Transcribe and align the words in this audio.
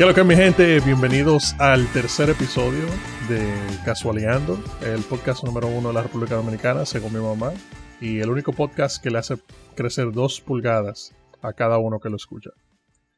¿Qué 0.00 0.04
es 0.04 0.08
lo 0.08 0.14
que 0.14 0.24
mi 0.24 0.34
gente? 0.34 0.80
Bienvenidos 0.80 1.54
al 1.58 1.86
tercer 1.92 2.30
episodio 2.30 2.86
de 3.28 3.46
Casualeando, 3.84 4.58
el 4.82 5.02
podcast 5.02 5.44
número 5.44 5.68
uno 5.68 5.88
de 5.88 5.94
la 5.94 6.02
República 6.02 6.36
Dominicana, 6.36 6.86
según 6.86 7.12
mi 7.12 7.20
mamá, 7.20 7.52
y 8.00 8.20
el 8.20 8.30
único 8.30 8.54
podcast 8.54 9.02
que 9.02 9.10
le 9.10 9.18
hace 9.18 9.34
crecer 9.76 10.10
dos 10.10 10.40
pulgadas 10.40 11.14
a 11.42 11.52
cada 11.52 11.76
uno 11.76 12.00
que 12.00 12.08
lo 12.08 12.16
escucha. 12.16 12.48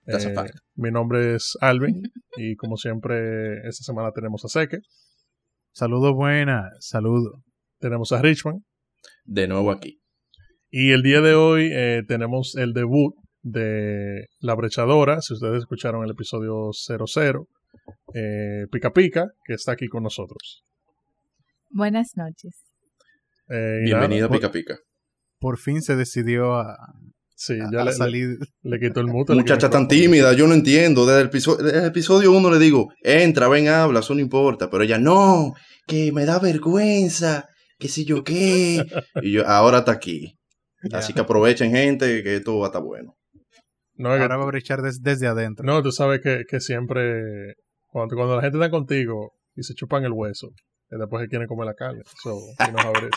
Eh, 0.09 0.35
mi 0.75 0.91
nombre 0.91 1.37
es 1.37 1.57
Alvin 1.61 2.03
y 2.37 2.57
como 2.57 2.77
siempre 2.77 3.59
esta 3.69 3.85
semana 3.85 4.11
tenemos 4.11 4.45
a 4.45 4.49
Seque. 4.49 4.79
Saludos 5.73 6.17
buenas, 6.17 6.65
saludos. 6.81 7.45
Tenemos 7.79 8.11
a 8.11 8.21
Richman. 8.21 8.65
De 9.23 9.47
nuevo 9.47 9.71
aquí. 9.71 10.01
Y 10.69 10.91
el 10.91 11.05
día 11.05 11.21
de 11.21 11.37
hoy 11.37 11.71
eh, 11.73 12.03
tenemos 12.09 12.57
el 12.57 12.73
debut 12.73 13.15
de 13.43 14.27
La 14.41 14.55
Brechadora, 14.55 15.21
si 15.21 15.35
ustedes 15.35 15.61
escucharon 15.61 16.05
el 16.05 16.11
episodio 16.11 16.71
00, 16.73 17.49
eh, 18.15 18.67
Pica 18.71 18.93
Pica, 18.93 19.29
que 19.45 19.55
está 19.55 19.73
aquí 19.73 19.89
con 19.89 20.03
nosotros. 20.03 20.63
Buenas 21.71 22.13
noches. 22.17 22.55
Eh, 23.49 23.81
Bienvenido 23.85 24.27
a 24.27 24.31
Pica 24.31 24.51
Pica. 24.51 24.79
Por 25.39 25.59
fin 25.59 25.83
se 25.83 25.97
decidió 25.97 26.55
a, 26.55 26.77
sí, 27.35 27.59
ya 27.73 27.85
le, 27.85 27.93
salir. 27.93 28.39
Le, 28.63 28.79
quitó 28.79 29.01
el 29.01 29.09
mute. 29.09 29.35
Muchacha 29.35 29.69
tan 29.69 29.89
tímida, 29.89 30.33
yo 30.35 30.47
no 30.47 30.55
entiendo. 30.55 31.05
Desde 31.05 31.23
el, 31.23 31.27
episodio, 31.27 31.65
desde 31.65 31.79
el 31.81 31.87
episodio 31.87 32.33
1 32.33 32.51
le 32.51 32.59
digo, 32.59 32.93
entra, 33.03 33.49
ven, 33.49 33.69
habla, 33.69 34.01
eso 34.01 34.15
no 34.15 34.21
importa. 34.21 34.71
Pero 34.71 34.85
ella, 34.85 34.99
no, 34.99 35.55
que 35.87 36.13
me 36.13 36.25
da 36.25 36.39
vergüenza, 36.39 37.49
que 37.79 37.89
si 37.89 38.05
yo 38.05 38.23
qué. 38.23 38.87
y 39.23 39.33
yo, 39.33 39.47
ahora 39.49 39.79
está 39.79 39.93
aquí. 39.93 40.39
Así 40.93 41.13
que 41.13 41.21
aprovechen, 41.21 41.73
gente, 41.73 42.23
que 42.23 42.37
esto 42.37 42.59
va 42.59 42.67
a 42.67 42.69
estar 42.69 42.83
bueno. 42.83 43.17
No, 43.95 44.11
Ahora 44.11 44.37
va 44.37 44.45
a 44.45 44.47
brechar 44.47 44.81
desde 44.81 45.27
adentro. 45.27 45.65
No, 45.65 45.83
tú 45.83 45.93
sabes 45.93 46.21
que, 46.21 46.45
que 46.49 46.61
siempre, 46.61 47.55
cuando, 47.89 48.17
cuando, 48.17 48.37
la 48.37 48.43
gente 48.43 48.57
está 48.57 48.71
contigo 48.71 49.33
y 49.55 49.63
se 49.63 49.75
chupan 49.75 50.05
el 50.05 50.13
hueso, 50.13 50.49
y 50.91 50.99
después 50.99 51.23
se 51.23 51.29
quieren 51.29 51.47
comer 51.47 51.67
la 51.67 51.75
carne. 51.75 52.03
So, 52.23 52.39
no 52.73 52.79
abres. 52.81 53.11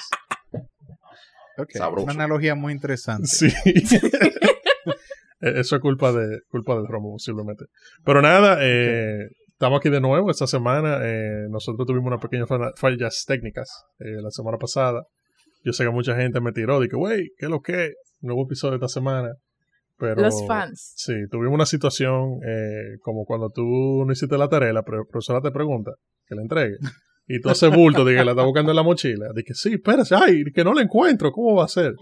okay. 1.58 1.82
Una 2.04 2.14
analogía 2.14 2.56
muy 2.56 2.74
interesante. 2.74 3.28
Sí. 3.28 3.48
E, 5.42 5.60
eso 5.60 5.76
es 5.76 5.82
culpa 5.82 6.14
de 6.14 6.40
culpa 6.48 6.76
del 6.76 6.88
romo, 6.88 7.12
posiblemente. 7.12 7.66
Pero 8.06 8.22
nada, 8.22 8.58
eh, 8.62 9.28
estamos 9.52 9.80
aquí 9.80 9.90
de 9.90 10.00
nuevo 10.00 10.32
esta 10.32 10.48
semana. 10.48 11.00
Eh, 11.04 11.48
nosotros 11.50 11.86
tuvimos 11.86 12.08
unas 12.08 12.22
pequeñas 12.22 12.48
fallas 12.78 13.26
técnicas 13.28 13.70
eh, 14.00 14.22
la 14.22 14.32
semana 14.32 14.58
pasada. 14.58 15.04
Yo 15.64 15.74
sé 15.74 15.84
que 15.84 15.90
mucha 15.90 16.16
gente 16.16 16.40
me 16.40 16.54
tiró, 16.54 16.80
dije, 16.80 16.96
wey, 16.96 17.32
¿qué 17.38 17.48
es 17.48 17.50
lo 17.50 17.60
que? 17.60 17.96
Nuevo 18.22 18.46
episodio 18.46 18.76
esta 18.76 18.88
semana. 18.88 19.34
Pero, 19.98 20.22
los 20.22 20.46
fans. 20.46 20.94
Sí, 20.96 21.14
tuvimos 21.32 21.56
una 21.56 21.66
situación 21.66 22.40
eh, 22.46 22.98
como 23.02 23.26
cuando 23.26 23.50
tú 23.50 24.04
no 24.06 24.12
hiciste 24.12 24.38
la 24.38 24.50
tarea, 24.50 24.74
la 24.74 24.84
profesora 24.84 25.42
te 25.42 25.52
pregunta 25.52 25.92
que 26.28 26.36
la 26.36 26.42
entregue. 26.42 26.78
Y 27.28 27.42
tú 27.42 27.50
haces 27.50 27.74
bulto, 27.74 28.06
de 28.06 28.16
que 28.16 28.24
la 28.24 28.34
está 28.34 28.44
buscando 28.44 28.72
en 28.72 28.76
la 28.76 28.84
mochila. 28.84 29.30
Dije, 29.34 29.56
sí, 29.56 29.74
espérate, 29.74 30.14
ay, 30.14 30.44
que 30.54 30.64
no 30.64 30.76
la 30.76 30.84
encuentro, 30.84 31.32
¿cómo 31.32 31.56
va 31.56 31.66
a 31.66 31.68
ser? 31.68 31.94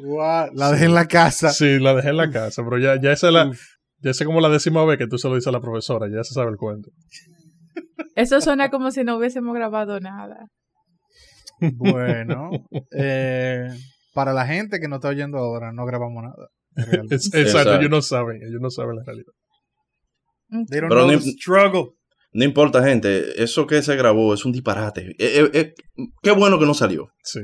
la 0.54 0.72
dejé 0.72 0.84
en 0.84 0.94
la 0.94 1.06
casa. 1.08 1.52
Sí, 1.52 1.80
la 1.80 1.96
dejé 1.96 2.10
en 2.10 2.18
la 2.18 2.30
casa, 2.30 2.62
pero 2.62 2.78
ya, 2.78 3.00
ya 3.02 3.14
esa 3.14 3.28
es 3.28 3.34
la, 3.34 3.50
ya 4.00 4.26
como 4.26 4.42
la 4.42 4.50
décima 4.50 4.84
vez 4.84 4.98
que 4.98 5.08
tú 5.08 5.18
se 5.18 5.30
lo 5.30 5.36
dices 5.36 5.48
a 5.48 5.52
la 5.52 5.62
profesora, 5.62 6.08
ya 6.14 6.26
se 6.26 6.34
sabe 6.34 6.52
el 6.52 6.58
cuento. 6.58 6.90
Eso 8.16 8.42
suena 8.42 8.70
como 8.70 8.92
si 8.92 9.04
no 9.04 9.18
hubiésemos 9.18 9.56
grabado 9.56 10.00
nada. 10.02 10.48
Bueno, 11.78 12.50
eh, 12.92 13.70
para 14.14 14.34
la 14.34 14.46
gente 14.46 14.80
que 14.82 14.90
no 14.90 14.96
está 14.96 15.08
oyendo 15.08 15.38
ahora, 15.38 15.72
no 15.72 15.86
grabamos 15.86 16.22
nada. 16.22 16.50
Exacto, 16.76 17.76
ellos 17.76 17.90
no 17.90 18.02
saben, 18.02 18.42
ellos 18.44 18.62
no 18.62 18.70
saben 18.70 18.98
la 18.98 19.04
realidad. 19.04 19.34
Pero 20.70 20.90
no, 20.90 21.08
no 22.34 22.44
importa, 22.44 22.84
gente, 22.84 23.44
eso 23.44 23.68
que 23.68 23.84
se 23.84 23.96
grabó 23.96 24.34
es 24.34 24.44
un 24.44 24.52
disparate. 24.52 25.12
Eh, 25.12 25.16
eh, 25.20 25.50
eh, 25.54 25.74
qué 26.22 26.32
bueno 26.32 26.60
que 26.60 26.66
no 26.66 26.74
salió. 26.74 27.12
Sí, 27.24 27.42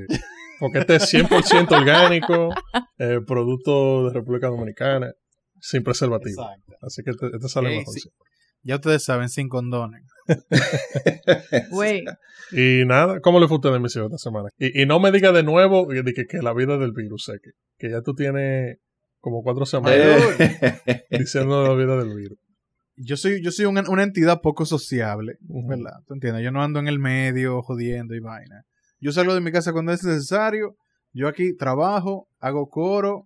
porque 0.60 0.80
este 0.80 0.96
es 0.96 1.14
100% 1.14 1.72
orgánico, 1.72 2.50
producto 3.28 4.08
de 4.08 4.14
República 4.14 4.48
Dominicana, 4.48 5.14
sin 5.60 5.84
preservativo. 5.84 6.50
Así 6.82 7.04
que 7.04 7.12
este, 7.12 7.28
este 7.28 7.50
sale 7.50 7.70
mejor. 7.70 7.94
Ya 8.62 8.76
ustedes 8.76 9.04
saben, 9.04 9.30
sin 9.30 9.48
condones. 9.48 10.04
y 12.52 12.84
nada, 12.86 13.20
¿cómo 13.22 13.40
le 13.40 13.48
fue 13.48 13.56
a 13.56 13.60
usted 13.60 13.72
de 13.72 13.80
misión 13.80 14.06
esta 14.06 14.18
semana? 14.18 14.50
Y, 14.58 14.86
no 14.86 15.00
me 15.00 15.12
diga 15.12 15.32
de 15.32 15.44
nuevo 15.44 15.88
que, 15.88 16.04
que, 16.28 16.42
la 16.42 16.54
vida 16.54 16.78
del 16.78 16.92
virus, 16.92 17.26
sé 17.26 17.34
que, 17.42 17.52
que 17.78 17.92
ya 17.92 18.02
tú 18.02 18.16
tienes 18.16 18.80
como 19.20 19.44
cuatro 19.44 19.66
semanas 19.66 19.98
diciendo 21.10 21.64
la 21.64 21.74
vida 21.74 21.98
del 21.98 22.16
virus. 22.16 22.38
Yo 23.02 23.16
soy, 23.16 23.42
yo 23.42 23.52
soy 23.52 23.66
una, 23.66 24.04
entidad 24.04 24.42
poco 24.42 24.66
sociable, 24.66 25.38
¿verdad? 25.40 26.02
¿Tú 26.06 26.16
entiendes? 26.16 26.44
Yo 26.44 26.52
no 26.52 26.62
ando 26.62 26.80
en 26.80 26.88
el 26.90 27.00
medio 27.00 27.62
jodiendo 27.62 28.14
y 28.14 28.20
vaina. 28.20 28.66
Yo 29.00 29.14
salgo 29.14 29.34
de 29.34 29.40
mi 29.40 29.52
casa 29.52 29.72
cuando 29.72 29.94
es 29.94 30.04
necesario. 30.04 30.76
Yo 31.14 31.30
aquí 31.30 31.56
trabajo, 31.56 32.28
hago 32.40 32.68
coro, 32.68 33.26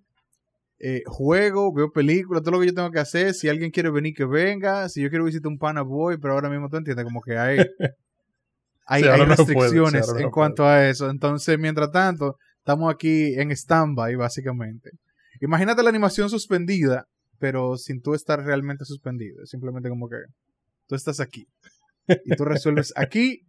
eh, 0.77 1.01
juego, 1.07 1.73
veo 1.73 1.91
películas, 1.91 2.43
todo 2.43 2.51
lo 2.51 2.59
que 2.59 2.67
yo 2.67 2.73
tengo 2.75 2.91
que 2.91 2.99
hacer. 2.99 3.33
Si 3.33 3.49
alguien 3.49 3.71
quiere 3.71 3.89
venir, 3.89 4.13
que 4.13 4.25
venga. 4.25 4.87
Si 4.89 5.01
yo 5.01 5.09
quiero 5.09 5.25
visitar 5.25 5.51
un 5.51 5.57
pana, 5.57 5.81
voy. 5.81 6.17
Pero 6.17 6.33
ahora 6.33 6.49
mismo 6.49 6.69
tú 6.69 6.77
entiendes, 6.77 7.05
como 7.05 7.21
que 7.21 7.37
hay, 7.37 7.57
hay, 8.85 9.01
restricciones 9.01 10.07
en 10.19 10.29
cuanto 10.29 10.67
a 10.67 10.87
eso. 10.87 11.09
Entonces, 11.09 11.57
mientras 11.57 11.89
tanto, 11.89 12.37
estamos 12.59 12.93
aquí 12.93 13.33
en 13.39 13.49
stand-by, 13.51 14.15
básicamente. 14.15 14.91
Imagínate 15.43 15.83
la 15.83 15.89
animación 15.89 16.29
suspendida, 16.29 17.05
pero 17.37 17.75
sin 17.75 18.01
tú 18.01 18.13
estar 18.13 18.41
realmente 18.41 18.85
suspendido. 18.85 19.43
Es 19.43 19.49
simplemente 19.49 19.89
como 19.89 20.07
que 20.07 20.15
tú 20.87 20.95
estás 20.95 21.19
aquí. 21.19 21.47
Y 22.07 22.35
tú 22.37 22.45
resuelves 22.45 22.93
aquí. 22.95 23.41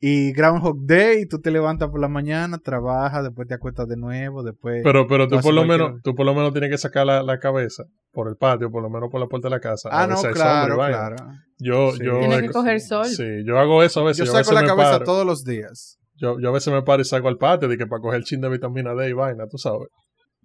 Y 0.00 0.32
Groundhog 0.32 0.86
Day, 0.86 1.26
tú 1.26 1.40
te 1.40 1.50
levantas 1.50 1.90
por 1.90 2.00
la 2.00 2.08
mañana, 2.08 2.58
trabajas, 2.58 3.22
después 3.22 3.46
te 3.46 3.54
acuestas 3.54 3.86
de 3.86 3.98
nuevo, 3.98 4.42
después... 4.42 4.80
Pero, 4.82 5.06
pero 5.06 5.28
tú 5.28 5.38
por 5.40 5.52
lo 5.52 5.66
menos, 5.66 6.00
tú 6.02 6.14
por 6.14 6.24
lo 6.24 6.34
menos 6.34 6.52
tienes 6.52 6.70
que 6.70 6.78
sacar 6.78 7.04
la, 7.06 7.38
cabeza 7.38 7.84
por 8.10 8.26
el 8.28 8.36
patio, 8.36 8.70
por 8.70 8.82
lo 8.82 8.88
menos 8.88 9.10
por 9.10 9.20
la 9.20 9.26
puerta 9.26 9.48
de 9.48 9.50
la 9.50 9.60
casa. 9.60 9.90
Ah, 9.92 10.06
no, 10.06 10.20
claro, 10.32 10.76
claro. 10.76 11.16
Yo, 11.58 11.94
yo, 11.98 12.18
Tienes 12.18 12.40
que 12.42 12.48
coger 12.48 12.80
sol. 12.80 13.04
Sí, 13.04 13.44
yo 13.44 13.58
hago 13.58 13.82
eso 13.82 14.00
a 14.00 14.04
veces. 14.04 14.26
Yo 14.26 14.32
saco 14.32 14.52
la 14.52 14.64
cabeza 14.64 15.04
todos 15.04 15.26
los 15.26 15.44
días. 15.44 15.98
Yo, 16.14 16.40
yo 16.40 16.48
a 16.48 16.52
veces 16.52 16.72
me 16.72 16.82
paro 16.82 17.02
y 17.02 17.04
salgo 17.04 17.28
al 17.28 17.36
patio 17.36 17.68
de 17.68 17.76
que 17.76 17.86
para 17.86 18.00
coger 18.00 18.18
el 18.20 18.24
chin 18.24 18.40
de 18.40 18.48
vitamina 18.48 18.94
D 18.94 19.10
y 19.10 19.12
vaina, 19.12 19.46
tú 19.48 19.58
sabes. 19.58 19.88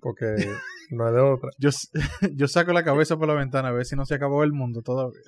Porque 0.05 0.35
no 0.91 1.07
hay 1.07 1.15
de 1.15 1.19
otra. 1.19 1.49
Yo, 1.57 1.71
yo 2.35 2.47
saco 2.47 2.71
la 2.73 2.83
cabeza 2.83 3.17
por 3.17 3.27
la 3.27 3.33
ventana 3.33 3.69
a 3.69 3.71
ver 3.71 3.87
si 3.87 3.95
no 3.95 4.05
se 4.05 4.13
acabó 4.13 4.43
el 4.43 4.53
mundo 4.53 4.83
todavía. 4.83 5.19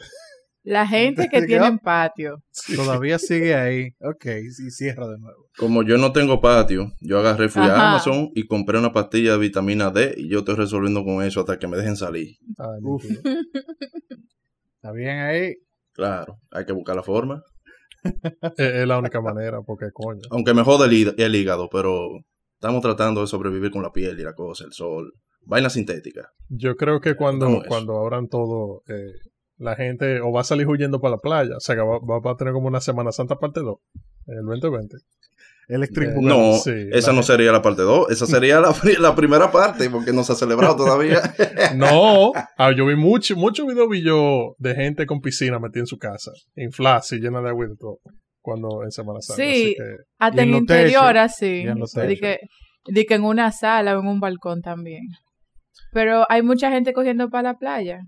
La 0.61 0.85
gente 0.85 1.29
que 1.31 1.41
tiene 1.47 1.79
patio. 1.79 2.43
Todavía 2.75 3.17
sigue 3.17 3.55
ahí. 3.55 3.95
Ok, 4.01 4.25
y 4.25 4.69
cierra 4.69 5.07
de 5.07 5.17
nuevo. 5.17 5.47
Como 5.57 5.81
yo 5.81 5.97
no 5.97 6.11
tengo 6.11 6.39
patio, 6.41 6.91
yo 7.01 7.17
agarré, 7.17 7.49
fui 7.49 7.63
a 7.63 7.89
Amazon 7.89 8.29
y 8.35 8.45
compré 8.45 8.77
una 8.77 8.93
pastilla 8.93 9.31
de 9.31 9.39
vitamina 9.39 9.89
D 9.89 10.13
y 10.15 10.29
yo 10.29 10.39
estoy 10.39 10.53
resolviendo 10.53 11.03
con 11.03 11.23
eso 11.23 11.39
hasta 11.39 11.57
que 11.57 11.67
me 11.67 11.77
dejen 11.77 11.95
salir. 11.95 12.35
Está 14.75 14.91
bien 14.91 15.17
ahí. 15.21 15.55
Claro, 15.93 16.37
hay 16.51 16.65
que 16.65 16.73
buscar 16.73 16.95
la 16.95 17.01
forma. 17.01 17.41
es, 18.57 18.87
la 18.87 18.99
única 18.99 19.21
manera, 19.21 19.61
porque 19.65 19.87
coño. 19.91 20.21
Aunque 20.29 20.53
me 20.53 20.61
jode 20.61 20.85
el 20.85 21.35
hígado, 21.35 21.67
pero 21.67 22.11
Estamos 22.59 22.81
tratando 22.81 23.21
de 23.21 23.27
sobrevivir 23.27 23.69
con 23.69 23.83
la 23.83 23.91
piel 23.91 24.19
y 24.19 24.23
la 24.23 24.33
cosa, 24.33 24.65
el 24.65 24.73
sol, 24.73 25.13
vaina 25.41 25.69
sintética. 25.69 26.33
Yo 26.49 26.75
creo 26.75 26.99
que 26.99 27.15
cuando, 27.15 27.61
cuando 27.67 27.99
abran 27.99 28.29
todo, 28.29 28.81
eh, 28.87 29.13
la 29.57 29.75
gente 29.75 30.21
o 30.21 30.31
va 30.31 30.41
a 30.41 30.43
salir 30.43 30.67
huyendo 30.67 30.99
para 30.99 31.17
la 31.17 31.17
playa, 31.19 31.57
o 31.57 31.59
sea 31.59 31.75
que 31.75 31.81
va, 31.81 31.99
va 31.99 32.31
a 32.31 32.35
tener 32.35 32.53
como 32.53 32.67
una 32.67 32.81
Semana 32.81 33.11
Santa 33.11 33.35
parte 33.35 33.59
2, 33.59 33.77
el 34.25 34.45
2020. 34.45 34.97
Electric 35.67 36.09
eh, 36.09 36.15
No, 36.19 36.55
esa 36.65 37.13
no 37.13 37.21
sería 37.21 37.51
la 37.51 37.61
parte 37.61 37.83
2, 37.83 38.09
esa 38.09 38.25
sería 38.25 38.59
la, 38.59 38.73
la, 38.97 39.15
primera 39.15 39.51
parte, 39.51 39.87
porque 39.91 40.11
no 40.11 40.23
se 40.23 40.31
ha 40.31 40.35
celebrado 40.35 40.75
todavía. 40.77 41.21
no, 41.75 42.31
ah, 42.57 42.71
yo 42.75 42.87
vi 42.87 42.95
mucho, 42.95 43.35
mucho 43.35 43.67
video 43.67 43.87
vi 43.87 44.01
yo 44.01 44.55
de 44.57 44.73
gente 44.73 45.05
con 45.05 45.21
piscina 45.21 45.59
metida 45.59 45.81
en 45.81 45.87
su 45.87 45.99
casa, 45.99 46.31
inflada, 46.55 47.03
y 47.11 47.17
llena 47.17 47.39
de 47.39 47.49
agua 47.49 47.67
y 47.71 47.77
todo 47.77 47.99
cuando 48.47 48.81
en 48.85 48.91
Semana 48.91 49.19
Santa. 49.19 49.43
Sí, 49.43 49.75
hasta 50.17 50.41
en, 50.41 50.53
interior 50.55 51.17
así. 51.17 51.65
De 51.65 52.17
que, 52.17 52.39
de 52.85 53.05
que 53.05 53.15
en 53.15 53.25
una 53.25 53.51
sala 53.51 53.97
o 53.97 53.99
en 53.99 54.07
un 54.07 54.21
balcón 54.21 54.61
también. 54.61 55.03
Pero 55.91 56.25
hay 56.29 56.43
mucha 56.43 56.71
gente 56.71 56.93
cogiendo 56.93 57.29
para 57.29 57.49
la 57.49 57.57
playa. 57.57 57.99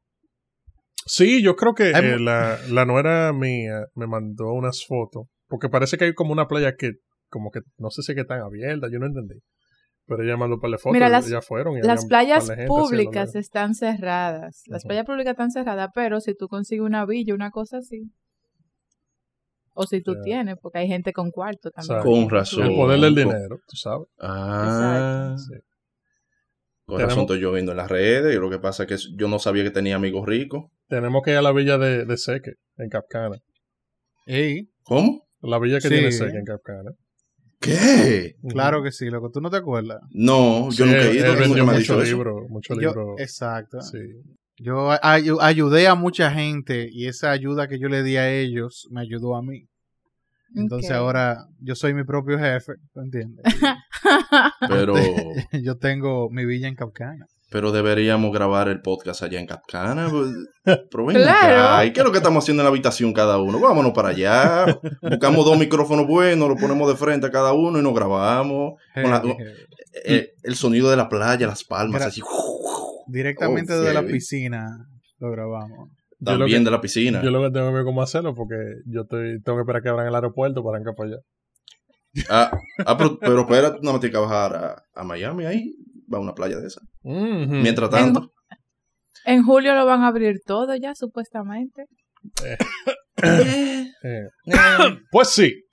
Sí, 1.06 1.44
yo 1.44 1.57
creo 1.57 1.74
que 1.74 1.89
eh, 1.89 2.19
la, 2.19 2.57
la 2.69 2.86
nuera 2.86 3.33
mía 3.33 3.83
me 3.95 4.07
mandó 4.07 4.53
unas 4.53 4.86
fotos. 4.88 5.27
Porque 5.50 5.68
parece 5.68 5.97
que 5.97 6.06
hay 6.06 6.13
como 6.13 6.31
una 6.31 6.47
playa 6.47 6.75
que, 6.77 6.91
como 7.27 7.51
que, 7.51 7.59
no 7.77 7.89
sé 7.89 8.01
si 8.01 8.13
es 8.13 8.15
que 8.15 8.21
están 8.21 8.39
abiertas, 8.39 8.89
yo 8.94 9.00
no 9.00 9.07
entendí. 9.07 9.36
Pero 10.06 10.24
ella 10.24 10.38
mandó 10.38 10.57
para 10.62 10.71
la 10.71 10.77
foto 10.77 10.94
Mira, 10.94 11.09
las, 11.09 11.27
ya 11.27 11.41
fueron. 11.41 11.81
las 11.81 12.06
playas 12.06 12.50
públicas 12.65 13.36
están 13.36 13.74
cerradas. 13.74 14.63
Las 14.68 14.86
playas 14.86 15.06
públicas 15.06 15.31
están 15.31 15.51
cerradas, 15.51 15.89
pero 15.94 16.21
si 16.21 16.33
tú 16.33 16.47
consigues 16.47 16.86
una 16.86 17.06
villa, 17.06 17.33
una 17.33 17.51
cosa 17.51 17.80
así, 17.80 18.09
o 19.81 19.85
si 19.87 20.01
tú 20.01 20.15
tienes, 20.21 20.55
porque 20.61 20.79
hay 20.79 20.87
gente 20.87 21.13
con 21.13 21.31
cuarto 21.31 21.71
también. 21.71 22.01
con 22.01 22.29
razón. 22.29 22.67
El 22.67 22.75
poder 22.75 22.99
del 22.99 23.15
dinero, 23.15 23.59
tú 23.67 23.77
sabes. 23.77 24.07
Ah. 24.19 25.35
Con 26.85 26.99
razón 26.99 27.19
estoy 27.21 27.39
yo 27.39 27.51
viendo 27.51 27.71
en 27.71 27.77
las 27.77 27.89
redes 27.89 28.35
y 28.35 28.39
lo 28.39 28.49
que 28.49 28.59
pasa 28.59 28.83
es 28.83 28.89
que 28.89 28.97
yo 29.15 29.27
no 29.27 29.39
sabía 29.39 29.63
que 29.63 29.69
tenía 29.71 29.95
amigos 29.95 30.25
ricos. 30.27 30.65
Tenemos 30.87 31.21
que 31.23 31.31
ir 31.31 31.37
a 31.37 31.41
la 31.41 31.51
villa 31.51 31.77
de, 31.77 32.03
de 32.05 32.17
Seque. 32.17 32.53
en 32.77 32.89
Capcana. 32.89 33.37
Ey, 34.25 34.69
¿Cómo? 34.83 35.21
La 35.41 35.59
villa 35.59 35.75
que 35.77 35.87
Sí. 35.87 35.89
tiene 35.89 36.11
Sega 36.11 36.37
en 36.39 36.45
Capcana. 36.45 36.91
¿Qué? 37.61 38.35
claro 38.49 38.81
que 38.83 38.91
sí, 38.91 39.05
loco. 39.09 39.29
¿Tú 39.31 39.39
no 39.41 39.49
te 39.49 39.57
acuerdas? 39.57 39.99
No, 40.11 40.65
yo 40.71 40.71
Sí, 40.71 40.83
nunca 40.85 40.97
he 41.03 41.09
él- 41.11 41.15
ido. 41.17 41.25
él 41.25 41.31
nunca 41.31 41.41
vendió 41.45 41.65
mucho 41.65 42.01
libro, 42.01 42.35
mucho 42.49 42.73
Yo- 42.73 42.79
libro. 42.81 43.15
exacto. 43.19 43.81
Sí. 43.81 43.99
Yo 44.59 44.89
ay- 45.01 45.29
ayudé 45.41 45.88
a 45.88 45.95
mucha 45.95 46.31
gente 46.31 46.89
y 46.91 47.07
esa 47.07 47.31
ayuda 47.31 47.67
que 47.67 47.79
yo 47.79 47.88
le 47.89 48.03
di 48.03 48.17
a 48.17 48.29
ellos 48.31 48.88
me 48.91 49.01
ayudó 49.01 49.35
a 49.35 49.41
mí. 49.41 49.65
Entonces 50.56 50.91
ahora 50.91 51.45
yo 51.59 51.75
soy 51.75 51.94
mi 51.94 52.03
propio 52.03 52.39
jefe, 52.39 52.73
¿tú 52.94 53.01
entiendes? 53.01 53.44
Pero, 54.67 54.94
yo 55.63 55.77
tengo 55.77 56.29
mi 56.31 56.45
villa 56.45 56.67
en 56.67 56.75
Capcana. 56.75 57.25
pero 57.51 57.71
deberíamos 57.71 58.31
grabar 58.31 58.67
el 58.67 58.81
podcast 58.81 59.23
allá 59.23 59.39
en 59.39 59.45
Capcana. 59.47 60.07
pues. 60.09 60.29
Pero 60.91 61.05
ven 61.05 61.17
Claro. 61.17 61.63
acá, 61.63 61.85
¿y 61.85 61.94
qué 61.94 62.00
es 62.00 62.05
lo 62.05 62.12
que 62.12 62.17
estamos 62.17 62.44
haciendo 62.44 62.62
en 62.62 62.65
la 62.65 62.69
habitación 62.69 63.13
cada 63.13 63.38
uno? 63.39 63.59
Vámonos 63.59 63.91
para 63.94 64.09
allá. 64.09 64.79
Buscamos 65.01 65.45
dos 65.45 65.57
micrófonos 65.57 66.07
buenos, 66.07 66.50
los 66.50 66.59
ponemos 66.59 66.88
de 66.89 66.95
frente 66.95 67.27
a 67.27 67.31
cada 67.31 67.53
uno 67.53 67.79
y 67.79 67.83
nos 67.83 67.94
grabamos. 67.94 68.73
Con 68.94 69.09
la- 69.12 69.23
eh, 70.05 70.33
el 70.44 70.55
sonido 70.55 70.89
de 70.91 70.97
la 70.97 71.09
playa, 71.09 71.47
las 71.47 71.63
palmas, 71.63 72.01
Gra- 72.01 72.07
así. 72.07 72.21
Directamente 73.09 73.73
Oh, 73.73 73.79
desde 73.81 73.94
la 73.94 74.03
piscina 74.06 74.88
lo 75.19 75.31
grabamos. 75.31 75.89
Yo 76.21 76.33
lo 76.33 76.39
También 76.39 76.61
que- 76.61 76.65
de 76.65 76.71
la 76.71 76.81
piscina. 76.81 77.21
Yo 77.23 77.31
lo 77.31 77.41
que 77.44 77.51
tengo 77.51 77.67
que 77.69 77.73
ver 77.75 77.83
cómo 77.85 78.01
hacerlo 78.01 78.35
porque 78.35 78.56
yo 78.85 79.01
estoy, 79.01 79.41
tengo 79.41 79.57
que 79.57 79.61
esperar 79.61 79.81
que 79.81 79.89
abran 79.89 80.07
el 80.07 80.15
aeropuerto 80.15 80.63
para 80.63 80.77
arrancar 80.77 80.95
para 80.95 81.09
allá. 81.09 81.17
Ah, 82.29 82.51
ah, 82.85 82.97
pero, 82.97 83.19
pero 83.19 83.41
espérate, 83.41 83.79
no 83.83 83.94
me 83.94 84.00
tienes 84.00 84.15
que 84.15 84.21
bajar 84.21 84.56
a, 84.56 84.83
a 84.94 85.03
Miami 85.03 85.45
ahí. 85.45 85.73
Va 86.11 86.17
a 86.17 86.21
una 86.21 86.33
playa 86.33 86.57
de 86.57 86.67
esa. 86.67 86.81
Mientras 87.03 87.89
tanto. 87.89 88.31
En 89.25 89.44
julio 89.44 89.75
lo 89.75 89.85
van 89.85 90.01
a 90.01 90.07
abrir 90.07 90.39
todo 90.45 90.75
ya, 90.75 90.95
supuestamente. 90.95 91.85
Eh, 92.44 92.57
Pues 95.12 95.29
sí. 95.29 95.63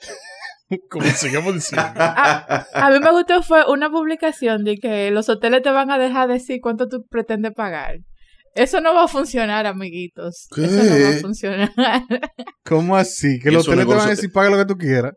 Como 0.90 1.06
sigamos 1.06 1.54
diciendo. 1.54 1.88
A 1.96 2.90
mí 2.92 2.98
me 3.00 3.10
gustó 3.12 3.42
fue 3.42 3.64
una 3.70 3.90
publicación 3.90 4.64
de 4.64 4.76
que 4.76 5.10
los 5.10 5.28
hoteles 5.28 5.62
te 5.62 5.70
van 5.70 5.90
a 5.90 5.98
dejar 5.98 6.28
decir 6.28 6.58
cuánto 6.60 6.88
tú 6.88 7.04
pretendes 7.08 7.52
pagar. 7.54 7.98
Eso 8.54 8.80
no 8.80 8.94
va 8.94 9.04
a 9.04 9.08
funcionar, 9.08 9.66
amiguitos. 9.66 10.48
¿Qué? 10.54 10.64
Eso 10.64 10.82
no 10.82 11.04
va 11.04 11.08
a 11.10 11.20
funcionar. 11.20 11.70
¿Cómo 12.64 12.96
así? 12.96 13.38
Que 13.38 13.50
los 13.50 13.68
hoteles 13.68 13.86
te 13.86 13.94
van 13.94 14.06
a 14.06 14.10
decir 14.10 14.32
paga 14.32 14.50
lo 14.50 14.56
que 14.56 14.64
tú 14.64 14.78
quieras. 14.78 15.12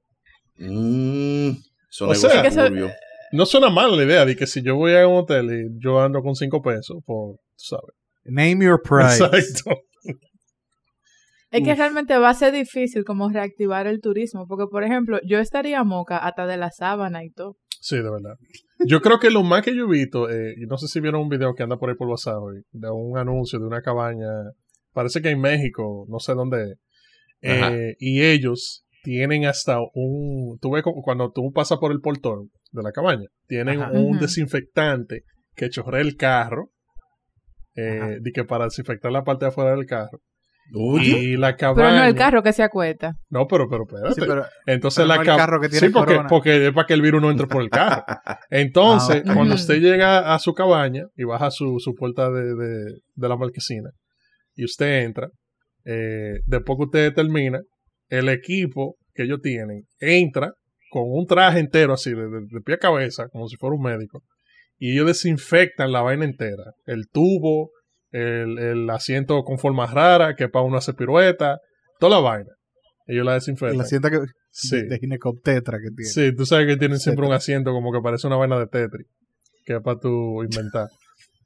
Mm, 0.58 1.52
O 2.02 2.16
sea, 2.16 2.42
que 2.42 2.50
eso-. 2.50 2.68
No 3.32 3.46
suena 3.46 3.70
mal 3.70 3.96
la 3.96 4.04
idea 4.04 4.26
de 4.26 4.36
que 4.36 4.46
si 4.48 4.62
yo 4.62 4.76
voy 4.76 4.94
a 4.96 5.08
un 5.08 5.20
hotel 5.20 5.50
y 5.52 5.84
yo 5.84 6.02
ando 6.02 6.22
con 6.22 6.36
cinco 6.36 6.62
pesos, 6.62 6.98
pues, 7.06 7.38
tú 7.38 7.64
sabes. 7.64 7.96
Name 8.26 8.66
your 8.66 8.82
price. 8.82 9.24
Exacto. 9.24 9.82
Es 11.52 11.64
que 11.64 11.72
Uf. 11.72 11.78
realmente 11.78 12.18
va 12.18 12.30
a 12.30 12.34
ser 12.34 12.54
difícil 12.54 13.04
como 13.04 13.30
reactivar 13.30 13.88
el 13.88 14.02
turismo, 14.02 14.46
porque 14.48 14.66
por 14.70 14.84
ejemplo, 14.84 15.20
yo 15.26 15.40
estaría 15.40 15.84
moca 15.84 16.18
hasta 16.18 16.46
de 16.46 16.58
la 16.58 16.70
sábana 16.72 17.24
y 17.24 17.32
todo. 17.32 17.58
Sí, 17.82 17.96
de 17.96 18.04
verdad. 18.04 18.36
Yo 18.86 19.02
creo 19.02 19.20
que 19.20 19.32
lo 19.32 19.44
más 19.44 19.64
que 19.64 19.76
yo 19.76 19.86
he 19.86 19.90
visto, 19.90 20.30
eh, 20.30 20.54
y 20.58 20.66
no 20.66 20.78
sé 20.78 20.88
si 20.88 21.00
vieron 21.00 21.22
un 21.22 21.30
video 21.30 21.54
que 21.56 21.64
anda 21.64 21.78
por 21.78 21.90
ahí 21.90 21.96
por 21.96 22.08
WhatsApp 22.08 22.38
hoy, 22.40 22.62
de 22.72 22.90
un 22.92 23.18
anuncio 23.18 23.58
de 23.58 23.66
una 23.66 23.82
cabaña, 23.82 24.28
parece 24.94 25.22
que 25.22 25.30
en 25.30 25.40
México, 25.40 26.06
no 26.08 26.20
sé 26.20 26.34
dónde 26.34 26.76
eh, 27.42 27.96
y 28.00 28.22
ellos 28.22 28.86
tienen 29.04 29.46
hasta 29.46 29.80
un, 29.94 30.58
tú 30.60 30.72
ves 30.72 30.84
como 30.84 31.02
cuando 31.02 31.32
tú 31.32 31.52
pasas 31.54 31.78
por 31.80 31.92
el 31.92 32.02
portón 32.02 32.50
de 32.72 32.84
la 32.84 32.92
cabaña, 32.92 33.28
tienen 33.48 33.82
Ajá. 33.82 33.92
un 33.94 34.20
desinfectante 34.20 35.24
que 35.56 35.70
chorrea 35.70 36.02
el 36.02 36.16
carro, 36.16 36.72
eh, 37.76 38.18
de 38.20 38.32
que 38.32 38.44
para 38.44 38.66
desinfectar 38.66 39.12
la 39.12 39.24
parte 39.24 39.46
de 39.46 39.50
afuera 39.50 39.72
del 39.72 39.86
carro. 39.86 40.20
Oye, 40.74 41.20
Y 41.20 41.38
la 41.38 41.56
Pero 41.56 41.74
cabaña. 41.76 42.00
no 42.00 42.06
el 42.06 42.16
carro 42.16 42.44
que 42.44 42.54
se 42.54 42.62
acuesta. 42.64 43.14
No, 43.30 43.48
pero, 43.48 43.68
pero, 43.70 43.84
espérate. 43.88 44.14
Sí, 44.16 44.22
pero 44.28 44.46
Entonces 44.66 44.98
pero 44.98 45.08
la 45.08 45.16
no 45.16 45.22
el 45.22 45.28
cab- 45.28 45.38
carro 45.38 45.60
que 45.62 45.70
tiene 45.70 45.88
Sí, 45.88 45.94
porque, 45.94 46.14
corona. 46.14 46.30
porque 46.30 46.68
es 46.68 46.74
para 46.74 46.86
que 46.88 46.94
el 46.94 47.02
virus 47.02 47.22
no 47.22 47.32
entre 47.32 47.48
por 47.48 47.62
el 47.62 47.70
carro. 47.70 48.04
Entonces, 48.50 49.24
Ah, 49.26 49.34
cuando 49.34 49.56
usted 49.56 49.80
llega 49.80 50.34
a 50.34 50.40
su 50.40 50.54
cabaña 50.54 51.04
y 51.16 51.24
baja 51.24 51.50
su, 51.52 51.78
su 51.80 51.94
puerta 51.96 52.30
de, 52.32 52.56
de- 52.56 52.94
de 53.16 53.30
la 53.30 53.36
marquesina 53.38 53.90
y 54.56 54.66
usted 54.66 55.04
entra, 55.04 55.30
eh, 55.86 56.40
después 56.46 56.78
que 56.78 56.84
usted 56.86 57.14
termina, 57.14 57.62
el 58.10 58.30
equipo 58.30 58.96
que 59.14 59.24
ellos 59.24 59.40
tienen 59.42 59.84
entra 60.00 60.52
con 60.92 61.04
un 61.06 61.26
traje 61.26 61.60
entero 61.60 61.94
así, 61.94 62.12
de, 62.12 62.18
de- 62.28 62.46
de 62.50 62.62
pie 62.66 62.76
a 62.76 62.80
cabeza, 62.80 63.28
como 63.32 63.48
si 63.48 63.56
fuera 63.58 63.76
un 63.76 63.82
médico, 63.84 64.24
y 64.78 64.94
ellos 64.94 65.08
desinfectan 65.08 65.92
la 65.92 66.02
vaina 66.02 66.26
entera. 66.26 66.64
El 66.86 67.08
tubo, 67.12 67.70
el, 68.12 68.58
el 68.60 68.90
asiento 68.90 69.44
con 69.44 69.58
formas 69.60 69.94
raras, 69.94 70.36
que 70.36 70.50
para 70.50 70.66
uno 70.66 70.78
hace 70.78 70.94
pirueta, 70.94 71.60
toda 72.00 72.18
la 72.18 72.22
vaina. 72.22 72.50
Ellos 73.08 73.26
la 73.26 73.34
desinfectan. 73.34 73.78
la 73.78 73.86
sienta 73.86 74.10
que 74.10 74.20
Sí. 74.52 74.82
de 74.84 74.98
ginecoptetra 75.00 75.78
que 75.78 75.90
tiene. 75.96 76.06
Sí, 76.10 76.36
tú 76.36 76.46
sabes 76.46 76.66
que 76.68 76.78
tienen 76.78 76.98
siempre 77.00 77.26
un 77.26 77.34
asiento 77.34 77.72
como 77.72 77.92
que 77.92 78.00
parece 78.02 78.26
una 78.28 78.36
vaina 78.36 78.58
de 78.60 78.66
Tetris, 78.68 79.08
que 79.66 79.74
es 79.76 79.82
para 79.82 80.00
tú 80.00 80.44
inventar. 80.44 80.88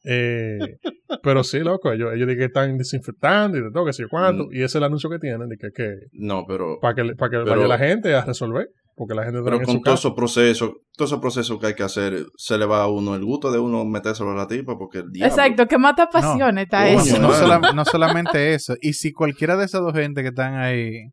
Eh, 0.06 0.58
pero 1.24 1.44
sí, 1.44 1.60
loco, 1.60 1.92
ellos, 1.92 2.14
ellos 2.14 2.28
dicen 2.28 2.40
que 2.40 2.46
están 2.46 2.78
desinfectando 2.78 3.58
y 3.58 3.62
de 3.62 3.72
todo, 3.72 3.86
que 3.86 3.94
sé 3.94 4.04
yo 4.04 4.10
cuánto, 4.10 4.46
Mm. 4.46 4.54
y 4.54 4.58
ese 4.58 4.66
es 4.66 4.76
el 4.76 4.84
anuncio 4.86 5.10
que 5.10 5.20
tienen, 5.20 5.48
de 5.50 5.58
que, 5.58 5.70
que 5.76 5.96
no, 6.14 6.46
pero, 6.48 6.80
para 6.82 6.96
que, 6.96 7.16
para 7.16 7.30
que 7.32 7.38
Pero- 7.44 7.56
vaya 7.56 7.68
la 7.68 7.78
gente 7.78 8.14
a 8.14 8.24
resolver, 8.26 8.68
porque 8.96 9.16
la 9.16 9.24
gente 9.24 9.42
pero 9.44 9.56
está 9.58 9.66
con 9.66 9.82
casa. 9.82 9.96
esos 9.96 10.14
procesos, 10.14 10.72
todos 10.96 11.10
esos 11.12 11.20
procesos 11.22 11.60
que 11.60 11.68
hay 11.68 11.74
que 11.76 11.84
hacer, 11.84 12.26
se 12.38 12.58
le 12.58 12.66
va 12.66 12.84
a 12.84 12.88
uno 12.88 13.16
el 13.16 13.24
gusto 13.26 13.52
de 13.52 13.60
uno 13.60 13.84
metérselo 13.86 14.32
a 14.32 14.36
la 14.36 14.48
tipa 14.48 14.78
porque 14.78 15.00
el 15.00 15.12
diablo. 15.12 15.34
Exacto, 15.36 15.68
que 15.68 15.78
mata 15.78 16.10
pasiones 16.10 16.66
está 16.66 16.86
Coño, 16.86 17.00
eso. 17.02 17.20
No, 17.20 17.34
sola- 17.34 17.72
no 17.74 17.86
solamente 17.86 18.54
eso. 18.54 18.76
Y 18.82 18.94
si 18.94 19.12
cualquiera 19.12 19.58
de 19.58 19.66
esas 19.66 19.82
dos 19.82 19.94
gente 19.94 20.22
que 20.22 20.30
están 20.30 20.56
ahí 20.56 21.10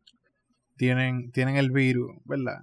tienen, 0.77 1.31
tienen 1.31 1.57
el 1.57 1.71
virus, 1.71 2.11
¿verdad? 2.25 2.59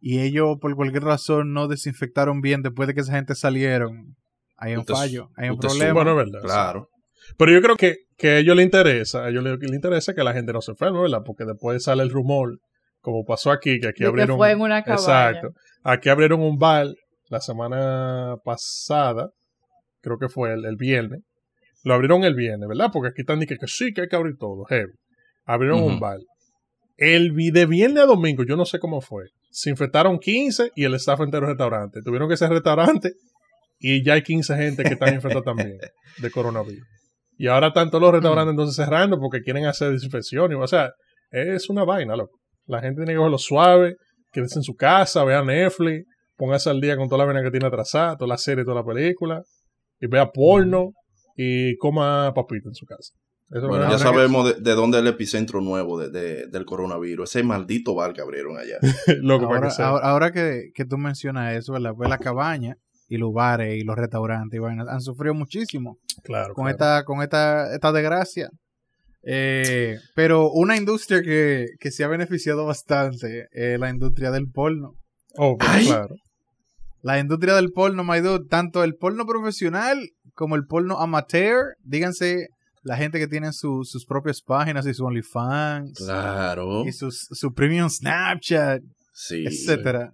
Y 0.00 0.20
ellos 0.20 0.58
por 0.60 0.74
cualquier 0.76 1.02
razón 1.04 1.52
no 1.52 1.68
desinfectaron 1.68 2.40
bien 2.40 2.62
después 2.62 2.86
de 2.86 2.94
que 2.94 3.00
esa 3.00 3.12
gente 3.12 3.34
salieron, 3.34 4.16
hay 4.56 4.74
un 4.74 4.80
Usted- 4.80 4.94
fallo, 4.94 5.30
hay 5.36 5.50
un 5.50 5.58
problema. 5.58 5.92
Bueno, 5.94 6.10
es 6.12 6.16
verdad. 6.16 6.40
Claro. 6.42 6.90
sí. 7.14 7.34
Pero 7.38 7.52
yo 7.52 7.60
creo 7.60 7.76
que, 7.76 7.96
que 8.16 8.28
a 8.28 8.38
ellos 8.38 8.54
les 8.56 8.64
interesa, 8.66 9.24
a 9.24 9.28
ellos 9.30 9.42
les, 9.42 9.58
les 9.58 9.72
interesa 9.72 10.14
que 10.14 10.22
la 10.22 10.32
gente 10.32 10.52
no 10.52 10.60
se 10.60 10.72
enferme, 10.72 11.00
¿verdad? 11.00 11.22
Porque 11.24 11.44
después 11.44 11.82
sale 11.82 12.02
el 12.02 12.10
rumor, 12.10 12.60
como 13.06 13.24
pasó 13.24 13.52
aquí, 13.52 13.78
que 13.78 13.86
aquí 13.86 14.00
De 14.00 14.04
que 14.04 14.06
abrieron... 14.06 14.36
fue 14.36 14.50
en 14.50 14.60
una 14.60 14.82
cabaña. 14.82 15.00
Exacto. 15.30 15.48
Aquí 15.84 16.08
abrieron 16.08 16.42
un 16.42 16.58
bar 16.58 16.88
la 17.28 17.40
semana 17.40 18.34
pasada, 18.44 19.30
creo 20.02 20.18
que 20.18 20.28
fue 20.28 20.52
el, 20.54 20.64
el 20.64 20.74
viernes. 20.74 21.20
Lo 21.84 21.94
abrieron 21.94 22.24
el 22.24 22.34
viernes, 22.34 22.68
¿verdad? 22.68 22.90
Porque 22.92 23.10
aquí 23.10 23.20
están 23.20 23.38
diciendo 23.38 23.60
que, 23.64 23.68
sí, 23.70 23.92
que 23.94 24.00
hay 24.00 24.08
que 24.08 24.16
abrir 24.16 24.34
todo, 24.38 24.64
heavy. 24.64 24.90
Abrieron 25.44 25.84
un 25.84 26.00
bar. 26.00 26.18
El 26.96 27.30
vi- 27.30 27.52
de 27.52 27.66
viernes 27.66 28.02
a 28.02 28.06
domingo, 28.06 28.42
yo 28.44 28.56
no 28.56 28.64
sé 28.64 28.80
cómo 28.80 29.00
fue. 29.00 29.26
Se 29.50 29.70
infectaron 29.70 30.18
15 30.18 30.72
y 30.74 30.82
el 30.84 30.94
staff 30.94 31.20
entero 31.20 31.46
del 31.46 31.54
restaurante. 31.56 32.00
Tuvieron 32.02 32.28
que 32.28 32.36
ser 32.36 32.50
restaurante 32.50 33.12
y 33.78 34.04
ya 34.04 34.14
hay 34.14 34.22
15 34.22 34.56
gente 34.56 34.82
que 34.82 34.94
están 34.94 35.14
infectados 35.14 35.44
también 35.44 35.78
de 36.18 36.30
coronavirus. 36.32 36.84
Y 37.38 37.46
ahora 37.46 37.68
están 37.68 37.88
todos 37.90 38.02
los 38.02 38.12
restaurantes 38.14 38.50
entonces 38.50 38.74
cerrando 38.74 39.20
porque 39.20 39.42
quieren 39.42 39.66
hacer 39.66 39.92
desinfección. 39.92 40.50
Y, 40.50 40.54
o 40.56 40.66
sea, 40.66 40.90
es 41.30 41.68
una 41.70 41.84
vaina, 41.84 42.16
loco. 42.16 42.36
La 42.66 42.80
gente 42.80 42.96
tiene 43.00 43.12
que 43.12 43.16
cogerlo 43.18 43.38
suave, 43.38 43.96
quédese 44.32 44.58
en 44.58 44.62
su 44.62 44.74
casa, 44.74 45.24
vea 45.24 45.42
Netflix, 45.42 46.06
póngase 46.36 46.70
al 46.70 46.80
día 46.80 46.96
con 46.96 47.08
toda 47.08 47.18
la 47.18 47.24
vaina 47.26 47.42
que 47.42 47.50
tiene 47.50 47.66
atrasada, 47.66 48.16
toda 48.16 48.28
la 48.28 48.38
serie, 48.38 48.64
toda 48.64 48.76
la 48.76 48.84
película, 48.84 49.42
y 50.00 50.06
vea 50.06 50.30
porno 50.30 50.90
y 51.36 51.76
coma 51.76 52.32
papita 52.34 52.68
en 52.68 52.74
su 52.74 52.86
casa. 52.86 53.12
Eso 53.50 53.68
Bueno, 53.68 53.88
ya 53.88 53.98
sabemos 53.98 54.44
de, 54.56 54.60
de 54.60 54.72
dónde 54.74 54.98
es 54.98 55.02
el 55.02 55.08
epicentro 55.08 55.60
nuevo 55.60 56.00
de, 56.00 56.10
de- 56.10 56.46
del 56.48 56.64
coronavirus. 56.64 57.30
Ese 57.30 57.44
maldito 57.44 57.94
bar 57.94 58.12
que 58.12 58.20
abrieron 58.20 58.58
allá. 58.58 58.78
loco 59.22 59.48
para 59.48 59.68
Ahora, 59.68 59.76
que 59.76 59.82
ahora, 59.82 60.08
ahora 60.08 60.30
que, 60.32 60.70
que 60.74 60.84
tú 60.84 60.98
mencionas 60.98 61.54
eso, 61.54 61.72
¿verdad? 61.74 61.92
Pues 61.96 62.08
la 62.10 62.18
cabaña 62.18 62.74
y 63.08 63.18
los 63.18 63.32
bares 63.32 63.80
y 63.80 63.84
los 63.84 63.94
restaurantes 63.96 64.56
y 64.56 64.60
vainas 64.60 64.88
han 64.88 65.00
sufrido 65.00 65.32
muchísimo 65.32 65.98
claro, 66.24 66.54
con 66.54 66.64
claro. 66.64 66.74
esta 66.74 67.04
con 67.04 67.22
esta, 67.22 67.72
esta 67.72 67.92
desgracia. 67.92 68.48
Eh, 69.28 69.96
pero 70.14 70.50
una 70.52 70.76
industria 70.76 71.20
que, 71.20 71.66
que 71.80 71.90
se 71.90 72.04
ha 72.04 72.08
beneficiado 72.08 72.64
bastante 72.64 73.46
es 73.50 73.78
la 73.78 73.90
industria 73.90 74.30
del 74.30 74.46
porno. 74.52 74.92
Oh, 75.36 75.56
claro. 75.56 76.14
La 77.02 77.18
industria 77.18 77.54
del 77.54 77.70
porno, 77.72 78.04
my 78.04 78.20
dude, 78.20 78.46
tanto 78.48 78.82
el 78.84 78.94
porno 78.94 79.26
profesional 79.26 79.98
como 80.34 80.54
el 80.56 80.64
porno 80.66 80.98
amateur, 81.00 81.74
díganse 81.82 82.48
la 82.82 82.96
gente 82.96 83.18
que 83.18 83.26
tiene 83.26 83.52
su- 83.52 83.82
sus 83.84 84.06
propias 84.06 84.42
páginas 84.42 84.86
y 84.86 84.94
su 84.94 85.04
OnlyFans 85.04 85.98
Claro. 85.98 86.84
y 86.86 86.92
sus, 86.92 87.26
su 87.30 87.52
premium 87.52 87.88
Snapchat, 87.90 88.80
Sí. 89.12 89.44
etcétera. 89.46 90.10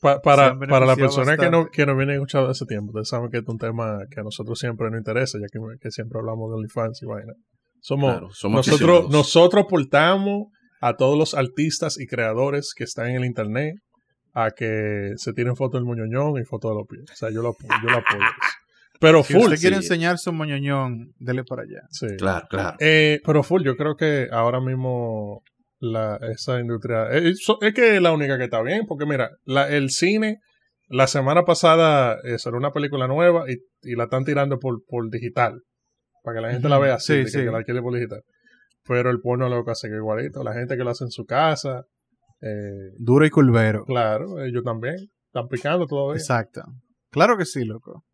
Pa- 0.00 0.20
para, 0.20 0.56
para 0.58 0.86
la 0.86 0.96
persona 0.96 1.36
que 1.36 1.50
no, 1.50 1.66
que 1.70 1.86
no 1.86 1.96
viene 1.96 2.14
escuchando 2.14 2.48
hace 2.50 2.64
tiempo, 2.66 2.88
ustedes 2.90 3.08
saben 3.08 3.30
que 3.30 3.38
es 3.38 3.44
un 3.46 3.58
tema 3.58 3.98
que 4.10 4.20
a 4.20 4.22
nosotros 4.24 4.58
siempre 4.58 4.90
nos 4.90 4.98
interesa, 4.98 5.38
ya 5.38 5.46
que, 5.52 5.58
que 5.80 5.90
siempre 5.90 6.18
hablamos 6.18 6.50
de 6.50 6.56
OnlyFans 6.56 7.02
y 7.02 7.06
vaina. 7.06 7.32
Somos, 7.80 8.12
Claro, 8.12 8.28
somos 8.32 8.66
nosotros, 8.66 9.10
nosotros 9.10 9.66
portamos 9.68 10.48
a 10.80 10.94
todos 10.96 11.16
los 11.18 11.34
artistas 11.34 11.98
y 11.98 12.06
creadores 12.06 12.72
que 12.76 12.84
están 12.84 13.08
en 13.10 13.16
el 13.16 13.24
internet 13.24 13.74
a 14.34 14.50
que 14.50 15.12
se 15.16 15.32
tiren 15.32 15.56
fotos 15.56 15.80
del 15.80 15.86
muñoñón 15.86 16.40
y 16.40 16.44
fotos 16.44 16.70
de 16.70 16.76
los 16.76 16.86
pies. 16.86 17.02
O 17.10 17.16
sea, 17.16 17.30
yo 17.30 17.42
lo 17.42 17.48
apoyo. 17.50 17.74
Yo 17.82 17.90
lo 17.90 17.96
apoyo. 17.98 18.24
Pero 19.00 19.22
Si 19.22 19.32
full. 19.32 19.42
usted 19.44 19.58
quiere 19.60 19.76
sí. 19.76 19.82
enseñar 19.82 20.18
su 20.18 20.32
moñoñón, 20.32 21.12
dele 21.18 21.44
para 21.44 21.62
allá. 21.62 21.82
Sí. 21.90 22.06
Claro, 22.18 22.46
claro. 22.50 22.76
Eh, 22.80 23.20
pero 23.24 23.42
full, 23.42 23.62
yo 23.64 23.76
creo 23.76 23.96
que 23.96 24.28
ahora 24.30 24.60
mismo 24.60 25.42
la, 25.80 26.18
esa 26.32 26.58
industria 26.60 27.06
eh, 27.12 27.34
so- 27.36 27.58
es 27.62 27.72
que 27.74 27.96
es 27.96 28.02
la 28.02 28.12
única 28.12 28.36
que 28.38 28.44
está 28.44 28.60
bien, 28.62 28.86
porque 28.86 29.06
mira, 29.06 29.30
la, 29.44 29.68
el 29.68 29.90
cine 29.90 30.38
la 30.88 31.06
semana 31.06 31.44
pasada 31.44 32.16
eh, 32.24 32.38
salió 32.38 32.58
una 32.58 32.72
película 32.72 33.06
nueva 33.06 33.44
y, 33.48 33.56
y 33.82 33.94
la 33.94 34.04
están 34.04 34.24
tirando 34.24 34.58
por, 34.58 34.82
por 34.88 35.08
digital, 35.10 35.60
para 36.28 36.40
que 36.40 36.46
la 36.46 36.52
gente 36.52 36.68
la 36.68 36.78
vea 36.78 36.94
así, 36.94 37.12
sí, 37.12 37.18
de 37.18 37.24
que, 37.24 37.30
sí. 37.30 37.38
que 37.38 37.50
la 37.50 37.58
alquile 37.58 37.82
por 37.82 37.94
digital. 37.94 38.22
Pero 38.84 39.10
el 39.10 39.20
porno 39.20 39.48
lo 39.48 39.64
que 39.64 39.70
hace 39.72 39.88
que 39.88 39.96
igualito, 39.96 40.42
la 40.42 40.54
gente 40.54 40.76
que 40.76 40.84
lo 40.84 40.90
hace 40.90 41.04
en 41.04 41.10
su 41.10 41.24
casa, 41.24 41.84
eh, 42.40 42.92
Duro 42.98 43.26
y 43.26 43.30
culvero. 43.30 43.84
claro, 43.84 44.40
ellos 44.42 44.62
también 44.64 44.96
están 45.26 45.48
picando 45.48 45.86
todavía. 45.86 46.20
Exacto. 46.20 46.62
Claro 47.10 47.36
que 47.36 47.44
sí, 47.44 47.64
loco. 47.64 48.04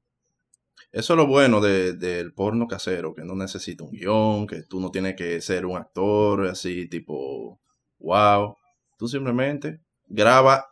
Eso 0.90 1.14
es 1.14 1.16
lo 1.16 1.26
bueno 1.26 1.60
de- 1.60 1.92
del 1.94 2.32
porno 2.32 2.66
casero, 2.68 3.14
que 3.14 3.24
no 3.24 3.34
necesita 3.34 3.82
un 3.84 3.90
guion, 3.90 4.46
que 4.46 4.62
tú 4.62 4.80
no 4.80 4.90
tienes 4.90 5.16
que 5.16 5.40
ser 5.40 5.66
un 5.66 5.76
actor 5.76 6.46
así 6.46 6.88
tipo, 6.88 7.58
wow. 7.98 8.54
Tú 8.98 9.08
simplemente 9.08 9.80
graba 10.06 10.64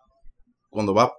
cuando 0.70 0.94
va 0.94 1.12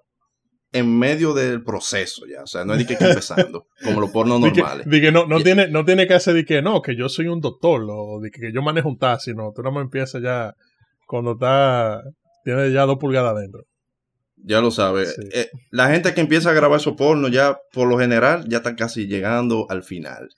en 0.74 0.98
medio 0.98 1.34
del 1.34 1.64
proceso 1.64 2.26
ya. 2.26 2.44
O 2.44 2.48
sea, 2.48 2.66
no 2.66 2.74
es 2.74 2.80
de 2.80 2.86
que, 2.86 2.98
que 2.98 3.06
empezando, 3.06 3.68
como 3.84 4.02
los 4.02 4.12
pornos 4.12 4.40
normales. 4.40 4.88
di 4.90 5.00
que 5.00 5.12
no, 5.12 5.26
no, 5.26 5.40
tiene, 5.42 5.68
no 5.68 5.86
tiene 5.86 6.08
que 6.08 6.16
hacer 6.16 6.34
de 6.34 6.44
que 6.44 6.62
no, 6.62 6.82
que 6.82 6.96
yo 6.98 7.08
soy 7.08 7.28
un 7.28 7.40
doctor, 7.40 7.86
o 7.90 8.20
de 8.20 8.32
que 8.32 8.52
yo 8.52 8.62
manejo 8.62 8.90
un 8.90 8.98
taxi, 8.98 9.34
no, 9.34 9.54
tú 9.56 9.62
no 9.62 9.72
me 9.72 9.82
empiezas 9.82 10.22
ya 10.22 10.56
cuando 11.08 11.34
está, 11.34 12.02
tiene 12.44 12.72
ya 12.72 12.86
dos 12.86 12.98
pulgadas 12.98 13.36
adentro. 13.36 13.66
Ya 14.46 14.60
lo 14.60 14.72
sabes. 14.72 15.16
Sí. 15.16 15.30
Eh, 15.32 15.50
la 15.70 15.90
gente 15.90 16.14
que 16.14 16.22
empieza 16.22 16.50
a 16.50 16.54
grabar 16.54 16.80
esos 16.80 16.96
pornos 16.96 17.32
ya, 17.32 17.58
por 17.72 17.88
lo 17.88 17.98
general, 17.98 18.46
ya 18.50 18.58
está 18.58 18.76
casi 18.76 19.08
llegando 19.08 19.68
al 19.70 19.84
final. 19.84 20.30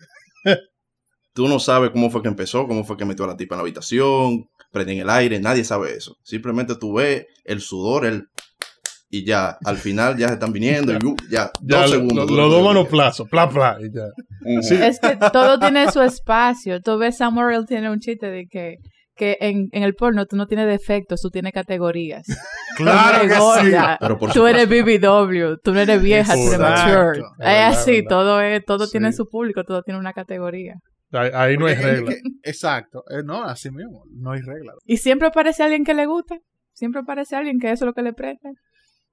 Tú 1.33 1.47
no 1.47 1.59
sabes 1.59 1.89
cómo 1.89 2.11
fue 2.11 2.21
que 2.21 2.27
empezó, 2.27 2.67
cómo 2.67 2.85
fue 2.85 2.97
que 2.97 3.05
metió 3.05 3.25
a 3.25 3.29
la 3.29 3.35
tipa 3.35 3.55
en 3.55 3.57
la 3.57 3.63
habitación, 3.63 4.49
prenden 4.71 4.99
el 4.99 5.09
aire, 5.09 5.39
nadie 5.39 5.63
sabe 5.63 5.95
eso. 5.95 6.17
Simplemente 6.23 6.75
tú 6.75 6.93
ves 6.93 7.25
el 7.43 7.61
sudor, 7.61 8.05
el... 8.05 8.29
Y 9.09 9.23
ya, 9.23 9.57
al 9.63 9.77
final 9.77 10.17
ya 10.17 10.27
se 10.29 10.33
están 10.33 10.51
viniendo 10.51 10.91
y 10.91 10.95
uh, 11.05 11.15
ya, 11.29 11.51
Ya 11.61 11.81
dos 11.81 11.91
segundos. 11.91 12.29
los 12.29 12.51
dos 12.51 12.87
plazo, 12.87 13.25
pla, 13.25 13.47
pla, 13.49 13.77
y 13.79 13.93
ya. 13.95 14.05
Ujú. 14.05 14.63
Sí. 14.63 14.75
Es 14.75 14.99
que 14.99 15.17
todo 15.31 15.59
tiene 15.59 15.91
su 15.91 16.01
espacio. 16.01 16.81
Tú 16.81 16.97
ves, 16.97 17.17
Sam 17.17 17.35
Morril 17.35 17.65
tiene 17.67 17.89
un 17.91 17.99
chiste 17.99 18.27
de 18.31 18.47
que, 18.47 18.77
que 19.15 19.37
en, 19.41 19.67
en 19.71 19.83
el 19.83 19.93
porno 19.93 20.25
tú 20.25 20.35
no 20.35 20.47
tienes 20.47 20.67
defectos, 20.67 21.21
tú 21.21 21.29
tienes 21.29 21.53
categorías. 21.53 22.25
Claro 22.77 23.19
que 23.21 23.25
eres 23.27 23.37
sí. 23.37 23.41
gorda, 23.71 23.97
Pero 24.01 24.17
por 24.17 24.33
Tú 24.33 24.47
eres 24.47 24.63
supuesto. 24.63 25.25
BBW, 25.27 25.55
tú 25.63 25.73
no 25.73 25.79
eres 25.79 26.01
vieja, 26.01 26.33
tú 26.33 26.39
eres 26.41 26.59
mature. 26.59 27.19
Es 27.19 27.23
verdad, 27.37 27.67
así, 27.69 27.91
verdad. 28.01 28.09
todo, 28.09 28.41
es, 28.41 28.65
todo 28.65 28.85
Sí. 28.85 28.91
tiene 28.91 29.13
su 29.13 29.29
público, 29.29 29.63
todo 29.63 29.81
tiene 29.81 29.97
una 29.97 30.11
categoría. 30.11 30.73
Ahí, 31.13 31.29
ahí 31.33 31.57
no 31.57 31.67
hay 31.67 31.73
es 31.75 31.81
regla. 31.81 32.09
que- 32.11 32.19
exacto. 32.43 33.05
Eh, 33.09 33.21
no, 33.23 33.43
así 33.45 33.71
mismo. 33.71 34.03
No 34.11 34.31
hay 34.33 34.41
regla. 34.41 34.73
Y 34.83 34.97
siempre 34.97 35.29
aparece 35.29 35.63
alguien 35.63 35.85
que 35.85 35.93
le 35.93 36.05
gusta, 36.05 36.35
siempre 36.73 36.99
aparece 36.99 37.37
alguien 37.37 37.59
que 37.59 37.67
eso 37.71 37.85
es 37.85 37.87
lo 37.87 37.93
que 37.93 38.01
le 38.01 38.11
presta. 38.11 38.49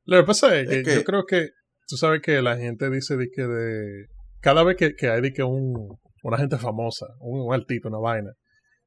Lo 0.05 0.19
que 0.19 0.25
pasa 0.27 0.57
es 0.59 0.69
que, 0.69 0.81
Es 0.81 0.85
que- 0.87 0.95
yo 0.97 1.05
creo 1.05 1.25
que, 1.25 1.49
tú 1.87 1.97
sabes 1.97 2.21
que 2.23 2.41
la 2.43 2.57
gente 2.57 2.91
dice 2.91 3.17
de 3.17 3.29
que 3.31 3.43
de, 3.43 4.07
cada 4.41 4.65
vez 4.65 4.77
que, 4.77 4.95
que 4.95 5.09
hay 5.09 5.21
de 5.21 5.33
que 5.33 5.43
un, 5.43 5.97
una 6.23 6.39
gente 6.39 6.59
famosa, 6.59 7.07
un, 7.21 7.41
un 7.47 7.55
altito, 7.55 7.89
una 7.89 7.99
vaina, 7.99 8.31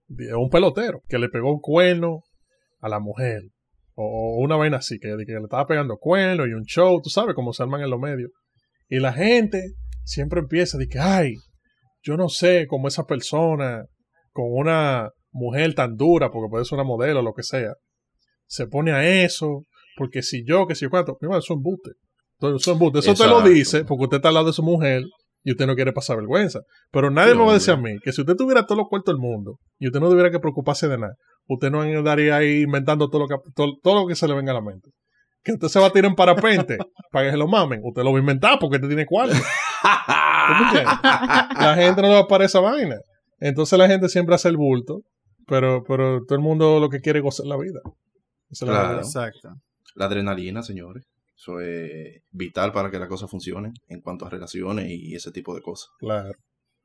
de- 0.07 0.33
un 0.35 0.49
pelotero 0.49 1.01
que 1.07 1.17
le 1.19 1.29
pegó 1.29 1.51
un 1.53 1.59
cuerno 1.59 2.21
a 2.79 2.89
la 2.89 2.99
mujer, 2.99 3.41
o, 3.95 4.03
o 4.37 4.43
una 4.43 4.57
vaina 4.57 4.77
así, 4.77 4.99
que, 4.99 5.09
de 5.15 5.25
que 5.25 5.33
le 5.33 5.41
estaba 5.43 5.65
pegando 5.65 5.97
cuerno 5.97 6.45
y 6.45 6.53
un 6.53 6.63
show, 6.65 7.01
tú 7.01 7.09
sabes 7.09 7.33
cómo 7.35 7.53
se 7.53 7.63
arman 7.63 7.81
en 7.81 7.89
los 7.89 7.99
medios. 7.99 8.31
Y 8.89 8.99
la 8.99 9.13
gente 9.13 9.61
siempre 10.03 10.39
empieza 10.41 10.77
de 10.77 10.87
que, 10.87 10.99
ay, 10.99 11.33
yo 12.03 12.17
no 12.17 12.29
sé 12.29 12.67
cómo 12.67 12.87
esa 12.87 13.05
persona 13.05 13.85
con 14.31 14.45
una 14.49 15.09
mujer 15.31 15.73
tan 15.73 15.95
dura, 15.95 16.29
porque 16.29 16.49
puede 16.51 16.65
ser 16.65 16.75
una 16.75 16.83
modelo 16.83 17.21
o 17.21 17.23
lo 17.23 17.33
que 17.33 17.41
sea, 17.43 17.73
se 18.47 18.67
pone 18.67 18.91
a 18.91 19.23
eso, 19.23 19.63
porque 19.95 20.21
si 20.21 20.43
yo, 20.45 20.67
que 20.67 20.75
si 20.75 20.85
yo 20.85 20.89
eso 20.99 21.37
es 21.37 21.49
embuste. 21.49 21.91
Entonces, 22.39 22.61
Eso 22.61 22.71
es 22.71 22.75
embuste. 22.75 22.99
Eso 22.99 23.13
te 23.13 23.29
lo 23.29 23.41
dice 23.41 23.85
porque 23.85 24.03
usted 24.05 24.17
está 24.17 24.27
al 24.29 24.33
lado 24.35 24.47
de 24.47 24.53
su 24.53 24.63
mujer 24.63 25.03
y 25.43 25.51
usted 25.51 25.67
no 25.67 25.75
quiere 25.75 25.93
pasar 25.93 26.17
vergüenza. 26.17 26.59
Pero 26.91 27.09
nadie 27.11 27.31
Sí, 27.33 27.37
me 27.37 27.45
va 27.45 27.51
a 27.51 27.53
decir 27.53 27.73
a 27.73 27.77
mí 27.77 27.97
que 28.03 28.11
si 28.11 28.21
usted 28.21 28.35
tuviera 28.35 28.65
todos 28.65 28.77
los 28.79 28.87
cuartos 28.89 29.13
del 29.13 29.21
mundo 29.21 29.57
y 29.79 29.87
usted 29.87 29.99
no 29.99 30.09
tuviera 30.09 30.31
que 30.31 30.39
preocuparse 30.39 30.87
de 30.87 30.97
nada, 30.97 31.13
usted 31.47 31.69
no 31.71 31.81
andaría 31.81 32.35
ahí 32.37 32.61
inventando 32.63 33.09
todo 33.09 33.21
lo 33.21 33.27
que, 33.27 33.35
todo, 33.55 33.73
todo 33.81 34.01
lo 34.01 34.07
que 34.07 34.15
se 34.15 34.27
le 34.27 34.33
venga 34.35 34.51
a 34.51 34.55
la 34.55 34.61
mente. 34.61 34.89
Que 35.43 35.53
usted 35.53 35.67
se 35.67 35.79
va 35.79 35.87
a 35.87 35.89
tirar 35.91 36.09
en 36.09 36.15
parapente 36.15 36.77
para 37.11 37.25
que 37.25 37.31
se 37.31 37.37
lo 37.37 37.47
mamen. 37.47 37.79
Usted 37.83 38.03
lo 38.03 38.11
va 38.11 38.17
a 38.17 38.21
inventar 38.21 38.57
porque 38.59 38.77
usted 38.77 38.87
tiene 38.87 39.05
cuarto. 39.05 39.35
La 41.59 41.75
gente 41.77 42.01
no 42.01 42.07
le 42.09 42.13
va 42.15 42.19
a 42.21 42.27
parar 42.27 42.45
esa 42.45 42.59
vaina. 42.59 42.95
Entonces 43.39 43.77
la 43.77 43.87
gente 43.87 44.09
siempre 44.09 44.35
hace 44.35 44.49
el 44.49 44.57
bulto, 44.57 45.01
pero, 45.47 45.83
pero 45.87 46.21
todo 46.25 46.35
el 46.37 46.43
mundo 46.43 46.79
lo 46.79 46.89
que 46.89 46.99
quiere 47.01 47.19
es 47.19 47.23
gozar 47.23 47.45
la 47.45 47.57
vida. 47.57 47.79
Esa 48.49 48.65
es 48.65 48.69
la 48.69 48.73
Claro. 48.73 48.87
verdad. 48.89 49.03
Exacto. 49.05 49.49
La 49.95 50.05
adrenalina, 50.05 50.61
señores. 50.61 51.05
Eso 51.35 51.59
es 51.59 52.21
vital 52.31 52.71
para 52.71 52.89
que 52.89 52.99
las 52.99 53.09
cosas 53.09 53.29
funcionen 53.29 53.73
en 53.87 54.01
cuanto 54.01 54.25
a 54.25 54.29
relaciones 54.29 54.89
y 54.89 55.15
ese 55.15 55.31
tipo 55.31 55.55
de 55.55 55.61
cosas. 55.61 55.89
Claro. 55.99 56.31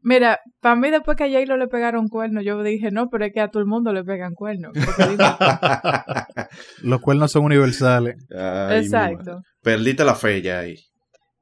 Mira, 0.02 0.40
para 0.60 0.76
mí 0.76 0.90
después 0.90 1.16
que 1.16 1.24
a 1.24 1.28
J-Lo 1.28 1.56
le 1.56 1.68
pegaron 1.68 2.08
cuernos, 2.08 2.44
yo 2.44 2.62
dije, 2.62 2.90
no, 2.90 3.08
pero 3.10 3.26
es 3.26 3.32
que 3.32 3.40
a 3.40 3.48
todo 3.48 3.60
el 3.60 3.68
mundo 3.68 3.92
le 3.92 4.02
pegan 4.02 4.34
cuernos. 4.34 4.72
Los 6.82 7.00
cuernos 7.00 7.30
son 7.30 7.44
universales. 7.44 8.16
Ay, 8.34 8.84
Exacto. 8.84 9.42
Perdiste 9.62 10.04
la 10.04 10.14
fe 10.14 10.40
ya 10.40 10.60
ahí. 10.60 10.76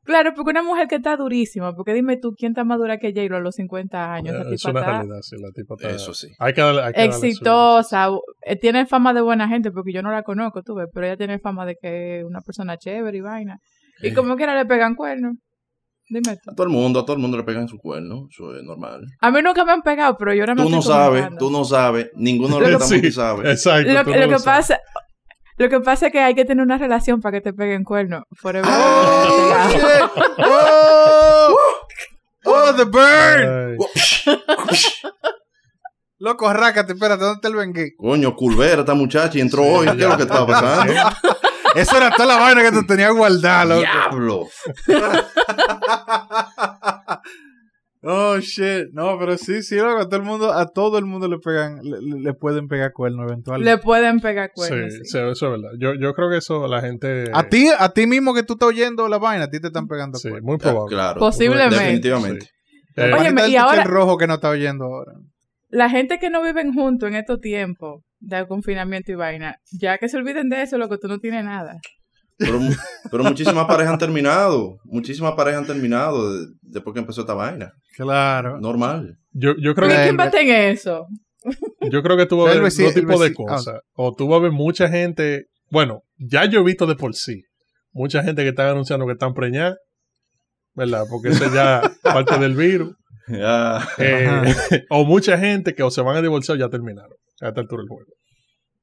Claro, 0.09 0.33
porque 0.35 0.51
una 0.53 0.63
mujer 0.63 0.89
que 0.89 0.95
está 0.97 1.17
durísima, 1.17 1.75
porque 1.75 1.93
dime 1.93 2.17
tú, 2.17 2.33
¿quién 2.35 2.53
está 2.53 2.65
más 2.65 2.79
dura 2.79 2.97
que 2.99 3.13
J-Lo 3.13 3.37
a 3.37 3.41
los 3.41 3.55
50 3.57 4.13
años? 4.15 4.35
Esa 4.35 4.49
Eh, 4.51 4.55
es 4.55 4.65
una 4.65 4.81
está 4.81 4.93
realidad, 4.93 5.19
sí, 5.21 5.37
la 5.39 5.51
tipa 5.53 5.75
está- 5.77 5.91
Eso 5.91 6.15
sí. 6.15 6.29
Hay 6.39 6.55
que 6.55 6.61
darle, 6.63 6.83
hay 6.83 6.93
que 6.95 7.01
darle 7.01 7.13
su- 7.13 7.27
exitosa, 7.27 8.09
eh, 8.47 8.57
tiene 8.57 8.87
fama 8.87 9.13
de 9.13 9.21
buena 9.21 9.47
gente, 9.49 9.71
porque 9.71 9.93
yo 9.93 10.01
no 10.03 10.11
la 10.11 10.23
conozco, 10.23 10.63
tú 10.63 10.75
ves, 10.77 10.89
pero 10.95 11.07
ella 11.07 11.17
tiene 11.19 11.39
fama 11.39 11.67
de 11.67 11.77
que 11.81 12.21
es 12.21 12.25
una 12.25 12.41
persona 12.41 12.79
chévere 12.79 13.19
y 13.19 13.21
vaina. 13.21 13.59
Y 14.03 14.15
como 14.15 14.35
quiera 14.37 14.55
le 14.57 14.65
pegan 14.65 14.95
cuernos. 14.95 15.35
Dime 16.11 16.37
tú. 16.43 16.53
A 16.53 16.55
todo 16.55 16.67
el 16.67 16.73
mundo, 16.73 17.01
a 17.01 17.05
todo 17.05 17.17
el 17.17 17.21
mundo 17.21 17.37
le 17.37 17.43
pegan 17.45 17.69
su 17.69 17.77
cuerno. 17.77 18.29
Eso 18.31 18.57
es 18.57 18.63
normal. 18.63 19.03
A 19.21 19.31
mí 19.31 19.43
nunca 19.43 19.63
me 19.67 19.73
han 19.73 19.83
pegado, 19.83 20.17
pero 20.19 20.33
yo 20.33 20.41
ahora 20.41 20.55
me 20.55 20.63
Tú 20.63 20.71
no 20.71 20.81
sabes, 20.81 21.29
tú 21.39 21.51
no 21.51 21.65
sabes. 21.65 22.11
Ninguno 22.15 22.59
de 22.61 22.71
los 22.71 22.71
que 22.71 22.73
estamos 22.85 22.89
Sí, 22.89 22.95
aquí 22.97 23.11
sabe. 23.13 23.51
Exacto. 23.51 23.93
Lo, 23.93 24.05
que- 24.07 24.11
no 24.13 24.17
lo 24.17 24.27
lo 24.29 24.33
que 24.33 24.39
sabes. 24.39 24.69
pasa... 24.69 24.81
Lo 25.59 25.69
que 25.69 25.81
pasa 25.81 26.07
es 26.07 26.13
que 26.13 26.21
hay 26.21 26.35
que 26.35 26.45
tener 26.45 26.65
una 26.65 26.79
relación 26.79 27.21
para 27.21 27.39
que 27.39 27.41
te 27.41 27.53
peguen 27.53 27.83
cuernos. 27.85 28.23
Forever. 28.33 28.71
¡Oh, 28.73 29.69
shit! 29.71 29.81
¡Oh! 30.39 31.57
¡Oh, 32.45 32.75
the 32.75 32.85
bird! 32.85 33.73
Ay, 33.73 33.77
Loco, 36.21 36.49
arrácate, 36.49 36.95
espérate, 36.95 37.23
¿dónde 37.23 37.37
está 37.37 37.47
el 37.49 37.55
bengue? 37.55 37.95
Coño, 37.97 38.35
Culvera, 38.35 38.81
esta 38.81 38.95
muchacha 38.95 39.39
y 39.39 39.41
entró 39.41 39.63
hoy. 39.65 39.87
¿Qué 39.87 40.03
es 40.03 40.09
lo 40.09 40.17
que 40.17 40.25
estaba 40.25 40.47
pasando? 40.47 40.93
Eso 41.75 41.97
era 41.97 42.11
toda 42.11 42.27
la 42.27 42.37
vaina 42.41 42.63
que 42.63 42.73
tú 42.73 42.85
tenías 42.87 43.13
guardada, 43.13 43.65
loco. 43.65 43.81
¡Diablo! 43.81 44.49
Oh, 48.03 48.39
shit. 48.39 48.89
No, 48.93 49.19
pero 49.19 49.37
sí, 49.37 49.63
sí, 49.63 49.75
loco, 49.77 49.99
a 49.99 50.09
todo 50.09 50.17
el 50.21 50.23
mundo, 50.23 50.53
a 50.53 50.67
todo 50.73 50.99
el 50.99 51.05
mundo 51.05 51.27
le 51.29 51.39
pegan, 51.39 51.81
le, 51.83 51.99
le- 52.01 52.33
pueden 52.35 52.69
pegar 52.69 52.93
cuernos 52.93 53.27
eventualmente. 53.29 53.71
Le 53.71 53.79
pueden 53.79 54.21
pegar 54.21 54.51
Sí, 54.51 54.53
cuernos. 54.55 54.93
sí. 54.95 55.01
sí, 55.05 55.19
eso 55.19 55.31
es 55.31 55.41
verdad. 55.43 55.71
Yo, 55.81 55.95
yo 55.95 56.15
creo 56.15 56.31
que 56.31 56.37
eso 56.37 56.69
la 56.69 56.81
gente. 56.81 57.25
A 57.33 57.49
ti, 57.49 57.69
a 57.77 57.89
ti 57.89 58.07
mismo 58.07 58.35
que 58.35 58.45
tú 58.45 58.53
estás 58.53 58.69
oyendo 58.69 59.09
la 59.09 59.19
vaina, 59.19 59.45
a 59.45 59.51
ti 59.51 59.61
te 59.61 59.67
están 59.67 59.89
pegando 59.89 60.19
Sí, 60.19 60.29
cuernos. 60.29 60.47
muy 60.49 60.59
probable. 60.59 60.95
Claro. 60.95 61.19
Posiblemente. 61.19 61.75
Definitivamente. 61.77 62.47
Eh, 62.97 63.03
Oye, 63.13 63.15
Óyeme, 63.15 63.49
y 63.49 63.57
ahora- 63.57 63.83
el 63.83 63.89
rojo 63.89 64.17
que 64.17 64.27
no 64.29 64.35
está 64.35 64.51
oyendo 64.51 64.85
ahora. 64.85 65.13
La 65.69 65.91
gente 65.91 66.19
que 66.19 66.31
no 66.31 66.43
viven 66.43 66.73
juntos 66.73 67.09
en 67.09 67.17
estos 67.17 67.41
tiempos 67.41 68.03
de 68.21 68.47
confinamiento 68.47 69.13
y 69.13 69.17
vaina, 69.17 69.57
ya 69.73 69.99
que 69.99 70.09
se 70.09 70.17
olviden 70.17 70.49
de 70.49 70.63
eso, 70.63 70.79
lo 70.79 70.89
que 70.89 70.99
tú 70.99 71.09
no 71.09 71.19
tienes 71.19 71.45
nada. 71.45 71.79
Pero, 72.39 72.61
pero 73.11 73.25
muchísimas 73.25 73.67
parejas 73.67 73.93
han 73.95 73.99
terminado. 73.99 74.77
Muchísimas 74.85 75.33
parejas 75.33 75.63
han 75.63 75.67
terminado 75.67 76.33
de- 76.35 76.47
después 76.63 76.95
que 76.95 77.01
empezó 77.01 77.23
esta 77.23 77.35
vaina. 77.35 77.73
Claro. 77.97 78.61
Normal. 78.61 79.17
yo, 79.33 79.55
yo 79.61 79.75
creo 79.75 79.89
¿Pero 79.89 80.01
que 80.11 80.17
quién 80.17 80.31
tener 80.31 80.71
eso? 80.73 81.07
Yo 81.91 82.03
creo 82.03 82.17
que 82.17 82.27
tú 82.27 82.39
vas 82.39 82.55
a 82.57 82.61
veci- 82.61 82.85
dos 82.85 82.95
tipos 82.95 83.21
de 83.21 83.31
veci- 83.33 83.35
cosas. 83.35 83.81
O 83.95 84.15
tú 84.15 84.29
vas 84.29 84.39
a 84.39 84.43
ver 84.43 84.53
mucha 84.53 84.89
gente. 84.89 85.47
Bueno, 85.71 86.03
ya 86.17 86.45
yo 86.45 86.61
he 86.61 86.65
visto 86.65 86.87
de 86.87 86.95
por 86.97 87.15
sí. 87.15 87.43
Mucha 87.93 88.23
gente 88.23 88.43
que 88.43 88.51
están 88.51 88.69
anunciando 88.69 89.07
que 89.07 89.13
están 89.13 89.35
preñadas. 89.35 89.77
¿Verdad? 90.75 91.05
Porque 91.11 91.31
eso 91.31 91.53
ya 91.53 91.83
parte 92.03 92.39
del 92.39 92.55
virus. 92.55 92.95
Ya. 93.27 93.87
Eh, 93.99 94.55
o 94.91 95.05
mucha 95.05 95.37
gente 95.39 95.75
que 95.75 95.83
o 95.83 95.91
se 95.91 96.03
van 96.03 96.17
a 96.17 96.23
divorciar 96.23 96.57
o 96.57 96.61
ya 96.61 96.69
terminaron. 96.69 97.17
A 97.41 97.49
esta 97.49 97.61
altura 97.61 97.83
del 97.83 97.89
juego. 97.89 98.13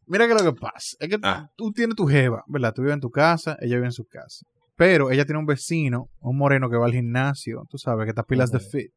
Mira 0.08 0.28
que 0.28 0.34
lo 0.34 0.44
que 0.44 0.54
pasa 0.60 0.96
es 1.00 1.10
que 1.10 1.18
Ah. 1.24 1.48
tú 1.56 1.72
tienes 1.72 1.96
tu 1.96 2.06
jeva, 2.08 2.44
¿verdad? 2.48 2.74
Tú 2.74 2.82
vives 2.82 2.94
en 2.96 3.02
tu 3.02 3.10
casa, 3.10 3.58
ella 3.62 3.76
vive 3.76 3.88
en 3.88 3.92
su 3.92 4.06
casa. 4.06 4.46
Pero 4.76 5.10
ella 5.10 5.26
tiene 5.26 5.40
un 5.40 5.46
vecino, 5.46 6.10
un 6.20 6.38
moreno 6.38 6.70
que 6.70 6.78
va 6.78 6.86
al 6.86 6.92
gimnasio, 6.94 7.64
tú 7.70 7.78
sabes, 7.78 8.06
que 8.06 8.10
está 8.10 8.24
pilas 8.24 8.52
de 8.52 8.60
fit. 8.60 8.92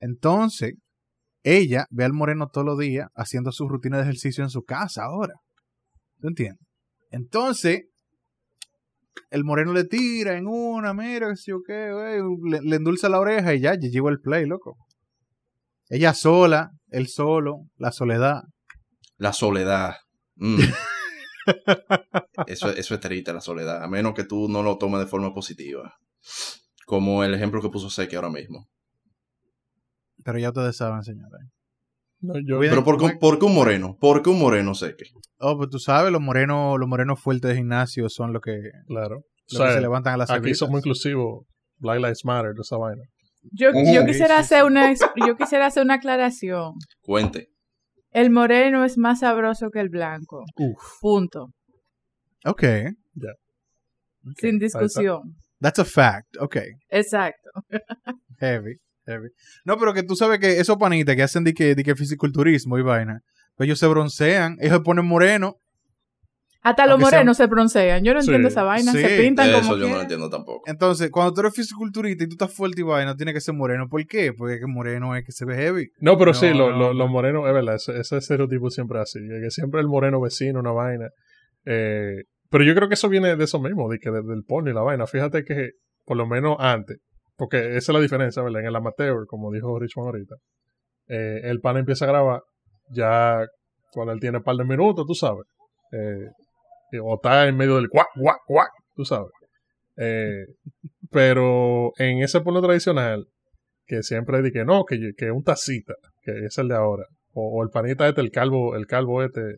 Entonces, 0.00 0.74
ella 1.42 1.86
ve 1.90 2.04
al 2.04 2.12
moreno 2.12 2.48
todos 2.48 2.66
los 2.66 2.78
días 2.78 3.08
haciendo 3.14 3.52
su 3.52 3.68
rutina 3.68 3.98
de 3.98 4.02
ejercicio 4.04 4.42
en 4.42 4.50
su 4.50 4.62
casa 4.62 5.04
ahora. 5.04 5.34
¿Tú 6.20 6.28
entiendes? 6.28 6.66
Entonces, 7.10 7.84
el 9.30 9.44
moreno 9.44 9.72
le 9.72 9.84
tira 9.84 10.36
en 10.36 10.46
una, 10.46 10.92
mira, 10.94 11.28
que 11.28 11.36
sé 11.36 11.50
yo 11.52 11.58
qué, 11.66 11.92
le, 12.50 12.60
le 12.62 12.76
endulza 12.76 13.08
la 13.08 13.20
oreja 13.20 13.54
y 13.54 13.60
ya, 13.60 13.74
ya 13.74 13.88
llegó 13.88 14.08
el 14.08 14.20
play, 14.20 14.46
loco. 14.46 14.76
Ella 15.88 16.14
sola, 16.14 16.70
él 16.88 17.06
solo, 17.08 17.66
la 17.76 17.92
soledad. 17.92 18.42
La 19.18 19.32
soledad. 19.32 19.94
Mm. 20.36 20.58
eso, 22.46 22.70
eso 22.70 22.94
es 22.94 23.00
triste, 23.00 23.32
la 23.32 23.40
soledad. 23.40 23.82
A 23.82 23.88
menos 23.88 24.14
que 24.14 24.24
tú 24.24 24.48
no 24.48 24.62
lo 24.62 24.78
tomes 24.78 25.00
de 25.00 25.06
forma 25.06 25.32
positiva. 25.34 25.94
Como 26.86 27.24
el 27.24 27.34
ejemplo 27.34 27.60
que 27.60 27.68
puso 27.68 27.90
Seki 27.90 28.16
ahora 28.16 28.30
mismo. 28.30 28.68
Pero 30.24 30.38
ya 30.38 30.48
ustedes 30.48 30.76
saben, 30.76 31.02
señores. 31.02 31.40
No, 32.20 32.34
yo, 32.44 32.56
Cuida- 32.58 32.70
Pero 32.70 32.84
¿por, 32.84 32.98
qué- 32.98 33.16
por 33.18 33.38
qué 33.38 33.44
un 33.46 33.54
moreno? 33.54 33.96
¿Por 34.00 34.22
qué 34.22 34.30
un 34.30 34.38
moreno 34.40 34.74
Seki? 34.74 35.04
Oh, 35.38 35.56
pues 35.56 35.68
tú 35.70 35.78
sabes, 35.78 36.10
los 36.12 36.20
morenos, 36.20 36.78
los 36.78 36.88
morenos 36.88 37.20
fuertes 37.20 37.50
de 37.50 37.56
gimnasio 37.56 38.08
son 38.08 38.32
los 38.32 38.40
que, 38.42 38.56
claro. 38.86 39.18
O 39.18 39.58
que 39.64 39.72
se 39.72 39.80
levantan 39.80 40.14
a 40.14 40.16
las 40.16 40.30
aquí 40.30 40.38
cervezas. 40.40 40.58
somos 40.58 40.78
inclusivos. 40.80 41.46
Black 41.78 41.98
Lives 41.98 42.24
Matter, 42.24 42.52
esa 42.60 42.76
vaina. 42.78 43.02
Yo, 43.52 43.68
yo 43.94 44.04
quisiera 44.06 44.38
hacer 44.38 44.64
una 44.64 44.92
yo 45.24 45.36
quisiera 45.36 45.66
hacer 45.66 45.84
una 45.84 45.94
aclaración. 45.94 46.72
Cuente. 47.02 47.48
El 48.16 48.30
moreno 48.30 48.82
es 48.82 48.96
más 48.96 49.20
sabroso 49.20 49.70
que 49.70 49.78
el 49.78 49.90
blanco. 49.90 50.46
Uf. 50.56 51.00
Punto. 51.02 51.52
Ok, 52.46 52.62
Sin 54.38 54.58
discusión. 54.58 55.36
that's 55.60 55.78
a 55.78 55.84
fact. 55.84 56.34
Ok, 56.40 56.56
Exacto. 56.88 57.50
heavy, 58.40 58.78
heavy. 59.04 59.28
No, 59.66 59.76
pero 59.76 59.92
que 59.92 60.02
tú 60.02 60.16
sabes 60.16 60.38
que 60.38 60.58
esos 60.58 60.78
panitas 60.78 61.14
que 61.14 61.24
hacen 61.24 61.44
de 61.44 61.52
que, 61.52 61.74
de 61.74 61.84
que 61.84 61.94
fisiculturismo 61.94 62.78
y 62.78 62.82
vaina, 62.82 63.20
pues 63.54 63.66
ellos 63.66 63.78
se 63.78 63.86
broncean, 63.86 64.56
ellos 64.60 64.78
se 64.78 64.80
ponen 64.80 65.04
moreno. 65.04 65.56
Hasta 66.68 66.86
los 66.86 66.98
morenos 66.98 67.36
se 67.36 67.46
broncean. 67.46 68.02
Yo 68.02 68.12
no 68.12 68.20
Sí, 68.22 68.26
entiendo 68.28 68.48
esa 68.48 68.64
vaina. 68.64 68.90
sí. 68.92 68.98
Se 69.00 69.18
pintan 69.20 69.46
como 69.52 69.58
Eso 69.60 69.68
yo 69.70 69.74
no 69.74 69.76
lo 69.78 69.84
quieran. 69.86 70.02
entiendo 70.02 70.30
tampoco. 70.30 70.62
Entonces, 70.66 71.10
cuando 71.10 71.32
tú 71.32 71.40
eres 71.40 71.54
fisiculturista 71.54 72.24
y 72.24 72.26
tú 72.26 72.32
estás 72.34 72.52
fuerte 72.52 72.80
y 72.80 72.84
vaina, 72.84 73.14
tiene 73.14 73.32
que 73.32 73.40
ser 73.40 73.54
moreno. 73.54 73.88
¿Por 73.88 74.04
qué? 74.06 74.32
Porque 74.32 74.58
que 74.58 74.66
moreno 74.66 75.14
es 75.14 75.24
que 75.24 75.32
se 75.32 75.44
ve 75.44 75.54
heavy. 75.56 75.88
No, 76.00 76.18
pero 76.18 76.32
No, 76.32 76.34
sí, 76.34 76.48
lo- 76.48 76.70
no, 76.70 76.76
lo- 76.78 76.86
no. 76.88 76.92
los 76.94 77.10
morenos, 77.10 77.46
es 77.46 77.52
verdad, 77.54 77.76
ese, 77.76 77.98
ese 78.00 78.16
estereotipo 78.16 78.68
siempre 78.70 78.98
es 78.98 79.02
así, 79.04 79.20
que 79.20 79.50
siempre 79.50 79.80
el 79.80 79.86
moreno 79.86 80.20
vecino, 80.20 80.58
una 80.60 80.72
vaina. 80.72 81.08
Eh, 81.64 82.24
pero 82.50 82.64
yo 82.64 82.74
creo 82.74 82.88
que 82.88 82.94
eso 82.94 83.08
viene 83.08 83.36
de 83.36 83.44
eso 83.44 83.60
mismo, 83.60 83.88
de 83.90 83.98
que 83.98 84.10
desde 84.10 84.34
el 84.34 84.42
porno 84.44 84.70
y 84.70 84.74
la 84.74 84.82
vaina. 84.82 85.06
Fíjate 85.06 85.44
que, 85.44 85.70
por 86.04 86.16
lo 86.16 86.26
menos 86.26 86.56
antes, 86.58 86.98
porque 87.36 87.76
esa 87.76 87.92
es 87.92 87.94
la 87.94 88.00
diferencia, 88.00 88.42
¿verdad? 88.42 88.62
En 88.62 88.66
el 88.68 88.76
amateur, 88.76 89.26
como 89.26 89.52
dijo 89.52 89.78
Richmond 89.78 90.06
ahorita, 90.08 90.34
eh, 91.08 91.40
el 91.44 91.60
pan 91.60 91.76
empieza 91.76 92.04
a 92.06 92.08
grabar 92.08 92.40
ya 92.90 93.44
cuando 93.92 94.12
él 94.12 94.20
tiene 94.20 94.38
un 94.38 94.44
par 94.44 94.56
de 94.56 94.64
minutos, 94.64 95.04
tú 95.06 95.14
sabes. 95.14 95.44
Eh, 95.92 96.26
o 97.02 97.14
está 97.16 97.46
en 97.48 97.56
medio 97.56 97.76
del 97.76 97.88
guac, 97.88 98.08
guac, 98.16 98.38
guac, 98.46 98.70
tú 98.94 99.04
sabes. 99.04 99.30
Eh, 99.96 100.44
pero 101.10 101.92
en 101.98 102.22
ese 102.22 102.40
porno 102.40 102.60
tradicional, 102.62 103.26
que 103.86 104.02
siempre 104.02 104.42
di 104.42 104.50
que 104.52 104.64
no, 104.64 104.84
que, 104.84 105.12
que 105.16 105.30
un 105.30 105.42
tacita, 105.44 105.94
que 106.22 106.46
es 106.46 106.58
el 106.58 106.68
de 106.68 106.74
ahora. 106.74 107.04
O, 107.32 107.58
o 107.58 107.62
el 107.62 107.70
panita 107.70 108.08
este, 108.08 108.20
el 108.20 108.30
calvo, 108.30 108.76
el 108.76 108.86
calvo 108.86 109.22
este, 109.22 109.56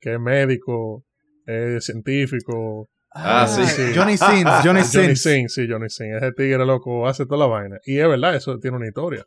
que 0.00 0.14
es 0.14 0.20
médico, 0.20 1.04
es 1.46 1.84
científico. 1.84 2.88
Ah, 3.12 3.46
sí, 3.46 3.64
sí. 3.64 3.92
Johnny 3.94 4.16
Sins, 4.16 4.44
Johnny 4.64 4.80
Johnny 4.82 4.84
Sins. 4.84 5.22
Sins, 5.22 5.54
sí, 5.54 5.66
Johnny 5.68 5.88
Sins. 5.88 6.16
Ese 6.16 6.32
tigre 6.32 6.64
loco 6.66 7.06
hace 7.06 7.24
toda 7.26 7.38
la 7.38 7.46
vaina. 7.46 7.78
Y 7.84 7.98
es 7.98 8.08
verdad, 8.08 8.34
eso 8.34 8.58
tiene 8.58 8.76
una 8.76 8.86
historia. 8.88 9.24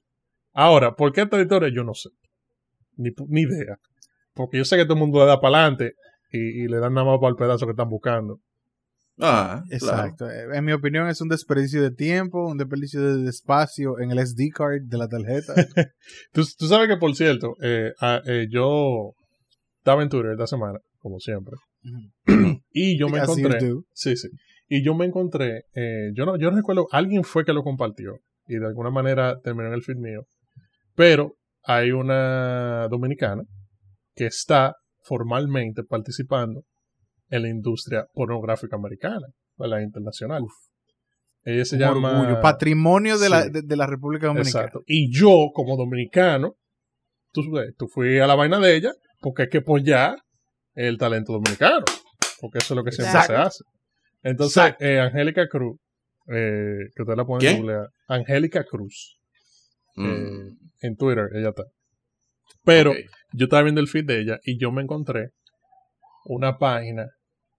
Ahora, 0.54 0.94
¿por 0.96 1.12
qué 1.14 1.22
esta 1.22 1.40
historia? 1.42 1.70
Yo 1.74 1.84
no 1.84 1.94
sé. 1.94 2.10
Ni, 2.98 3.10
pu- 3.12 3.28
ni 3.30 3.42
idea. 3.42 3.78
Porque 4.34 4.58
yo 4.58 4.66
sé 4.66 4.78
que 4.78 4.84
todo 4.84 4.94
el 4.96 5.00
mundo 5.00 5.20
le 5.20 5.26
da 5.26 5.40
para 5.40 5.60
adelante 5.60 5.94
y, 6.32 6.64
y 6.64 6.68
le 6.68 6.80
dan 6.80 6.94
nada 6.94 7.06
más 7.06 7.20
para 7.20 7.30
el 7.30 7.36
pedazo 7.36 7.66
que 7.66 7.72
están 7.72 7.90
buscando. 7.90 8.40
Ah. 9.20 9.64
Exacto. 9.70 10.30
Eh, 10.30 10.48
En 10.54 10.66
mi 10.66 10.72
opinión 10.72 11.08
es 11.08 11.22
un 11.22 11.30
desperdicio 11.30 11.82
de 11.82 11.92
tiempo, 11.92 12.48
un 12.48 12.58
desperdicio 12.58 13.02
de 13.02 13.30
espacio 13.30 14.00
en 14.00 14.12
el 14.12 14.26
SD 14.26 14.50
card 14.54 14.82
de 14.84 14.98
la 14.98 15.08
tarjeta. 15.08 15.54
Tú, 16.34 16.44
tú 16.58 16.68
sabes 16.68 16.88
que, 16.88 16.98
por 16.98 17.16
cierto, 17.16 17.56
eh, 17.62 17.92
eh, 18.26 18.48
yo 18.50 19.14
estaba 19.78 20.02
en 20.02 20.10
Twitter 20.10 20.32
esta 20.32 20.48
semana, 20.48 20.80
como 21.00 21.20
siempre. 21.20 21.56
Y 22.74 22.98
yo 22.98 23.10
me 23.10 23.20
encontré. 23.20 23.60
Sí, 23.94 24.16
sí. 24.16 24.30
Y 24.70 24.84
yo 24.86 24.96
me 24.96 25.06
encontré, 25.06 25.66
eh, 25.76 26.12
yo 26.14 26.26
no, 26.26 26.38
yo 26.38 26.50
no 26.50 26.56
recuerdo, 26.56 26.88
alguien 26.92 27.26
fue 27.26 27.44
que 27.44 27.52
lo 27.52 27.62
compartió 27.62 28.20
y 28.48 28.56
de 28.56 28.66
alguna 28.66 28.90
manera 28.90 29.38
terminó 29.44 29.68
en 29.68 29.74
el 29.74 29.84
feed 29.84 29.98
mío. 29.98 30.26
Pero 30.96 31.36
hay 31.64 31.92
una 31.92 32.88
dominicana 32.88 33.44
que 34.16 34.28
está 34.28 34.76
formalmente 35.02 35.84
participando 35.84 36.64
en 37.30 37.44
la 37.44 37.50
industria 37.50 38.08
pornográfica 38.14 38.76
americana, 38.76 39.28
la 39.58 39.82
internacional. 39.82 40.44
Ella 41.44 41.66
se 41.66 41.76
Un 41.76 41.82
llama 41.82 42.22
orgullo, 42.22 42.42
patrimonio 42.42 43.18
de, 43.18 43.30
la, 43.30 43.48
de, 43.48 43.62
de 43.64 43.76
la 43.76 43.88
República 43.88 44.28
Dominicana. 44.28 44.66
Exacto. 44.66 44.84
Y 44.86 45.12
yo, 45.12 45.50
como 45.54 45.76
dominicano, 45.76 46.56
tú, 47.32 47.42
tú 47.78 47.88
fui 47.88 48.20
a 48.20 48.28
la 48.28 48.36
vaina 48.36 48.60
de 48.60 48.76
ella 48.76 48.92
porque 49.22 49.44
hay 49.44 49.50
que 49.50 49.60
apoyar 49.60 50.18
el 50.74 50.98
talento 50.98 51.34
dominicano. 51.34 51.86
Porque 52.40 52.60
eso 52.60 52.74
es 52.74 52.76
lo 52.76 52.84
que 52.84 52.92
siempre 52.92 53.12
Exacto. 53.20 53.34
se 53.34 53.40
hace. 53.40 53.64
Entonces, 54.24 54.76
eh, 54.80 55.00
Angélica 55.00 55.48
Cruz, 55.48 55.80
eh, 56.28 56.90
que 56.96 57.02
usted 57.02 57.16
la 57.16 57.26
puede 57.26 57.40
¿Quién? 57.40 57.58
googlear. 57.58 57.90
Angélica 58.08 58.64
Cruz. 58.64 59.18
Mm, 59.96 60.10
eh, 60.10 60.54
en 60.82 60.96
Twitter, 60.96 61.30
ella 61.34 61.50
está. 61.50 61.64
Pero. 62.64 62.94
Yo 63.34 63.46
estaba 63.46 63.64
viendo 63.64 63.82
el 63.82 63.88
feed 63.88 64.06
de 64.06 64.22
ella 64.22 64.40
y 64.44 64.60
yo 64.60 64.72
me 64.72 64.82
encontré 64.82 65.30
una 66.26 66.58
página 66.58 67.08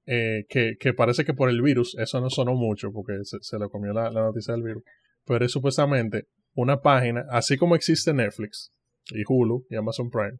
eh, 0.07 0.45
que, 0.49 0.75
que 0.79 0.95
parece 0.95 1.25
que 1.25 1.35
por 1.35 1.49
el 1.49 1.63
virus, 1.63 1.97
eso 1.99 2.21
no 2.21 2.31
sonó 2.31 2.55
mucho 2.55 2.91
porque 2.93 3.15
se, 3.23 3.39
se 3.41 3.59
lo 3.59 3.69
comió 3.71 3.93
la, 3.93 4.11
la 4.11 4.23
noticia 4.23 4.55
del 4.55 4.63
virus, 4.63 4.83
pero 5.25 5.45
es 5.45 5.53
supuestamente 5.53 6.25
una 6.55 6.81
página, 6.81 7.25
así 7.31 7.57
como 7.57 7.77
existe 7.77 8.13
Netflix 8.13 8.71
y 9.11 9.23
Hulu 9.27 9.65
y 9.71 9.77
Amazon 9.77 10.11
Prime, 10.11 10.39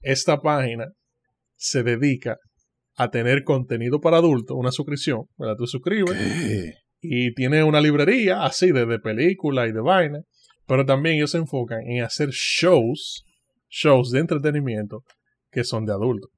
esta 0.00 0.40
página 0.40 0.86
se 1.56 1.82
dedica 1.82 2.36
a 2.96 3.10
tener 3.10 3.44
contenido 3.44 4.00
para 4.00 4.18
adultos, 4.18 4.56
una 4.56 4.72
suscripción, 4.72 5.24
¿verdad? 5.36 5.56
Tú 5.58 5.66
suscribes 5.66 6.12
¿Qué? 6.12 6.74
y 7.00 7.34
tiene 7.34 7.62
una 7.62 7.80
librería 7.80 8.44
así 8.44 8.72
de, 8.72 8.86
de 8.86 8.98
película 8.98 9.66
y 9.66 9.72
de 9.72 9.80
vaina, 9.80 10.20
pero 10.66 10.84
también 10.84 11.16
ellos 11.16 11.32
se 11.32 11.38
enfocan 11.38 11.80
en 11.86 12.02
hacer 12.02 12.30
shows, 12.30 13.24
shows 13.82 14.10
de 14.10 14.20
entretenimiento 14.20 15.02
que 15.50 15.62
son 15.64 15.84
de 15.84 15.92
adultos. 15.92 16.30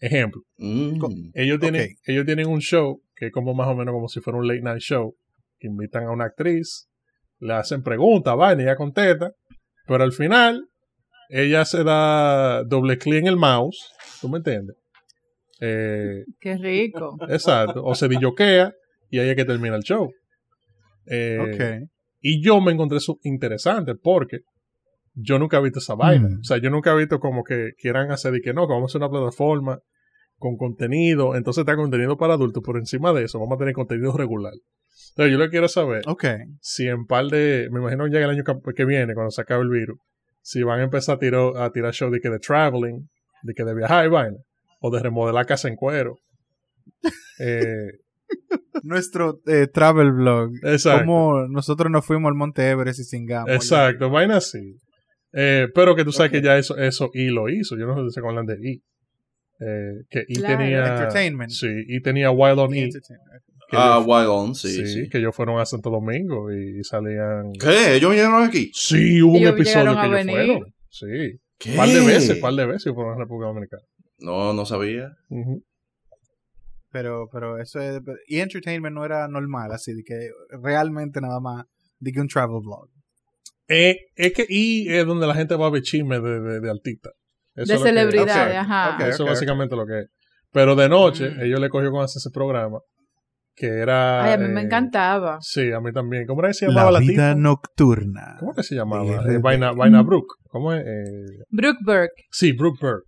Ejemplo, 0.00 0.42
Mm, 0.58 1.30
ellos 1.34 1.58
tienen, 1.60 1.88
ellos 2.04 2.26
tienen 2.26 2.48
un 2.48 2.60
show 2.60 3.00
que 3.14 3.26
es 3.26 3.32
como 3.32 3.54
más 3.54 3.68
o 3.68 3.74
menos 3.74 3.92
como 3.94 4.08
si 4.08 4.20
fuera 4.20 4.38
un 4.38 4.46
late 4.46 4.60
night 4.62 4.80
show, 4.80 5.14
que 5.58 5.68
invitan 5.68 6.04
a 6.04 6.10
una 6.10 6.24
actriz, 6.26 6.86
le 7.38 7.54
hacen 7.54 7.82
preguntas, 7.82 8.36
vaina, 8.36 8.62
y 8.62 8.64
ella 8.66 8.76
contesta, 8.76 9.32
pero 9.86 10.04
al 10.04 10.12
final 10.12 10.68
ella 11.30 11.64
se 11.64 11.82
da 11.84 12.62
doble 12.64 12.98
clic 12.98 13.20
en 13.20 13.26
el 13.28 13.36
mouse, 13.36 13.90
¿tú 14.20 14.28
me 14.28 14.38
entiendes? 14.38 14.76
Eh, 15.60 16.24
Qué 16.40 16.56
rico. 16.58 17.16
exacto, 17.28 17.82
o 17.82 17.94
se 17.94 18.08
dilloquea 18.08 18.72
y 19.10 19.18
ahí 19.18 19.30
es 19.30 19.36
que 19.36 19.44
termina 19.44 19.76
el 19.76 19.82
show. 19.82 20.12
Eh, 21.06 21.38
Ok. 21.40 21.90
y 22.20 22.42
yo 22.44 22.60
me 22.60 22.72
encontré 22.72 22.98
eso 22.98 23.18
interesante 23.22 23.94
porque 23.94 24.40
yo 25.16 25.38
nunca 25.38 25.58
he 25.58 25.62
visto 25.62 25.78
esa 25.80 25.94
vaina. 25.94 26.28
Mm. 26.28 26.40
O 26.40 26.44
sea, 26.44 26.58
yo 26.58 26.70
nunca 26.70 26.92
he 26.92 26.96
visto 26.96 27.18
como 27.18 27.42
que 27.42 27.72
quieran 27.78 28.10
hacer 28.12 28.34
y 28.36 28.40
que 28.42 28.52
no, 28.52 28.66
que 28.68 28.72
vamos 28.74 28.90
a 28.90 28.90
hacer 28.92 29.00
una 29.02 29.10
plataforma 29.10 29.80
con 30.38 30.56
contenido. 30.56 31.34
Entonces 31.34 31.62
está 31.62 31.74
contenido 31.74 32.16
para 32.16 32.34
adultos. 32.34 32.62
Por 32.62 32.76
encima 32.76 33.12
de 33.12 33.24
eso, 33.24 33.40
vamos 33.40 33.56
a 33.56 33.58
tener 33.58 33.74
contenido 33.74 34.16
regular. 34.16 34.52
Entonces 35.10 35.32
yo 35.32 35.38
le 35.38 35.48
quiero 35.50 35.66
saber 35.68 36.02
si 36.60 36.86
en 36.86 37.06
par 37.06 37.26
de. 37.26 37.68
Me 37.72 37.80
imagino 37.80 38.06
ya 38.06 38.18
el 38.20 38.30
año 38.30 38.44
que- 38.44 38.74
que 38.74 38.84
viene, 38.84 39.14
cuando 39.14 39.30
se 39.30 39.40
acabe 39.40 39.62
el 39.62 39.70
virus, 39.70 39.98
si 40.42 40.62
van 40.62 40.80
a 40.80 40.84
empezar 40.84 41.16
a 41.16 41.18
tirar, 41.18 41.56
a 41.56 41.70
tirar 41.72 41.92
show 41.94 42.10
de 42.10 42.20
que 42.20 42.28
de 42.30 42.38
traveling, 42.38 43.08
de 43.42 43.54
que 43.54 43.64
de 43.64 43.74
viajar 43.74 44.04
y 44.06 44.08
vaina, 44.10 44.36
o 44.80 44.90
de 44.90 45.02
remodelar 45.02 45.46
casa 45.46 45.68
en 45.68 45.76
cuero. 45.76 46.18
Eh, 47.38 47.90
Nuestro 48.82 49.40
eh, 49.46 49.66
travel 49.66 50.12
blog. 50.12 50.50
exacto. 50.62 51.00
Como 51.06 51.46
nosotros 51.48 51.90
nos 51.90 52.04
fuimos 52.04 52.28
al 52.28 52.34
Monte 52.34 52.68
Everest 52.70 53.00
y 53.00 53.04
singamos. 53.04 53.50
Exacto, 53.50 54.10
vaina 54.10 54.36
así. 54.38 54.76
Eh, 55.38 55.68
pero 55.74 55.94
que 55.94 56.02
tú 56.04 56.12
sabes 56.12 56.32
que 56.32 56.40
ya 56.40 56.56
eso, 56.56 56.76
eso 56.78 57.10
I 57.12 57.26
lo 57.26 57.48
hizo. 57.50 57.76
Yo 57.76 57.86
no 57.86 57.94
sé 57.96 58.04
si 58.08 58.14
se 58.14 58.20
acuerdan 58.20 58.46
de 58.46 58.54
I. 58.54 58.82
Eh, 59.60 60.04
que 60.08 60.24
I 60.28 60.34
Claro. 60.36 60.58
tenía. 60.58 60.86
Entertainment. 60.94 61.50
Sí, 61.50 61.68
I 61.88 62.00
tenía 62.00 62.30
Wild 62.30 62.58
on 62.58 62.74
E. 62.74 62.88
que 63.68 63.76
Ah, 63.76 63.98
Wild 63.98 64.28
On, 64.28 64.54
sí, 64.54 64.68
sí, 64.68 64.86
sí. 64.86 65.08
que 65.10 65.18
ellos 65.18 65.34
fueron 65.34 65.58
a 65.60 65.66
Santo 65.66 65.90
Domingo 65.90 66.50
y 66.52 66.82
salían. 66.84 67.52
¿Qué? 67.60 67.96
¿Ellos 67.96 68.10
vinieron 68.12 68.42
aquí? 68.44 68.70
Sí, 68.72 69.20
hubo 69.22 69.36
un 69.36 69.46
episodio 69.46 69.92
que 69.94 70.06
ellos 70.06 70.10
venir. 70.12 70.34
fueron. 70.46 70.74
Sí. 70.90 71.06
¿Qué? 71.58 71.70
Un 71.70 71.76
par 71.76 71.88
de 71.88 72.00
veces, 72.06 72.38
par 72.38 72.54
de 72.54 72.66
veces 72.66 72.94
fueron 72.94 73.14
a 73.14 73.18
República 73.18 73.48
Dominicana. 73.48 73.82
No, 74.18 74.52
no 74.54 74.64
sabía. 74.64 75.10
Pero, 76.92 77.28
pero 77.30 77.58
eso 77.60 77.80
es. 77.80 78.00
Y 78.26 78.38
entertainment 78.38 78.94
no 78.94 79.04
era 79.04 79.28
normal, 79.28 79.72
así 79.72 79.92
de 79.92 80.02
que 80.02 80.30
realmente 80.62 81.20
nada 81.20 81.40
más 81.40 81.64
de 81.98 82.12
que 82.12 82.20
un 82.20 82.28
travel 82.28 82.60
blog. 82.62 82.88
Eh, 83.68 83.96
es 84.14 84.32
que 84.32 84.46
I 84.48 84.86
es 84.88 85.06
donde 85.06 85.26
la 85.26 85.34
gente 85.34 85.54
va 85.56 85.66
a 85.66 85.70
ver 85.70 85.82
chismes 85.82 86.22
de, 86.22 86.40
de, 86.40 86.60
de 86.60 86.70
artistas. 86.70 87.12
Eso 87.54 87.72
De 87.72 87.78
celebridades, 87.78 88.56
ajá. 88.56 88.94
ok. 88.96 89.00
Eso 89.08 89.24
es 89.24 89.30
básicamente 89.30 89.74
lo 89.76 89.86
que 89.86 90.00
es. 90.00 90.06
Pero 90.52 90.74
de 90.76 90.88
noche, 90.88 91.30
Mm. 91.30 91.40
ellos 91.42 91.60
le 91.60 91.68
cogió 91.68 91.90
con 91.90 92.02
hacer 92.04 92.20
ese 92.20 92.30
programa 92.30 92.78
que 93.54 93.66
era... 93.66 94.22
Ay, 94.22 94.32
a 94.34 94.36
mí 94.38 94.48
me 94.48 94.60
eh, 94.60 94.64
encantaba. 94.64 95.38
Sí, 95.40 95.72
a 95.72 95.80
mí 95.80 95.90
también. 95.92 96.26
¿Cómo 96.26 96.40
era 96.42 96.48
que 96.50 96.54
se 96.54 96.66
llamaba 96.66 96.90
la, 96.92 97.00
La 97.00 97.06
vida 97.06 97.28
tipa? 97.30 97.34
nocturna. 97.40 98.36
¿Cómo 98.38 98.54
que 98.54 98.62
se 98.62 98.74
llamaba? 98.74 99.24
Eh, 99.32 99.38
Vaina, 99.38 99.72
Vaina 99.72 100.02
Brooke. 100.02 100.34
¿Cómo 100.50 100.72
es? 100.74 100.84
Eh, 100.86 101.42
Brooke 101.50 101.78
Burke. 101.84 102.22
sí, 102.30 102.52
Brooke 102.52 102.78
Burke. 102.80 103.06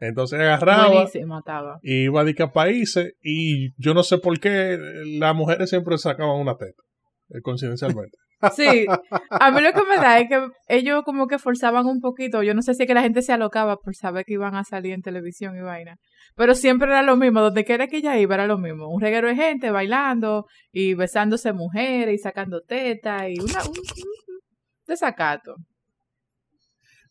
Entonces 0.00 0.38
agarraba 0.38 0.88
Buenísimo 0.92 1.38
estaba. 1.38 1.78
y 1.82 2.04
iba 2.04 2.20
a 2.20 2.24
dica 2.24 2.52
países 2.52 3.14
y 3.20 3.70
yo 3.82 3.94
no 3.94 4.02
sé 4.04 4.18
por 4.18 4.38
qué 4.38 4.78
las 5.18 5.34
mujeres 5.34 5.70
siempre 5.70 5.98
sacaban 5.98 6.36
una 6.38 6.56
teta, 6.56 6.82
eh, 7.30 7.40
coincidencialmente. 7.42 8.16
Sí, 8.54 8.86
a 9.30 9.50
mí 9.50 9.60
lo 9.60 9.72
que 9.72 9.82
me 9.88 9.96
da 9.96 10.20
es 10.20 10.28
que 10.28 10.46
ellos 10.68 11.02
como 11.04 11.26
que 11.26 11.38
forzaban 11.38 11.86
un 11.86 12.00
poquito. 12.00 12.42
Yo 12.42 12.54
no 12.54 12.62
sé 12.62 12.74
si 12.74 12.82
es 12.82 12.86
que 12.86 12.94
la 12.94 13.02
gente 13.02 13.22
se 13.22 13.32
alocaba 13.32 13.76
por 13.76 13.94
saber 13.96 14.24
que 14.24 14.34
iban 14.34 14.54
a 14.54 14.64
salir 14.64 14.92
en 14.92 15.02
televisión 15.02 15.56
y 15.56 15.60
vaina. 15.60 15.96
Pero 16.36 16.54
siempre 16.54 16.88
era 16.88 17.02
lo 17.02 17.16
mismo. 17.16 17.40
Donde 17.40 17.64
quiera 17.64 17.88
que 17.88 17.96
ella 17.96 18.16
iba 18.18 18.36
era 18.36 18.46
lo 18.46 18.58
mismo. 18.58 18.88
Un 18.88 19.00
reguero 19.00 19.28
de 19.28 19.34
gente 19.34 19.70
bailando 19.70 20.46
y 20.70 20.94
besándose 20.94 21.52
mujeres 21.52 22.14
y 22.14 22.18
sacando 22.18 22.60
tetas 22.60 23.24
y 23.28 23.40
una, 23.40 23.62
un, 23.62 23.70
un 23.70 24.40
desacato. 24.86 25.56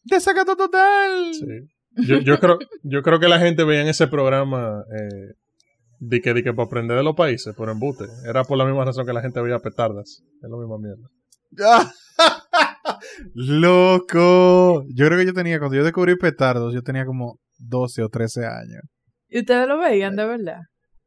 ¡Desacato 0.04 0.56
total! 0.56 1.34
Sí. 1.34 2.06
Yo, 2.08 2.20
yo 2.20 2.40
creo, 2.40 2.60
yo 2.84 3.02
creo 3.02 3.20
que 3.20 3.28
la 3.28 3.40
gente 3.40 3.64
veía 3.64 3.82
en 3.82 3.88
ese 3.88 4.08
programa 4.08 4.84
eh, 4.92 5.34
de 6.00 6.22
que, 6.22 6.34
de 6.34 6.44
que 6.44 6.54
para 6.54 6.66
aprender 6.68 6.98
de 6.98 7.04
los 7.04 7.16
países, 7.16 7.54
por 7.56 7.70
embute. 7.70 8.06
Era 8.28 8.44
por 8.44 8.58
la 8.58 8.66
misma 8.66 8.86
razón 8.86 9.06
que 9.06 9.14
la 9.14 9.22
gente 9.22 9.42
veía 9.42 9.60
petardas. 9.60 10.22
Es 10.42 10.50
la 10.50 10.58
misma 10.58 10.78
mierda. 10.78 11.10
¡Loco! 13.34 14.84
Yo 14.94 15.06
creo 15.08 15.18
que 15.20 15.26
yo 15.26 15.34
tenía, 15.34 15.60
cuando 15.60 15.76
yo 15.78 15.84
descubrí 15.84 16.16
petardos, 16.18 16.74
yo 16.74 16.82
tenía 16.82 17.06
como 17.06 17.40
12 17.60 18.04
o 18.04 18.10
13 18.10 18.46
años. 18.46 18.82
Y 19.30 19.40
ustedes 19.40 19.68
lo 19.68 19.78
veían 19.80 20.16
de 20.16 20.26
verdad. 20.26 20.62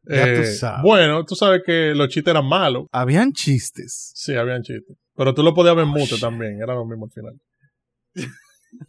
Ya 0.05 0.25
tú 0.25 0.41
Eh, 0.43 0.47
sabes. 0.47 0.83
Bueno, 0.83 1.25
tú 1.25 1.35
sabes 1.35 1.63
que 1.65 1.95
los 1.95 2.09
chistes 2.09 2.31
eran 2.33 2.47
malos. 2.47 2.87
Habían 2.93 3.33
chistes. 3.33 4.13
Sí, 4.15 4.35
habían 4.35 4.63
chistes. 4.63 4.97
Pero 5.15 5.35
tú 5.35 5.43
lo 5.43 5.55
podías 5.55 5.75
ver 5.77 5.85
en 5.85 5.91
mute 5.91 6.19
también. 6.19 6.57
Era 6.63 6.75
lo 6.75 6.85
mismo 6.87 7.07
al 7.07 7.11
final. 7.13 7.41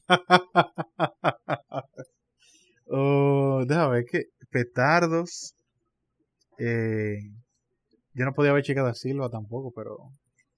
Oh, 2.94 3.64
déjame 3.66 3.94
ver 3.96 4.06
que 4.06 4.24
petardos. 4.50 5.54
Eh, 6.64 7.18
yo 8.14 8.26
no 8.26 8.34
podía 8.34 8.54
ver 8.54 8.64
Chica 8.64 8.84
da 8.84 8.94
Silva 8.94 9.30
tampoco, 9.30 9.72
pero 9.76 9.98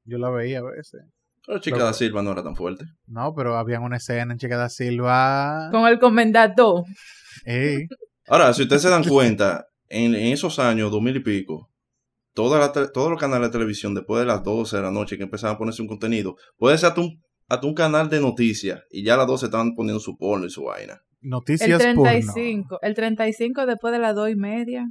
yo 0.03 0.17
la 0.17 0.29
veía 0.29 0.59
a 0.59 0.63
veces. 0.63 1.03
Pero 1.45 1.59
Chica 1.59 1.77
da 1.77 1.93
Silva 1.93 2.21
no 2.21 2.31
era 2.31 2.43
tan 2.43 2.55
fuerte. 2.55 2.85
No, 3.07 3.33
pero 3.33 3.55
habían 3.55 3.83
una 3.83 3.97
escena 3.97 4.33
en 4.33 4.39
Chica 4.39 4.57
da 4.57 4.69
Silva. 4.69 5.69
Con 5.71 5.87
el 5.87 5.99
comendador. 5.99 6.83
Ey, 7.45 7.87
Ahora, 8.27 8.53
si 8.53 8.63
ustedes 8.63 8.81
se 8.81 8.89
dan 8.89 9.03
cuenta, 9.03 9.65
en, 9.89 10.15
en 10.15 10.33
esos 10.33 10.59
años, 10.59 10.91
dos 10.91 11.01
mil 11.01 11.15
y 11.15 11.19
pico, 11.19 11.69
toda 12.33 12.59
la 12.59 12.71
todos 12.71 13.11
los 13.11 13.19
canales 13.19 13.49
de 13.49 13.51
televisión, 13.51 13.93
después 13.93 14.21
de 14.21 14.25
las 14.25 14.43
12 14.43 14.77
de 14.77 14.83
la 14.83 14.91
noche 14.91 15.17
que 15.17 15.23
empezaban 15.23 15.55
a 15.55 15.57
ponerse 15.57 15.81
un 15.81 15.87
contenido, 15.87 16.35
puede 16.57 16.77
ser 16.77 16.89
hasta 16.89 17.01
un, 17.01 17.21
hasta 17.47 17.67
un 17.67 17.73
canal 17.73 18.09
de 18.09 18.19
noticias 18.19 18.81
y 18.91 19.03
ya 19.03 19.13
a 19.13 19.17
las 19.17 19.27
12 19.27 19.45
estaban 19.45 19.73
poniendo 19.75 19.99
su 19.99 20.17
porno 20.17 20.45
y 20.45 20.49
su 20.49 20.63
vaina. 20.63 21.01
El 21.21 21.29
noticias 21.29 21.83
porno. 21.83 22.03
35. 22.03 22.79
El 22.81 22.95
35 22.95 23.65
después 23.65 23.93
de 23.93 23.99
las 23.99 24.15
dos 24.15 24.29
y 24.29 24.35
media. 24.35 24.87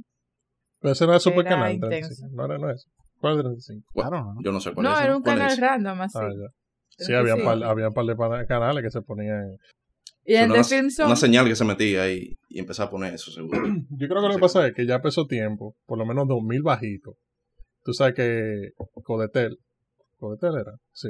Pero 0.83 0.91
ese 0.91 1.05
no 1.05 1.11
era 1.13 1.19
super 1.19 1.43
canal. 1.45 1.73
intenso. 1.73 2.09
35. 2.09 2.35
No 2.35 2.45
era, 2.45 2.57
no 2.59 2.69
es. 2.69 2.87
¿Cuál 3.19 3.33
es 3.33 3.37
el 3.37 3.43
35? 3.43 3.87
Bueno, 3.95 4.09
Claro, 4.11 4.33
¿no? 4.35 4.41
Yo 4.43 4.51
no 4.51 4.59
sé 4.59 4.73
cuál 4.73 4.83
No, 4.83 4.93
es. 4.99 5.03
era 5.05 5.17
un 5.17 5.23
¿Cuál 5.23 5.35
canal 5.37 5.53
es? 5.53 5.59
random 5.59 6.01
así. 6.01 6.17
Ah, 6.21 6.29
ya. 6.29 7.05
Sí, 7.05 7.13
había 7.13 7.33
sí. 7.33 7.39
un 7.39 7.45
par, 7.45 7.63
había 7.63 7.87
un 7.87 7.93
par 7.93 8.05
de 8.05 8.45
canales 8.45 8.83
que 8.83 8.91
se 8.91 9.01
ponían. 9.01 9.57
Y 10.25 10.35
el 10.35 10.51
Una- 10.51 10.57
de 10.59 10.63
Film 10.65 10.89
Zone. 10.91 11.07
Una 11.07 11.15
señal 11.15 11.47
que 11.47 11.55
se 11.55 11.65
metía 11.65 12.03
ahí 12.03 12.37
y 12.49 12.59
empezaba 12.59 12.87
a 12.87 12.91
poner 12.91 13.13
eso, 13.15 13.31
seguro. 13.31 13.59
Yo 13.89 14.07
creo 14.07 14.21
que 14.21 14.27
lo 14.27 14.33
que 14.35 14.39
pasa 14.39 14.67
es 14.67 14.73
que 14.75 14.85
ya 14.85 15.01
pasó 15.01 15.25
tiempo, 15.25 15.75
por 15.87 15.97
lo 15.97 16.05
menos 16.05 16.27
2000 16.27 16.61
bajito. 16.61 17.15
Tú 17.83 17.93
sabes 17.93 18.13
que 18.13 18.69
Codetel. 19.03 19.57
¿Codetel 20.19 20.55
era? 20.61 20.73
Sí. 20.91 21.09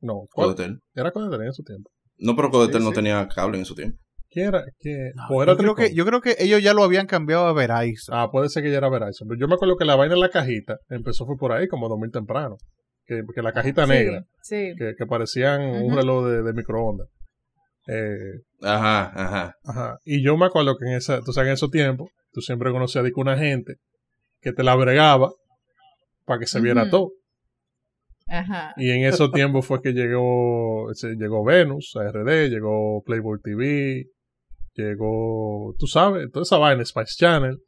No, 0.00 0.26
¿cuál? 0.32 0.54
Codetel. 0.54 0.80
Era 0.94 1.10
Codetel 1.12 1.42
en 1.46 1.52
su 1.52 1.62
tiempo. 1.62 1.90
No, 2.18 2.34
pero 2.36 2.50
Codetel 2.50 2.80
Sí, 2.80 2.84
no 2.84 2.90
sí. 2.90 2.94
tenía 2.96 3.28
cable 3.28 3.58
en 3.58 3.64
su 3.64 3.74
tiempo. 3.74 3.98
¿Quién 4.30 4.48
era? 4.48 4.64
¿Quién? 4.78 5.12
No, 5.14 5.28
¿O 5.30 5.42
era 5.42 5.52
yo, 5.52 5.58
creo 5.58 5.74
que, 5.74 5.94
yo 5.94 6.04
creo 6.04 6.20
que 6.20 6.36
ellos 6.38 6.62
ya 6.62 6.74
lo 6.74 6.84
habían 6.84 7.06
cambiado 7.06 7.46
a 7.46 7.52
Verizon. 7.54 8.14
Ah, 8.16 8.30
puede 8.30 8.48
ser 8.50 8.62
que 8.62 8.70
ya 8.70 8.78
era 8.78 8.88
Verizon. 8.90 9.26
Pero 9.28 9.40
yo 9.40 9.48
me 9.48 9.54
acuerdo 9.54 9.76
que 9.76 9.84
la 9.86 9.96
vaina 9.96 10.14
en 10.14 10.20
la 10.20 10.28
cajita 10.28 10.78
empezó 10.90 11.24
fue 11.26 11.36
por 11.36 11.52
ahí, 11.52 11.66
como 11.68 11.88
2000 11.88 12.10
temprano. 12.10 12.56
Que, 13.06 13.22
que 13.34 13.40
la 13.42 13.52
cajita 13.52 13.84
Sí, 13.84 13.90
negra, 13.90 14.24
Sí. 14.42 14.74
que, 14.76 14.92
que 14.98 15.06
parecían 15.06 15.62
un 15.62 15.96
reloj 15.96 16.26
de, 16.26 16.42
de 16.42 16.52
microondas. 16.52 17.08
Eh, 17.86 18.42
Ajá, 18.60 19.10
ajá. 19.14 19.54
Ajá. 19.64 19.98
Y 20.04 20.22
yo 20.22 20.36
me 20.36 20.44
acuerdo 20.44 20.76
que 20.76 20.84
en 20.90 20.92
esa, 20.92 21.22
tú 21.22 21.32
sabes, 21.32 21.48
en 21.48 21.54
esos 21.54 21.70
tiempos, 21.70 22.10
tú 22.32 22.42
siempre 22.42 22.70
conocías 22.70 23.02
de 23.04 23.10
que 23.12 23.18
una 23.20 23.38
gente 23.38 23.76
que 24.42 24.52
te 24.52 24.62
la 24.62 24.74
bregaba 24.74 25.30
para 26.26 26.38
que 26.40 26.46
se 26.46 26.60
viera 26.60 26.90
todo. 26.90 27.12
Ajá. 28.26 28.74
Y 28.76 28.90
en 28.90 29.04
esos 29.06 29.32
tiempos 29.32 29.64
fue 29.64 29.80
que 29.80 29.92
llegó, 29.92 30.90
se- 30.92 31.14
llegó 31.16 31.42
Venus, 31.44 31.96
ARD, 31.96 32.50
llegó 32.50 33.02
Playboy 33.06 33.38
TV, 33.42 34.04
llegó, 34.82 35.74
tú 35.78 35.86
sabes, 35.86 36.30
toda 36.32 36.42
esa 36.42 36.58
vaina, 36.58 36.84
Spice 36.84 37.14
Channel. 37.18 37.58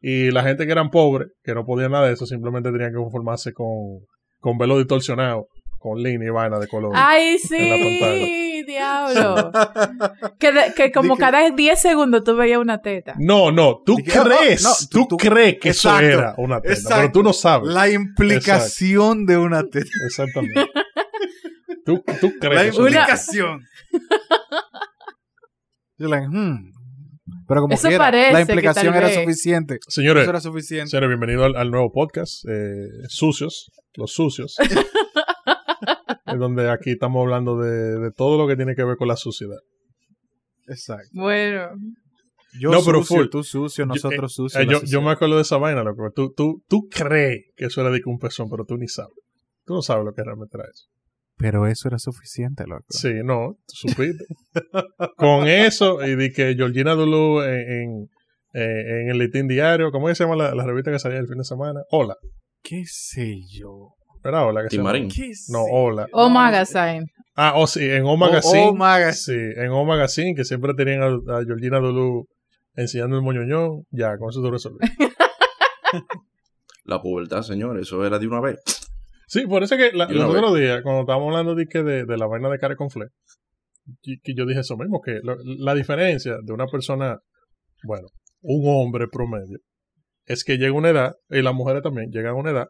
Y 0.00 0.30
la 0.32 0.42
gente 0.42 0.66
que 0.66 0.72
eran 0.72 0.90
pobres, 0.90 1.28
que 1.44 1.54
no 1.54 1.64
podían 1.64 1.92
nada 1.92 2.06
de 2.08 2.14
eso, 2.14 2.26
simplemente 2.26 2.72
tenían 2.72 2.90
que 2.90 2.96
conformarse 2.98 3.52
con, 3.52 4.00
con 4.40 4.58
velo 4.58 4.78
distorsionado, 4.78 5.46
con 5.78 6.02
línea 6.02 6.26
y 6.28 6.30
vaina 6.32 6.58
de 6.58 6.66
color. 6.66 6.90
Ay, 6.94 7.38
sí, 7.38 8.64
diablo. 8.66 9.50
que, 10.40 10.52
de- 10.52 10.74
que 10.74 10.90
como 10.92 11.16
cada 11.16 11.48
10 11.50 11.80
segundos 11.80 12.24
tú 12.24 12.34
veías 12.36 12.58
una 12.58 12.78
teta. 12.80 13.14
No, 13.18 13.52
no, 13.52 13.80
tú 13.86 13.94
crees, 13.96 14.62
no, 14.64 14.70
no, 14.70 14.74
tú, 14.90 14.98
tú- 15.02 15.06
tú- 15.10 15.16
crees 15.18 15.58
que 15.60 15.68
Exacto, 15.68 16.04
eso 16.04 16.18
era 16.18 16.34
una 16.38 16.60
teta, 16.60 16.74
exacto. 16.74 16.96
pero 16.98 17.12
tú 17.12 17.22
no 17.22 17.32
sabes. 17.32 17.68
La 17.68 17.88
implicación 17.88 19.24
de 19.26 19.36
una 19.38 19.62
teta. 19.64 19.86
Exactamente. 20.06 20.66
tú, 21.84 22.02
tú 22.20 22.32
crees 22.40 22.54
La 22.56 22.62
que 22.62 22.68
eso 22.70 22.86
era 22.88 23.04
una 23.04 23.06
teta. 23.06 23.14
implicación. 23.14 23.60
Yo 25.98 26.08
like, 26.08 26.26
hmm. 26.28 26.72
Pero 27.46 27.60
como 27.62 27.74
Eso 27.74 27.88
quiera, 27.88 28.04
parece 28.04 28.32
la 28.32 28.44
que 28.44 28.52
implicación 28.52 28.94
era 28.94 29.10
suficiente. 29.12 29.78
Señores, 29.88 30.22
Eso 30.22 30.30
era 30.30 30.40
suficiente. 30.40 30.88
señores, 30.90 31.08
bienvenidos 31.08 31.46
al, 31.46 31.56
al 31.56 31.70
nuevo 31.70 31.92
podcast, 31.92 32.44
eh, 32.48 32.88
Sucios, 33.08 33.70
los 33.94 34.12
sucios. 34.12 34.56
es 36.26 36.38
donde 36.38 36.70
aquí 36.70 36.90
estamos 36.92 37.22
hablando 37.22 37.58
de, 37.58 37.98
de 38.00 38.10
todo 38.10 38.38
lo 38.38 38.48
que 38.48 38.56
tiene 38.56 38.74
que 38.74 38.84
ver 38.84 38.96
con 38.96 39.08
la 39.08 39.16
suciedad. 39.16 39.58
Exacto. 40.66 41.08
Bueno. 41.12 41.68
Yo 42.58 42.70
No, 42.70 42.82
pero 42.84 42.98
sucio, 42.98 43.16
full. 43.18 43.28
tú 43.30 43.44
sucio, 43.44 43.84
Yo- 43.84 43.86
nosotros 43.86 44.32
eh, 44.32 44.34
sucios. 44.34 44.82
eh, 44.82 44.86
yo, 44.86 45.00
me 45.02 45.10
acuerdo 45.10 45.36
de 45.36 45.42
esa 45.42 45.56
vaina, 45.58 45.82
loco. 45.82 46.10
Tú, 46.14 46.32
tú, 46.32 46.62
tú 46.68 46.88
crees 46.90 47.46
que 47.56 47.66
eso 47.66 47.80
era 47.80 47.90
de 47.90 48.00
que 48.00 48.10
un 48.10 48.18
pezón, 48.18 48.48
pero 48.50 48.64
tú 48.64 48.76
ni 48.76 48.88
sabes. 48.88 49.14
Tú 49.64 49.74
no 49.74 49.82
sabes 49.82 50.04
lo 50.04 50.12
que 50.12 50.22
realmente 50.22 50.56
era 50.56 50.66
eso. 50.70 50.86
Pero 51.42 51.66
eso 51.66 51.88
era 51.88 51.98
suficiente, 51.98 52.64
loco. 52.66 52.86
Sí, 52.88 53.12
no, 53.24 53.56
tú 53.66 53.88
supiste. 53.88 54.24
Con 55.16 55.48
eso, 55.48 56.02
y 56.04 56.14
de 56.14 56.32
que 56.32 56.54
Georgina 56.54 56.94
Dulu 56.94 57.42
en, 57.42 57.70
en, 57.70 58.10
eh, 58.54 59.02
en 59.02 59.10
el 59.10 59.18
Litín 59.18 59.48
Diario, 59.48 59.90
¿cómo 59.90 60.08
se 60.14 60.24
llama 60.24 60.36
la, 60.36 60.54
la 60.54 60.64
revista 60.64 60.92
que 60.92 60.98
salía 60.98 61.18
el 61.18 61.26
fin 61.26 61.38
de 61.38 61.44
semana? 61.44 61.80
Hola. 61.90 62.16
¿Qué 62.62 62.84
sé 62.86 63.40
yo? 63.50 63.94
¿Era 64.24 64.46
Hola? 64.46 64.62
Que 64.62 64.70
se 64.70 64.76
llama? 64.76 64.92
Timarín. 64.92 65.10
¿Qué 65.10 65.32
No, 65.48 65.64
sé 65.64 65.70
Hola. 65.72 66.06
O 66.12 66.28
Magazine. 66.28 67.06
Ah, 67.34 67.54
oh, 67.56 67.66
sí, 67.66 67.90
en 67.90 68.04
O 68.04 68.16
Magazine. 68.16 68.68
O 68.68 68.74
Magazine. 68.74 69.54
Sí, 69.54 69.60
en 69.60 69.70
O 69.70 69.84
Magazine, 69.84 70.34
que 70.34 70.44
siempre 70.44 70.74
tenían 70.74 71.02
a, 71.02 71.38
a 71.38 71.44
Georgina 71.44 71.78
Dulu 71.80 72.28
enseñando 72.76 73.16
el 73.16 73.22
moñoñón. 73.22 73.84
Ya, 73.90 74.16
con 74.16 74.30
eso 74.30 74.40
tú 74.40 74.50
resolves. 74.50 74.88
La 76.84 77.00
pubertad, 77.00 77.42
señores, 77.42 77.82
eso 77.82 78.04
era 78.04 78.18
de 78.18 78.26
una 78.26 78.40
vez. 78.40 78.58
Sí, 79.32 79.46
por 79.46 79.62
eso 79.62 79.78
que 79.78 79.92
la- 79.92 80.04
vez. 80.06 80.18
otros 80.20 80.58
días, 80.58 80.82
cuando 80.82 81.00
estábamos 81.02 81.28
hablando 81.30 81.54
de, 81.54 81.64
que 81.66 81.82
de, 81.82 82.04
de 82.04 82.16
la 82.18 82.26
vaina 82.26 82.50
de 82.50 82.58
cara 82.58 82.76
con 82.76 82.90
fle, 82.90 83.06
y- 84.02 84.20
que 84.20 84.34
yo 84.34 84.44
dije 84.44 84.60
eso 84.60 84.76
mismo, 84.76 85.00
que 85.00 85.20
lo- 85.22 85.38
la 85.42 85.74
diferencia 85.74 86.36
de 86.44 86.52
una 86.52 86.66
persona, 86.66 87.18
bueno, 87.84 88.08
un 88.42 88.62
hombre 88.66 89.06
promedio, 89.10 89.58
es 90.26 90.44
que 90.44 90.58
llega 90.58 90.72
una 90.74 90.90
edad, 90.90 91.14
y 91.30 91.40
las 91.40 91.54
mujeres 91.54 91.82
también 91.82 92.10
llegan 92.10 92.32
a 92.32 92.34
una 92.34 92.50
edad, 92.50 92.66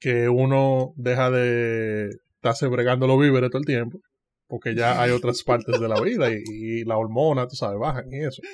que 0.00 0.28
uno 0.28 0.92
deja 0.96 1.30
de 1.30 2.08
estarse 2.38 2.66
bregando 2.66 3.06
los 3.06 3.20
víveres 3.20 3.50
todo 3.50 3.60
el 3.60 3.64
tiempo, 3.66 4.00
porque 4.48 4.74
ya 4.74 5.00
hay 5.00 5.12
otras 5.12 5.42
partes 5.46 5.78
de 5.80 5.88
la 5.88 6.00
vida 6.00 6.28
y, 6.32 6.42
y 6.44 6.84
la 6.84 6.96
hormona, 6.96 7.46
tú 7.46 7.54
sabes, 7.54 7.78
bajan 7.78 8.06
y 8.10 8.18
eso. 8.24 8.42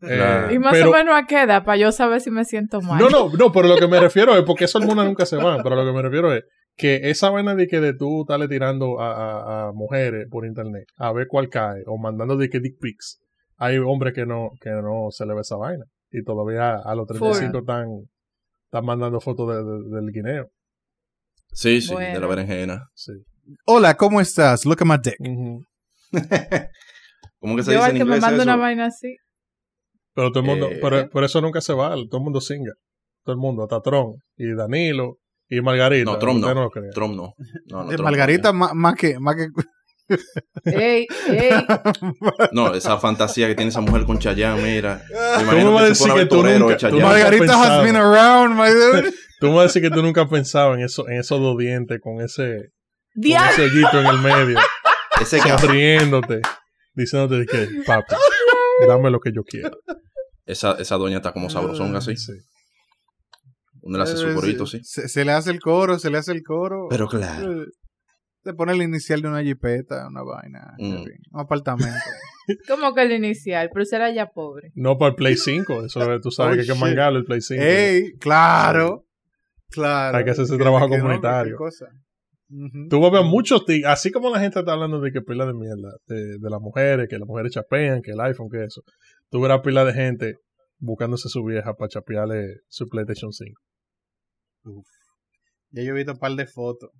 Claro. 0.00 0.50
Eh, 0.50 0.54
Y 0.54 0.58
más 0.58 0.72
pero- 0.72 0.90
o 0.90 0.92
menos 0.92 1.14
a 1.14 1.26
qué 1.26 1.42
edad, 1.42 1.64
para 1.64 1.76
yo 1.78 1.92
saber 1.92 2.20
si 2.22 2.30
me 2.30 2.44
siento 2.44 2.80
mal. 2.82 2.98
no, 2.98 3.08
no, 3.08 3.30
no, 3.30 3.52
pero 3.52 3.68
lo 3.68 3.76
que 3.78 3.88
me 3.88 3.98
refiero 4.00 4.34
es, 4.36 4.42
porque 4.44 4.64
esas 4.64 4.82
hormonas 4.82 5.06
nunca 5.06 5.24
se 5.26 5.36
van, 5.36 5.62
pero 5.62 5.76
lo 5.76 5.84
que 5.86 5.92
me 5.96 6.02
refiero 6.02 6.32
es 6.34 6.44
que 6.76 7.10
esa 7.10 7.30
vaina 7.30 7.54
de 7.54 7.66
que 7.66 7.80
de 7.80 7.94
tú 7.94 8.22
estarle 8.22 8.48
tirando 8.48 9.00
a, 9.00 9.12
a- 9.12 9.68
a 9.68 9.72
mujeres 9.72 10.26
por 10.30 10.46
internet 10.46 10.86
a 10.96 11.12
ver 11.12 11.26
cuál 11.28 11.48
cae, 11.48 11.82
o 11.86 11.98
mandando 11.98 12.36
de 12.36 12.48
que 12.48 12.60
dick 12.60 12.78
pics, 12.80 13.20
hay 13.56 13.78
hombres 13.78 14.14
que 14.14 14.26
no, 14.26 14.50
que 14.60 14.70
no 14.70 15.08
se 15.10 15.26
le 15.26 15.34
ve 15.34 15.40
esa 15.42 15.56
vaina. 15.56 15.84
Y 16.10 16.22
todavía 16.24 16.74
a 16.76 16.94
los 16.94 17.06
35 17.06 17.58
están, 17.58 17.88
están 18.64 18.84
mandando 18.84 19.20
fotos 19.20 19.48
de- 19.48 19.62
de- 19.64 19.96
del 20.00 20.12
guineo. 20.12 20.48
Sí, 21.52 21.80
sí, 21.82 21.92
Bueno. 21.92 22.14
de 22.14 22.20
la 22.20 22.26
berenjena. 22.26 22.88
Sí. 22.94 23.12
Hola, 23.66 23.94
¿cómo 23.96 24.20
estás? 24.20 24.64
Look 24.64 24.78
at 24.80 24.86
my 24.86 24.96
dick. 25.02 25.16
Ujú. 25.20 25.64
¿Cómo 27.40 27.56
que 27.56 27.62
se 27.62 27.72
Yo 27.72 27.78
dice 27.78 27.84
al 27.84 27.90
en 27.92 27.96
que 27.98 28.04
me 28.04 28.16
inglés 28.16 28.20
manda 28.22 28.36
eso? 28.36 28.42
una 28.44 28.56
vaina 28.56 28.86
así. 28.86 29.16
Pero 30.14 30.30
todo 30.30 30.40
el 30.40 30.46
mundo, 30.46 30.68
Eh. 30.70 30.78
pero, 30.82 31.08
por 31.10 31.24
eso 31.24 31.40
nunca 31.40 31.60
se 31.60 31.72
va, 31.74 31.90
todo 31.90 32.18
el 32.18 32.24
mundo 32.24 32.40
singa. 32.40 32.72
todo 33.24 33.34
el 33.34 33.40
mundo, 33.40 33.62
hasta 33.62 33.80
Tron 33.80 34.16
y 34.36 34.52
Danilo 34.52 35.18
y 35.56 35.60
Margarita. 35.60 36.10
No, 36.10 36.18
Trump 36.18 36.40
no. 36.44 36.70
cree. 36.70 36.90
Trump 36.90 37.14
no. 37.14 37.34
No, 37.66 37.84
no, 37.84 37.90
De 37.90 37.96
Trump 37.96 38.04
Margarita 38.08 38.52
más, 38.52 38.72
más 38.74 38.94
que, 38.94 39.18
más 39.18 39.36
que 39.36 39.48
Ey, 40.64 41.06
ey. 41.28 41.50
No. 42.20 42.32
No, 42.52 42.74
esa 42.74 42.98
fantasía 42.98 43.46
que 43.48 43.54
tiene 43.54 43.70
esa 43.70 43.80
mujer 43.80 44.04
con 44.04 44.18
Chayanne, 44.18 44.62
mira. 44.62 45.02
Me 45.10 45.16
¿Cómo 45.16 45.42
imagino 45.42 45.72
vas 45.72 45.82
a 45.82 45.84
que 45.84 45.88
decir 45.90 46.12
que 46.14 46.26
tú 46.26 46.42
nunca- 46.42 46.76
tú 46.90 47.00
Margarita 47.00 47.62
has 47.78 47.82
been 47.84 47.96
around, 47.96 48.56
my 48.58 48.70
dude. 48.70 49.12
Tú 49.40 49.48
me 49.48 49.54
vas 49.54 49.60
a 49.60 49.64
decir 49.64 49.82
que 49.82 49.90
tú 49.90 50.00
nunca 50.02 50.22
has 50.22 50.28
pensado 50.28 50.72
en, 50.74 50.82
eso, 50.82 51.08
en 51.08 51.18
esos 51.18 51.40
dos 51.40 51.58
dientes 51.58 51.98
con 52.00 52.20
ese, 52.20 52.70
con 53.12 53.22
Diablo. 53.22 53.50
ese 53.50 53.62
hoyito 53.64 54.00
en 54.00 54.06
el 54.06 54.18
medio, 54.18 54.58
Ese 55.20 55.40
sonriéndote, 55.40 56.42
diciéndote 56.94 57.44
que, 57.46 57.82
papi, 57.84 58.14
dame 58.86 59.10
lo 59.10 59.18
que 59.18 59.32
yo 59.34 59.42
quiero. 59.42 59.72
Esa, 60.46 60.76
esa 60.78 60.94
doña 60.96 61.16
está 61.16 61.32
como 61.32 61.50
sabrosonga 61.50 61.98
así. 61.98 62.16
Sí. 62.16 62.34
Uno 63.82 63.98
le 63.98 64.04
hace 64.04 64.16
su 64.16 64.32
corito, 64.34 64.66
sí. 64.66 64.80
Se, 64.82 65.08
se 65.08 65.24
le 65.24 65.32
hace 65.32 65.50
el 65.50 65.60
coro, 65.60 65.98
se 65.98 66.10
le 66.10 66.18
hace 66.18 66.32
el 66.32 66.42
coro. 66.42 66.86
Pero 66.88 67.08
claro. 67.08 67.62
Eh, 67.62 67.66
Se 68.44 68.54
pone 68.54 68.72
el 68.72 68.82
inicial 68.82 69.22
de 69.22 69.28
una 69.28 69.42
jipeta, 69.42 70.06
una 70.08 70.22
vaina, 70.22 70.74
Mm. 70.78 71.04
un 71.32 71.40
apartamento. 71.40 71.94
Como 72.68 72.92
que 72.94 73.02
el 73.02 73.12
inicial, 73.12 73.70
pero 73.72 73.84
será 73.84 74.10
ya 74.12 74.26
pobre. 74.26 74.72
No 74.74 74.98
para 74.98 75.10
el 75.10 75.14
Play 75.16 75.36
5, 75.36 75.84
eso 75.86 76.00
tú 76.20 76.30
sabes 76.32 76.52
Oh, 76.52 76.54
que 76.56 76.60
hay 76.62 76.66
que 76.66 76.72
shit. 76.72 76.80
mangarlo 76.80 77.18
el 77.20 77.24
Play 77.24 77.40
5. 77.40 77.62
¡Ey! 77.62 78.12
¡Claro! 78.18 79.04
Claro. 79.70 80.18
Hay 80.18 80.24
que 80.24 80.30
hacer 80.32 80.44
ese 80.44 80.58
trabajo 80.58 80.88
que 80.88 80.98
comunitario. 80.98 81.56
Tú 82.90 83.00
vas 83.00 83.10
a 83.12 83.14
ver 83.20 83.24
muchos 83.24 83.64
tig- 83.64 83.86
así 83.86 84.10
como 84.10 84.28
la 84.30 84.38
gente 84.40 84.58
está 84.58 84.72
hablando 84.72 85.00
de 85.00 85.10
que 85.10 85.22
pila 85.22 85.46
de 85.46 85.54
mierda, 85.54 85.94
de, 86.06 86.36
de 86.38 86.50
las 86.50 86.60
mujeres, 86.60 87.08
que 87.08 87.18
las 87.18 87.26
mujeres 87.26 87.52
chapean, 87.52 88.02
que 88.02 88.10
el 88.10 88.20
iPhone, 88.20 88.48
que 88.50 88.64
eso. 88.64 88.82
Tú 89.30 89.40
verás 89.40 89.60
pila 89.62 89.84
de 89.86 89.94
gente 89.94 90.34
buscándose 90.78 91.28
su 91.30 91.42
vieja 91.44 91.72
para 91.74 91.88
chapearle 91.88 92.56
su 92.68 92.88
PlayStation 92.88 93.32
5. 93.32 93.58
Ya 95.70 95.82
yo 95.82 95.90
he 95.90 95.92
visto 95.92 96.12
un 96.12 96.18
par 96.18 96.32
de 96.32 96.46
fotos. 96.46 96.90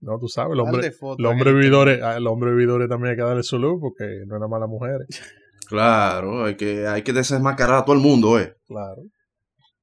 No, 0.00 0.18
tú 0.18 0.28
sabes, 0.28 0.54
el 0.54 0.60
hombre, 0.60 0.90
fotos. 0.92 1.18
el 1.18 1.26
hombre 1.26 1.52
vividores, 1.52 2.02
al 2.02 2.26
hombre 2.26 2.50
vividores 2.52 2.88
también 2.88 3.10
hay 3.10 3.16
que 3.16 3.22
darle 3.22 3.42
su 3.42 3.58
luz 3.58 3.78
porque 3.80 4.22
no 4.26 4.48
más 4.48 4.60
las 4.60 4.68
mujeres. 4.68 5.06
Claro, 5.68 6.46
hay 6.46 6.56
que, 6.56 6.88
hay 6.88 7.02
que 7.02 7.12
desmascarar 7.12 7.76
a 7.76 7.84
todo 7.84 7.94
el 7.94 8.02
mundo, 8.02 8.40
eh. 8.40 8.56
Claro. 8.66 9.04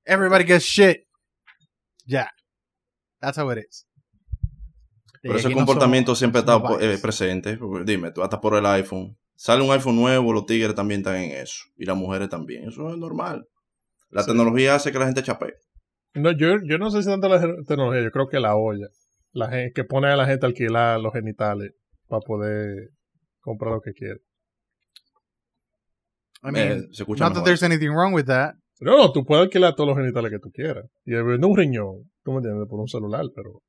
Everybody 0.04 0.43
gets 0.43 0.65
shit. 0.65 0.97
Ya. 2.06 2.30
That's 3.21 3.38
how 3.38 3.50
it 3.54 3.60
is. 3.60 3.88
Pero 5.21 5.36
Y 5.36 5.38
ese 5.38 5.47
no 5.50 5.56
comportamiento 5.56 6.13
siempre 6.13 6.39
está 6.39 6.62
eh, 6.82 6.97
presente. 7.02 7.56
porque 7.58 7.86
Dime, 7.89 8.12
tú 8.12 8.21
hasta 8.21 8.41
por 8.41 8.56
el 8.56 8.65
iPhone. 8.65 9.17
Sale 9.36 9.63
un 9.63 9.71
iPhone 9.71 9.95
nuevo, 9.95 10.34
los 10.34 10.45
tigres 10.45 10.76
también 10.76 11.00
están 11.02 11.15
en 11.15 11.32
eso. 11.32 11.63
Y 11.78 11.86
las 11.86 11.95
mujeres 11.95 12.28
también. 12.28 12.67
Eso 12.67 12.89
es 12.89 12.97
normal. 12.97 13.47
La 14.10 14.23
Sí. 14.23 14.28
tecnología 14.28 14.76
hace 14.76 14.91
que 14.91 15.00
la 15.00 15.06
gente 15.06 15.23
chapee. 15.23 15.54
No, 16.13 16.32
yo, 16.32 16.58
yo 16.63 16.78
no 16.78 16.89
sé 16.89 17.04
si 17.04 17.10
tanto 17.10 17.30
la 17.30 17.39
tecnología, 17.67 18.04
yo 18.04 18.12
creo 18.12 18.28
que 18.28 18.39
la 18.39 18.56
olla. 18.56 18.88
La 19.32 19.50
gente, 19.50 19.74
que 19.74 19.84
pone 19.84 20.08
a 20.08 20.15
la 20.15 20.26
gente 20.26 20.46
a 20.46 20.50
alquilar 20.50 21.00
los 21.00 21.13
genitales 21.13 21.74
para 22.08 22.22
poder 22.22 22.89
comprar 23.39 23.74
lo 23.74 23.82
que 23.82 23.93
quiere. 23.93 24.20
I 26.43 26.52
mean, 26.52 26.72
Eh, 26.72 26.88
se 26.91 27.04
escucha 27.04 27.24
not 27.24 27.34
that 27.34 27.43
there's 27.43 27.63
anything 27.63 27.89
wrong 27.89 28.13
with 28.13 28.26
that. 28.26 28.56
No, 28.80 28.96
no, 28.98 29.12
tú 29.12 29.26
puedes 29.26 29.43
alquilar 29.43 29.76
todos 29.76 29.89
los 29.89 29.98
genitales 29.98 30.32
que 30.32 30.39
tú 30.39 30.52
quieras. 30.52 30.86
Y 31.06 31.12
vender 31.13 31.46
un 31.46 31.58
riñón, 31.58 32.12
tú 32.24 32.32
me 32.32 32.38
entiendes, 32.38 32.67
por 32.70 32.80
un 32.80 32.88
celular, 32.88 33.26
pero. 33.36 33.62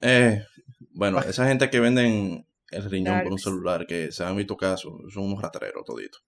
Eh, 0.00 0.42
bueno, 0.92 1.20
esa 1.20 1.46
gente 1.46 1.70
que 1.70 1.80
venden 1.80 2.46
el 2.70 2.90
riñón 2.90 3.22
por 3.22 3.32
un 3.32 3.38
celular, 3.38 3.86
que 3.86 4.10
se 4.12 4.24
han 4.24 4.36
visto 4.36 4.56
casos, 4.56 4.92
son 5.12 5.24
unos 5.24 5.42
rateros 5.42 5.84
toditos. 5.84 6.22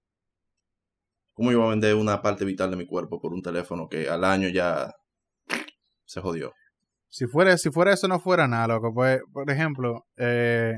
¿Cómo 1.37 1.53
yo 1.53 1.59
voy 1.59 1.67
a 1.67 1.71
vender 1.71 1.95
una 1.95 2.23
parte 2.23 2.47
vital 2.47 2.71
de 2.71 2.79
mi 2.79 2.87
cuerpo 2.87 3.21
por 3.21 3.35
un 3.35 3.43
teléfono 3.43 3.89
que 3.89 4.09
al 4.09 4.25
año 4.25 4.49
ya 4.49 4.91
se 6.07 6.23
jodió? 6.23 6.55
Si 7.11 7.27
fuera, 7.27 7.59
si 7.59 7.71
fuera 7.71 7.93
eso, 7.93 8.09
no 8.09 8.19
fuera 8.19 8.49
nada, 8.49 8.69
loco. 8.69 8.95
Pues, 8.95 9.21
por 9.35 9.51
ejemplo, 9.51 10.07
eh, 10.17 10.73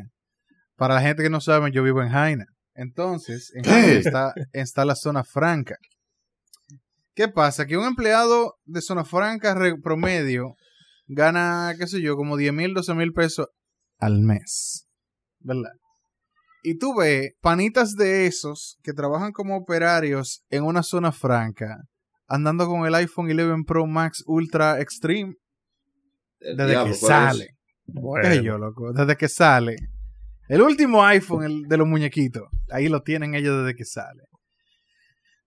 para 0.75 0.97
la 0.97 1.01
gente 1.01 1.23
que 1.23 1.31
no 1.31 1.40
sabe, 1.40 1.71
yo 1.71 1.85
vivo 1.85 2.03
en 2.03 2.09
Jaina. 2.09 2.47
Entonces, 2.75 3.53
en. 3.55 3.62
Jaina 3.62 3.92
está, 3.92 4.35
está 4.53 4.85
la 4.85 4.97
zona 4.97 5.23
franca. 5.23 5.77
¿Qué 7.14 7.29
pasa? 7.29 7.64
Que 7.64 7.77
un 7.77 7.85
empleado 7.85 8.57
de 8.64 8.83
zona 8.83 9.05
franca 9.05 9.57
promedio 9.81 10.57
gana, 11.07 11.73
qué 11.79 11.87
sé 11.87 12.03
yo, 12.03 12.16
como 12.16 12.37
10 12.37 12.53
mil, 12.53 12.75
12 12.75 12.94
mil 12.94 13.12
pesos 13.12 13.47
al 13.99 14.23
mes. 14.23 14.88
¿Verdad? 15.38 15.71
Y 16.62 16.79
tú 16.79 16.97
ves 16.97 17.33
panitas 17.40 17.94
de 17.94 18.27
esos 18.27 18.79
que 18.83 18.92
trabajan 18.92 19.33
como 19.33 19.57
operarios 19.57 20.44
en 20.51 20.64
una 20.64 20.83
zona 20.83 21.12
franca, 21.12 21.85
andando 22.27 22.66
con 22.66 22.87
el 22.87 22.94
iPhone 22.94 23.31
11 23.31 23.64
Pro 23.66 23.87
Max 23.87 24.23
Ultra 24.27 24.81
Extreme 24.81 25.35
desde 26.40 26.66
diablo, 26.66 26.92
que 26.92 26.99
sale. 26.99 27.49
¿Qué 28.23 28.29
sé 28.29 28.42
yo, 28.42 28.59
loco? 28.59 28.92
Desde 28.92 29.16
que 29.16 29.29
sale. 29.29 29.77
El 30.49 30.62
último 30.62 31.05
iPhone 31.05 31.44
el 31.44 31.62
de 31.62 31.77
los 31.77 31.87
muñequitos. 31.87 32.44
Ahí 32.71 32.88
lo 32.88 33.03
tienen 33.03 33.35
ellos 33.35 33.62
desde 33.62 33.77
que 33.77 33.85
sale. 33.85 34.25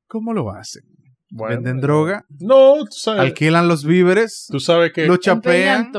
¿Cómo 0.08 0.34
lo 0.34 0.52
hacen? 0.52 0.84
Bueno, 1.32 1.56
Venden 1.56 1.78
eh, 1.78 1.82
droga, 1.82 2.26
No, 2.40 2.84
tú 2.84 2.92
sabes, 2.92 3.22
alquilan 3.22 3.70
los 3.70 3.86
víveres, 3.86 4.48
tú 4.52 4.60
sabes 4.60 4.92
que 4.92 5.08
lo 5.08 5.16
chapean. 5.16 5.92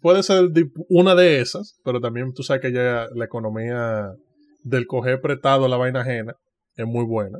Puede 0.00 0.22
ser 0.22 0.50
una 0.88 1.14
de 1.14 1.40
esas, 1.40 1.78
pero 1.84 2.00
también 2.00 2.32
tú 2.32 2.42
sabes 2.42 2.62
que 2.62 2.72
ya 2.72 3.06
la 3.14 3.24
economía 3.24 4.12
del 4.62 4.86
coger 4.86 5.20
prestado 5.20 5.66
a 5.66 5.68
la 5.68 5.76
vaina 5.76 6.00
ajena 6.00 6.34
es 6.74 6.86
muy 6.86 7.04
buena 7.04 7.38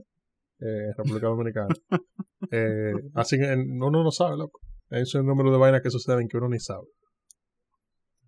eh, 0.61 0.89
en 0.89 0.95
República 0.97 1.27
Dominicana. 1.29 1.75
Eh, 2.51 2.93
así 3.15 3.39
que 3.39 3.55
uno 3.55 4.05
no 4.05 4.11
sabe, 4.11 4.37
loco. 4.37 4.61
Hay 4.91 5.03
un 5.15 5.27
número 5.27 5.51
de 5.51 5.57
vainas 5.57 5.81
que 5.81 5.89
suceden 5.89 6.29
que 6.29 6.37
uno 6.37 6.51
ni 6.51 6.61
sabe. 6.61 6.85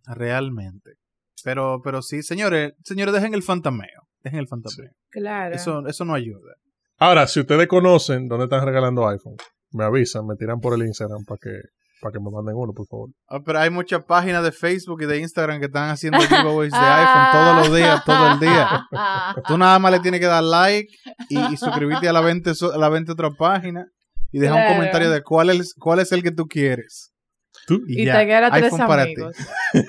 Realmente. 0.07 0.93
Pero, 1.45 1.83
pero 1.85 2.01
sí, 2.01 2.23
señores, 2.23 2.73
señores, 2.83 3.15
dejen 3.15 3.35
el 3.35 3.43
fantameo. 3.43 4.09
Dejen 4.25 4.41
el 4.41 4.49
fantameo. 4.49 4.91
Claro. 5.11 5.55
Eso, 5.55 5.87
eso 5.87 6.07
no 6.07 6.15
ayuda. 6.15 6.55
Ahora, 6.97 7.27
si 7.27 7.41
ustedes 7.41 7.69
conocen 7.69 8.27
dónde 8.27 8.45
están 8.45 8.65
regalando 8.65 9.07
iPhone, 9.07 9.37
me 9.73 9.85
avisan, 9.85 10.27
me 10.27 10.35
tiran 10.35 10.61
por 10.61 10.73
el 10.75 10.87
Instagram 10.87 11.25
para 11.27 11.39
que, 11.39 11.61
para 12.01 12.13
que 12.13 12.19
me 12.21 12.31
manden 12.31 12.55
uno, 12.57 12.73
por 12.75 12.87
favor. 12.87 13.09
Ah, 13.29 13.41
pero 13.45 13.59
hay 13.61 13.71
muchas 13.71 14.05
páginas 14.05 14.43
de 14.45 14.53
Facebook 14.53 15.03
y 15.03 15.07
de 15.07 15.19
Instagram 15.19 15.59
que 15.61 15.67
están 15.67 15.91
haciendo 15.91 16.19
giveaways 16.29 16.73
de 16.73 16.79
iPhone 16.79 17.33
todos 17.33 17.57
los 17.69 17.77
días, 17.77 18.05
todo 18.05 18.33
el 18.33 18.41
día. 18.41 18.83
Tú 19.47 19.57
nada 19.59 19.79
más 19.79 19.93
le 19.93 20.01
tienes 20.01 20.21
que 20.21 20.27
dar 20.27 20.43
like 20.45 20.89
y, 21.29 21.39
y 21.53 21.57
suscribirte 21.57 22.09
a 22.09 22.13
la 22.13 22.21
20, 22.21 22.55
so- 22.55 22.73
a 22.73 22.79
la 22.79 22.89
20 22.89 23.13
otra 23.13 23.31
página 23.31 23.87
y 24.33 24.39
dejar 24.39 24.57
Claro. 24.57 24.71
un 24.73 24.77
comentario 24.77 25.11
de 25.11 25.23
cuál 25.23 25.51
es, 25.51 25.75
cuál 25.79 26.01
es 26.01 26.13
el 26.13 26.23
que 26.23 26.33
tú 26.33 26.47
quieres. 26.47 27.13
Tú- 27.67 27.83
Y, 27.89 28.05
taguear 28.07 28.45
a 28.45 28.51
tres 28.51 28.73
amigos. 28.79 29.35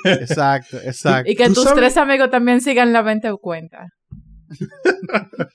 Exacto, 0.06 0.78
exacto. 0.84 1.30
Y 1.32 1.36
que 1.36 1.48
¿Tú 1.48 1.56
tus 1.56 1.64
sabes? 1.66 1.78
tres 1.80 1.98
amigos 1.98 2.30
también 2.32 2.62
sigan 2.62 2.94
la 2.94 3.02
20 3.02 3.30
cuenta. 3.42 3.88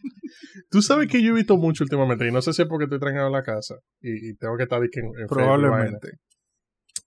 Tú 0.70 0.82
sabes 0.82 1.08
que 1.08 1.22
yo 1.22 1.30
he 1.32 1.34
visto 1.34 1.56
mucho 1.56 1.84
últimamente, 1.84 2.26
y 2.26 2.30
no 2.32 2.40
sé 2.42 2.52
si 2.52 2.62
es 2.62 2.68
porque 2.68 2.84
estoy 2.84 2.98
tranquilo 2.98 3.26
en 3.26 3.32
la 3.32 3.42
casa 3.42 3.74
y, 4.00 4.30
y 4.30 4.34
tengo 4.36 4.56
que 4.56 4.62
estar 4.64 4.80
en, 4.82 4.88
en. 5.20 5.26
Probablemente. 5.28 6.08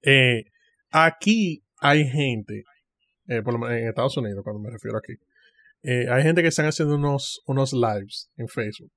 Eh, 0.01 0.43
aquí 0.91 1.63
hay 1.79 2.07
gente, 2.07 2.63
eh, 3.27 3.41
por 3.41 3.53
lo 3.53 3.59
menos 3.59 3.77
en 3.77 3.87
Estados 3.87 4.17
Unidos, 4.17 4.43
cuando 4.43 4.61
me 4.61 4.69
refiero 4.71 4.97
aquí, 4.97 5.13
eh, 5.83 6.07
hay 6.09 6.23
gente 6.23 6.41
que 6.41 6.47
están 6.47 6.65
haciendo 6.65 6.95
unos, 6.95 7.41
unos 7.45 7.73
lives 7.73 8.29
en 8.37 8.47
Facebook. 8.47 8.91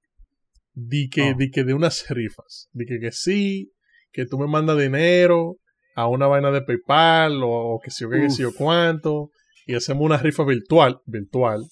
Di 0.72 1.08
que, 1.08 1.32
Oh. 1.32 1.34
di 1.36 1.50
que 1.50 1.64
de 1.64 1.74
unas 1.74 2.08
rifas. 2.08 2.68
Di 2.72 2.86
que, 2.86 2.98
que 3.00 3.12
sí, 3.12 3.72
que 4.12 4.26
tú 4.26 4.38
me 4.38 4.46
mandas 4.46 4.78
dinero 4.78 5.56
a 5.94 6.06
una 6.06 6.26
vaina 6.28 6.50
de 6.50 6.62
PayPal 6.62 7.42
o, 7.42 7.74
o 7.74 7.80
que 7.80 7.90
sí 7.90 8.04
o 8.04 8.10
que, 8.10 8.20
que 8.20 8.30
sí 8.30 8.44
o 8.44 8.54
cuánto. 8.54 9.30
Y 9.66 9.74
hacemos 9.74 10.04
una 10.04 10.16
rifa 10.18 10.44
virtual, 10.44 11.00
virtual. 11.04 11.64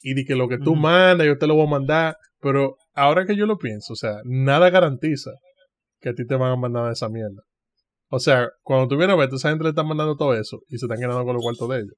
Y 0.00 0.14
di 0.14 0.24
que 0.24 0.34
lo 0.36 0.48
que 0.48 0.58
tú 0.58 0.74
mandas, 0.76 1.26
yo 1.26 1.36
te 1.38 1.46
lo 1.46 1.54
voy 1.54 1.66
a 1.66 1.70
mandar. 1.70 2.16
Pero 2.40 2.76
ahora 2.94 3.26
que 3.26 3.36
yo 3.36 3.46
lo 3.46 3.58
pienso, 3.58 3.92
o 3.92 3.96
sea, 3.96 4.20
nada 4.24 4.70
garantiza 4.70 5.32
que 6.00 6.08
a 6.10 6.14
ti 6.14 6.26
te 6.26 6.34
van 6.36 6.52
a 6.52 6.56
mandar 6.56 6.90
esa 6.90 7.08
mierda. 7.08 7.42
O 8.14 8.18
sea, 8.18 8.50
cuando 8.62 8.88
tú 8.88 8.98
vienes 8.98 9.14
a 9.14 9.18
ver, 9.18 9.30
esa 9.32 9.48
gente 9.48 9.64
le 9.64 9.70
está 9.70 9.82
mandando 9.82 10.16
todo 10.16 10.34
eso 10.34 10.60
y 10.68 10.76
se 10.76 10.84
están 10.84 10.98
quedando 10.98 11.24
con 11.24 11.34
los 11.34 11.42
cuartos 11.42 11.66
de 11.70 11.78
ellos. 11.78 11.94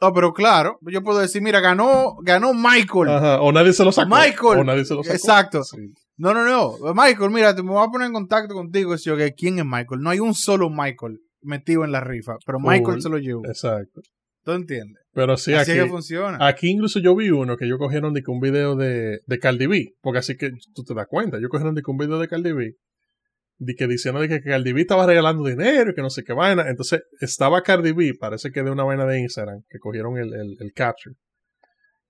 Oh, 0.00 0.12
pero 0.12 0.32
claro, 0.32 0.78
yo 0.82 1.02
puedo 1.02 1.18
decir, 1.18 1.42
mira, 1.42 1.58
ganó, 1.58 2.14
ganó 2.22 2.54
Michael. 2.54 3.08
Ajá, 3.08 3.40
o 3.40 3.50
nadie 3.50 3.72
se 3.72 3.84
lo 3.84 3.90
sacó. 3.90 4.08
Michael. 4.08 4.60
O 4.60 4.64
nadie 4.64 4.84
se 4.84 4.94
lo 4.94 5.02
sacó. 5.02 5.16
Exacto. 5.16 5.64
Sí. 5.64 5.78
No, 6.16 6.32
no, 6.32 6.44
no. 6.44 6.94
Michael, 6.94 7.32
mira, 7.32 7.56
te 7.56 7.64
me 7.64 7.70
voy 7.70 7.84
a 7.84 7.90
poner 7.90 8.06
en 8.06 8.12
contacto 8.12 8.54
contigo. 8.54 8.96
Si 8.96 9.10
yo, 9.10 9.16
que 9.16 9.34
¿Quién 9.34 9.58
es 9.58 9.64
Michael? 9.64 10.00
No 10.00 10.10
hay 10.10 10.20
un 10.20 10.32
solo 10.34 10.70
Michael 10.70 11.18
metido 11.42 11.84
en 11.84 11.90
la 11.90 12.00
rifa, 12.00 12.36
pero. 12.46 12.60
Michael 12.60 13.02
se 13.02 13.08
lo 13.08 13.18
llevó. 13.18 13.44
Exacto. 13.46 14.00
¿Tú 14.44 14.52
entiendes? 14.52 15.02
Pero 15.12 15.36
sí, 15.36 15.54
Así 15.54 15.72
aquí, 15.72 15.80
es 15.80 15.84
que 15.86 15.90
funciona. 15.90 16.38
aquí 16.46 16.68
incluso 16.68 17.00
yo 17.00 17.16
vi 17.16 17.30
uno 17.30 17.56
que 17.56 17.64
ellos 17.64 17.78
cogieron 17.78 18.14
de 18.14 18.22
un 18.28 18.40
video 18.40 18.76
de, 18.76 19.20
de 19.26 19.38
Cardi 19.40 19.66
B, 19.66 19.94
porque 20.02 20.18
así 20.18 20.36
que 20.36 20.50
tú 20.74 20.84
te 20.84 20.94
das 20.94 21.06
cuenta, 21.08 21.38
ellos 21.38 21.50
cogieron 21.50 21.74
de 21.74 21.82
un 21.86 21.96
video 21.96 22.18
de 22.18 22.28
Cardi 22.28 22.52
B, 22.52 22.74
de 23.58 23.74
que 23.74 23.86
diciendo 23.86 24.20
de 24.20 24.28
que 24.28 24.40
Cardi 24.42 24.72
B 24.72 24.80
estaba 24.80 25.06
regalando 25.06 25.44
dinero 25.44 25.90
y 25.90 25.94
que 25.94 26.02
no 26.02 26.10
sé 26.10 26.24
qué 26.24 26.32
vaina, 26.32 26.68
entonces 26.68 27.02
estaba 27.20 27.62
Cardi 27.62 27.92
B, 27.92 28.14
parece 28.18 28.50
que 28.50 28.62
de 28.62 28.70
una 28.70 28.84
vaina 28.84 29.06
de 29.06 29.20
Instagram, 29.20 29.62
que 29.68 29.78
cogieron 29.78 30.18
el, 30.18 30.34
el, 30.34 30.56
el 30.58 30.72
capture, 30.72 31.14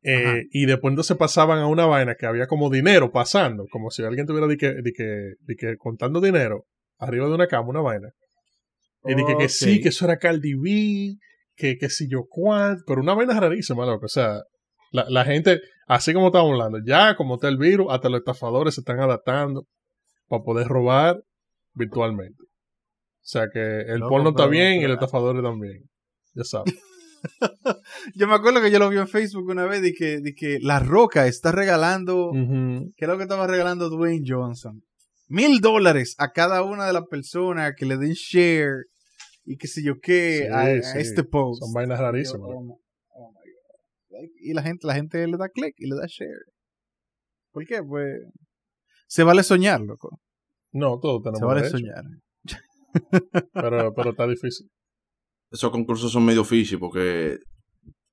Eh, 0.07 0.49
y 0.53 0.67
después 0.67 0.93
entonces 0.93 1.17
pasaban 1.17 1.61
a 1.61 1.67
una 1.67 1.87
vaina 1.87 2.15
que 2.15 2.27
había 2.27 2.47
como 2.47 2.69
dinero 2.69 3.11
pasando, 3.11 3.65
como 3.71 3.91
si 3.91 4.03
alguien 4.03 4.27
tuviera 4.27 4.47
de 4.47 4.57
que, 4.59 4.69
de 4.75 4.93
que, 4.93 5.33
de 5.41 5.57
que 5.57 5.77
contando 5.79 6.21
dinero 6.21 6.67
arriba 6.99 7.27
de 7.27 7.35
una 7.35 7.47
cama, 7.47 7.71
una 7.71 7.81
vaina. 7.81 8.09
Y 9.07 9.15
dije 9.15 9.35
que 9.39 9.49
sí, 9.49 9.81
que 9.81 9.89
eso 9.89 10.05
era 10.05 10.19
Cardi 10.19 10.55
B, 10.55 11.17
que, 11.57 11.77
que 11.79 11.89
si 11.89 12.07
yo 12.09 12.27
cuánto, 12.29 12.83
pero 12.87 13.01
una 13.01 13.15
vaina 13.15 13.41
rarísima, 13.41 13.87
loco. 13.87 14.05
O 14.05 14.09
sea, 14.09 14.43
la, 14.93 15.07
la 15.09 15.25
gente, 15.25 15.61
así 15.87 16.13
como 16.13 16.27
estábamos 16.27 16.53
hablando, 16.53 16.79
ya 16.87 17.17
como 17.17 17.37
está 17.37 17.49
el 17.49 17.57
virus, 17.57 17.87
hasta 17.91 18.11
los 18.11 18.21
estafadores 18.21 18.75
se 18.75 18.83
están 18.83 19.01
adaptando 19.01 19.67
para 20.29 20.43
poder 20.43 20.67
robar 20.69 21.23
virtualmente. 21.75 22.43
O 22.43 23.27
sea 23.27 23.49
que 23.53 23.81
el 23.83 24.01
Loco, 24.01 24.11
porno 24.11 24.31
está 24.31 24.47
bien 24.47 24.81
y 24.81 24.83
los 24.83 24.95
estafadores 24.95 25.43
también. 25.43 25.83
Ya 26.35 26.45
sabes. 26.45 26.75
Yo 28.15 28.27
me 28.29 28.35
acuerdo 28.35 28.61
que 28.61 28.71
yo 28.71 28.79
lo 28.79 28.91
vi 28.91 28.99
en 28.99 29.09
Facebook 29.09 29.49
una 29.49 29.65
vez 29.65 29.81
de 29.81 29.95
que, 29.95 30.21
de 30.21 30.35
que 30.35 30.59
La 30.61 30.79
Roca 30.79 31.27
está 31.27 31.53
regalando, 31.53 32.29
Ujú. 32.33 32.93
¿qué 32.97 33.07
es 33.07 33.09
lo 33.09 33.17
que 33.17 33.23
estaba 33.23 33.47
regalando 33.47 33.89
Dwayne 33.89 34.25
Johnson? 34.27 34.83
Mil 35.29 35.61
dólares 35.61 36.15
a 36.19 36.33
cada 36.33 36.63
una 36.63 36.87
de 36.87 36.93
las 36.93 37.05
personas 37.09 37.73
que 37.79 37.87
le 37.87 37.97
den 37.97 38.13
share 38.13 38.85
y 39.45 39.57
qué 39.57 39.69
sé 39.69 39.83
yo 39.83 39.95
qué 40.03 40.49
Sí, 40.49 40.53
a, 40.53 40.71
este 41.01 41.25
post. 41.25 41.63
Son 41.63 41.73
vainas 41.73 41.99
rarísimas. 41.99 42.47
oh 42.47 42.79
oh 43.09 43.33
Y 44.41 44.53
la 44.53 44.63
gente, 44.63 44.87
la 44.87 44.95
gente 44.95 45.27
le 45.27 45.39
da 45.39 45.49
click 45.49 45.75
y 45.79 45.89
le 45.89 45.97
da 45.97 46.07
share. 46.07 46.45
¿Por 47.53 47.65
qué? 47.67 47.83
Pues 47.83 48.21
se 49.07 49.23
vale 49.23 49.43
soñar, 49.43 49.81
loco. 49.81 50.21
No, 50.75 50.99
todos 51.01 51.23
tenemos 51.23 51.39
Se 51.41 51.45
vale 51.47 51.61
derecho, 51.63 51.79
soñar. 51.79 52.05
pero, 53.53 53.95
pero 53.95 54.11
está 54.11 54.27
difícil. 54.27 54.69
Esos 55.51 55.71
concursos 55.71 56.11
son 56.13 56.25
medio 56.25 56.45
fishy 56.45 56.77
porque 56.77 57.39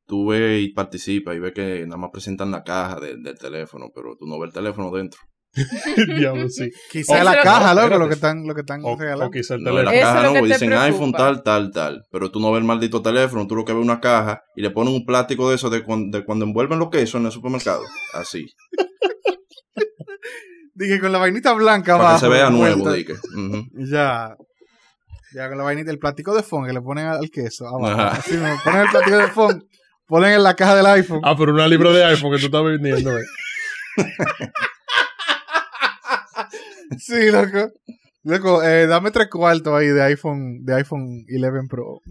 tú 0.07 0.27
ves 0.27 0.61
y 0.63 0.69
participas 0.73 1.35
y 1.35 1.39
ves 1.39 1.53
que 1.53 1.85
nada 1.85 1.97
más 1.97 2.11
presentan 2.13 2.51
la 2.51 2.63
caja 2.63 2.99
de- 2.99 3.17
del 3.17 3.37
teléfono, 3.37 3.87
pero 3.93 4.15
tú 4.17 4.25
no 4.27 4.39
ves 4.39 4.49
el 4.49 4.53
teléfono 4.53 4.91
dentro. 4.91 5.19
Diablo, 6.17 6.47
sí. 6.49 6.69
Quizá 6.91 7.15
Eso 7.15 7.23
la 7.25 7.35
lo 7.35 7.41
caja, 7.43 7.73
loco, 7.73 7.97
lo 7.97 8.07
que 8.07 8.13
están, 8.13 8.47
lo 8.47 8.53
que 8.55 8.61
están 8.61 8.81
O, 8.85 8.95
regalando. 8.95 9.25
o 9.25 9.31
quizá 9.31 9.55
el 9.55 9.63
No 9.63 9.71
la 9.71 9.91
teléfono. 9.91 9.97
Eso 9.97 10.07
es 10.07 10.13
caja, 10.13 10.27
lo 10.27 10.33
no, 10.41 10.45
dicen 10.45 10.69
preocupa. 10.69 10.85
iPhone 10.85 11.11
tal, 11.13 11.43
tal, 11.43 11.71
tal. 11.71 12.03
Pero 12.11 12.31
tú 12.31 12.39
no 12.39 12.51
ves 12.51 12.61
el 12.61 12.67
maldito 12.67 13.01
teléfono, 13.01 13.47
tú 13.47 13.55
lo 13.55 13.65
que 13.65 13.73
ves 13.73 13.81
es 13.81 13.85
una 13.85 13.99
caja 13.99 14.41
y 14.55 14.61
le 14.61 14.69
ponen 14.69 14.93
un 14.93 15.05
plástico 15.05 15.49
de 15.49 15.55
eso 15.55 15.69
de, 15.69 15.83
cuan- 15.83 16.09
de 16.11 16.23
cuando 16.23 16.45
envuelven 16.45 16.79
los 16.79 16.89
quesos 16.89 17.19
en 17.19 17.25
el 17.25 17.31
supermercado. 17.31 17.81
Así. 18.13 18.45
Dije 20.81 20.99
con 20.99 21.11
la 21.11 21.17
vainita 21.19 21.53
blanca 21.53 21.93
Para 21.97 22.03
que 22.03 22.07
abajo. 22.09 22.19
se 22.19 22.27
vea 22.29 22.49
nuevo, 22.49 22.91
dije. 22.91 23.13
Ya. 23.73 24.35
Ya 25.33 25.47
con 25.47 25.57
la 25.57 25.63
vainita, 25.63 25.91
el 25.91 25.99
plástico 25.99 26.35
de 26.35 26.43
fond 26.43 26.67
que 26.67 26.73
le 26.73 26.81
ponen 26.81 27.05
al 27.07 27.29
queso. 27.29 27.67
abajo. 27.67 28.01
Así 28.19 28.33
me 28.33 28.55
ponen 28.63 28.81
el 28.81 28.89
plástico 28.89 29.17
de 29.17 29.27
fond, 29.27 29.63
ponen 30.07 30.33
en 30.33 30.43
la 30.43 30.55
caja 30.55 30.75
del 30.75 30.85
iPhone. 30.87 31.21
Ah, 31.23 31.35
pero 31.37 31.53
una 31.53 31.67
libro 31.67 31.93
de 31.93 32.03
iPhone 32.05 32.31
que 32.33 32.39
tú 32.39 32.45
estás 32.47 32.63
vendiendo. 32.63 33.17
eh. 33.17 33.23
Sí, 36.97 37.31
loco. 37.31 37.71
Loco, 38.23 38.61
eh, 38.63 38.85
dame 38.85 39.11
tres 39.11 39.29
cuartos 39.29 39.73
ahí 39.73 39.87
de 39.87 40.03
iPhone, 40.03 40.63
de 40.63 40.75
iPhone 40.75 41.25
11 41.29 41.67
Pro. 41.69 42.01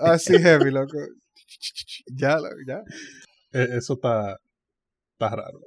Así 0.00 0.38
heavy, 0.38 0.70
loco. 0.70 0.96
Ya, 2.14 2.36
loco, 2.36 2.54
ya. 2.66 2.80
Eh, 3.52 3.68
Eso 3.78 3.94
está, 3.94 4.36
está 5.12 5.28
raro. 5.36 5.60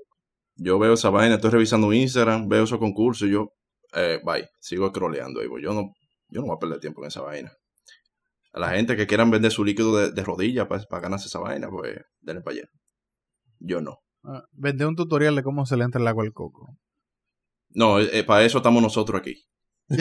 Yo 0.63 0.77
veo 0.77 0.93
esa 0.93 1.09
vaina, 1.09 1.35
estoy 1.35 1.49
revisando 1.49 1.91
Instagram, 1.91 2.47
veo 2.47 2.63
esos 2.65 2.77
concursos 2.77 3.27
y 3.27 3.31
yo, 3.31 3.49
eh, 3.93 4.19
bye, 4.23 4.47
sigo 4.59 4.89
scrolleando. 4.89 5.39
Digo, 5.41 5.57
yo 5.59 5.73
no, 5.73 5.93
yo 6.29 6.41
no 6.41 6.47
voy 6.47 6.55
a 6.55 6.59
perder 6.59 6.79
tiempo 6.79 7.01
en 7.01 7.07
esa 7.07 7.21
vaina. 7.21 7.51
A 8.53 8.59
la 8.59 8.69
gente 8.69 8.95
que 8.95 9.07
quieran 9.07 9.31
vender 9.31 9.51
su 9.51 9.63
líquido 9.63 9.95
de, 9.97 10.11
de 10.11 10.23
rodilla 10.23 10.67
para 10.67 10.83
ganarse 11.01 11.27
esa 11.27 11.39
vaina, 11.39 11.69
pues 11.69 11.99
denle 12.19 12.41
para 12.41 12.57
allá. 12.57 12.67
Yo 13.59 13.81
no. 13.81 13.97
Ah, 14.23 14.43
Vendé 14.51 14.85
un 14.85 14.95
tutorial 14.95 15.35
de 15.35 15.41
cómo 15.43 15.65
se 15.65 15.77
le 15.77 15.83
entra 15.83 15.99
el 15.99 16.07
agua 16.07 16.23
al 16.23 16.33
coco. 16.33 16.75
No, 17.69 17.99
eh, 17.99 18.23
para 18.23 18.43
eso 18.43 18.57
estamos 18.59 18.81
nosotros 18.83 19.19
aquí. 19.19 19.43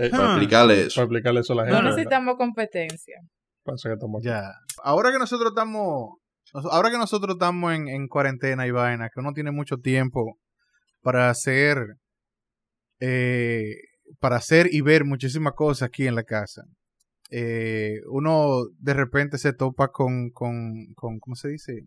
Eh, 0.00 0.10
Para 0.10 0.26
Ah. 0.28 0.30
explicarle 0.36 0.82
eso. 0.82 0.94
para 0.94 1.04
explicarle 1.06 1.40
eso 1.40 1.52
a 1.54 1.56
la 1.56 1.62
gente. 1.62 1.72
No 1.76 1.78
¿verdad? 1.82 1.96
necesitamos 1.96 2.36
competencia. 2.36 3.16
Pasa 3.64 3.88
que 3.88 3.94
estamos 3.94 4.20
aquí. 4.20 4.28
Ya. 4.28 4.52
Ahora 4.84 5.10
que 5.10 5.18
nosotros 5.18 5.50
estamos. 5.50 6.17
Ahora 6.52 6.90
que 6.90 6.98
nosotros 6.98 7.34
estamos 7.34 7.74
en, 7.74 7.88
en 7.88 8.08
cuarentena 8.08 8.66
y 8.66 8.70
vaina, 8.70 9.08
que 9.12 9.20
uno 9.20 9.32
tiene 9.32 9.50
mucho 9.50 9.76
tiempo 9.78 10.38
para 11.02 11.30
hacer. 11.30 11.78
eh, 13.00 13.74
para 14.20 14.36
hacer 14.36 14.68
y 14.72 14.80
ver 14.80 15.04
muchísimas 15.04 15.52
cosas 15.54 15.88
aquí 15.88 16.06
en 16.06 16.14
la 16.14 16.24
casa. 16.24 16.62
eh, 17.30 17.96
uno 18.10 18.64
de 18.78 18.94
repente 18.94 19.36
se 19.36 19.52
topa 19.52 19.88
con, 19.88 20.30
con, 20.30 20.94
con 20.94 21.18
¿cómo 21.20 21.36
se 21.36 21.48
dice? 21.48 21.82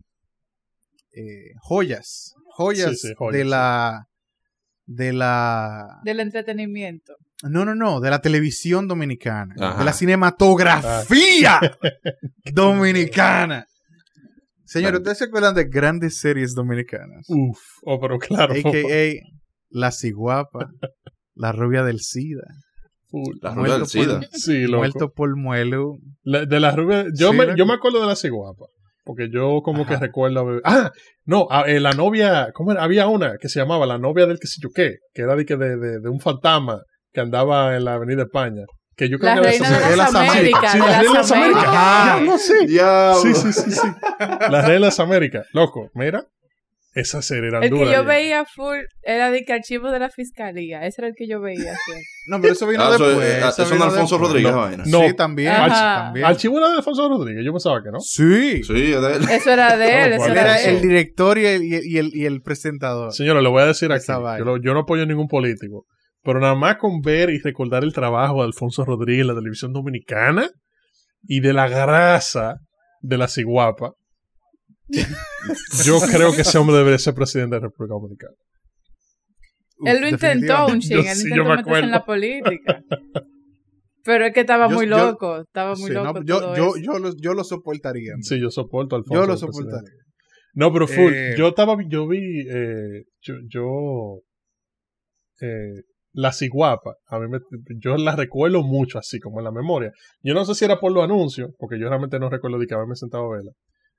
Eh, 1.12 1.52
joyas. 1.60 2.32
Joyas, 2.56 2.90
Sí, 3.00 3.08
sí, 3.08 3.14
joyas, 3.16 3.38
de 3.38 3.42
sí. 3.44 3.48
la. 3.50 4.04
De 4.86 5.12
la. 5.12 6.00
Del 6.04 6.20
entretenimiento. 6.20 7.14
No, 7.42 7.64
no, 7.64 7.74
no, 7.74 7.98
de 8.00 8.10
la 8.10 8.20
televisión 8.20 8.86
dominicana. 8.86 9.54
Ajá. 9.58 9.78
De 9.80 9.84
la 9.84 9.92
cinematografía 9.92 11.60
dominicana. 12.52 13.66
Señores, 14.72 14.98
¿ustedes 14.98 15.18
se 15.18 15.24
acuerdan 15.24 15.54
de 15.54 15.64
grandes 15.64 16.16
series 16.18 16.54
dominicanas? 16.54 17.26
Uf. 17.28 17.58
Oh, 17.84 18.00
pero 18.00 18.18
claro. 18.18 18.54
A.K.A. 18.54 19.14
La 19.70 19.90
Ciguapa, 19.90 20.70
La 21.34 21.52
Rubia 21.52 21.82
del 21.82 22.00
SIDA, 22.00 22.42
Full. 23.08 23.36
La 23.40 23.54
rubia 23.54 23.74
del 23.74 23.86
SIDA. 23.86 24.20
por- 24.20 24.28
Sí, 24.38 24.62
loco. 24.62 24.78
Muerto 24.78 25.12
por 25.12 25.36
Muelo. 25.36 25.96
La- 26.22 26.44
de 26.46 26.60
la 26.60 26.70
rubia. 26.76 27.06
Yo, 27.14 27.30
Sí, 27.32 27.36
me, 27.38 27.56
yo 27.56 27.64
me 27.66 27.74
acuerdo 27.74 28.00
de 28.00 28.06
la 28.06 28.16
ciguapa. 28.16 28.66
Porque 29.04 29.28
yo 29.32 29.60
como 29.62 29.84
que 29.86 29.96
recuerdo. 29.96 30.60
Ah, 30.64 30.92
no, 31.24 31.46
a- 31.50 31.62
eh, 31.70 31.80
la 31.80 31.92
novia. 31.92 32.50
¿Cómo 32.54 32.72
era? 32.72 32.82
Había 32.84 33.08
una 33.08 33.36
que 33.38 33.48
se 33.48 33.58
llamaba 33.60 33.84
la 33.86 33.98
novia 33.98 34.26
del 34.26 34.38
que 34.38 34.46
sé 34.46 34.60
yo 34.62 34.68
qué. 34.74 34.96
Que 35.12 35.22
era 35.22 35.34
de, 35.36 35.44
que 35.44 35.56
de, 35.56 35.76
de, 35.76 36.00
de 36.00 36.08
un 36.08 36.20
fantasma 36.20 36.82
que 37.12 37.20
andaba 37.20 37.76
en 37.76 37.84
la 37.84 37.94
Avenida 37.94 38.22
España. 38.22 38.62
Que 38.96 39.08
yo 39.08 39.18
creo 39.18 39.34
La 39.34 39.40
que 39.40 39.48
reina 39.48 39.68
era 39.68 39.78
de 39.78 39.90
de 39.90 39.96
las 39.96 40.12
las 40.12 40.28
Américas. 40.30 40.72
Sí, 40.72 40.78
de 40.78 40.86
la 40.86 40.86
reina 40.86 40.98
de 40.98 41.04
las 41.04 41.14
las 41.14 41.32
Américas. 41.32 41.64
Ajá. 41.66 42.18
Ya, 42.18 42.24
no 42.24 42.38
sé. 42.38 42.54
Sí, 43.22 43.34
sí, 43.34 43.52
sí, 43.52 43.70
sí. 43.72 43.88
Las 44.50 45.00
Américas. 45.00 45.46
Loco, 45.52 45.90
mira. 45.94 46.24
Esa 46.94 47.22
serie 47.22 47.48
era 47.48 47.60
El 47.60 47.70
que 47.70 47.78
yo 47.78 47.90
ya. 47.90 48.02
veía 48.02 48.44
full 48.44 48.76
era 49.02 49.30
de 49.30 49.46
que 49.46 49.54
archivo 49.54 49.90
de 49.90 49.98
la 49.98 50.10
fiscalía. 50.10 50.84
Ese 50.84 51.00
era 51.00 51.08
el 51.08 51.14
que 51.16 51.26
yo 51.26 51.40
veía. 51.40 51.56
siempre. 51.62 52.02
No, 52.28 52.38
pero 52.40 52.52
eso 52.52 52.66
vino 52.68 52.82
Ah, 52.84 52.94
eso, 52.94 53.08
después. 53.08 53.26
eh, 53.28 53.38
eso 53.38 53.48
eso 53.48 53.62
es 53.62 53.70
vino 53.72 53.84
Alfonso 53.84 54.14
después. 54.14 54.20
Rodríguez, 54.30 54.52
No. 54.52 54.58
vaina. 54.60 54.84
No. 54.86 55.00
Sí, 55.08 55.14
también. 55.14 55.54
También. 55.54 56.26
Archivo 56.26 56.58
era 56.58 56.68
de 56.68 56.76
Alfonso 56.76 57.08
Rodríguez. 57.08 57.44
Yo 57.46 57.50
pensaba 57.52 57.82
que 57.82 57.90
no. 57.90 57.98
Sí. 58.00 58.62
Sí, 58.62 58.92
es 58.92 59.00
de 59.00 59.12
él. 59.16 59.22
Eso 59.30 59.50
era 59.50 59.76
de 59.76 60.02
él. 60.04 60.12
Eso 60.12 60.16
¿cuál 60.18 60.30
Él 60.32 60.36
era 60.38 60.60
el 60.62 60.80
director 60.82 61.38
y 61.38 61.46
el, 61.46 61.62
y 61.64 61.74
el, 61.76 61.86
y 61.86 61.98
el, 61.98 62.10
y 62.14 62.24
el 62.26 62.42
presentador. 62.42 63.12
Señores, 63.14 63.42
le 63.42 63.48
voy 63.48 63.62
a 63.62 63.66
decir 63.66 63.90
aquí. 63.90 64.04
Yo, 64.06 64.44
lo- 64.44 64.56
yo 64.58 64.74
no 64.74 64.80
apoyo 64.80 65.02
a 65.02 65.06
ningún 65.06 65.26
político. 65.28 65.86
Pero 66.24 66.38
nada 66.40 66.54
más 66.54 66.76
con 66.76 67.00
ver 67.00 67.30
y 67.30 67.38
recordar 67.38 67.82
el 67.84 67.92
trabajo 67.92 68.36
de 68.40 68.44
Alfonso 68.46 68.84
Rodríguez 68.84 69.22
en 69.22 69.28
la 69.28 69.34
televisión 69.34 69.72
dominicana 69.72 70.48
y 71.24 71.40
de 71.40 71.52
la 71.52 71.68
grasa 71.68 72.56
de 73.00 73.18
la 73.18 73.26
ciguapa, 73.28 73.92
yo 75.84 75.98
creo 76.00 76.32
que 76.34 76.42
ese 76.42 76.58
hombre 76.58 76.76
debería 76.76 76.98
ser 76.98 77.14
presidente 77.14 77.56
de 77.56 77.60
la 77.62 77.66
República 77.68 77.94
Dominicana. 77.94 78.34
Uf, 79.78 79.88
Él 79.88 80.00
lo 80.00 80.08
intentó 80.08 80.66
un 80.66 80.80
Yo 80.80 80.88
ching. 81.00 81.08
Él 81.08 81.16
sí, 81.16 81.28
yo 81.30 81.36
intentó 81.42 81.44
me 81.50 81.56
meterse 81.56 81.80
en 81.80 81.90
la 81.90 82.04
política. 82.04 82.82
Pero 84.04 84.26
es 84.26 84.34
que 84.34 84.40
estaba 84.40 84.68
Yo- 84.68 84.74
muy 84.74 84.88
yo- 84.88 84.96
loco. 84.98 85.40
Estaba 85.40 85.74
muy 85.76 85.88
Sí, 85.88 85.92
loco. 85.94 86.12
no, 86.20 86.24
yo, 86.24 86.40
todo 86.40 86.56
yo, 86.56 86.66
eso. 86.76 86.76
yo, 86.84 86.98
lo, 86.98 87.16
yo 87.16 87.34
lo 87.34 87.44
soportaría. 87.44 88.14
Sí, 88.20 88.40
yo 88.40 88.50
soporto 88.50 88.96
a 88.96 88.98
Alfonso. 88.98 89.14
yo 89.14 89.20
lo 89.26 89.26
presidente. 89.34 89.56
soportaría. 89.58 89.98
No, 90.54 90.72
pero 90.72 90.86
full. 90.88 91.12
Eh, 91.14 91.34
yo 91.38 91.48
estaba, 91.48 91.76
yo 91.88 92.06
vi, 92.08 92.40
eh, 92.48 93.04
yo, 93.22 93.34
yo, 93.48 94.20
eh, 95.40 95.82
la 96.12 96.32
ciguapa, 96.32 96.96
a 97.06 97.18
mí 97.18 97.26
me, 97.28 97.38
yo 97.78 97.96
la 97.96 98.14
recuerdo 98.14 98.62
mucho 98.62 98.98
así, 98.98 99.18
como 99.18 99.40
en 99.40 99.44
la 99.44 99.52
memoria. 99.52 99.92
Yo 100.22 100.34
no 100.34 100.44
sé 100.44 100.54
si 100.54 100.64
era 100.64 100.78
por 100.78 100.92
los 100.92 101.04
anuncios, 101.04 101.50
porque 101.58 101.78
yo 101.78 101.88
realmente 101.88 102.18
no 102.18 102.28
recuerdo 102.28 102.58
de 102.58 102.66
que 102.66 102.74
haberme 102.74 102.96
sentado 102.96 103.24
a 103.24 103.36
verla. 103.36 103.52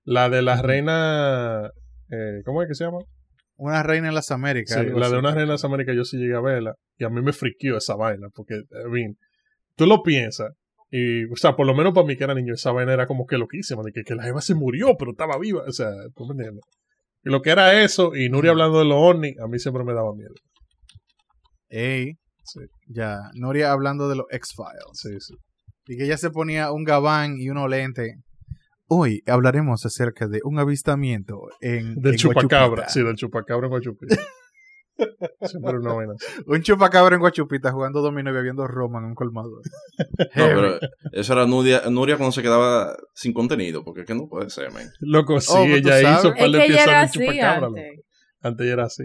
La 0.04 0.30
de 0.30 0.42
la 0.42 0.62
reina, 0.62 1.72
eh, 2.12 2.42
¿cómo 2.46 2.62
es 2.62 2.68
que 2.68 2.76
se 2.76 2.86
llama? 2.86 3.00
Una 3.56 3.84
reina 3.84 4.10
en 4.10 4.16
las 4.16 4.32
Américas. 4.32 4.80
Sí, 4.80 4.90
la 4.94 5.10
de 5.10 5.18
una 5.18 5.30
reina 5.30 5.42
de 5.42 5.54
las 5.54 5.64
Américas 5.64 5.96
yo 5.96 6.04
sí 6.04 6.18
llegué 6.18 6.36
a 6.36 6.42
verla, 6.42 6.76
y 6.98 7.04
a 7.04 7.10
mí 7.10 7.22
me 7.22 7.34
friqueó 7.34 7.78
esa 7.78 7.96
vaina, 7.96 8.28
porque, 8.34 8.56
I 8.56 8.90
mean, 8.90 9.16
tú 9.76 9.88
lo 9.88 10.04
piensas, 10.04 10.52
y, 10.92 11.26
o 11.26 11.36
sea, 11.36 11.56
por 11.56 11.66
lo 11.66 11.74
menos 11.74 11.94
para 11.94 12.06
mí 12.06 12.16
que 12.16 12.24
era 12.24 12.36
niño, 12.36 12.54
esa 12.54 12.72
vaina 12.72 12.94
era 12.94 13.08
como 13.08 13.26
que 13.26 13.38
loquísima, 13.38 13.82
de 13.84 13.92
que, 13.92 14.04
que 14.04 14.14
la 14.14 14.28
Eva 14.28 14.42
se 14.42 14.54
murió, 14.54 14.96
pero 14.98 15.12
estaba 15.12 15.40
viva, 15.40 15.64
o 15.68 15.72
sea, 15.72 15.90
tú 16.16 16.28
me 16.28 16.34
entiendes. 16.34 16.64
Y 17.24 17.32
lo 17.32 17.42
que 17.42 17.50
era 17.50 17.82
eso, 17.82 18.16
y 18.16 18.30
Nuria 18.30 18.52
hablando 18.52 18.78
de 18.80 18.86
los 18.86 18.98
ovnis, 18.98 19.40
a 19.40 19.48
mí 19.48 19.58
siempre 19.58 19.84
me 19.84 19.94
daba 19.94 20.14
miedo. 20.14 20.34
Ey, 21.76 22.20
Sí, 22.46 22.60
ya. 22.88 23.20
Noria 23.36 23.72
hablando 23.72 24.10
de 24.10 24.16
los 24.18 24.26
X-Files. 24.30 24.84
sí, 24.94 25.10
sí. 25.20 25.34
Y 25.88 25.98
que 25.98 26.04
ella 26.06 26.18
se 26.18 26.30
ponía 26.30 26.72
un 26.72 26.84
gabán 26.84 27.38
y 27.38 27.50
unos 27.50 27.70
lentes. 27.70 28.16
Hoy 28.88 29.24
hablaremos 29.26 29.86
acerca 29.86 30.28
de 30.28 30.40
un 30.44 30.60
avistamiento 30.60 31.40
en. 31.62 31.96
Del 31.96 32.14
en 32.14 32.18
chupacabra, 32.20 32.68
Guachupita. 32.68 32.90
sí, 32.90 33.02
del 33.04 33.16
chupacabra 33.16 33.66
en 33.68 33.70
Guachupita. 33.72 34.16
Siempre 35.42 35.78
una. 35.80 36.14
Un 36.46 36.62
chupacabra 36.62 37.16
en 37.16 37.22
Guachupita 37.22 37.72
jugando 37.72 38.02
dominó 38.02 38.30
y 38.30 38.34
bebiendo 38.34 38.68
Roma 38.68 39.00
en 39.00 39.06
un 39.06 39.16
colmado. 39.16 39.50
No, 39.98 40.26
pero 40.36 40.80
eso 41.12 41.34
era 41.34 41.48
Nuria, 41.48 41.84
Nuria 41.90 42.18
cuando 42.18 42.32
se 42.34 42.42
quedaba 42.44 42.96
sin 43.16 43.34
contenido, 43.34 43.84
porque 43.84 44.02
es 44.02 44.08
que 44.08 44.14
no 44.16 44.28
puede 44.28 44.50
ser, 44.50 44.72
man. 44.72 44.88
Loco, 45.00 45.40
sí, 45.42 45.48
Oh, 45.52 45.64
pues 45.66 45.80
ella 45.80 46.00
hizo 46.20 46.30
un 46.30 46.36
par 46.36 46.50
de 46.52 46.80
así 46.80 47.20
de 47.20 47.26
chupacabra. 47.26 47.68
antes. 47.68 48.00
Antes 48.42 48.64
ella 48.66 48.74
era 48.74 48.84
así. 48.86 49.04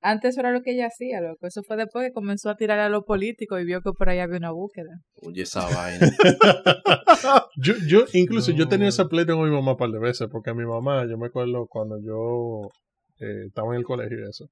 Antes 0.00 0.30
eso 0.30 0.40
era 0.40 0.52
lo 0.52 0.62
que 0.62 0.72
ella 0.74 0.86
hacía, 0.86 1.20
loco. 1.20 1.46
Eso 1.46 1.62
fue 1.64 1.76
después 1.76 2.06
que 2.06 2.12
comenzó 2.12 2.50
a 2.50 2.56
tirar 2.56 2.78
a 2.78 2.88
lo 2.88 3.04
político 3.04 3.58
y 3.58 3.64
vio 3.64 3.80
que 3.80 3.90
por 3.92 4.08
ahí 4.08 4.20
había 4.20 4.36
una 4.38 4.52
búsqueda. 4.52 4.90
Oye, 5.22 5.42
esa 5.42 5.64
vaina. 5.68 6.08
Yo, 7.56 7.74
yo, 7.88 8.04
incluso 8.12 8.52
yo 8.52 8.68
tenía 8.68 8.84
No. 8.86 8.90
ese 8.90 9.04
pleito 9.06 9.34
con 9.36 9.48
mi 9.48 9.54
mamá 9.54 9.72
un 9.72 9.76
par 9.76 9.90
de 9.90 9.98
veces, 9.98 10.28
porque 10.30 10.54
mi 10.54 10.64
mamá, 10.64 11.04
yo 11.08 11.18
me 11.18 11.26
acuerdo 11.26 11.66
cuando 11.68 11.98
yo 12.00 12.68
eh, 13.18 13.46
estaba 13.48 13.72
en 13.74 13.80
el 13.80 13.84
colegio 13.84 14.18
y 14.20 14.28
eso, 14.28 14.46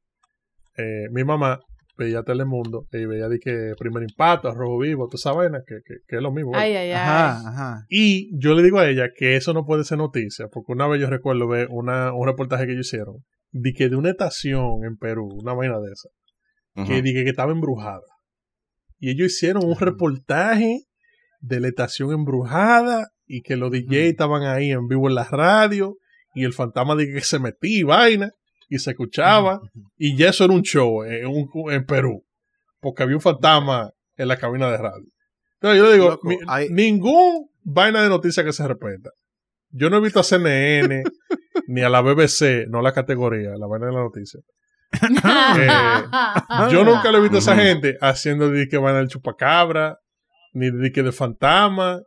eh, 0.77 1.09
mi 1.13 1.23
mamá 1.23 1.61
veía 1.97 2.23
Telemundo 2.25 2.87
y 2.93 3.07
veía 3.07 3.29
de 3.29 3.39
que 3.39 3.73
Primer 3.79 4.03
Impacto, 4.03 4.53
Rojo 4.53 4.79
Vivo, 4.79 5.07
toda 5.07 5.17
esa 5.17 5.33
vaina, 5.33 5.61
que, 5.67 5.77
que, 5.85 5.95
que 6.09 6.17
es 6.17 6.23
lo 6.23 6.33
mismo. 6.33 6.53
Ay, 6.55 6.73
ay, 6.75 6.89
ay. 6.91 6.93
Ajá, 6.93 7.49
ajá. 7.49 7.85
Y 7.89 8.37
yo 8.39 8.55
le 8.55 8.63
digo 8.65 8.79
a 8.81 8.89
ella 8.89 9.11
que 9.17 9.37
eso 9.37 9.53
no 9.55 9.65
puede 9.65 9.85
ser 9.85 9.99
noticia, 9.99 10.49
porque 10.49 10.73
una 10.73 10.89
vez 10.89 11.01
yo 11.01 11.09
recuerdo 11.09 11.47
ver 11.47 11.69
una, 11.71 12.13
un 12.13 12.27
reportaje 12.27 12.67
que 12.67 12.73
ellos 12.73 12.87
hicieron, 12.89 13.19
de 13.53 13.73
que 13.73 13.89
de 13.89 13.97
una 13.97 14.11
estación 14.11 14.85
en 14.85 14.97
Perú, 14.97 15.29
una 15.41 15.55
vaina 15.55 15.79
de 15.81 15.93
esa, 15.93 16.09
que 16.87 17.01
dije 17.03 17.25
que 17.25 17.31
estaba 17.31 17.53
embrujada. 17.53 18.03
Y 18.99 19.11
ellos 19.11 19.33
hicieron 19.33 19.65
un 19.65 19.79
reportaje 19.79 20.81
de 21.41 21.61
la 21.61 21.69
estación 21.69 22.13
embrujada 22.13 23.09
y 23.27 23.43
que 23.43 23.57
los 23.57 23.71
DJ 23.71 24.09
estaban 24.09 24.43
ahí 24.43 24.71
en 24.73 24.87
vivo 24.89 25.09
en 25.09 25.15
la 25.15 25.25
radio 25.25 25.97
y 26.35 26.45
el 26.45 26.53
fantasma 26.53 26.97
dije 26.97 27.15
que 27.15 27.21
se 27.23 27.39
metía 27.39 27.79
y 27.79 27.83
vaina 27.83 28.31
y 28.69 28.79
se 28.79 28.91
escuchaba 28.91 29.61
y 29.97 30.17
ya 30.17 30.31
eso 30.31 30.45
era 30.45 30.53
un 30.55 30.63
show 30.63 31.03
en, 31.05 31.27
un- 31.27 31.49
en 31.73 31.85
Perú 31.87 32.25
porque 32.81 33.03
había 33.05 33.17
un 33.17 33.23
fantasma 33.23 33.91
en 34.17 34.29
la 34.29 34.37
cabina 34.39 34.71
de 34.71 34.77
radio. 34.79 35.07
Entonces 35.61 35.79
yo 35.79 35.87
le 35.89 35.93
digo, 35.95 36.09
Loco, 36.11 36.29
mi- 36.29 36.37
hay- 36.49 36.69
ningún 36.71 37.49
vaina 37.63 38.03
de 38.03 38.09
noticia 38.09 38.45
que 38.45 38.53
se 38.53 38.67
respeta. 38.69 39.11
Yo 39.71 39.89
no 39.91 39.97
he 39.97 40.01
visto 40.01 40.21
a 40.21 40.25
CNN 40.25 41.03
ni 41.67 41.83
a 41.83 41.89
la 41.89 42.01
BBC, 42.01 42.67
no 42.69 42.83
la 42.83 42.93
categoría, 42.93 43.51
la 43.57 43.67
vaina 43.67 43.87
de 43.87 43.93
la 43.93 44.01
noticia. 44.01 44.41
Eh, 45.59 45.69
Yo 46.71 46.85
nunca 46.85 47.11
le 47.11 47.19
he 47.19 47.21
visto 47.21 47.37
a 47.37 47.41
esa 47.41 47.57
gente 47.57 47.99
haciendo 48.01 48.49
de 48.49 48.69
que 48.69 48.79
van 48.79 48.95
al 48.95 49.09
chupacabra, 49.09 49.99
ni 50.53 50.71
de 50.71 50.93
que 50.93 51.03
de 51.03 51.13
fantasma, 51.13 52.01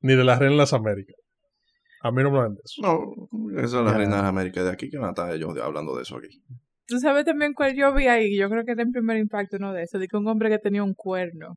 ni 0.00 0.14
de 0.14 0.24
la 0.24 0.38
reina 0.38 0.52
de 0.52 0.58
las 0.58 0.72
Américas. 0.72 1.16
A 2.02 2.10
mí 2.12 2.22
no 2.22 2.30
me 2.30 2.38
hablan 2.38 2.54
de 2.54 2.60
eso. 2.64 2.82
No, 2.82 3.58
esa 3.58 3.78
es 3.80 3.84
la 3.84 3.94
reina 3.94 4.16
de 4.16 4.22
las 4.22 4.30
Américas 4.30 4.64
de 4.64 4.70
aquí, 4.70 4.90
que 4.90 4.98
van 4.98 5.08
a 5.08 5.10
estar 5.10 5.32
ellos 5.34 5.56
hablando 5.58 5.96
de 5.96 6.02
eso 6.02 6.16
aquí. 6.16 6.28
Tú 6.86 6.98
sabes 6.98 7.24
también 7.24 7.52
cuál 7.54 7.76
yo 7.76 7.94
vi 7.94 8.08
ahí. 8.08 8.36
Yo 8.36 8.48
creo 8.48 8.64
que 8.64 8.72
era 8.72 8.82
en 8.82 8.90
primer 8.90 9.16
impacto 9.16 9.58
uno 9.58 9.72
de 9.72 9.84
eso. 9.84 9.98
De 9.98 10.08
que 10.08 10.16
un 10.16 10.26
hombre 10.26 10.50
que 10.50 10.58
tenía 10.58 10.82
un 10.82 10.94
cuerno. 10.94 11.54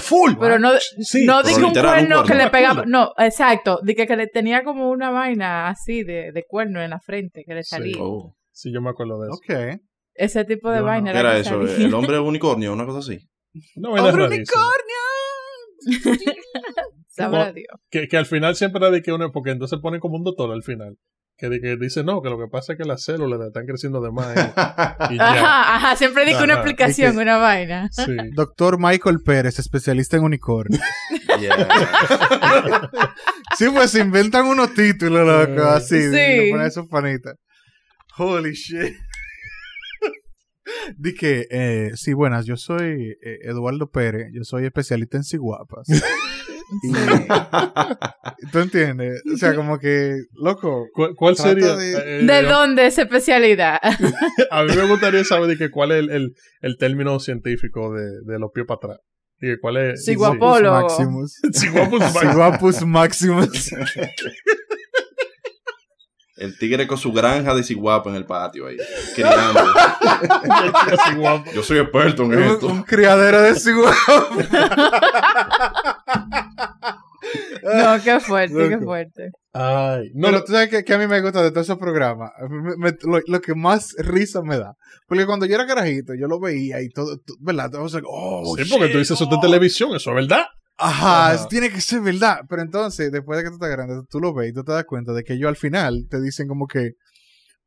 Full. 0.00 0.32
Pero 0.38 0.58
no, 0.58 0.70
Sí, 1.00 1.24
no 1.24 1.42
que 1.42 1.54
un 1.54 1.62
literal, 1.62 2.00
un 2.02 2.06
cuerno 2.06 2.24
que 2.24 2.34
le 2.34 2.50
pegaba. 2.50 2.84
No, 2.86 3.12
exacto. 3.18 3.80
De 3.82 3.94
que, 3.94 4.04
le 4.16 4.26
tenía 4.26 4.64
como 4.64 4.90
una 4.90 5.10
vaina 5.10 5.68
así 5.68 6.02
de, 6.04 6.30
de 6.32 6.44
cuerno 6.46 6.82
en 6.82 6.90
la 6.90 7.00
frente 7.00 7.44
que 7.46 7.54
le 7.54 7.62
Sí. 7.62 7.70
salía. 7.70 7.96
Oh. 8.00 8.36
Sí, 8.50 8.70
yo 8.72 8.82
me 8.82 8.90
acuerdo 8.90 9.20
de 9.22 9.28
eso. 9.30 9.36
Ok. 9.36 9.80
Ese 10.14 10.44
tipo 10.44 10.68
de 10.70 10.76
Yo 10.76 10.80
no. 10.82 10.86
vaina 10.88 11.12
¿Qué 11.12 11.18
era 11.18 11.32
que 11.34 11.40
eso? 11.40 11.66
salía. 11.66 11.86
¿El 11.86 11.94
hombre 11.94 12.18
unicornio? 12.20 12.72
Una 12.72 12.84
cosa 12.84 12.98
así. 12.98 13.18
¡Hombre 13.76 14.12
rarísima. 14.12 14.60
Sabrá 17.08 17.46
No. 17.48 17.52
Dios. 17.52 17.66
Que, 17.90 18.08
que 18.08 18.16
al 18.16 18.26
final 18.26 18.54
siempre 18.56 18.78
era 18.80 18.90
de 18.90 19.02
que 19.02 19.12
uno, 19.12 19.30
porque 19.32 19.50
entonces 19.50 19.78
ponen 19.80 20.00
como 20.00 20.16
un 20.16 20.24
doctor 20.24 20.50
al 20.52 20.62
final. 20.62 20.96
Que, 21.50 21.76
dice, 21.76 22.04
no, 22.04 22.22
que 22.22 22.30
lo 22.30 22.38
que 22.38 22.46
pasa 22.46 22.74
es 22.74 22.78
que 22.78 22.84
las 22.84 23.02
células 23.02 23.40
están 23.40 23.66
creciendo 23.66 24.00
de 24.00 24.12
más. 24.12 24.28
Y, 25.10 25.14
y 25.14 25.16
ya. 25.16 25.30
Ajá, 25.32 25.74
ajá. 25.74 25.96
Siempre 25.96 26.24
di 26.24 26.36
que 26.36 26.44
una 26.44 26.54
explicación, 26.54 27.18
una 27.18 27.36
vaina. 27.38 27.88
Sí. 27.90 28.14
Doctor 28.32 28.78
Michael 28.78 29.18
Pérez, 29.24 29.58
especialista 29.58 30.16
en 30.16 30.22
unicornio. 30.24 30.80
Yeah. 31.40 31.66
sí, 33.56 33.64
pues 33.72 33.90
se 33.90 34.00
inventan 34.00 34.46
unos 34.46 34.74
títulos, 34.74 35.26
loco, 35.26 35.62
así. 35.62 36.00
Sí. 36.00 36.10
Le 36.10 36.50
ponen 36.50 36.66
esos 36.66 36.86
panitas. 36.86 37.36
Holy 38.16 38.52
shit. 38.52 38.94
Di 40.96 41.14
que, 41.14 41.46
eh, 41.50 41.90
sí, 41.94 42.12
buenas, 42.12 42.44
yo 42.44 42.56
soy 42.56 43.16
eh, 43.22 43.38
Eduardo 43.42 43.90
Pérez, 43.90 44.28
yo 44.32 44.44
soy 44.44 44.66
especialista 44.66 45.16
en 45.16 45.24
ciguapas. 45.24 45.88
Sí. 46.80 46.92
¿Tú 48.52 48.58
entiendes? 48.60 49.22
O 49.32 49.36
sea, 49.36 49.54
como 49.54 49.78
que, 49.78 50.14
loco, 50.32 50.86
¿Cuál, 51.16 51.36
sería? 51.36 51.76
de- 51.76 52.20
eh, 52.20 52.24
¿De 52.24 52.42
yo- 52.42 52.48
dónde 52.48 52.86
es 52.86 52.98
especialidad? 52.98 53.78
A 54.50 54.62
mí 54.64 54.74
me 54.74 54.86
gustaría 54.86 55.24
saber 55.24 55.48
de 55.48 55.56
que 55.58 55.70
cuál 55.70 55.92
es 55.92 55.98
el, 55.98 56.10
el, 56.10 56.32
el 56.62 56.76
término 56.78 57.18
científico 57.20 57.92
de, 57.92 58.04
de 58.24 58.38
los 58.38 58.50
pies 58.54 58.66
para 58.66 58.76
atrás. 58.76 58.98
Y 59.40 59.58
cuál 59.60 59.76
es. 59.76 60.04
Maximus. 60.82 61.40
Ciguapus 61.52 61.98
Maximus. 62.00 62.20
Ciguapus 62.30 62.82
Maximus. 62.86 63.72
El 66.36 66.56
tigre 66.58 66.86
con 66.88 66.96
su 66.98 67.12
granja 67.12 67.54
de 67.54 67.62
ciguapa 67.62 68.10
en 68.10 68.16
el 68.16 68.24
patio 68.24 68.66
ahí, 68.66 68.76
criando. 69.14 69.60
Yo 71.54 71.62
soy 71.62 71.78
experto 71.78 72.24
en 72.24 72.32
un, 72.34 72.42
esto. 72.42 72.66
un 72.66 72.82
criadero 72.82 73.42
de 73.42 73.54
ciguapas. 73.54 74.48
No, 77.62 78.02
qué 78.02 78.18
fuerte, 78.18 78.68
qué 78.68 78.78
fuerte. 78.78 79.30
Ay, 79.52 80.10
no, 80.14 80.26
Pero 80.28 80.44
tú 80.44 80.52
sabes 80.52 80.68
que, 80.70 80.82
que 80.82 80.92
a 80.92 80.98
mí 80.98 81.06
me 81.06 81.20
gusta 81.20 81.40
de 81.42 81.50
todos 81.52 81.66
esos 81.66 81.78
programas. 81.78 82.32
Me- 82.50 82.76
me- 82.76 82.96
lo, 83.02 83.20
lo 83.24 83.40
que 83.40 83.54
más 83.54 83.94
risa 83.98 84.42
me 84.42 84.58
da. 84.58 84.74
Porque 85.06 85.24
cuando 85.24 85.46
yo 85.46 85.54
era 85.54 85.66
carajito, 85.66 86.14
yo 86.14 86.26
lo 86.26 86.40
veía 86.40 86.82
y 86.82 86.88
todo, 86.88 87.16
todo- 87.18 87.36
¿verdad? 87.40 87.70
Oh, 87.76 88.56
sí, 88.56 88.64
porque 88.68 88.88
tú 88.88 88.98
dices 88.98 89.12
eso 89.12 89.28
oh. 89.30 89.34
en 89.34 89.40
televisión, 89.40 89.94
eso 89.94 90.10
es 90.10 90.16
verdad. 90.16 90.46
Ajá, 90.78 91.26
Ajá. 91.26 91.34
eso 91.34 91.46
tiene 91.46 91.70
que 91.70 91.80
ser 91.80 92.00
verdad. 92.00 92.40
Pero 92.48 92.62
entonces, 92.62 93.12
después 93.12 93.38
de 93.38 93.44
que 93.44 93.50
tú 93.50 93.54
estás 93.54 93.70
grande, 93.70 94.02
tú 94.10 94.18
lo 94.18 94.34
ves 94.34 94.50
y 94.50 94.52
tú 94.54 94.64
te 94.64 94.72
das 94.72 94.84
cuenta 94.84 95.12
de 95.12 95.22
que 95.22 95.34
ellos 95.34 95.48
al 95.48 95.56
final 95.56 96.06
te 96.10 96.20
dicen 96.20 96.48
como 96.48 96.66
que 96.66 96.94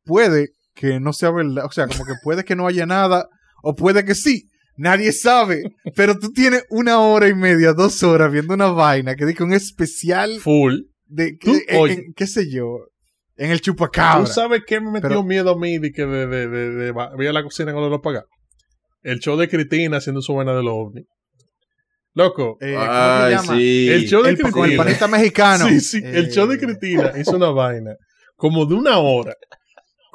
puede 0.04 0.50
que 0.74 1.00
no 1.00 1.14
sea 1.14 1.30
verdad. 1.30 1.64
O 1.64 1.70
sea, 1.70 1.86
como 1.86 2.04
que 2.04 2.12
puede 2.22 2.44
que 2.44 2.56
no 2.56 2.66
haya 2.66 2.84
nada 2.84 3.26
o 3.62 3.74
puede 3.74 4.04
que 4.04 4.14
sí. 4.14 4.50
Nadie 4.76 5.12
sabe. 5.12 5.62
Pero 5.94 6.18
tú 6.18 6.32
tienes 6.32 6.64
una 6.70 7.00
hora 7.00 7.28
y 7.28 7.34
media, 7.34 7.72
dos 7.72 8.02
horas 8.02 8.30
viendo 8.32 8.54
una 8.54 8.68
vaina 8.68 9.14
que 9.16 9.24
dice 9.26 9.42
un 9.42 9.52
especial 9.52 10.38
Full. 10.40 10.80
de, 11.06 11.36
Tú, 11.40 11.54
en- 11.68 11.76
oye. 11.80 11.92
en- 11.94 12.12
qué 12.14 12.26
sé 12.26 12.50
yo, 12.50 12.78
en 13.36 13.50
el 13.50 13.60
chupacabra. 13.60 14.24
¿Tú 14.26 14.32
sabes 14.32 14.62
qué 14.66 14.80
me 14.80 14.90
metió 14.90 15.08
Pero- 15.08 15.22
miedo 15.24 15.50
a 15.52 15.58
mí 15.58 15.78
de 15.78 15.92
que 15.92 16.04
de, 16.04 16.26
de, 16.26 16.48
de, 16.48 16.70
de, 16.70 16.90
voy 16.92 17.26
a 17.26 17.32
la 17.32 17.42
cocina 17.42 17.72
con 17.72 17.88
los 17.88 18.00
pagados? 18.00 18.28
El 19.02 19.20
show 19.20 19.36
de 19.36 19.48
Cristina 19.48 19.98
haciendo 19.98 20.20
su 20.20 20.34
vaina 20.34 20.52
de 20.54 20.62
los 20.62 20.72
ovnis. 20.74 21.04
Loco, 22.14 22.56
Eh, 22.62 22.72
¿cómo 22.72 22.84
se 22.86 22.90
Ay, 22.90 23.34
llama? 23.34 23.56
sí. 23.58 23.88
el 23.90 24.08
show 24.08 24.22
de 24.22 24.30
El, 24.30 24.40
con 24.40 24.46
el 24.48 24.52
Cristina. 24.54 24.84
panita 24.84 25.08
mexicano. 25.08 25.68
Sí, 25.68 25.80
sí, 25.80 26.00
el 26.02 26.26
Eh, 26.26 26.30
show 26.30 26.46
de 26.46 26.58
Cristina 26.58 27.12
hizo 27.20 27.36
una 27.36 27.50
vaina 27.50 27.94
como 28.36 28.64
de 28.64 28.74
una 28.74 28.98
hora 28.98 29.34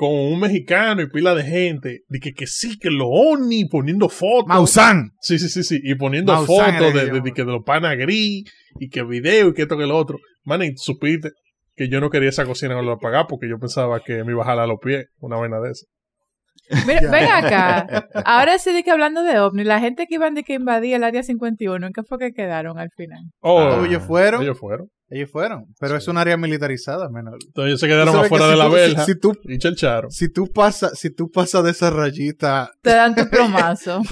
con 0.02 0.10
un 0.16 0.39
mexicano 0.39 1.04
y 1.04 1.08
pila 1.12 1.36
de 1.36 1.43
gente. 1.43 1.99
De 2.08 2.20
que, 2.20 2.34
que 2.34 2.47
sí, 2.47 2.80
que 2.80 2.89
lo 2.89 3.08
ONI 3.08 3.66
poniendo 3.66 4.10
fotos. 4.10 4.47
Maussan. 4.47 5.12
Sí, 5.22 5.38
sí, 5.38 5.47
sí, 5.47 5.62
sí. 5.64 5.80
Y 5.84 5.93
poniendo 5.93 6.34
fotos 6.47 6.91
de, 6.95 7.08
yo- 7.08 7.14
de- 7.14 7.22
de 7.22 7.32
que 7.32 7.43
de 7.45 7.52
los 7.52 7.64
panas 7.64 7.95
gris 7.97 8.45
y 8.80 8.89
que 8.89 9.04
video 9.04 9.49
y 9.49 9.54
que 9.54 9.62
esto 9.62 9.78
que 9.78 9.86
lo 9.86 9.95
otro. 9.95 10.18
Man, 10.43 10.64
y 10.64 10.76
supiste 10.76 11.30
que 11.76 11.88
yo 11.88 12.02
no 12.02 12.10
quería 12.10 12.30
esa 12.30 12.45
cocina 12.45 12.74
con 12.74 12.88
los 12.88 12.95
apagados 12.95 13.28
porque 13.30 13.47
yo 13.47 13.60
pensaba 13.60 13.99
que 14.04 14.24
me 14.24 14.32
iba 14.32 14.41
a 14.41 14.45
jalar 14.47 14.68
los 14.68 14.80
pies 14.84 15.06
una 15.20 15.36
vaina 15.38 15.60
de 15.60 15.70
esa. 15.70 15.86
Mira, 16.88 17.12
ven 17.12 17.26
acá. 17.30 18.08
Ahora 18.26 18.58
sí 18.58 18.74
de 18.74 18.84
que 18.84 18.89
hablando 18.89 19.22
de 19.24 19.38
ovni, 19.39 19.64
la 19.64 19.80
gente 19.80 20.08
que 20.08 20.16
iban 20.16 20.34
de 20.34 20.43
que 20.43 20.54
invadía 20.54 20.95
el 20.95 21.04
área 21.04 21.22
51, 21.22 21.86
¿en 21.86 21.93
qué 21.93 22.02
fue 22.02 22.18
que 22.18 22.32
quedaron 22.32 22.80
al 22.80 22.89
final? 22.95 23.20
Oh, 23.41 23.60
Ah, 23.60 23.86
ellos 23.88 24.02
fueron. 24.04 24.41
Ellos 24.41 24.58
fueron. 24.58 24.88
Ellos 25.14 25.30
furon. 25.30 25.66
Pero 25.80 25.91
Sí. 25.95 25.97
es 26.03 26.07
un 26.07 26.18
área 26.18 26.38
militarizada, 26.38 27.09
menor. 27.09 27.38
Entonces 27.45 27.68
ellos 27.70 27.80
se 27.82 27.88
quedaron 27.88 28.14
que 28.16 28.22
afuera 28.22 28.45
si 28.45 28.51
de 28.51 28.57
la 28.57 28.66
tú- 28.68 28.72
verja 28.72 29.05
Si, 29.05 29.12
si 29.14 29.20
tú, 29.20 29.34
y 29.43 29.57
chelcharon. 29.57 30.09
si 30.12 30.30
tú 30.30 30.47
pasas, 30.47 30.97
si 30.97 31.09
tú 31.14 31.30
pasas 31.30 31.64
de 31.66 31.72
esa 31.72 31.89
rayita. 31.89 32.72
Te 32.82 32.91
dan 32.91 33.14
tu 33.14 33.30
plomazo. 33.30 34.01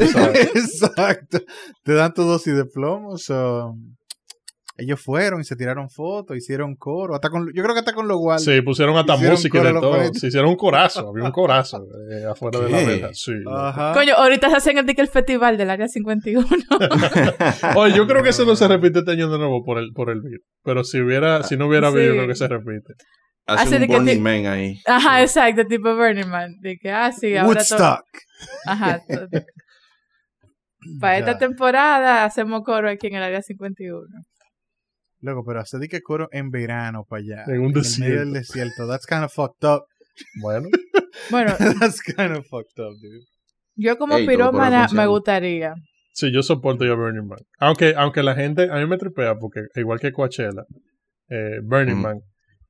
Exacto. 0.56 1.40
Te 1.84 1.94
dan 1.94 2.14
tu 2.14 2.24
dosis 2.24 2.54
de 2.56 2.66
plomo. 2.66 3.18
so, 3.18 3.74
ellos 4.80 5.02
fueron 5.02 5.42
y 5.42 5.44
se 5.44 5.56
tiraron 5.56 5.90
fotos, 5.90 6.38
hicieron 6.38 6.76
coro. 6.76 7.16
Hasta 7.16 7.30
con, 7.30 7.48
yo 7.54 7.62
creo 7.64 7.74
que 7.74 7.80
hasta 7.80 7.94
con 7.94 8.08
los 8.08 8.18
guardias. 8.18 8.46
Sí, 8.46 8.62
pusieron 8.62 8.98
hasta 8.98 9.18
música 9.18 9.60
y 9.60 9.64
de 9.64 9.74
todo. 9.74 10.14
Se 10.14 10.28
hicieron 10.28 10.50
un 10.50 10.56
corazo. 10.56 11.10
Había 11.10 11.26
un 11.26 11.32
corazo 11.32 11.86
eh, 12.12 12.26
afuera 12.32 12.60
de 12.60 12.70
la 12.70 12.78
verja. 12.78 13.10
Sí. 13.14 13.34
Ajá. 13.48 13.94
Coño, 13.94 14.14
ahorita 14.16 14.50
se 14.50 14.56
hacen 14.56 14.78
el, 14.78 14.86
de 14.86 14.96
que 14.96 15.02
el 15.02 15.08
festival 15.08 15.58
del 15.58 15.70
área 15.70 15.88
51. 15.88 16.48
Oye, 17.76 17.96
yo 17.96 18.08
creo 18.08 18.24
que 18.24 18.30
eso 18.30 18.46
no 18.46 18.56
se 18.56 18.68
repite 18.68 19.00
este 19.00 19.12
año 19.12 19.30
de 19.30 19.38
nuevo 19.38 19.64
por 19.64 19.78
el, 19.78 19.92
por 19.94 20.10
el 20.10 20.22
virus. 20.22 20.46
Pero 20.64 20.84
si 20.84 21.00
hubiera, 21.02 21.44
si 21.44 21.58
no 21.58 21.68
hubiera 21.68 21.92
Sí. 21.92 21.98
virus, 21.98 22.10
yo 22.10 22.16
creo 22.16 22.28
que 22.28 22.36
se 22.36 22.48
repite. 22.48 22.94
Hace 23.46 23.64
Hace 23.64 23.76
un 23.76 23.82
de 23.82 23.88
que 23.88 23.96
Burning 23.96 24.22
Man 24.22 24.46
ahí. 24.46 24.80
Ajá, 24.86 25.22
exacto, 25.22 25.66
tipo 25.66 25.96
Burning 25.96 26.28
Man. 26.28 26.52
De 26.62 26.78
que, 26.78 26.92
ah, 26.92 27.12
sí, 27.12 27.36
ahora 27.36 27.64
todo. 27.64 27.80
Woodstock. 27.80 28.06
Ajá. 28.66 29.02
todo. 29.08 29.28
Para 31.00 31.18
esta 31.18 31.38
temporada 31.38 32.24
hacemos 32.24 32.64
coro 32.64 32.90
aquí 32.90 33.08
en 33.08 33.16
el 33.16 33.24
área 33.24 33.42
51. 33.42 34.06
Loco, 35.22 35.44
pero 35.46 35.60
hacer 35.62 35.80
de 35.82 35.88
que 35.90 36.02
coro 36.02 36.30
en 36.32 36.50
verano 36.50 37.06
para 37.08 37.22
allá. 37.22 37.44
En 37.48 37.60
un 37.62 37.68
el 37.68 37.74
medio 37.74 37.82
desierto. 37.82 38.20
del 38.20 38.34
desierto. 38.34 38.88
That's 38.88 39.06
kind 39.06 39.24
of 39.24 39.34
fucked 39.34 39.68
up. 39.68 39.84
Bueno, 40.42 40.68
Bueno, 41.32 41.54
That's 41.80 42.02
kind 42.02 42.32
of 42.38 42.46
fucked 42.48 42.78
up, 42.80 42.94
dude. 43.02 43.26
yo 43.76 43.98
como 43.98 44.16
Ey, 44.16 44.26
todo 44.26 44.26
por 44.26 44.34
pirómana 44.52 44.88
me 44.94 45.06
gustaría. 45.08 45.74
Sí, 46.14 46.32
yo 46.34 46.42
soporto 46.44 46.86
ya 46.86 46.94
Burning 46.96 47.28
Man. 47.28 47.40
Aunque, 47.60 47.94
aunque 47.96 48.24
la 48.24 48.36
gente, 48.36 48.70
a 48.72 48.76
mí 48.76 48.86
me 48.86 48.98
tripea 48.98 49.36
porque, 49.36 49.62
igual 49.76 50.00
que 50.00 50.12
Coachella, 50.12 50.64
eh, 51.30 51.60
Burning 51.64 51.96
Mm. 51.96 52.02
Man, 52.02 52.20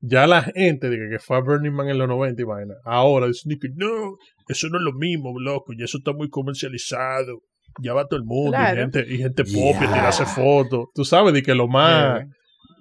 ya 0.00 0.26
la 0.26 0.42
gente 0.42 0.88
de 0.88 1.08
que, 1.10 1.18
fue 1.18 1.36
a 1.38 1.40
Burning 1.40 1.72
Man 1.72 1.88
en 1.88 1.98
los 1.98 2.06
90 2.08 2.40
y 2.40 2.44
vaina, 2.44 2.74
ahora 2.84 3.26
dicen 3.26 3.58
que 3.60 3.68
no, 3.74 4.16
eso 4.48 4.68
no 4.68 4.78
es 4.78 4.84
lo 4.84 4.92
mismo, 4.92 5.32
loco, 5.40 5.72
y 5.72 5.82
eso 5.82 5.98
está 5.98 6.12
muy 6.12 6.28
comercializado. 6.28 7.40
Ya 7.80 7.92
va 7.94 8.06
todo 8.06 8.18
el 8.18 8.24
mundo, 8.26 8.52
Claro. 8.52 8.76
y 8.76 8.80
gente, 8.82 9.04
y 9.08 9.18
gente 9.18 9.44
pop, 9.44 9.76
y 9.76 9.86
tirarse 9.86 10.26
fotos. 10.26 10.86
Tú 10.94 11.04
sabes, 11.04 11.32
de 11.34 11.42
que 11.42 11.54
lo 11.54 11.66
más. 11.68 12.18
Yeah. 12.20 12.28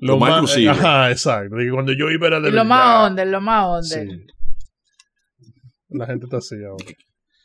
Lo 0.01 0.17
más 0.17 0.31
inclusive. 0.35 0.69
Ajá, 0.69 1.11
exacto. 1.11 1.55
Que 1.57 1.69
cuando 1.71 1.91
yo 1.93 2.09
iba 2.09 2.27
era 2.27 2.39
de 2.39 2.51
lo 2.51 2.65
más 2.65 3.09
under, 3.09 3.27
lo 3.27 3.41
más 3.41 3.65
under. 3.83 4.07
Sí. 4.07 4.25
La 5.89 6.05
gente 6.05 6.25
está 6.25 6.37
así 6.37 6.55
ahora. 6.63 6.85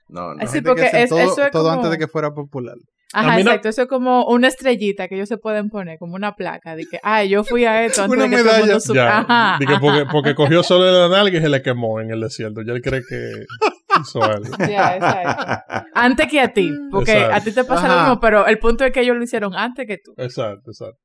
No, 0.08 0.34
no. 0.34 0.46
Sí, 0.46 0.60
porque 0.60 0.88
es- 0.92 1.08
todo, 1.08 1.18
eso 1.18 1.42
es 1.44 1.50
todo 1.50 1.64
como- 1.64 1.74
antes 1.76 1.90
de 1.90 1.98
que 1.98 2.08
fuera 2.08 2.32
popular. 2.32 2.76
Ajá, 3.16 3.36
mí 3.36 3.44
no- 3.44 3.50
exacto. 3.50 3.68
Eso 3.68 3.82
es 3.82 3.88
como 3.88 4.26
una 4.26 4.48
estrellita 4.48 5.06
que 5.08 5.14
ellos 5.14 5.28
se 5.28 5.38
pueden 5.38 5.70
poner, 5.70 5.98
como 5.98 6.14
una 6.14 6.34
placa 6.34 6.74
de 6.74 6.84
que, 6.84 6.98
ay, 7.02 7.28
yo 7.28 7.44
fui 7.44 7.64
a 7.64 7.84
esto 7.84 8.02
antes 8.02 8.16
Una 8.18 8.24
de 8.24 8.30
que 8.30 8.36
todo 8.36 8.50
el 8.50 8.56
medalla. 8.56 8.66
mundo 8.74 8.80
sup- 8.80 8.94
Ya, 8.96 9.18
Ajá, 9.18 9.56
de 9.60 9.66
que 9.66 9.72
ajá. 9.72 9.80
porque, 9.80 10.06
porque 10.10 10.34
cogió 10.58 10.62
solo 10.64 10.90
la 10.90 11.08
nalga 11.16 11.38
y 11.38 11.40
se 11.40 11.48
le 11.48 11.62
quemó 11.62 12.00
en 12.00 12.10
el 12.10 12.20
desierto. 12.20 12.62
Ya 12.66 12.72
él 12.72 12.82
cree 12.82 13.02
que 13.08 13.44
hizo 14.00 14.22
algo. 14.22 14.44
Ya, 14.70 14.96
exacto. 14.96 15.64
Antes 15.94 16.26
que 16.28 16.40
a 16.40 16.52
ti, 16.52 16.70
porque 16.90 17.12
Exacto. 17.12 17.36
a 17.36 17.40
ti 17.40 17.52
te 17.52 17.64
pasa 17.64 17.86
lo 17.88 17.94
Ajá. 17.94 18.02
mismo, 18.02 18.20
pero 18.20 18.46
el 18.46 18.58
punto 18.58 18.84
es 18.84 18.92
que 18.92 19.00
ellos 19.00 19.16
lo 19.16 19.22
hicieron 19.22 19.54
antes 19.54 19.86
que 19.86 19.98
tú. 20.04 20.12
Exacto, 20.16 20.70
exacto. 20.72 20.98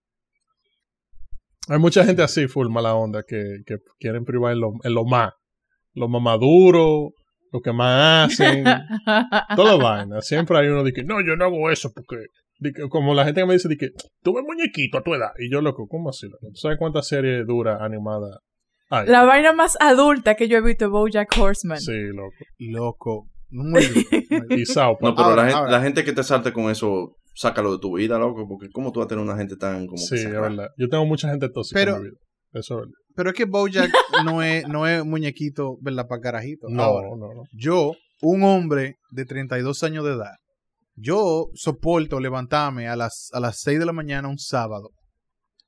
Hay 1.70 1.80
mucha 1.80 2.04
gente 2.04 2.22
así, 2.24 2.48
full 2.48 2.68
mala 2.70 2.96
onda, 2.96 3.24
que, 3.28 3.60
que 3.66 3.78
quieren 4.00 4.26
privar 4.26 4.54
en 4.54 4.60
lo, 4.60 4.72
en 4.84 4.94
lo 4.94 5.06
más. 5.06 5.34
Lo 5.94 6.08
más 6.08 6.22
maduro, 6.22 7.12
lo 7.52 7.62
que 7.62 7.72
más 7.74 8.32
hacen, 8.32 8.64
toda 9.56 9.76
vaina. 9.78 10.22
Siempre 10.22 10.58
hay 10.58 10.68
uno 10.68 10.84
de 10.84 10.92
que, 10.94 11.04
no, 11.04 11.16
yo 11.26 11.36
no 11.36 11.46
hago 11.46 11.70
eso 11.72 11.92
porque, 11.94 12.18
de 12.60 12.72
que- 12.72 12.90
como 12.90 13.14
la 13.14 13.26
gente 13.26 13.42
que 13.42 13.48
me 13.48 13.54
dice 13.54 13.68
de 13.70 13.78
que, 13.78 13.90
tú 14.22 14.34
ves 14.34 14.44
muñequito 14.46 14.98
a 14.98 15.04
tu 15.04 15.14
edad. 15.14 15.32
Y 15.40 15.52
yo, 15.52 15.62
loco, 15.62 15.88
¿cómo 15.88 16.10
así? 16.10 16.28
loco? 16.28 16.48
¿Tú 16.54 16.56
sabes 16.60 16.78
cuántas 16.78 17.08
series 17.08 17.46
duras 17.48 17.80
animadas 17.82 18.38
hay? 18.90 19.08
La 19.08 19.24
vaina 19.26 19.54
más 19.54 19.78
adulta 19.80 20.36
que 20.36 20.48
yo 20.48 20.58
he 20.58 20.62
visto 20.62 20.86
es 20.86 20.92
Bojack 20.92 21.36
Horseman. 21.38 21.80
Sí, 21.80 21.98
loco. 22.14 22.36
Loco. 22.58 23.28
Muy. 23.52 23.82
Y 24.50 24.64
No, 24.76 24.98
pero 25.00 25.14
Ahora, 25.18 25.44
la, 25.44 25.50
gente, 25.52 25.72
la 25.72 25.82
gente 25.82 26.04
que 26.04 26.14
te 26.14 26.24
salte 26.24 26.54
con 26.54 26.70
eso, 26.70 27.16
sácalo 27.36 27.72
de 27.74 27.80
tu 27.80 27.96
vida, 27.98 28.18
loco, 28.20 28.48
porque 28.48 28.70
¿cómo 28.72 28.92
tú 28.92 29.00
vas 29.00 29.06
a 29.06 29.10
tener 29.10 29.24
una 29.24 29.38
gente 29.38 29.56
tan 29.56 29.86
como 29.88 29.98
Sí, 29.98 30.16
que 30.16 30.22
es 30.24 30.32
verdad. 30.32 30.68
Yo 30.78 30.88
tengo 30.90 31.06
mucha 31.06 31.30
gente 31.30 31.50
tóxica 31.50 31.80
Pero- 31.80 31.96
en 31.98 32.02
mi 32.04 32.10
vida. 32.10 32.20
Eso 32.54 32.74
es 32.76 32.80
verdad. 32.82 32.94
Pero 33.16 33.30
es 33.32 33.36
que 33.36 33.46
Bojack 33.46 33.92
no 34.26 34.42
es, 34.44 34.68
no 34.68 34.88
es 34.88 35.06
muñequito, 35.06 35.78
¿verdad? 35.82 36.08
Para 36.08 36.22
carajito. 36.22 36.68
No, 36.70 36.84
Ahora, 36.84 37.10
no, 37.10 37.34
no. 37.34 37.44
yo, 37.54 37.94
un 38.22 38.44
hombre 38.44 38.96
de 39.12 39.26
32 39.26 39.84
años 39.84 40.04
de 40.06 40.14
edad, 40.14 40.36
yo 40.96 41.48
soporto 41.54 42.20
levantarme 42.20 42.88
a 42.88 42.96
las, 42.96 43.30
a 43.34 43.40
las 43.40 43.60
6 43.62 43.80
de 43.80 43.86
la 43.86 43.94
mañana 43.94 44.28
un 44.28 44.38
sábado 44.40 44.90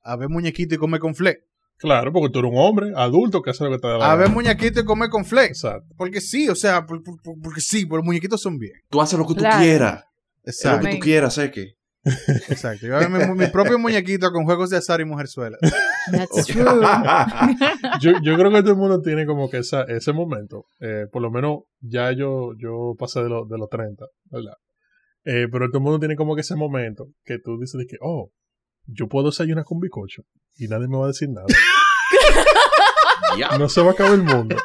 a 0.02 0.16
ver 0.16 0.28
muñequito 0.28 0.74
y 0.74 0.78
comer 0.78 1.00
con 1.00 1.14
fle. 1.14 1.38
Claro, 1.78 2.12
porque 2.12 2.30
tú 2.30 2.40
eres 2.40 2.50
un 2.52 2.58
hombre 2.58 2.92
adulto 2.96 3.40
que 3.42 3.50
hace 3.50 3.64
lo 3.64 3.70
que 3.70 3.78
te 3.78 3.88
da 3.88 3.98
la 3.98 4.12
A 4.12 4.16
ver 4.16 4.28
muñequito 4.30 4.80
y 4.80 4.84
comer 4.84 5.08
con 5.10 5.24
fle. 5.24 5.46
Exacto. 5.46 5.86
Porque 5.96 6.20
sí, 6.20 6.48
o 6.48 6.54
sea, 6.54 6.84
por- 6.86 7.02
por- 7.02 7.20
por- 7.22 7.34
porque 7.42 7.60
sí, 7.60 7.86
pero 7.86 7.96
los 7.98 8.04
muñequitos 8.06 8.40
son 8.40 8.58
bien. 8.58 8.72
Tú 8.90 9.00
haces 9.00 9.18
lo 9.18 9.26
que 9.26 9.34
tú 9.34 9.40
Claro. 9.40 9.58
quieras. 9.62 10.04
Es 10.44 10.64
lo 10.64 10.80
que 10.80 10.90
tú 10.92 10.98
quieras, 11.00 11.34
sé 11.34 11.50
que. 11.50 11.74
exacto. 12.48 12.86
Yo 12.86 12.96
a 12.96 12.98
ver 12.98 13.10
mi, 13.10 13.44
mi 13.44 13.46
propio 13.46 13.78
muñequito 13.78 14.32
con 14.32 14.44
juegos 14.44 14.70
de 14.70 14.76
azar 14.76 15.00
y 15.00 15.04
mujerzuela. 15.04 15.56
That's 16.10 16.46
true. 16.46 16.64
Yo, 18.00 18.12
yo 18.22 18.36
creo 18.36 18.50
que 18.50 18.60
todo 18.62 18.72
el 18.72 18.76
mundo 18.76 19.00
tiene 19.00 19.24
como 19.24 19.48
que 19.48 19.58
esa, 19.58 19.82
ese 19.84 20.12
momento. 20.12 20.66
Eh, 20.80 21.06
por 21.12 21.22
lo 21.22 21.30
menos 21.30 21.60
ya 21.80 22.10
yo, 22.12 22.54
yo 22.58 22.94
pasé 22.98 23.22
de, 23.22 23.28
los 23.28 23.48
de 23.48 23.58
los 23.58 23.68
30, 23.68 24.04
¿verdad? 24.30 24.54
Eh, 25.24 25.46
pero 25.50 25.68
todo 25.68 25.78
el 25.78 25.84
mundo 25.84 25.98
tiene 26.00 26.16
como 26.16 26.34
que 26.34 26.40
ese 26.40 26.56
momento 26.56 27.06
que 27.24 27.38
tú 27.38 27.58
dices 27.60 27.78
de 27.78 27.86
que, 27.86 27.96
oh, 28.00 28.32
yo 28.86 29.06
puedo 29.08 29.26
desayunar 29.26 29.64
con 29.64 29.78
bicocho 29.78 30.22
y 30.56 30.66
nadie 30.66 30.88
me 30.88 30.98
va 30.98 31.04
a 31.04 31.08
decir 31.08 31.28
nada. 31.28 31.46
Ya. 33.38 33.56
No 33.56 33.66
se 33.70 33.80
va 33.80 33.88
a 33.88 33.92
acabar 33.92 34.12
el 34.12 34.24
mundo. 34.24 34.56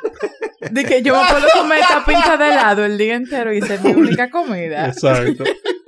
De 0.60 0.86
que 0.86 1.02
yo 1.02 1.16
me 1.16 1.30
puedo 1.30 1.48
comer 1.54 1.80
esta 1.80 2.04
pinta 2.06 2.38
de 2.38 2.52
helado 2.52 2.86
el 2.86 2.98
día 2.98 3.16
entero 3.16 3.54
y 3.54 3.62
ser 3.62 3.82
mi 3.82 3.92
única 3.92 4.30
comida. 4.30 4.88
Exacto. 4.88 5.44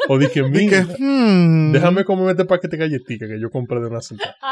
O 0.07 0.17
de 0.17 0.29
que, 0.31 0.43
mira, 0.43 0.85
hmm, 0.97 1.71
déjame 1.71 2.05
comerme 2.05 2.31
este 2.31 2.45
paquete 2.45 2.77
de 2.77 2.85
galletitas 2.85 3.29
que 3.29 3.39
yo 3.39 3.49
compré 3.49 3.79
de 3.79 3.87
una 3.87 4.01
sentada. 4.01 4.35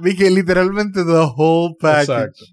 Que 0.00 0.30
literalmente 0.30 1.04
the 1.04 1.26
whole 1.36 1.74
package. 1.80 2.02
Exacto. 2.02 2.44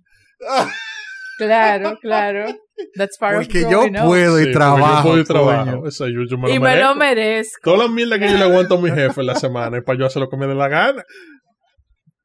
Claro, 1.38 1.98
claro. 2.02 2.48
That's 2.96 3.18
part 3.18 3.36
Porque 3.38 3.66
of 3.66 3.72
yo 3.72 4.06
puedo 4.06 4.42
y 4.42 4.52
trabajo. 4.52 4.98
Yo 4.98 5.04
puedo 5.04 5.22
y 5.22 5.26
coño. 5.26 5.46
trabajo. 5.46 5.88
Eso, 5.88 6.08
yo, 6.08 6.24
yo 6.30 6.38
me 6.38 6.48
lo 6.48 6.54
Y 6.56 6.60
me 6.60 6.80
lo 6.80 6.96
merezco. 6.96 7.72
Toda 7.72 7.86
la 7.86 7.88
mierda 7.88 8.20
que 8.20 8.30
yo 8.30 8.38
le 8.38 8.44
aguanto 8.44 8.76
a 8.76 8.82
mi 8.82 8.90
jefe 8.90 9.22
en 9.22 9.28
la 9.28 9.36
semana 9.36 9.78
es 9.78 9.84
para 9.84 10.00
yo 10.00 10.06
hacer 10.06 10.22
lo 10.22 10.30
que 10.30 10.38
me 10.38 10.48
dé 10.48 10.56
la 10.56 10.68
gana. 10.68 11.04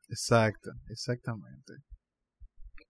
Exacto, 0.08 0.70
exactamente. 0.88 1.59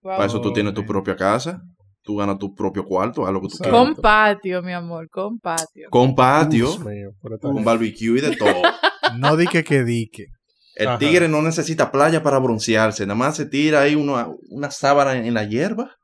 Wow. 0.01 0.13
Para 0.17 0.25
eso 0.25 0.41
tú 0.41 0.51
tienes 0.53 0.73
tu 0.73 0.85
propia 0.85 1.15
casa, 1.15 1.61
tú 2.03 2.15
ganas 2.17 2.37
tu 2.39 2.53
propio 2.55 2.83
cuarto, 2.85 3.25
haz 3.25 3.33
lo 3.33 3.41
que 3.41 3.47
tú 3.49 3.57
quieras. 3.59 3.79
Con 3.79 3.95
patio, 3.95 4.61
mi 4.63 4.73
amor, 4.73 5.07
con 5.09 5.39
patio. 5.39 5.87
Con 5.89 6.15
patio, 6.15 6.77
mío, 6.79 7.11
con 7.41 7.63
barbecue 7.63 8.17
y 8.17 8.21
de 8.21 8.35
todo. 8.35 8.53
No 9.17 9.35
dique 9.35 9.63
que 9.63 9.83
dique. 9.83 10.27
El 10.75 10.87
Ajá. 10.87 10.97
tigre 10.97 11.27
no 11.27 11.41
necesita 11.41 11.91
playa 11.91 12.23
para 12.23 12.39
broncearse, 12.39 13.05
nada 13.05 13.15
más 13.17 13.35
se 13.35 13.45
tira 13.45 13.81
ahí 13.81 13.93
una, 13.95 14.29
una 14.49 14.71
sábana 14.71 15.17
en 15.17 15.33
la 15.33 15.43
hierba 15.43 15.97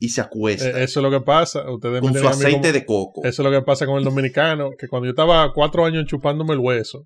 y 0.00 0.08
se 0.08 0.20
acuesta. 0.20 0.66
Eh, 0.66 0.84
eso 0.84 0.98
es 1.00 1.04
lo 1.04 1.10
que 1.10 1.20
pasa. 1.24 1.70
Ustedes 1.70 2.00
con 2.00 2.12
me 2.12 2.18
su 2.18 2.26
aceite 2.28 2.60
como- 2.60 2.72
de 2.72 2.84
coco. 2.84 3.20
Eso 3.24 3.42
es 3.42 3.48
lo 3.48 3.50
que 3.52 3.64
pasa 3.64 3.86
con 3.86 3.96
el 3.98 4.04
dominicano, 4.04 4.70
que 4.76 4.88
cuando 4.88 5.06
yo 5.06 5.10
estaba 5.10 5.52
cuatro 5.52 5.84
años 5.84 6.06
chupándome 6.06 6.54
el 6.54 6.58
hueso, 6.58 7.04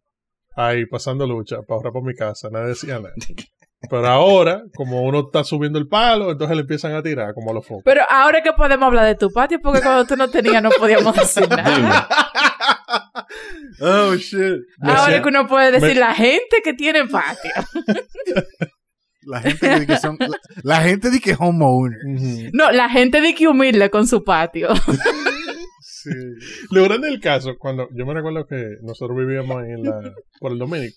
ahí 0.56 0.86
pasando 0.86 1.26
lucha 1.26 1.56
para 1.66 1.76
ahorrar 1.76 1.92
por 1.92 2.04
mi 2.04 2.14
casa, 2.14 2.48
nadie 2.50 2.68
decía 2.68 2.94
nada. 2.98 3.12
Pero 3.90 4.06
ahora, 4.06 4.62
como 4.74 5.02
uno 5.02 5.20
está 5.26 5.44
subiendo 5.44 5.78
el 5.78 5.88
palo, 5.88 6.30
entonces 6.30 6.56
le 6.56 6.62
empiezan 6.62 6.94
a 6.94 7.02
tirar 7.02 7.34
como 7.34 7.50
a 7.50 7.54
los 7.54 7.66
focos. 7.66 7.82
Pero 7.84 8.02
ahora 8.08 8.42
que 8.42 8.52
podemos 8.52 8.86
hablar 8.86 9.06
de 9.06 9.14
tu 9.16 9.30
patio, 9.32 9.58
porque 9.60 9.80
cuando 9.80 10.04
tú 10.06 10.16
no 10.16 10.28
tenías 10.30 10.62
no 10.62 10.70
podíamos 10.70 11.14
decir 11.14 11.48
nada. 11.50 12.08
Oh, 13.80 14.14
shit. 14.14 14.60
Me 14.78 14.92
Ahora 14.92 15.20
que 15.22 15.28
uno 15.28 15.46
puede 15.46 15.72
decir 15.72 15.94
me- 15.94 16.00
la 16.00 16.14
gente 16.14 16.60
que 16.62 16.74
tiene 16.74 17.06
patio. 17.06 17.50
La 19.24 19.40
gente 19.40 19.68
que, 19.78 19.86
que 19.86 19.96
son. 19.98 20.16
La, 20.18 20.36
la 20.64 20.80
gente 20.80 21.08
de 21.08 21.20
que 21.20 21.36
homeowner. 21.38 21.96
No, 22.52 22.72
la 22.72 22.88
gente 22.88 23.20
de 23.20 23.36
que 23.36 23.46
humilde 23.46 23.88
con 23.88 24.04
su 24.08 24.24
patio. 24.24 24.70
Sí. 25.80 26.10
Lo 26.72 26.82
grande 26.82 27.06
del 27.08 27.20
caso, 27.20 27.52
cuando 27.56 27.86
yo 27.94 28.04
me 28.04 28.14
recuerdo 28.14 28.44
que 28.48 28.78
nosotros 28.82 29.16
vivíamos 29.16 29.62
en 29.62 29.84
la, 29.84 30.12
por 30.40 30.50
el 30.50 30.58
Dominico, 30.58 30.96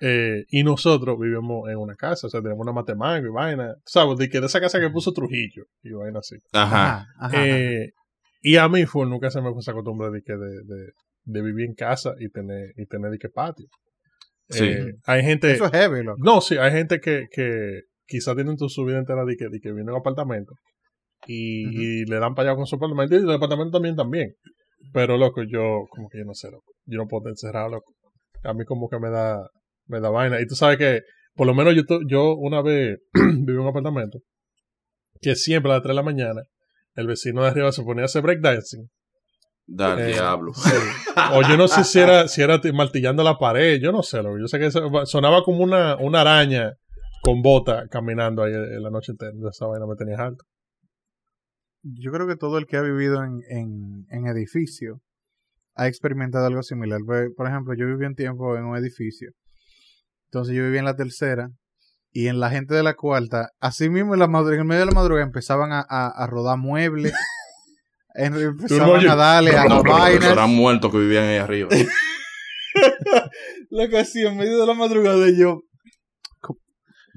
eh, 0.00 0.44
y 0.48 0.62
nosotros 0.62 1.18
vivíamos 1.18 1.68
en 1.68 1.78
una 1.78 1.94
casa, 1.94 2.26
o 2.26 2.30
sea, 2.30 2.40
tenemos 2.40 2.62
una 2.62 2.72
matemática 2.72 3.26
y 3.26 3.30
vaina, 3.30 3.74
¿sabes? 3.84 4.18
De 4.18 4.28
que 4.28 4.40
de 4.40 4.46
esa 4.46 4.60
casa 4.60 4.80
que 4.80 4.90
puso 4.90 5.12
Trujillo 5.12 5.64
y 5.82 5.92
vaina 5.92 6.18
así. 6.18 6.36
Ajá. 6.52 6.96
Ajá, 6.96 7.06
ajá. 7.18 7.46
Eh, 7.46 7.92
y 8.42 8.56
a 8.56 8.68
mí 8.68 8.84
fue, 8.86 9.06
nunca 9.06 9.30
se 9.30 9.40
me 9.40 9.50
fue 9.50 9.60
esa 9.60 9.72
costumbre 9.72 10.10
de, 10.10 10.22
que 10.22 10.34
de, 10.34 10.62
de, 10.64 10.92
de 11.24 11.42
vivir 11.42 11.66
en 11.66 11.74
casa 11.74 12.14
y 12.18 12.28
tener, 12.28 12.72
y 12.76 12.86
tener 12.86 13.10
de 13.10 13.18
que 13.18 13.28
patio. 13.28 13.66
Sí. 14.48 14.64
Eh, 14.64 14.94
hay 15.06 15.22
gente. 15.22 15.52
Eso 15.52 15.64
es 15.64 15.70
heavy, 15.70 16.04
loco. 16.04 16.18
No, 16.22 16.40
sí, 16.40 16.56
hay 16.58 16.70
gente 16.72 17.00
que, 17.00 17.26
que 17.30 17.82
quizás 18.06 18.34
tienen 18.34 18.56
tu 18.56 18.68
su 18.68 18.84
vida 18.84 18.98
entera 18.98 19.24
de 19.24 19.36
que, 19.36 19.48
de 19.48 19.60
que 19.60 19.70
viven 19.70 19.88
en 19.88 19.94
un 19.94 20.00
apartamento 20.00 20.54
y, 21.26 22.04
le 22.04 22.18
dan 22.18 22.34
para 22.34 22.50
allá 22.50 22.56
con 22.56 22.66
su 22.66 22.76
apartamento 22.76 23.14
y 23.14 23.18
el 23.18 23.30
apartamento 23.30 23.72
también 23.72 23.96
también. 23.96 24.34
Pero 24.92 25.16
loco, 25.16 25.42
yo 25.42 25.86
como 25.90 26.08
que 26.08 26.18
yo 26.18 26.24
no 26.24 26.34
sé, 26.34 26.50
loco. 26.50 26.72
Yo 26.84 26.98
no 26.98 27.06
puedo 27.08 27.20
estar 27.20 27.32
encerrado, 27.32 27.70
loco. 27.70 27.92
A 28.42 28.52
mí 28.52 28.64
como 28.64 28.88
que 28.88 28.98
me 28.98 29.10
da, 29.10 29.48
me 29.86 30.00
da 30.00 30.10
vaina. 30.10 30.40
Y 30.40 30.46
tú 30.46 30.54
sabes 30.54 30.78
que, 30.78 31.00
por 31.34 31.46
lo 31.46 31.54
menos 31.54 31.74
yo, 31.74 31.82
yo 32.08 32.34
una 32.34 32.62
vez 32.62 32.98
viví 33.14 33.52
en 33.52 33.60
un 33.60 33.68
apartamento 33.68 34.18
que 35.20 35.34
siempre 35.36 35.70
a 35.70 35.76
las 35.76 35.82
3 35.82 35.92
de 35.92 35.94
la 35.96 36.02
mañana 36.02 36.42
el 36.94 37.06
vecino 37.06 37.42
de 37.42 37.48
arriba 37.48 37.72
se 37.72 37.82
ponía 37.82 38.02
a 38.02 38.06
hacer 38.06 38.22
breakdancing. 38.22 38.88
Dar 39.66 39.98
Eh, 39.98 40.08
diablo. 40.12 40.52
Sí. 40.54 40.70
O 41.32 41.42
yo 41.48 41.56
no 41.56 41.66
sé 41.68 41.84
si 41.84 41.98
era, 41.98 42.28
si 42.28 42.42
era 42.42 42.60
martillando 42.74 43.22
la 43.22 43.38
pared, 43.38 43.80
yo 43.80 43.92
no 43.92 44.02
sé, 44.02 44.22
loco. 44.22 44.38
yo 44.38 44.46
sé 44.46 44.58
que 44.58 44.66
eso- 44.66 45.06
sonaba 45.06 45.42
como 45.42 45.64
una, 45.64 45.96
una 45.96 46.20
araña 46.20 46.74
con 47.22 47.40
bota 47.40 47.86
caminando 47.90 48.42
ahí 48.42 48.52
en 48.52 48.82
la 48.82 48.90
noche 48.90 49.12
entera. 49.12 49.32
Esa 49.50 49.66
vaina 49.66 49.86
me 49.86 49.96
tenía 49.96 50.18
alto. 50.18 50.44
Yo 51.82 52.12
creo 52.12 52.26
que 52.26 52.36
todo 52.36 52.58
el 52.58 52.66
que 52.66 52.76
ha 52.76 52.82
vivido 52.82 53.22
en, 53.24 53.40
en, 53.48 54.06
en 54.10 54.26
edificio 54.26 55.00
ha 55.74 55.86
experimentado 55.88 56.46
algo 56.46 56.62
similar. 56.62 57.00
Por 57.36 57.46
ejemplo, 57.48 57.74
yo 57.74 57.86
viví 57.86 58.04
un 58.06 58.14
tiempo 58.14 58.56
en 58.56 58.64
un 58.64 58.76
edificio. 58.76 59.30
Entonces 60.34 60.56
yo 60.56 60.64
vivía 60.64 60.80
en 60.80 60.84
la 60.86 60.96
tercera. 60.96 61.48
Y 62.16 62.26
en 62.28 62.38
la 62.40 62.50
gente 62.50 62.74
de 62.74 62.82
la 62.82 62.94
cuarta, 62.94 63.50
así 63.60 63.88
mismo 63.88 64.14
en, 64.14 64.20
la 64.20 64.26
en 64.26 64.58
el 64.60 64.64
medio 64.64 64.80
de 64.80 64.86
la 64.86 64.92
madrugada 64.92 65.24
empezaban 65.26 65.72
a, 65.72 65.80
a, 65.88 66.08
a 66.08 66.26
rodar 66.26 66.58
muebles. 66.58 67.12
En- 68.16 68.36
empezaban 68.36 69.08
a 69.08 69.16
darle 69.16 69.56
a, 69.56 69.64
No, 69.64 69.76
a 69.78 69.82
pero 69.82 69.94
vainas. 69.94 70.30
eran 70.30 70.50
muertos 70.54 70.92
que 70.92 70.98
vivían 70.98 71.24
ahí 71.24 71.36
arriba. 71.38 71.68
Lo 73.70 73.88
que 73.88 73.98
hacía 73.98 74.30
en 74.30 74.36
medio 74.36 74.60
de 74.60 74.66
la 74.66 74.74
madrugada 74.74 75.26
yo. 75.36 75.62
"Co- 76.40 76.58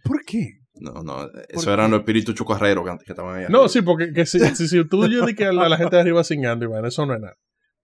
¿Por 0.04 0.24
qué? 0.26 0.54
No, 0.80 1.04
no, 1.04 1.28
eso 1.50 1.72
eran 1.74 1.90
los 1.92 2.00
espíritus 2.02 2.34
chocarreros 2.36 2.84
que, 2.84 3.06
que 3.06 3.12
estaban 3.12 3.36
ahí. 3.36 3.46
No, 3.50 3.60
arriba. 3.60 3.70
sí, 3.70 3.82
porque 3.84 4.12
que 4.14 4.26
si, 4.26 4.40
si, 4.56 4.68
si 4.68 4.88
tú 4.88 5.08
yo 5.08 5.26
di 5.26 5.36
que 5.36 5.46
a 5.46 5.52
la, 5.52 5.78
gente 5.78 5.96
de 5.96 6.02
arriba 6.02 6.24
cingando, 6.24 6.66
Iván, 6.66 6.86
eso 6.86 7.06
no 7.06 7.14
es 7.16 7.22
nada. 7.22 7.36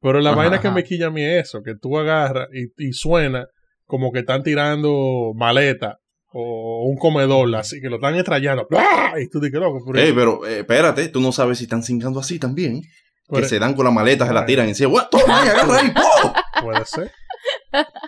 Pero 0.02 0.20
la 0.20 0.32
Ajá, 0.32 0.38
vaina 0.38 0.60
que 0.60 0.70
me 0.72 0.84
quilla 0.84 1.08
a 1.08 1.12
mí 1.12 1.24
es 1.24 1.48
eso, 1.50 1.62
que 1.64 1.76
tú 1.80 1.98
agarras 1.98 2.48
y, 2.52 2.88
y 2.88 2.94
suena 2.94 3.46
como 3.94 4.12
que 4.12 4.22
están 4.22 4.42
tirando 4.42 5.34
maleta 5.36 6.00
o 6.32 6.88
un 6.90 6.98
comedor, 6.98 7.56
así 7.56 7.80
que 7.80 7.90
lo 7.92 7.98
están 7.98 8.16
estrellando. 8.16 8.66
¡Blah! 8.68 9.14
Y 9.22 9.30
tú 9.30 9.40
dices, 9.40 9.60
loco, 9.60 9.84
pero, 9.86 10.04
Ey, 10.04 10.14
pero 10.14 10.48
eh, 10.48 10.60
espérate, 10.62 11.10
tú 11.10 11.22
no 11.22 11.32
sabes 11.32 11.60
si 11.60 11.66
están 11.66 11.84
cingando 11.84 12.20
así 12.20 12.40
también. 12.40 12.82
pero- 13.30 13.44
que 13.44 13.50
se 13.50 13.60
dan 13.60 13.76
con 13.76 13.86
la 13.86 13.92
maleta, 13.92 14.26
se 14.26 14.34
la 14.34 14.44
tiran 14.48 14.68
encima. 14.68 14.90
¡What! 14.94 15.10
¡Toma 15.12 15.44
agarra 15.44 15.78
ahí! 15.78 15.92
¡po! 15.92 16.34
puede 16.64 16.86
ser. 16.86 17.12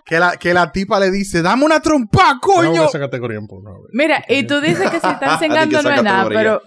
Que 0.08 0.18
la, 0.18 0.38
que 0.38 0.56
la 0.56 0.72
tipa 0.72 1.00
le 1.00 1.12
dice, 1.12 1.44
dame 1.44 1.66
una 1.66 1.80
trompa, 1.82 2.40
coño. 2.42 2.86
esa 2.86 2.98
categoría. 2.98 3.40
Mira, 3.94 4.26
y 4.28 4.42
tú 4.48 4.60
dices 4.60 4.90
que 4.90 5.00
si 5.00 5.08
están 5.08 5.38
cingando 5.40 5.84
no 5.84 5.92
es 5.92 6.02
nada, 6.04 6.28
pero, 6.30 6.62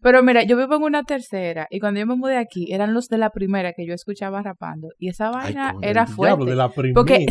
pero 0.00 0.22
mira, 0.22 0.44
yo 0.44 0.56
vivo 0.56 0.76
en 0.76 0.82
una 0.84 1.02
tercera 1.02 1.66
y 1.70 1.80
cuando 1.80 1.98
yo 1.98 2.06
me 2.06 2.14
mudé 2.14 2.36
aquí 2.36 2.72
eran 2.72 2.94
los 2.94 3.08
de 3.08 3.18
la 3.18 3.30
primera 3.30 3.72
que 3.72 3.84
yo 3.84 3.94
escuchaba 3.94 4.42
rapando 4.42 4.90
y 4.96 5.08
esa 5.08 5.30
vaina 5.30 5.74
era 5.82 6.04
Diablo, 6.04 6.14
fuerte. 6.14 6.44
de 6.50 6.54
la 6.56 6.68
primera. 6.68 6.94
Porque 6.94 7.26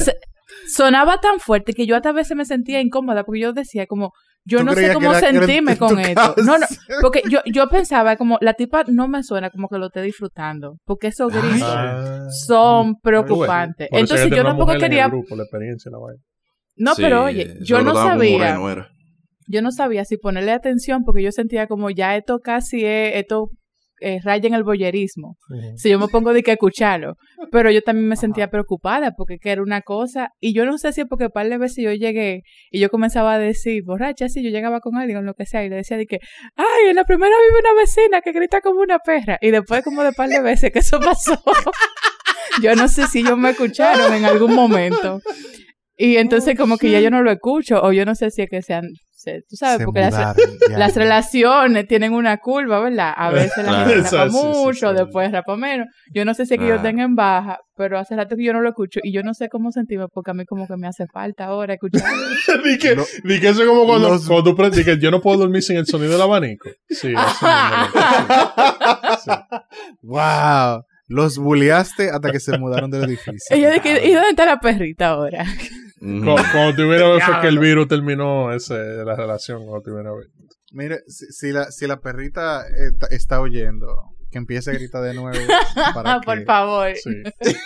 sonaba 0.68 1.20
tan 1.20 1.40
fuerte 1.40 1.74
que 1.74 1.86
yo 1.86 1.96
hasta 1.96 2.10
a 2.10 2.14
veces 2.14 2.36
me 2.38 2.46
sentía 2.46 2.82
incómoda 2.82 3.24
porque 3.24 3.42
yo 3.42 3.54
decía 3.54 3.86
como, 3.88 4.12
yo 4.46 4.60
¿Tú 4.60 4.66
no 4.66 4.74
sé 4.74 4.94
cómo 4.94 5.14
sentirme 5.16 5.78
con 5.78 6.00
esto. 6.00 6.16
casa? 6.36 6.42
No, 6.44 6.58
no, 6.58 6.66
porque 7.02 7.22
yo, 7.30 7.40
yo 7.46 7.68
pensaba 7.70 8.16
como, 8.16 8.38
la 8.42 8.54
tipa 8.54 8.84
no 8.88 9.08
me 9.08 9.22
suena 9.24 9.50
como 9.50 9.68
que 9.68 9.78
lo 9.78 9.88
esté 9.88 10.02
disfrutando, 10.02 10.78
porque 10.86 11.08
esos 11.08 11.32
Ay, 11.34 11.42
gritos 11.42 11.70
Ah. 11.70 12.28
son 12.48 12.96
preocupantes. 13.02 13.90
Entonces 13.92 14.30
yo 14.30 14.44
tampoco 14.44 14.68
mujer 14.74 14.78
en 14.78 14.84
el 14.84 14.90
quería, 14.90 15.08
grupo, 15.08 15.36
la 15.36 15.44
experiencia, 15.44 15.92
la 15.92 15.98
vaina. 16.00 16.22
no, 16.78 16.96
Sí, 16.96 17.02
pero 17.02 17.24
oye, 17.26 17.56
yo 17.62 17.82
no 17.82 17.94
sabía. 17.94 18.58
Yo 19.52 19.64
no 19.64 19.72
sabía 19.72 20.06
si 20.06 20.18
ponerle 20.18 20.52
atención 20.52 21.04
porque 21.04 21.24
yo 21.24 21.32
sentía 21.32 21.66
como 21.68 21.90
ya 21.90 22.16
esto 22.16 22.40
casi 22.40 22.86
es, 22.86 23.16
esto 23.16 23.50
eh, 24.02 24.20
raya 24.24 24.48
en 24.48 24.54
el 24.54 24.64
boyerismo. 24.64 25.38
Si 25.76 25.90
yo 25.90 26.00
me 26.00 26.08
pongo 26.08 26.34
de 26.34 26.44
que 26.44 26.52
escucharlo. 26.52 27.16
Pero 27.52 27.72
yo 27.72 27.82
también 27.82 28.08
me 28.08 28.16
sentía 28.16 28.50
preocupada 28.50 29.14
porque 29.16 29.38
que 29.40 29.52
era 29.52 29.62
una 29.62 29.82
cosa. 29.82 30.34
Y 30.40 30.54
yo 30.54 30.66
no 30.66 30.78
sé 30.78 30.94
si 30.94 31.02
es 31.02 31.08
porque 31.08 31.26
un 31.26 31.32
par 31.32 31.50
de 31.50 31.58
veces 31.58 31.84
yo 31.84 31.92
llegué 31.94 32.44
y 32.72 32.80
yo 32.80 32.90
comenzaba 32.90 33.34
a 33.34 33.40
decir, 33.40 33.84
borracha, 33.84 34.30
si 34.30 34.44
yo 34.44 34.50
llegaba 34.50 34.80
con 34.80 34.98
alguien 34.98 35.18
o 35.18 35.22
lo 35.22 35.34
que 35.34 35.46
sea, 35.46 35.64
y 35.64 35.70
le 35.70 35.78
decía 35.78 35.98
de 35.98 36.06
que, 36.06 36.20
ay, 36.56 36.90
en 36.90 36.96
la 36.96 37.04
primera 37.04 37.36
vive 37.48 37.60
una 37.60 37.82
vecina 37.82 38.22
que 38.22 38.32
grita 38.32 38.62
como 38.62 38.82
una 38.82 39.00
perra. 39.00 39.38
Y 39.42 39.52
después 39.52 39.84
como 39.84 40.04
de 40.04 40.14
par 40.14 40.30
de 40.30 40.42
veces 40.42 40.72
que 40.72 40.80
eso 40.80 41.00
pasó. 41.00 41.42
yo 42.62 42.76
no 42.76 42.88
sé 42.88 43.08
si 43.08 43.20
ellos 43.20 43.38
me 43.38 43.52
escucharon 43.52 44.14
en 44.14 44.26
algún 44.26 44.54
momento. 44.54 45.22
Y 46.02 46.16
entonces 46.16 46.58
como 46.58 46.78
que 46.78 46.90
ya 46.92 47.02
yo 47.02 47.10
no 47.12 47.22
lo 47.22 47.30
escucho 47.30 47.82
o 47.84 47.92
yo 47.92 48.06
no 48.06 48.16
sé 48.16 48.32
si 48.32 48.42
es 48.44 48.50
que 48.50 48.62
sean, 48.62 48.84
se- 49.12 49.42
tú 49.50 49.58
sabes, 49.58 49.80
Se 49.80 49.84
porque 49.86 50.00
las, 50.00 50.14
mudaron, 50.14 50.36
ya. 50.70 50.78
las 50.78 50.96
relaciones 50.96 51.88
tienen 51.90 52.14
una 52.14 52.38
curva, 52.38 52.80
¿verdad? 52.80 53.12
A 53.18 53.30
veces 53.32 53.66
la 53.66 53.86
gente 53.86 53.96
rapa 54.10 54.30
Sí, 54.30 54.38
sí, 54.38 54.40
sí, 54.40 54.48
mucho, 54.64 54.90
sí. 54.92 54.96
después 54.96 55.30
rapa 55.34 55.58
menos. 55.58 55.88
Yo 56.14 56.24
no 56.24 56.34
sé 56.34 56.46
si 56.46 56.54
es 56.54 56.60
que 56.62 56.68
yo 56.68 56.76
Ah. 56.76 56.82
tenga 56.82 57.04
en 57.04 57.16
baja, 57.16 57.60
pero 57.76 58.00
hace 58.00 58.16
rato 58.16 58.38
que 58.38 58.46
yo 58.46 58.54
no 58.54 58.62
lo 58.62 58.70
escucho 58.70 59.02
y 59.04 59.12
yo 59.12 59.24
no 59.24 59.34
sé 59.34 59.50
cómo 59.50 59.74
sentirme 59.74 60.06
porque 60.08 60.32
a 60.32 60.34
mí 60.34 60.46
como 60.46 60.68
que 60.68 60.78
me 60.78 60.88
hace 60.88 61.06
falta 61.08 61.48
ahora 61.48 61.74
escucharlo. 61.74 62.08
di, 62.64 62.78
que, 62.78 62.96
di 63.26 63.40
que 63.42 63.50
eso 63.50 63.62
es 63.64 63.68
como 63.68 63.86
cuando, 63.86 64.08
los- 64.08 64.26
cuando 64.26 64.52
tú 64.52 64.56
prendes, 64.56 64.86
que 64.86 64.98
yo 65.00 65.12
no 65.12 65.20
puedo 65.20 65.40
dormir 65.40 65.64
sin 65.64 65.76
el 65.76 65.86
sonido 65.86 66.14
del 66.14 66.22
abanico. 66.22 66.70
Sí. 66.90 67.14
Sí. 69.24 69.32
Wow. 70.02 70.84
Los 71.08 71.38
bulleaste 71.40 72.10
hasta 72.12 72.32
que 72.32 72.40
se 72.40 72.58
mudaron 72.58 72.92
del 72.92 73.04
edificio. 73.06 73.34
y 73.58 73.62
yo 73.62 73.72
dije, 73.72 74.08
¿y 74.08 74.14
dónde 74.14 74.30
está 74.30 74.46
la 74.46 74.60
perrita 74.60 75.08
ahora? 75.10 75.44
Cuando 76.00 76.76
te 76.76 76.84
hubiera 76.84 77.20
fue 77.26 77.42
que 77.42 77.48
el 77.48 77.60
virus 77.60 77.88
terminó 77.88 78.54
ese, 78.54 78.76
la 79.06 79.16
relación. 79.16 79.66
Cuando 79.66 79.82
te 79.84 79.92
hubiera 79.92 80.12
ver. 80.12 80.28
Mire, 80.72 81.00
si, 81.08 81.26
si 81.32 81.52
la, 81.52 81.66
si 81.72 81.88
la 81.88 82.00
perrita 82.00 82.64
está, 82.68 83.08
está 83.08 83.42
oyendo, 83.42 83.88
que 84.32 84.38
empiece 84.38 84.70
a 84.70 84.74
gritar 84.74 85.02
de 85.04 85.14
nuevo. 85.16 85.38
Para 85.96 86.22
Por 86.22 86.40
que- 86.40 86.46
favor. 86.46 86.92
Sí. 86.96 87.12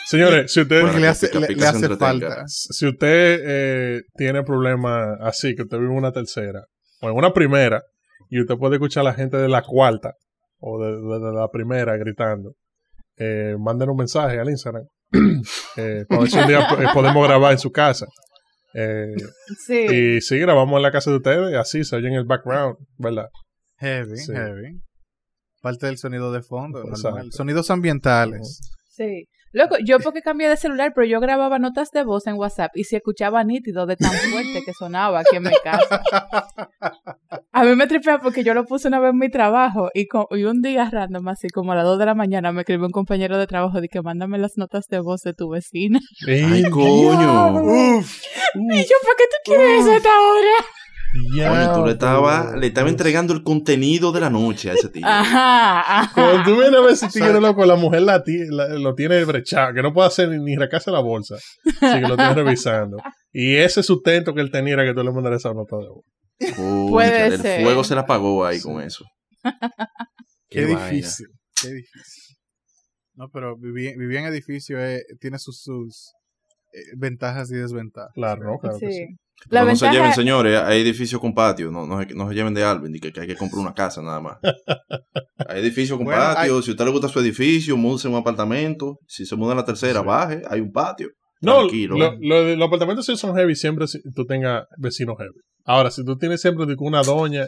Señores, 0.07 0.51
si 0.53 0.61
usted, 0.61 0.84
le 0.97 1.07
hace, 1.07 1.27
Pica 1.27 1.39
le, 1.41 1.47
Pica 1.47 1.71
le 1.73 1.79
se 1.79 1.86
hace 1.86 1.95
falta. 1.97 2.43
si 2.47 2.88
usted 2.88 3.39
eh, 3.45 4.01
tiene 4.15 4.43
problemas 4.43 5.17
así, 5.21 5.53
que 5.55 5.63
usted 5.63 5.77
vive 5.77 5.91
en 5.91 5.97
una 5.97 6.11
tercera 6.11 6.63
o 7.01 7.09
en 7.09 7.15
una 7.15 7.34
primera, 7.34 7.84
y 8.29 8.39
usted 8.41 8.55
puede 8.55 8.75
escuchar 8.75 9.01
a 9.01 9.09
la 9.09 9.13
gente 9.13 9.38
de 9.38 9.49
la 9.49 9.61
cuarta 9.61 10.13
o 10.59 10.81
de, 10.84 10.91
de- 10.93 11.25
de 11.27 11.34
la 11.34 11.49
primera 11.51 11.97
gritando, 11.97 12.53
eh, 13.17 13.55
manden 13.59 13.89
un 13.89 13.97
mensaje 13.97 14.39
al 14.39 14.49
Instagram 14.49 14.86
eh, 15.78 16.05
para 16.07 16.22
ver 16.22 16.30
si 16.30 16.38
un 16.39 16.47
día 16.47 16.59
eh, 16.59 16.88
podemos 16.93 17.28
grabar 17.28 17.51
en 17.53 17.59
su 17.59 17.72
casa. 17.72 18.05
Eh, 18.74 19.14
Sí. 19.68 19.86
y 20.18 20.22
sí, 20.22 20.38
grabamos 20.39 20.76
en 20.78 20.82
la 20.84 20.91
casa 20.91 21.11
de 21.11 21.18
ustedes, 21.18 21.55
así 21.55 21.84
se 21.84 21.95
oye 21.95 22.07
en 22.07 22.16
el 22.16 22.26
background, 22.26 22.78
¿verdad? 22.97 23.28
Heavy, 23.78 24.18
Sí. 24.18 24.34
heavy. 24.34 24.82
Parte 25.61 25.86
del 25.86 25.97
sonido 25.97 26.32
de 26.32 26.41
fondo. 26.41 26.84
Normal. 26.84 27.32
Sonidos 27.32 27.70
ambientales. 27.72 28.59
Sí. 28.89 29.28
Loco, 29.54 29.76
yo 29.86 29.99
porque 29.99 30.22
cambié 30.22 30.49
de 30.49 30.58
celular, 30.58 30.91
pero 30.95 31.06
yo 31.06 31.20
grababa 31.20 31.60
notas 31.60 31.91
de 31.91 32.04
voz 32.04 32.26
en 32.28 32.36
WhatsApp 32.36 32.72
y 32.76 32.84
se 32.86 32.97
escuchaba 32.97 33.43
nítido 33.43 33.86
de 33.86 33.95
tan 33.95 34.12
fuerte 34.12 34.64
que 34.66 34.74
sonaba 34.74 35.20
aquí 35.20 35.36
en 35.36 35.43
mi 35.43 35.51
casa. 35.64 36.01
A 37.51 37.64
mí 37.64 37.76
me 37.76 37.86
tripea 37.88 38.20
porque 38.20 38.43
yo 38.43 38.54
lo 38.56 38.66
puse 38.66 38.88
una 38.88 38.99
vez 38.99 39.12
en 39.12 39.20
mi 39.20 39.30
trabajo 39.30 39.89
y, 39.93 40.08
co- 40.08 40.28
y 40.32 40.43
un 40.45 40.62
día 40.62 40.89
random, 40.91 41.28
así 41.30 41.49
como 41.49 41.72
a 41.72 41.76
las 41.76 41.86
2 41.86 41.99
de 41.99 42.06
la 42.08 42.16
mañana, 42.16 42.51
me 42.51 42.62
escribió 42.62 42.88
un 42.88 42.91
compañero 42.91 43.38
de 43.38 43.45
trabajo 43.47 43.80
de 43.80 43.89
que 43.89 44.01
mándame 44.01 44.39
las 44.39 44.58
notas 44.58 44.88
de 44.88 44.99
voz 44.99 45.22
de 45.22 45.34
tu 45.34 45.49
vecina. 45.49 45.99
Ay, 46.28 46.64
coño. 46.72 47.54
Uf. 47.64 48.24
Y 48.56 48.78
yo, 48.84 48.95
¿para 49.04 49.16
qué 49.18 49.24
tú 49.30 49.38
quieres 49.45 49.82
eso 49.82 49.91
a 49.91 49.97
esta 49.97 50.10
hora? 50.10 50.66
Coño, 51.14 51.74
tú 51.74 51.86
le 51.86 51.91
estabas 51.93 52.41
Diablo. 52.43 52.59
le 52.59 52.68
estaba 52.68 52.89
entregando 52.89 53.34
el 53.34 53.43
contenido 53.43 54.11
de 54.11 54.20
la 54.22 54.30
noche 54.30 54.72
a 54.72 54.74
ese 54.74 54.89
tío. 54.89 55.05
Ajá, 55.05 55.80
ajá. 56.01 56.11
Cuando 56.14 56.43
tú 56.43 56.59
vienes 56.59 56.80
a 56.80 56.82
ver 56.82 56.91
ese 56.93 57.07
tigre 57.09 57.39
loco, 57.39 57.66
la 57.66 57.76
mujer 57.76 58.01
la 58.01 58.24
la- 58.49 58.68
lo 58.70 58.95
tiene 58.95 59.24
brechado, 59.26 59.74
que 59.74 59.82
no 59.84 59.93
puede 59.93 60.07
hacer 60.07 60.30
ni, 60.30 60.39
ni 60.43 60.55
recase 60.55 60.89
la 60.91 60.99
bolsa. 61.01 61.36
Así 61.82 62.01
que 62.01 62.07
lo 62.07 62.16
tiene 62.16 62.34
revisando. 62.34 62.97
Y 63.36 63.55
ese 63.55 63.82
sustento 63.82 64.36
que 64.36 64.41
él 64.41 64.51
tenía 64.51 64.74
era 64.76 64.86
que 64.86 64.93
tú 64.93 65.03
le 65.03 65.11
mandaras 65.11 65.39
esa 65.39 65.53
nota 65.55 65.76
de 65.78 65.88
voz. 65.88 66.05
Puede 66.91 67.28
el 67.28 67.41
ser. 67.41 67.64
fuego 67.64 67.84
se 67.84 67.95
la 67.95 68.01
apagó 68.01 68.45
ahí 68.45 68.59
con 68.61 68.80
eso. 68.82 69.05
Qué, 70.49 70.66
difícil. 70.68 71.26
Qué 71.59 71.70
difícil. 71.70 72.36
No, 73.16 73.30
pero 73.34 73.57
vivir, 73.57 73.97
vivir 73.97 74.18
en 74.18 74.26
edificio 74.26 74.80
eh, 74.84 75.01
tiene 75.20 75.39
sus, 75.39 75.61
sus 75.61 76.11
eh, 76.74 76.80
ventajas 76.95 77.51
y 77.51 77.55
desventajas. 77.55 78.11
Claro, 78.14 78.43
¿no? 78.43 78.57
Claro 78.59 78.78
que 78.80 78.91
sí. 78.91 79.05
No 79.51 79.75
se 79.75 79.89
lleven, 79.91 80.13
señores, 80.13 80.57
hay 80.61 80.81
edificios 80.81 81.19
con 81.19 81.34
patio, 81.34 81.69
no, 81.69 81.86
no, 81.86 81.99
se- 82.01 82.13
no 82.15 82.29
se 82.29 82.36
lleven 82.36 82.53
de 82.53 82.63
Alvin, 82.63 82.93
que, 82.99 83.11
que 83.11 83.19
hay 83.21 83.27
que 83.27 83.36
comprar 83.36 83.59
una 83.61 83.73
casa 83.73 84.01
nada 84.01 84.21
más. 84.21 84.38
Hay 85.49 85.59
edificios 85.59 85.97
con 85.97 86.05
Bueno, 86.05 86.21
patio, 86.21 86.61
si 86.61 86.71
a 86.71 86.73
usted 86.73 86.86
le 86.86 86.91
gusta 86.91 87.09
su 87.09 87.19
edificio, 87.19 87.75
múdese 87.75 88.07
en 88.07 88.13
un 88.13 88.21
apartamento, 88.21 88.97
si 89.07 89.25
se 89.25 89.36
muda 89.36 89.51
a 89.51 89.55
la 89.57 89.65
tercera, 89.65 89.99
Sí. 89.99 90.05
baje, 90.05 90.41
hay 90.49 90.61
un 90.61 90.71
patio. 90.71 91.09
No, 91.41 91.57
Tranquilo. 91.59 91.97
lo- 91.97 92.15
lo 92.21 92.45
de- 92.45 92.55
los 92.55 92.67
apartamentos 92.67 93.05
sí 93.05 93.17
son 93.17 93.36
heavy 93.36 93.53
siempre 93.55 93.88
si 93.88 93.99
tú 94.15 94.25
tengas 94.25 94.63
vecinos 94.77 95.15
heavy. 95.19 95.41
Ahora, 95.65 95.91
si 95.91 96.05
tú 96.05 96.17
tienes 96.17 96.39
siempre 96.41 96.65
que 96.65 96.75
una 96.77 97.01
doña 97.03 97.45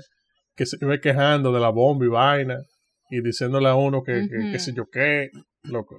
que 0.56 0.66
se 0.66 0.78
ve 0.86 1.00
quejando 1.00 1.54
de 1.54 1.60
la 1.62 1.70
bomba 1.70 2.06
y 2.06 2.10
vaina 2.10 2.58
y 3.10 3.22
diciéndole 3.22 3.70
a 3.70 3.76
uno 3.76 4.02
que, 4.04 4.28
que, 4.30 4.38
Ujú. 4.38 4.52
qué 4.52 4.60
sé 4.60 4.74
yo 4.76 4.84
qué, 4.92 5.30
loco. 5.64 5.98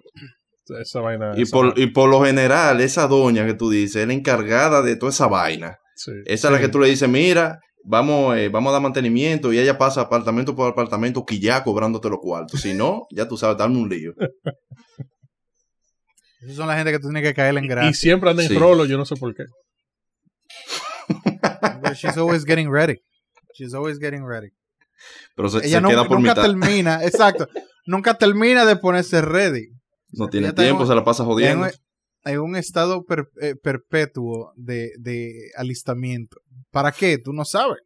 Esa 0.81 1.01
vaina. 1.01 1.33
Y 1.37 1.43
esa 1.43 1.53
por, 1.57 1.67
vaina, 1.69 1.83
y 1.83 1.87
por 1.89 2.09
lo 2.11 2.25
general, 2.25 2.81
esa 2.81 3.07
doña 3.07 3.47
que 3.47 3.55
tú 3.55 3.71
dices 3.71 3.97
es 4.03 4.07
la 4.09 4.15
encargada 4.15 4.83
de 4.83 4.97
toda 4.97 5.11
esa 5.11 5.27
vaina. 5.27 5.79
sí. 5.95 6.13
Esa 6.27 6.49
es 6.49 6.53
la 6.53 6.61
que 6.61 6.69
tú 6.69 6.79
le 6.81 6.89
dices, 6.89 7.09
mira, 7.09 7.61
vamos, 7.85 8.37
eh, 8.37 8.49
vamos 8.49 8.71
a 8.71 8.75
dar 8.75 8.83
mantenimiento 8.83 9.53
y 9.53 9.59
ella 9.59 9.79
pasa 9.79 10.01
apartamento 10.03 10.55
por 10.57 10.71
apartamento 10.71 11.25
que 11.25 11.39
ya 11.39 11.63
cobrándote 11.63 12.09
los 12.09 12.19
cuartos. 12.21 12.61
Si 12.61 12.75
no, 12.75 13.07
ya 13.11 13.29
tú 13.29 13.37
sabes, 13.37 13.57
darme 13.59 13.79
un 13.79 13.89
lío. 13.89 14.13
Esas 16.43 16.57
son 16.57 16.67
la 16.69 16.77
gente 16.77 16.93
que 16.93 16.99
tú 16.99 17.09
tienes 17.09 17.23
que 17.23 17.35
caer 17.35 17.57
en 17.57 17.65
Y 17.65 17.69
gracia. 17.69 17.93
siempre 17.95 18.31
anda 18.31 18.43
en 18.43 18.49
Sí. 18.51 18.59
rolo, 18.59 18.85
yo 18.85 18.97
no 18.99 19.05
sé 19.07 19.17
por 19.17 19.35
qué. 19.35 19.45
But 21.83 21.95
she's 21.95 22.17
always 22.17 22.45
getting 22.45 22.71
ready. 22.71 22.97
She's 23.55 23.75
always 23.75 23.99
getting 23.99 24.25
ready. 24.27 24.49
Pero 25.35 25.49
se, 25.49 25.59
Ella 25.59 25.79
se 25.79 25.81
no- 25.81 25.89
queda 25.89 26.05
por 26.07 26.19
nunca 26.19 26.33
mitad. 26.35 26.43
termina, 26.43 27.05
exacto. 27.05 27.49
nunca 27.87 28.15
termina 28.19 28.65
de 28.65 28.77
ponerse 28.77 29.21
ready. 29.23 29.69
No 30.13 30.29
tiene 30.29 30.53
tiempo, 30.53 30.87
se 30.87 30.95
la 30.95 31.05
pasa 31.05 31.23
En 31.25 31.29
jodiendo. 31.29 31.67
en 32.25 32.41
un 32.41 32.57
estado 32.57 33.05
per- 33.05 33.29
eh, 33.41 33.55
perpetuo 33.61 34.53
de, 34.57 34.91
de 34.99 35.51
alistamiento. 35.57 36.39
¿Para 36.71 36.93
qué? 36.93 37.19
Tú 37.19 37.33
no 37.33 37.45
sabes. 37.45 37.79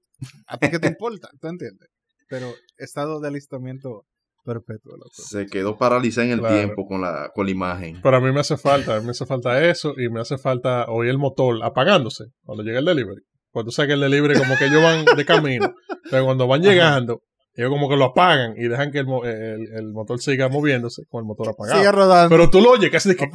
¿A 0.47 0.59
ti 0.59 0.71
qué 0.71 0.79
te 0.79 0.89
importa? 0.99 1.29
¿Tú 1.41 1.49
entiendes? 1.49 1.89
Pero 2.29 2.53
estado 2.79 3.21
de 3.21 3.29
alistamiento 3.29 4.05
perpetuo. 4.45 4.93
loco. 4.97 5.11
Se 5.12 5.47
quedó 5.47 5.77
paralizada 5.77 6.27
en 6.27 6.33
el 6.35 6.39
Claro. 6.41 6.57
tiempo 6.57 6.87
con 6.87 7.01
la, 7.01 7.31
con 7.35 7.47
la 7.47 7.53
imagen. 7.53 8.01
Pero 8.03 8.16
a 8.16 8.21
mí 8.21 8.33
me 8.33 8.41
hace 8.41 8.57
falta, 8.57 8.97
a 8.97 9.01
mí 9.01 9.05
me 9.07 9.11
hace 9.12 9.27
falta 9.27 9.64
eso 9.68 9.95
y 9.99 10.09
me 10.09 10.21
hace 10.21 10.39
falta 10.39 10.87
oír 10.89 11.11
el 11.11 11.18
motor 11.18 11.62
apagándose 11.62 12.25
cuando 12.45 12.62
llega 12.64 12.79
el 12.79 12.85
delivery. 12.85 13.23
Cuando 13.51 13.68
tú 13.71 13.73
sabes 13.75 13.89
que 13.89 13.95
el 13.95 14.01
delivery 14.01 14.39
como 14.39 14.57
que 14.57 14.66
ellos 14.66 14.83
van 14.83 15.05
de 15.16 15.25
camino, 15.25 15.75
pero 16.11 16.25
cuando 16.25 16.47
van 16.47 16.62
llegando, 16.62 17.21
ellos 17.61 17.71
como 17.71 17.89
que 17.89 17.97
lo 17.97 18.07
apagan 18.07 18.55
y 18.57 18.69
dejan 18.69 18.91
que 18.91 18.99
el, 18.99 19.07
mo- 19.07 19.25
el, 19.25 19.69
el 19.75 19.93
motor 19.93 20.21
siga 20.21 20.49
moviéndose 20.49 21.03
con 21.09 21.21
el 21.23 21.27
motor 21.27 21.49
apagado. 21.51 21.79
Sigue 21.79 21.93
rodando. 21.93 22.29
Pero 22.35 22.51
tú 22.51 22.61
lo 22.61 22.71
oyes 22.71 22.91
casi 22.91 23.11
de 23.11 23.17
que 23.17 23.29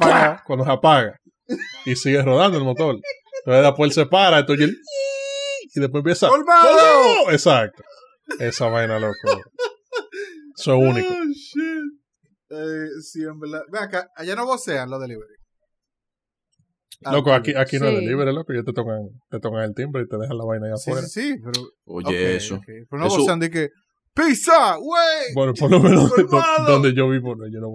cuando 0.46 0.64
se 0.64 0.70
apaga 0.70 1.16
y 1.84 1.96
sigue 1.96 2.22
rodando 2.22 2.58
el 2.58 2.64
motor. 2.64 2.96
Entonces 3.44 3.62
después 3.64 3.88
él 3.90 3.92
se 3.94 4.06
para, 4.10 4.40
entonces 4.40 4.68
él 4.68 4.76
y 5.74 5.80
después 5.80 6.00
empieza. 6.00 6.28
¡Colmado! 6.28 7.30
Exacto. 7.30 7.82
Esa 8.40 8.66
vaina, 8.68 8.98
loco. 8.98 9.14
Eso 10.58 10.74
es 10.74 10.90
único. 10.90 11.08
Oh, 11.12 11.24
shit. 11.26 11.82
Eh, 12.50 12.86
sí, 13.02 13.22
en 13.22 13.38
verdad. 13.38 13.60
Ve 13.70 13.78
acá, 13.78 14.08
allá 14.16 14.34
no 14.36 14.46
vocean 14.46 14.88
los 14.90 15.00
delivery. 15.00 15.34
Ah, 17.04 17.12
Loco, 17.12 17.32
aquí, 17.32 17.52
delivery. 17.52 17.62
aquí 17.62 17.78
no 17.78 17.86
es 17.88 18.04
libre, 18.04 18.32
loco. 18.32 18.52
Ellos 18.52 18.64
te 18.64 18.72
tocan, 18.72 19.00
te 19.28 19.38
tocan 19.38 19.62
el 19.64 19.74
timbre 19.74 20.02
y 20.02 20.08
te 20.08 20.16
dejan 20.16 20.38
la 20.38 20.44
vaina 20.44 20.66
allá 20.66 20.76
Sí, 20.76 20.90
afuera. 20.90 21.06
sí, 21.06 21.32
sí, 21.34 21.36
pero. 21.44 21.66
Oye, 21.84 22.36
eso. 22.36 22.58
Pero 22.66 22.86
no 23.00 23.06
Eso- 23.06 23.18
vocean 23.18 23.38
de 23.38 23.50
que. 23.50 23.68
¡Pizza! 24.16 24.78
¡Wey! 24.78 25.34
Bueno, 25.34 25.52
por 25.52 25.70
lo 25.70 25.78
menos 25.80 26.10
donde 26.66 26.94
yo 26.94 27.08
vivo, 27.10 27.36
no, 27.36 27.44
yo 27.46 27.60
no. 27.60 27.68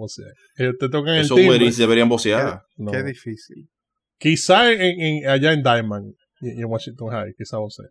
Ellos 0.56 0.74
te 0.78 0.88
tocan 0.88 1.14
el 1.14 1.20
Esos 1.22 1.36
timbre. 1.36 1.70
Deberían 1.70 2.08
vocear. 2.08 2.62
No. 2.76 2.90
Qué 2.90 3.02
difícil. 3.04 3.68
Quizá 4.18 4.70
en, 4.72 5.00
en- 5.00 5.28
allá 5.28 5.52
en 5.52 5.62
Diamond 5.62 6.14
en 6.40 6.64
Washington 6.64 7.10
High, 7.10 7.34
quizá 7.38 7.58
sé. 7.68 7.84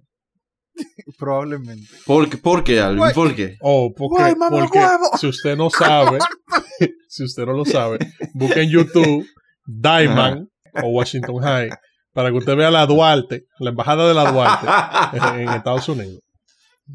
Probablemente. 1.17 1.87
¿Por, 2.05 2.29
qué- 2.29 2.37
¿Por 2.37 2.63
qué, 2.63 2.79
Alvin? 2.79 3.03
¿Por 3.13 3.35
qué? 3.35 3.55
Oh, 3.61 3.93
porque, 3.95 4.35
mamá, 4.35 4.49
porque 4.49 4.79
si 5.17 5.27
usted 5.27 5.55
no 5.55 5.69
sabe, 5.69 6.19
si 7.07 7.23
usted 7.23 7.45
no 7.45 7.53
lo 7.53 7.65
sabe, 7.65 7.99
busque 8.33 8.61
en 8.63 8.69
YouTube 8.69 9.25
Diamond 9.65 10.47
o 10.83 10.87
Washington 10.89 11.37
High 11.41 11.69
para 12.13 12.29
que 12.29 12.37
usted 12.37 12.55
vea 12.55 12.71
la 12.71 12.85
Duarte, 12.85 13.45
la 13.59 13.69
embajada 13.69 14.07
de 14.07 14.13
la 14.13 14.31
Duarte 14.31 14.67
en, 15.17 15.41
en 15.41 15.49
Estados 15.49 15.87
Unidos. 15.87 16.19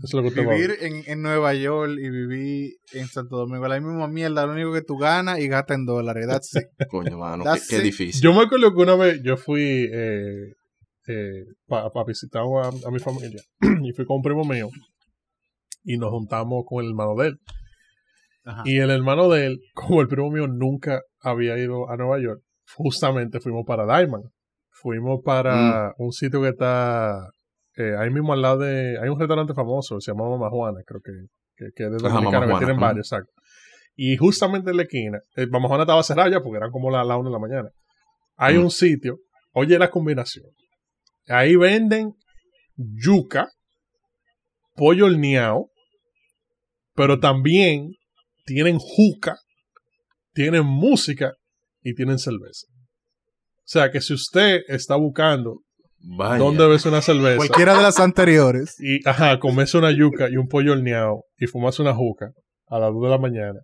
Eso 0.03 0.07
es 0.07 0.14
lo 0.14 0.22
que 0.22 0.28
usted 0.28 0.47
va 0.47 0.53
a 0.53 0.57
Vivir 0.57 0.76
en, 0.80 1.03
en 1.07 1.22
Nueva 1.22 1.55
York 1.55 1.92
y 1.99 2.11
vivir 2.11 2.74
en 2.92 3.07
Santo 3.07 3.36
Domingo, 3.36 3.66
la 3.66 3.80
misma 3.80 4.09
mierda, 4.09 4.47
lo 4.47 4.53
único 4.53 4.72
que 4.72 4.82
tú 4.82 4.97
ganas 4.97 5.38
y 5.38 5.49
gastas 5.49 5.78
en 5.78 5.86
dólares. 5.86 6.26
That's 6.28 6.55
it. 6.57 6.64
Coño, 6.90 7.18
mano, 7.18 7.44
qué, 7.44 7.51
That's 7.51 7.68
qué 7.68 7.76
it. 7.78 7.82
difícil. 7.82 8.22
Yo 8.22 8.32
me 8.32 8.42
acuerdo 8.42 8.74
que 8.74 8.82
una 8.82 8.97
vez 8.97 9.22
yo 9.22 9.36
fui 9.36 9.88
eh, 9.92 10.55
para 11.66 12.05
visitar 12.07 12.42
a, 12.42 12.68
a 12.68 12.90
mi 12.90 12.99
familia 12.99 13.42
y 13.82 13.92
fui 13.92 14.05
con 14.05 14.16
un 14.16 14.22
primo 14.22 14.44
mío 14.44 14.68
y 15.84 15.97
nos 15.99 16.11
juntamos 16.11 16.64
con 16.66 16.84
el 16.84 16.90
hermano 16.90 17.14
de 17.16 17.28
él. 17.28 17.38
Ajá. 18.44 18.62
Y 18.64 18.78
el 18.78 18.90
hermano 18.90 19.28
de 19.28 19.47
él, 19.47 19.61
como 19.74 20.03
el 20.03 20.09
primo 20.09 20.30
mío 20.30 20.47
nunca 20.49 21.01
había 21.20 21.57
ido 21.59 21.90
a 21.90 21.97
Nueva 21.97 22.20
York, 22.20 22.42
justamente 22.74 23.40
fuimos 23.40 23.64
para 23.66 23.84
Diamond. 23.84 24.24
Fuimos 24.70 25.20
para 25.24 25.94
un 25.97 26.12
sitio 26.12 26.42
que 26.42 26.49
está 26.49 27.30
eh, 27.77 27.95
ahí 27.99 28.11
mismo 28.11 28.33
al 28.33 28.43
lado 28.43 28.59
de... 28.59 28.99
Hay 29.01 29.09
un 29.09 29.18
restaurante 29.18 29.55
famoso, 29.55 30.01
se 30.01 30.11
llama 30.12 30.29
Mama 30.29 30.51
Juana, 30.51 30.81
creo 30.87 31.01
que, 31.01 31.12
que, 31.57 31.66
que 31.74 31.85
es 31.85 31.91
de 31.91 31.97
Dominicana, 31.99 32.47
que 32.47 32.59
tienen 32.59 32.81
varios, 32.81 33.07
exacto. 33.12 33.33
Y 33.95 34.16
justamente 34.16 34.70
en 34.70 34.77
la 34.77 34.83
esquina, 34.83 35.20
eh, 35.37 35.47
Mama 35.47 35.68
Juana 35.68 35.85
estaba 35.85 36.03
cerrada 36.03 36.31
ya 36.31 36.41
porque 36.41 36.59
eran 36.59 36.70
como 36.70 36.91
las 36.91 37.07
la 37.07 37.16
una 37.16 37.31
de 37.31 37.33
la 37.33 37.39
mañana. 37.39 37.70
Hay 38.37 38.57
Mm. 38.59 38.62
un 38.64 38.70
sitio, 38.70 39.18
oye 39.53 39.79
la 39.79 39.91
combinación. 39.91 40.47
Ahí 41.29 41.57
venden 41.57 42.14
yuca, 42.77 43.49
pollo 44.74 45.07
horneado, 45.07 45.70
pero 46.95 47.18
también 47.18 47.93
tienen 48.45 48.79
juca, 48.79 49.37
tienen 50.35 50.64
música 50.66 51.33
y 51.83 51.95
tienen 51.95 52.18
cerveza. 52.18 52.66
O 53.59 53.68
sea 53.68 53.91
que 53.91 54.01
si 54.01 54.12
usted 54.14 54.61
está 54.68 54.97
buscando 54.97 55.62
Vaya. 56.09 56.38
dónde 56.38 56.66
ves 56.68 56.86
una 56.86 57.02
cerveza 57.02 57.36
Cualquiera 57.38 57.76
de 57.76 57.82
las 57.82 57.98
anteriores. 57.98 58.76
y 58.78 59.07
ajá, 59.09 59.40
comerse 59.40 59.76
una 59.76 59.90
yuca 59.90 60.28
y 60.30 60.36
un 60.36 60.46
pollo 60.46 60.72
horneado 60.72 61.24
y 61.36 61.46
fumarse 61.46 61.82
una 61.82 61.94
juca 61.94 62.30
a 62.68 62.78
las 62.78 62.92
2 62.92 63.02
de 63.02 63.09
la 63.11 63.18
mañana, 63.18 63.61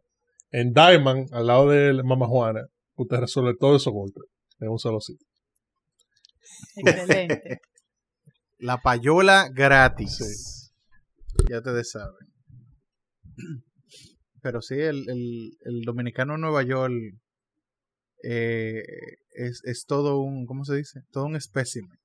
en 0.51 0.73
Diamond, 0.73 1.33
al 1.33 1.47
lado 1.47 1.69
de 1.69 2.03
Mama 2.03 2.27
Juana, 2.27 2.67
usted 2.97 3.17
resuelve 3.19 3.55
todos 3.59 3.83
esos 3.83 3.93
golpes 3.93 4.25
en 4.59 4.69
un 4.69 4.79
solo 4.79 5.01
sitio. 5.01 5.27
Excelente. 6.77 7.61
La 8.59 8.79
payola 8.81 9.49
gratis. 9.53 10.73
Ya 11.51 11.59
ustedes 11.59 11.91
saben. 11.91 12.29
Pero 14.43 14.61
sí, 14.63 14.75
el, 14.75 15.09
el, 15.09 15.51
el 15.65 15.81
dominicano 15.85 16.35
en 16.35 16.43
Nueva 16.43 16.63
York 16.63 16.93
eh, 18.25 18.83
es, 19.31 19.63
es 19.65 19.85
todo 19.87 20.21
un, 20.21 20.47
¿cómo 20.47 20.65
se 20.65 20.77
dice? 20.77 21.01
Todo 21.11 21.25
un 21.25 21.37
espécimen. 21.37 21.99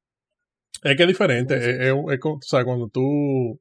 Es 0.84 0.96
que 0.96 1.04
es 1.04 1.08
diferente. 1.08 1.56
Es, 1.56 1.68
es- 1.68 1.94
es 2.12 2.20
como- 2.20 2.36
o 2.36 2.42
sea, 2.42 2.64
cuando 2.64 2.88
tú. 2.90 3.60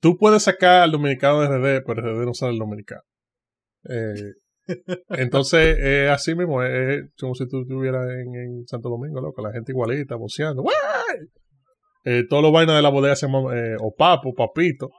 Tú 0.00 0.16
puedes 0.18 0.42
sacar 0.42 0.82
al 0.82 0.90
dominicano 0.92 1.40
de 1.40 1.46
RD, 1.48 1.84
pero 1.86 2.02
RD 2.02 2.24
no 2.26 2.34
sale 2.34 2.52
el 2.52 2.58
dominicano. 2.58 3.02
Eh, 3.88 4.32
entonces, 5.10 5.78
es 5.78 6.10
así 6.10 6.34
mismo. 6.34 6.62
Es, 6.62 7.02
como 7.20 7.34
si 7.34 7.46
tú 7.48 7.62
estuvieras 7.62 8.08
en, 8.10 8.34
en 8.34 8.66
Santo 8.66 8.88
Domingo, 8.88 9.20
loco. 9.20 9.42
La 9.42 9.52
gente 9.52 9.72
igualita, 9.72 10.16
boceando. 10.16 10.64
Eh, 12.04 12.24
todos 12.28 12.42
los 12.42 12.52
vainas 12.52 12.74
de 12.76 12.82
la 12.82 12.88
bodega 12.88 13.14
se 13.14 13.26
llaman 13.26 13.56
eh, 13.56 13.76
o 13.80 13.94
papo, 13.94 14.34
papito. 14.34 14.90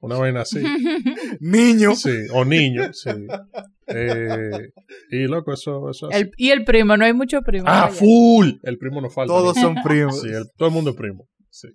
Una 0.00 0.16
vaina 0.16 0.42
así. 0.42 0.62
Niño. 1.40 1.94
Sí, 1.96 2.16
o 2.32 2.44
niño, 2.44 2.92
sí. 2.92 3.10
Eh, 3.94 4.70
y 5.10 5.26
loco, 5.26 5.52
eso, 5.52 5.90
eso. 5.90 6.10
El- 6.10 6.30
y 6.36 6.50
el 6.50 6.64
primo, 6.64 6.96
no 6.96 7.04
hay 7.04 7.12
mucho 7.12 7.40
primo. 7.42 7.64
¡Ah, 7.66 7.84
allá. 7.86 7.92
full! 7.92 8.50
El 8.62 8.78
primo 8.78 9.00
no 9.00 9.10
falta. 9.10 9.32
Todos 9.32 9.56
¿no? 9.56 9.62
son 9.62 9.74
primos. 9.82 10.20
Sí, 10.20 10.28
el- 10.28 10.48
todo 10.56 10.68
el 10.68 10.74
mundo 10.74 10.90
es 10.90 10.96
primo. 10.96 11.26
Sí. 11.50 11.68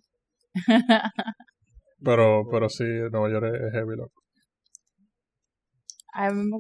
Pero, 2.04 2.48
pero 2.52 2.70
sí, 2.70 2.84
Nueva 3.12 3.30
York 3.32 3.46
es, 3.56 3.72
heavy, 3.74 3.96
loco. 3.96 4.22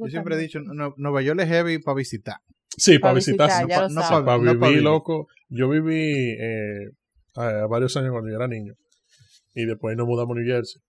Yo 0.03 0.09
siempre 0.09 0.35
he 0.35 0.39
dicho, 0.39 0.59
"Nu- 0.59 0.93
Nueva 0.97 1.21
York 1.21 1.39
es 1.41 1.47
heavy 1.47 1.79
para 1.79 1.95
visitar. 1.95 2.37
Sí, 2.77 2.97
Pa' 2.97 3.03
para 3.09 3.13
visitar, 3.15 3.47
visitar, 3.65 3.89
sí, 3.89 3.95
no 3.95 4.01
sabes. 4.01 4.19
pa- 4.19 4.25
para 4.25 4.37
no 4.39 4.53
vivir, 4.53 4.67
vivir. 4.69 4.83
loco. 4.83 5.27
Yo 5.49 5.69
viví 5.69 6.35
eh, 6.39 6.89
a- 7.35 7.67
varios 7.67 7.95
años 7.95 8.11
cuando 8.11 8.29
yo 8.29 8.35
era 8.37 8.47
niño. 8.47 8.73
Y 9.53 9.65
después 9.65 9.95
nos 9.95 10.07
mudamos 10.07 10.35
a 10.35 10.39
New 10.39 10.47
Jersey. 10.51 10.81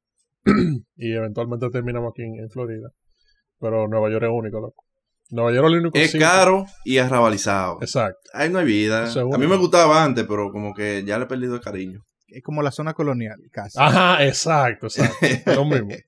y 0.97 1.13
eventualmente 1.13 1.69
terminamos 1.71 2.13
aquí 2.13 2.23
en, 2.23 2.41
en 2.41 2.49
Florida. 2.51 2.89
Pero 3.61 3.89
Nueva 3.89 4.11
York 4.11 4.25
es 4.25 4.31
único, 4.33 4.61
loco. 4.61 4.85
Nueva 5.31 5.53
York 5.53 5.67
es 5.67 5.73
el 5.73 5.79
único 5.81 5.99
Es 5.99 6.11
sitio- 6.13 6.27
caro 6.27 6.67
y 6.85 6.99
arrabalizado. 6.99 7.79
Exacto. 7.81 8.21
Ahí 8.33 8.49
no 8.51 8.59
hay 8.59 8.67
vida. 8.67 9.11
A 9.11 9.39
mí 9.39 9.47
me 9.47 9.57
gustaba 9.57 10.05
antes, 10.05 10.25
pero 10.29 10.51
como 10.53 10.73
que 10.75 11.03
ya 11.05 11.19
le 11.19 11.25
he 11.25 11.29
perdido 11.29 11.55
el 11.55 11.61
cariño. 11.61 12.05
Es 12.29 12.43
como 12.43 12.63
la 12.63 12.71
zona 12.71 12.93
colonial, 12.93 13.39
casi. 13.53 13.79
Ajá, 13.81 14.25
exacto, 14.25 14.87
exacto. 14.87 15.17
Es 15.27 15.47
lo 15.47 15.65
mismo. 15.65 15.89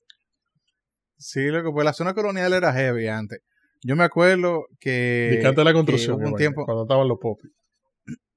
Sí, 1.20 1.46
loco, 1.48 1.72
pues 1.72 1.84
la 1.84 1.92
zona 1.92 2.14
colonial 2.14 2.52
era 2.52 2.72
heavy 2.72 3.08
antes. 3.08 3.40
Yo 3.82 3.96
me 3.96 4.04
acuerdo 4.04 4.66
que... 4.78 5.36
Y 5.36 5.42
canta 5.42 5.64
la 5.64 5.72
construcción. 5.72 6.14
hubo 6.14 6.28
un 6.28 6.36
tiempo, 6.36 6.64
Cuando 6.64 6.84
estaban 6.84 7.08
los 7.08 7.18
popis. 7.18 7.50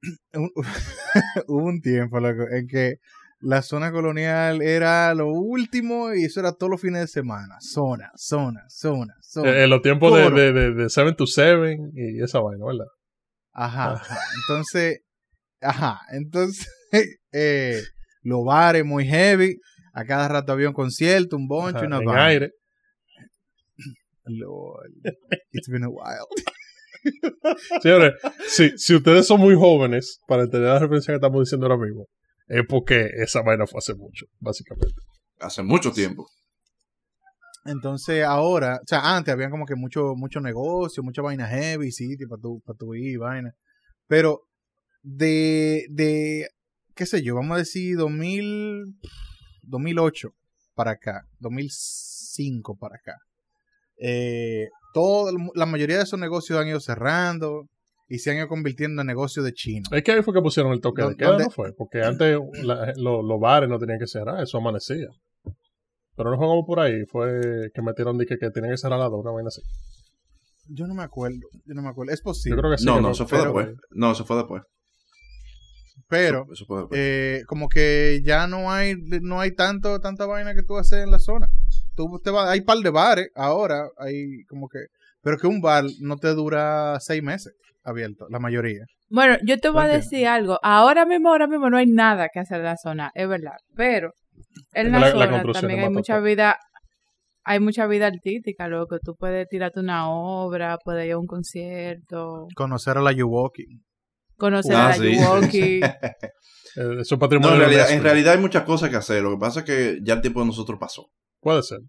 hubo 1.48 1.64
un 1.64 1.80
tiempo, 1.80 2.20
loco, 2.20 2.48
en 2.50 2.68
que 2.68 2.96
la 3.42 3.62
zona 3.62 3.92
colonial 3.92 4.62
era 4.62 5.14
lo 5.16 5.28
último 5.28 6.14
y 6.14 6.26
eso 6.26 6.40
era 6.40 6.54
todos 6.54 6.70
los 6.70 6.82
fines 6.82 7.02
de 7.02 7.08
semana. 7.08 7.58
Zona, 7.60 8.12
zona, 8.16 8.64
zona, 8.70 9.14
zona. 9.22 9.50
Eh, 9.52 9.64
en 9.64 9.70
los 9.70 9.82
tiempos 9.82 10.14
de, 10.16 10.30
de, 10.30 10.54
de, 10.54 10.74
de 10.74 10.90
7 10.90 11.14
to 11.14 11.26
7 11.26 11.78
y 11.94 12.22
esa 12.24 12.40
vaina, 12.40 12.66
¿verdad? 12.66 12.86
Ajá. 13.54 13.94
ajá. 13.94 14.18
Entonces, 14.42 15.02
ajá. 15.62 16.00
Entonces, 16.12 16.68
eh, 17.32 17.82
los 18.22 18.46
bares 18.46 18.86
muy 18.86 19.06
heavy. 19.06 19.58
A 19.94 20.06
cada 20.06 20.30
rato 20.30 20.54
había 20.54 20.70
un 20.70 20.74
concierto, 20.74 21.36
un 21.36 21.48
boncho 21.48 21.80
Ajá, 21.80 21.88
una 21.88 21.98
en 21.98 22.06
vaina. 22.06 22.26
aire. 22.26 22.52
Lord, 24.26 24.92
it's 25.52 25.68
been 25.68 25.84
a 25.84 25.90
while. 25.90 26.28
Señores, 27.82 28.14
si, 28.48 28.78
si 28.78 28.96
ustedes 28.96 29.28
son 29.28 29.42
muy 29.42 29.56
jóvenes 29.56 30.20
para 30.28 30.44
entender 30.44 30.70
la 30.70 30.80
referencia 30.80 31.12
que 31.12 31.16
estamos 31.16 31.42
diciendo 31.42 31.66
ahora 31.66 31.84
mismo, 31.84 32.06
es 32.52 32.66
porque 32.68 33.10
esa 33.16 33.42
vaina 33.42 33.66
fue 33.66 33.78
hace 33.78 33.96
mucho, 33.96 34.26
básicamente. 34.40 34.94
Hace 35.40 35.64
mucho 35.64 35.92
tiempo. 35.94 36.28
Entonces 37.64 38.26
ahora, 38.26 38.82
o 38.84 38.86
sea, 38.86 39.16
antes 39.16 39.34
habían 39.34 39.52
como 39.52 39.66
que 39.66 39.76
mucho, 39.76 40.16
mucho 40.16 40.42
negocio, 40.42 41.02
mucha 41.02 41.22
vaina 41.22 41.48
heavy, 41.48 41.94
sí, 41.94 42.18
para 42.28 42.42
tu, 42.42 42.60
para 42.66 42.78
tu 42.78 42.94
ir 42.94 43.14
y 43.14 43.16
vaina. 43.16 43.54
Pero 44.08 44.42
de, 45.02 45.86
de, 45.92 46.50
qué 46.94 47.06
sé 47.06 47.24
yo, 47.24 47.36
vamos 47.36 47.56
a 47.56 47.60
decir 47.60 47.96
2000, 47.96 49.00
2008 49.62 50.34
para 50.76 50.92
acá, 50.92 51.26
2005 51.40 52.76
para 52.76 52.98
acá. 52.98 53.16
Eh, 53.98 54.68
todo, 54.94 55.32
la 55.56 55.66
mayoría 55.66 55.98
de 55.98 56.04
esos 56.04 56.20
negocios 56.20 56.60
han 56.60 56.68
ido 56.68 56.82
cerrando 56.82 57.70
y 58.14 58.20
se 58.20 58.32
han 58.32 58.38
ido 58.38 58.48
convirtiendo 58.48 59.02
en 59.02 59.08
negocios 59.08 59.46
de 59.46 59.54
chino. 59.54 59.84
Es 59.92 60.04
que 60.04 60.12
ahí 60.12 60.22
fue 60.22 60.34
que 60.34 60.42
pusieron 60.42 60.72
el 60.74 60.82
toque 60.82 61.02
de 61.02 61.10
¿Dó- 61.10 61.18
queda? 61.18 61.38
¿no 61.38 61.50
fue? 61.50 61.74
Porque 61.74 62.02
antes 62.04 62.38
la- 62.64 62.94
lo- 62.98 63.22
los 63.24 63.40
bares 63.40 63.70
no 63.70 63.80
tenían 63.80 64.00
que 64.00 64.08
cerrar, 64.08 64.42
eso 64.44 64.58
amanecía. 64.58 65.08
Pero 66.16 66.30
no 66.32 66.38
fue 66.38 66.46
como 66.48 66.66
por 66.66 66.80
ahí, 66.82 67.06
fue 67.10 67.70
que 67.74 67.82
metieron 67.82 68.18
dije 68.18 68.38
que 68.38 68.50
tenían 68.52 68.74
que 68.74 68.78
cerrar 68.78 69.00
a 69.00 69.04
las 69.04 69.12
dos, 69.12 69.22
una 69.22 69.32
vaina 69.32 69.48
así. 69.48 69.62
Yo 70.68 70.88
no 70.88 70.94
me 70.94 71.04
acuerdo, 71.04 71.40
yo 71.66 71.74
no 71.74 71.82
me 71.82 71.90
acuerdo. 71.90 72.12
Es 72.14 72.20
Yo 72.20 72.24
posible, 72.26 72.60
creo 72.60 72.72
que 72.72 72.78
sí. 72.78 72.86
no, 72.86 72.96
que 72.96 73.02
no, 73.02 73.12
eso 73.12 73.28
fue 73.28 73.40
pero- 73.40 73.54
después. 73.54 73.78
No, 73.92 74.12
eso 74.12 74.26
fue 74.26 74.38
después. 74.38 74.62
pero 76.08 76.46
Eso 76.52 76.66
fue 76.66 76.80
después. 76.80 77.00
eh, 77.02 77.44
como 77.48 77.70
que 77.70 78.22
ya 78.26 78.46
no 78.48 78.72
hay 78.72 78.96
no 79.22 79.40
hay 79.40 79.54
tanto 79.56 80.00
tanta 80.00 80.26
vaina 80.26 80.54
que 80.54 80.64
tú 80.64 80.78
haces 80.78 81.04
en 81.04 81.12
la 81.12 81.20
zona. 81.20 81.48
Tú 81.96 82.20
te 82.24 82.30
vas, 82.32 82.50
hay 82.50 82.62
par 82.62 82.78
de 82.80 82.90
bares 82.90 83.30
ahora, 83.36 83.88
hay 83.98 84.44
como 84.50 84.68
que 84.68 84.80
Pero 85.22 85.38
que 85.38 85.48
un 85.48 85.62
bar 85.62 85.86
no 86.00 86.18
te 86.18 86.30
dura 86.30 87.00
seis 87.00 87.22
meses 87.22 87.54
abierto, 87.84 88.28
la 88.30 88.40
mayoría. 88.40 88.86
Bueno, 89.10 89.38
yo 89.44 89.58
te 89.58 89.70
voy 89.70 89.84
a 89.84 89.88
decir 89.88 90.28
algo. 90.28 90.60
Ahora 90.64 91.06
mismo, 91.06 91.30
ahora 91.30 91.48
mismo 91.48 91.70
no 91.70 91.78
hay 91.78 91.88
nada 91.88 92.30
que 92.34 92.40
hacer 92.40 92.58
en 92.60 92.66
la 92.66 92.78
zona, 92.78 93.12
es 93.14 93.28
verdad. 93.28 93.58
Pero 93.76 94.12
en 94.74 94.92
la, 94.92 95.12
zona 95.12 95.44
también 95.54 95.82
hay 95.82 95.90
mucha 95.90 96.20
vida, 96.20 96.58
hay 97.44 97.60
mucha 97.60 97.88
vida 97.88 98.08
artística, 98.08 98.68
loco. 98.68 99.00
Tú 99.04 99.16
puedes 99.16 99.48
tirarte 99.50 99.80
una 99.80 100.10
obra, 100.10 100.78
puedes 100.84 101.06
ir 101.06 101.14
a 101.14 101.18
un 101.18 101.28
concierto, 101.28 102.48
Conocer 102.56 102.98
a 102.98 103.02
la 103.02 103.12
Yuwoki. 103.12 103.66
conocer 104.38 104.76
Ah, 104.76 104.86
a 104.86 104.90
la 104.90 104.96
sí. 104.96 105.18
Yuwoki. 105.18 105.82
Eh, 106.78 107.02
eso 107.02 107.16
No, 107.16 107.20
patrimonio 107.20 107.58
realidad, 107.58 107.92
en 107.92 108.02
realidad 108.02 108.36
hay 108.36 108.40
muchas 108.40 108.64
cosas 108.64 108.90
que 108.90 108.96
hacer. 108.96 109.22
Lo 109.22 109.32
que 109.32 109.38
pasa 109.38 109.60
es 109.60 109.66
que 109.66 110.00
ya 110.04 110.14
el 110.14 110.22
tiempo 110.22 110.40
de 110.40 110.46
nosotros 110.46 110.80
pasó. 110.80 111.08
Puede 111.42 111.64
ser. 111.64 111.80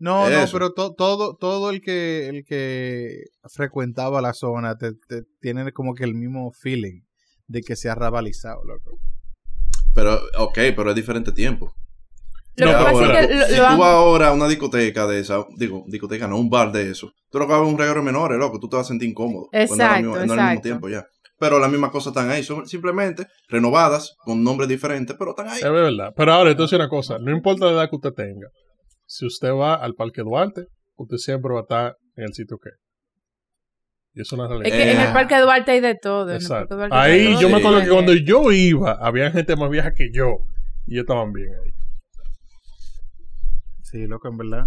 No, 0.00 0.28
no, 0.30 0.46
pero 0.50 0.72
to- 0.72 0.94
todo, 0.94 1.36
todo 1.36 1.70
el 1.70 1.80
que, 1.82 2.28
el 2.28 2.44
que 2.44 3.24
frecuentaba 3.44 4.20
la 4.20 4.32
zona 4.32 4.76
te, 4.78 4.92
te- 4.94 5.22
tiene 5.40 5.70
como 5.72 5.94
que 5.94 6.04
el 6.04 6.14
mismo 6.14 6.50
feeling 6.52 7.02
de 7.46 7.60
que 7.60 7.76
se 7.76 7.88
ha 7.90 7.94
rabalizado, 7.94 8.64
loco. 8.64 8.98
Pero, 9.94 10.18
ok, 10.38 10.54
pero 10.74 10.90
es 10.90 10.96
diferente 10.96 11.32
tiempo. 11.32 11.74
Lo 12.56 12.66
que 12.66 12.72
pero 12.72 12.84
pasa 12.84 13.20
es 13.20 13.28
que 13.28 13.34
lo- 13.34 13.44
si 13.46 13.56
lo 13.56 13.66
han- 13.66 13.74
tú 13.76 13.80
vas 13.82 13.90
ahora 13.94 14.28
a 14.28 14.32
una 14.32 14.48
discoteca 14.48 15.06
de 15.06 15.20
esa, 15.20 15.44
digo, 15.56 15.84
discoteca 15.86 16.26
no, 16.26 16.38
un 16.38 16.48
bar 16.50 16.72
de 16.72 16.90
eso, 16.90 17.12
tú 17.30 17.38
lo 17.38 17.46
que 17.46 17.52
vas 17.52 17.60
a 17.60 17.64
ver 17.64 17.72
un 17.72 17.78
regalo 17.78 18.02
menores, 18.02 18.38
loco, 18.38 18.58
tú 18.58 18.68
te 18.68 18.76
vas 18.76 18.86
a 18.86 18.88
sentir 18.88 19.08
incómodo. 19.10 19.48
Pues 19.52 19.68
no 19.70 19.74
Exacto, 19.76 19.96
mismo- 20.02 20.14
no 20.26 20.32
al 20.32 20.48
mismo 20.48 20.62
tiempo 20.62 20.88
ya. 20.88 21.06
Pero 21.38 21.58
las 21.58 21.70
mismas 21.70 21.90
cosas 21.90 22.08
están 22.12 22.28
ahí, 22.30 22.42
son 22.42 22.66
simplemente 22.66 23.26
renovadas, 23.48 24.16
con 24.24 24.42
nombres 24.44 24.68
diferentes, 24.68 25.16
pero 25.18 25.30
están 25.30 25.48
ahí. 25.48 25.58
Es 25.62 25.70
verdad. 25.70 26.12
Pero 26.16 26.32
ahora, 26.32 26.50
entonces 26.50 26.78
una 26.78 26.88
cosa. 26.88 27.18
No 27.18 27.30
importa 27.34 27.66
la 27.66 27.72
edad 27.72 27.90
que 27.90 27.96
usted 27.96 28.12
tenga. 28.12 28.48
Si 29.12 29.26
usted 29.26 29.50
va 29.52 29.74
al 29.74 29.94
Parque 29.94 30.20
Duarte, 30.22 30.66
usted 30.94 31.16
siempre 31.16 31.52
va 31.52 31.58
a 31.58 31.62
estar 31.62 31.96
en 32.14 32.24
el 32.26 32.32
sitio 32.32 32.58
que. 32.58 32.70
Y 34.14 34.20
eso 34.20 34.36
es 34.36 34.38
una 34.40 34.44
Es 34.44 34.50
realidad. 34.50 34.76
que 34.76 34.92
en 34.92 35.00
el 35.00 35.08
Eh. 35.08 35.12
Parque 35.12 35.38
Duarte 35.40 35.70
hay 35.72 35.80
de 35.80 35.96
todo. 35.96 36.28
en 36.30 36.36
el 36.36 36.42
Exacto. 36.42 36.78
Ahí 36.92 37.32
todo. 37.32 37.40
yo 37.42 37.48
me 37.48 37.56
acuerdo 37.56 37.80
que 37.82 37.88
cuando 37.88 38.14
yo 38.14 38.52
iba, 38.52 38.92
había 39.00 39.32
gente 39.32 39.56
más 39.56 39.68
vieja 39.68 39.92
que 39.94 40.10
yo. 40.12 40.36
Y 40.86 40.92
ellos 40.94 41.02
estaban 41.02 41.32
bien 41.32 41.48
ahí. 41.48 41.70
Sí, 43.82 44.06
loco, 44.06 44.28
en 44.28 44.36
verdad. 44.36 44.66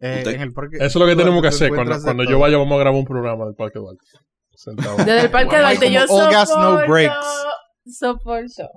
Eh, 0.00 0.22
en 0.26 0.40
el 0.40 0.52
parque, 0.54 0.76
Eso 0.76 0.86
es 0.86 0.94
lo 0.96 1.06
que 1.06 1.16
tenemos 1.16 1.42
que 1.42 1.48
te 1.50 1.54
hacer. 1.54 1.68
Cuando, 1.74 2.00
cuando 2.02 2.24
yo 2.24 2.38
vaya, 2.38 2.56
vamos 2.56 2.74
a 2.76 2.78
grabar 2.80 2.98
un 2.98 3.04
programa 3.04 3.44
del 3.44 3.54
Parque 3.54 3.78
Duarte. 3.80 4.02
Sentado. 4.54 4.96
Desde 4.96 5.20
el 5.20 5.30
Parque 5.30 5.58
Duarte 5.58 5.92
yo 5.92 6.06
como 6.06 6.24
all 6.24 6.32
gas, 6.32 6.48
no 6.48 6.54
soporto, 6.70 6.90
breaks. 6.90 7.26
soporto. 7.98 8.68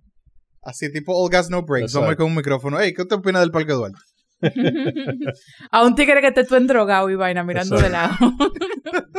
Así 0.64 0.92
tipo 0.92 1.14
All 1.16 1.30
Gas 1.32 1.50
No 1.50 1.64
Breaks. 1.64 1.94
Vamos 1.94 2.16
con 2.18 2.28
un 2.28 2.36
micrófono. 2.36 2.78
Hey, 2.80 2.94
¿qué 2.94 3.02
usted 3.04 3.16
opina 3.16 3.40
del 3.40 3.50
Parque 3.52 3.72
Duarte? 3.72 3.98
A 5.72 5.84
un 5.86 5.96
tigre 5.96 6.22
que 6.22 6.28
esté 6.28 6.44
tú 6.46 6.60
drogado 6.66 7.10
y 7.10 7.16
vaina 7.16 7.44
mirando 7.44 7.78
de 7.80 7.90
lado. 7.90 8.16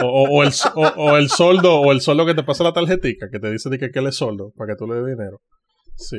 O, 0.03 0.43
el, 0.43 0.51
o, 0.75 0.81
o 0.97 1.16
el 1.16 1.29
soldo, 1.29 1.81
o 1.81 1.93
el 1.93 2.01
soldo 2.01 2.27
que 2.27 2.35
te 2.35 2.43
pasa 2.43 2.64
la 2.64 2.73
tarjetica, 2.73 3.29
que 3.31 3.39
te 3.39 3.51
dice 3.51 3.70
que, 3.79 3.91
que 3.91 3.99
él 3.99 4.07
es 4.09 4.16
soldo, 4.16 4.53
para 4.57 4.73
que 4.73 4.77
tú 4.77 4.87
le 4.87 4.97
des 5.01 5.16
dinero. 5.16 5.41
Sí. 5.97 6.16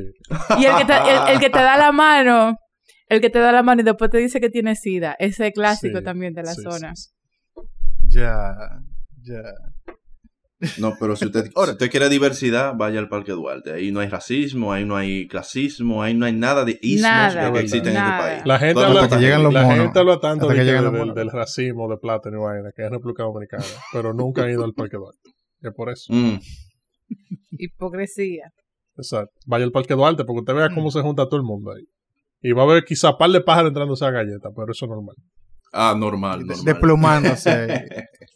Y 0.58 0.64
el 0.64 0.76
que, 0.76 0.84
te, 0.84 0.92
el, 0.94 1.34
el 1.34 1.40
que 1.40 1.50
te 1.50 1.58
da 1.58 1.76
la 1.76 1.92
mano, 1.92 2.56
el 3.08 3.20
que 3.20 3.30
te 3.30 3.38
da 3.38 3.52
la 3.52 3.62
mano 3.62 3.82
y 3.82 3.84
después 3.84 4.10
te 4.10 4.18
dice 4.18 4.40
que 4.40 4.50
tiene 4.50 4.76
sida. 4.76 5.16
Ese 5.18 5.52
clásico 5.52 5.98
Sí, 5.98 6.04
también 6.04 6.32
de 6.32 6.42
la 6.42 6.54
sí, 6.54 6.62
zona. 6.62 6.92
sí, 6.94 7.10
Ya, 8.08 8.54
ya. 9.22 9.42
No, 10.78 10.94
pero 10.98 11.16
si 11.16 11.26
usted, 11.26 11.50
Ahora- 11.56 11.72
si 11.72 11.72
usted 11.72 11.90
quiere 11.90 12.08
diversidad, 12.08 12.74
vaya 12.76 12.98
al 13.00 13.08
Parque 13.08 13.32
Duarte. 13.32 13.72
Ahí 13.72 13.90
no 13.92 14.00
hay 14.00 14.08
racismo, 14.08 14.72
ahí 14.72 14.84
no 14.84 14.96
hay 14.96 15.26
clasismo, 15.26 16.02
ahí 16.02 16.14
no 16.14 16.24
hay 16.26 16.32
nada 16.32 16.64
de 16.64 16.78
ismos 16.80 17.02
Nada, 17.10 17.52
que 17.52 17.58
existen 17.60 17.96
en 17.96 18.02
este 18.02 18.18
país. 18.18 18.42
La 18.46 18.58
gente 18.58 18.74
Todo 18.74 18.84
habla, 18.86 19.00
Hasta 19.02 19.08
que 19.08 19.14
está 19.16 19.26
llegan 19.26 19.42
los 19.42 19.52
la 19.52 19.62
monos. 19.62 19.78
gente 19.78 19.98
habla 19.98 20.20
tanto 20.20 20.46
de 20.48 20.54
que 20.54 20.64
que 20.64 20.72
del, 21.20 21.30
racismo 21.30 21.88
de 21.88 21.96
plátano 21.98 22.38
y 22.38 22.40
vaina, 22.40 22.70
que 22.74 22.84
es 22.84 22.90
República 22.90 23.24
Dominicana, 23.24 23.64
pero 23.92 24.14
nunca 24.14 24.42
han 24.44 24.50
ido 24.50 24.64
al 24.64 24.72
Parque 24.74 24.96
Duarte. 24.96 25.30
Es 25.60 25.72
por 25.74 25.90
eso. 25.90 26.12
Mm. 26.12 26.38
Hipocresía. 27.50 28.50
Exacto. 28.96 29.32
Vaya 29.46 29.64
al 29.64 29.72
Parque 29.72 29.94
Duarte 29.94 30.24
porque 30.24 30.40
usted 30.40 30.54
vea 30.54 30.68
cómo 30.74 30.90
se 30.90 31.00
junta 31.00 31.24
todo 31.26 31.36
el 31.36 31.42
mundo 31.42 31.72
ahí. 31.72 31.84
Y 32.40 32.52
va 32.52 32.62
a 32.62 32.64
haber 32.66 32.84
quizá 32.84 33.16
par 33.18 33.30
de 33.30 33.40
pájaros 33.40 33.68
entrándose 33.70 34.04
a 34.04 34.10
galletas, 34.10 34.52
pero 34.54 34.70
eso 34.72 34.84
es 34.84 34.88
normal. 34.90 35.16
Ah, 35.72 35.94
normal, 35.98 36.40
De- 36.40 36.46
normal. 36.46 36.64
Desplumándose. 36.64 37.84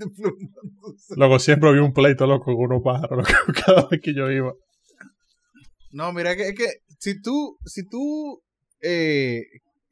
Luego 1.16 1.38
siempre 1.38 1.68
había 1.68 1.82
un 1.82 1.92
pleito 1.92 2.26
loco 2.26 2.54
con 2.56 2.56
unos 2.56 2.82
pájaros 2.82 3.18
loco, 3.18 3.52
cada 3.66 3.88
vez 3.88 4.00
que 4.00 4.14
yo 4.14 4.30
iba. 4.30 4.52
No, 5.92 6.12
mira, 6.12 6.36
que, 6.36 6.48
es 6.48 6.54
que 6.54 6.66
si 6.98 7.20
tú, 7.20 7.58
si 7.64 7.86
tú, 7.86 8.42
eh, 8.80 9.42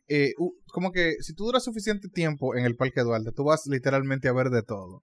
eh, 0.09 0.33
como 0.73 0.93
que 0.93 1.17
si 1.21 1.35
tú 1.35 1.45
duras 1.45 1.65
suficiente 1.65 2.09
tiempo 2.09 2.57
en 2.57 2.65
el 2.65 2.77
Parque 2.77 3.03
Duarte, 3.03 3.33
tú 3.33 3.45
vas 3.45 3.67
literalmente 3.67 4.29
a 4.29 4.33
ver 4.33 4.51
de 4.51 4.63
todo. 4.63 5.03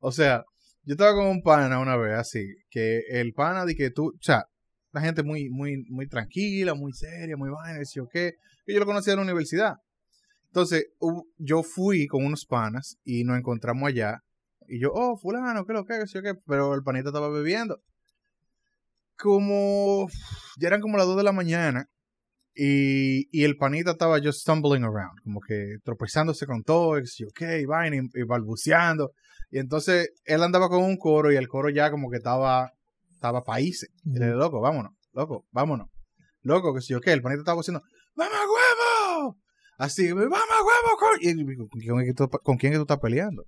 O 0.00 0.12
sea, 0.12 0.44
yo 0.84 0.94
estaba 0.94 1.14
con 1.14 1.26
un 1.26 1.42
pana 1.42 1.80
una 1.80 1.96
vez 1.96 2.14
así, 2.18 2.46
que 2.70 3.02
el 3.10 3.32
pana 3.32 3.64
de 3.64 3.74
que 3.74 3.90
tú, 3.90 4.08
o 4.08 4.22
sea, 4.22 4.44
la 4.92 5.00
gente 5.00 5.22
muy, 5.22 5.48
muy, 5.50 5.84
muy 5.88 6.08
tranquila, 6.08 6.74
muy 6.74 6.92
seria, 6.92 7.36
muy 7.36 7.50
vaina, 7.50 7.78
decía, 7.78 8.02
qué, 8.12 8.34
que 8.64 8.72
yo 8.72 8.80
lo 8.80 8.86
conocía 8.86 9.12
en 9.12 9.18
la 9.18 9.24
universidad. 9.24 9.74
Entonces, 10.46 10.86
yo 11.36 11.62
fui 11.62 12.06
con 12.06 12.24
unos 12.24 12.46
panas 12.46 12.96
y 13.04 13.24
nos 13.24 13.38
encontramos 13.38 13.86
allá. 13.86 14.22
Y 14.68 14.80
yo, 14.80 14.90
oh, 14.92 15.16
fulano, 15.16 15.64
¿qué 15.64 15.72
lo 15.72 15.84
que, 15.84 15.98
qué 15.98 16.06
sé 16.06 16.18
yo 16.18 16.22
qué? 16.22 16.34
Pero 16.46 16.74
el 16.74 16.82
panita 16.82 17.08
estaba 17.08 17.30
bebiendo. 17.30 17.80
Como, 19.16 20.08
ya 20.58 20.68
eran 20.68 20.80
como 20.80 20.98
las 20.98 21.06
2 21.06 21.16
de 21.16 21.22
la 21.22 21.32
mañana. 21.32 21.86
Y, 22.54 23.28
y 23.30 23.44
el 23.44 23.56
panita 23.56 23.92
estaba 23.92 24.18
just 24.20 24.40
stumbling 24.40 24.82
around, 24.82 25.20
como 25.22 25.40
que 25.40 25.76
tropezándose 25.84 26.44
con 26.44 26.64
todo, 26.64 26.98
y 26.98 27.04
yo 27.04 27.28
qué, 27.32 27.60
y 27.60 27.66
vaina, 27.66 27.96
y, 27.96 28.20
y 28.20 28.24
balbuceando. 28.24 29.12
Y 29.50 29.58
entonces 29.58 30.10
él 30.24 30.42
andaba 30.42 30.68
con 30.68 30.82
un 30.82 30.96
coro 30.96 31.32
y 31.32 31.36
el 31.36 31.46
coro 31.46 31.70
ya 31.70 31.90
como 31.90 32.10
que 32.10 32.16
estaba, 32.16 32.72
estaba 33.12 33.44
países. 33.44 33.88
Y 34.04 34.18
le 34.18 34.26
dije, 34.26 34.36
loco, 34.36 34.60
vámonos, 34.60 34.92
loco, 35.12 35.46
vámonos. 35.52 35.88
Loco, 36.42 36.74
que 36.74 36.80
sé 36.80 36.94
yo 36.94 37.00
qué, 37.00 37.12
el 37.12 37.22
panita 37.22 37.40
estaba 37.40 37.60
diciendo, 37.60 37.82
¡Mamá 38.16 38.38
huevo! 38.40 39.36
Así, 39.78 40.12
¡Mamá 40.12 40.26
huevo! 40.28 40.96
con-". 40.98 41.18
Y, 41.20 41.56
¿con, 41.56 41.68
quién 41.68 42.14
¿Con 42.42 42.56
quién 42.56 42.74
tú 42.74 42.80
estás 42.82 42.98
peleando? 42.98 43.44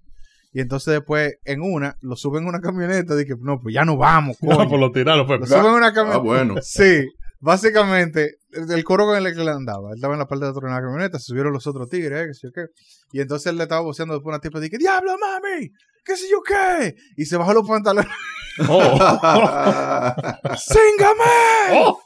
Y 0.53 0.61
entonces 0.61 0.95
después, 0.95 1.35
en 1.45 1.63
una, 1.63 1.97
lo 2.01 2.17
suben 2.17 2.43
en 2.43 2.49
una 2.49 2.61
camioneta, 2.61 3.15
dije, 3.15 3.35
no, 3.41 3.61
pues 3.61 3.75
ya 3.75 3.85
no 3.85 3.97
vamos, 3.97 4.37
No, 4.43 4.57
coño. 4.57 4.69
por 4.69 4.81
lo 4.81 4.91
tirarlo 4.93 5.27
fue. 5.27 5.39
Lo 5.39 5.47
suben 5.47 5.67
en 5.67 5.73
una 5.75 5.87
Ah, 5.89 5.93
camioneta. 5.93 6.19
bueno. 6.23 6.55
Sí, 6.63 7.07
básicamente, 7.39 8.37
el 8.53 8.85
coro 8.85 9.07
con 9.07 9.17
el 9.17 9.35
que 9.35 9.45
le 9.45 9.51
andaba. 9.51 9.91
Él 9.91 9.97
estaba 9.97 10.15
en 10.15 10.21
la 10.21 10.27
parte 10.27 10.45
de 10.45 10.51
atrás 10.51 10.63
de 10.71 10.75
la 10.77 10.83
camioneta, 10.83 11.19
se 11.19 11.25
subieron 11.27 11.53
los 11.53 11.67
otros 11.67 11.89
tigres, 11.89 12.21
¿eh? 12.23 12.27
que 12.29 12.35
sé 12.35 12.41
yo 12.49 12.53
qué. 12.53 12.67
Y 13.13 13.21
entonces 13.21 13.47
él 13.51 13.57
le 13.57 13.65
estaba 13.65 13.81
voceando 13.83 14.15
después 14.15 14.33
a 14.33 14.37
una 14.37 14.41
tipa 14.41 14.59
y 14.59 14.63
dije, 14.63 14.79
¡Diablo, 14.79 15.13
mami! 15.19 15.71
¿Qué 16.05 16.17
sé 16.17 16.27
yo 16.31 16.41
qué? 16.43 16.95
Y 17.17 17.27
se 17.27 17.37
bajó 17.37 17.53
los 17.55 17.69
pantalones. 17.69 18.11
Oh. 18.69 18.99
¡Síngame! 20.57 21.81
Oh. 21.81 22.01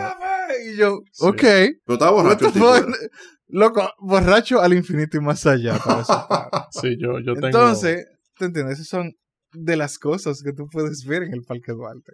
Ah. 0.00 0.46
Y 0.66 0.76
yo, 0.76 1.00
Sí. 1.12 1.26
ok. 1.26 1.40
Pero 1.40 1.74
estaba 1.88 2.10
borracho 2.12 2.50
fuck? 2.50 2.86
Loco, 3.48 3.88
borracho 3.98 4.60
al 4.60 4.72
infinito 4.74 5.16
y 5.16 5.20
más 5.20 5.46
allá. 5.46 5.78
para 5.78 6.02
panas. 6.50 6.66
Sí, 6.70 6.96
yo, 6.98 7.18
yo 7.20 7.34
tengo. 7.34 7.46
Entonces, 7.46 8.06
¿te 8.38 8.46
entiendes? 8.46 8.74
Esas 8.80 8.88
son 8.88 9.12
de 9.52 9.76
las 9.76 9.98
cosas 9.98 10.42
que 10.42 10.52
tú 10.52 10.66
puedes 10.70 11.04
ver 11.04 11.22
en 11.24 11.32
el 11.34 11.42
Parque 11.42 11.72
Duarte. 11.72 12.12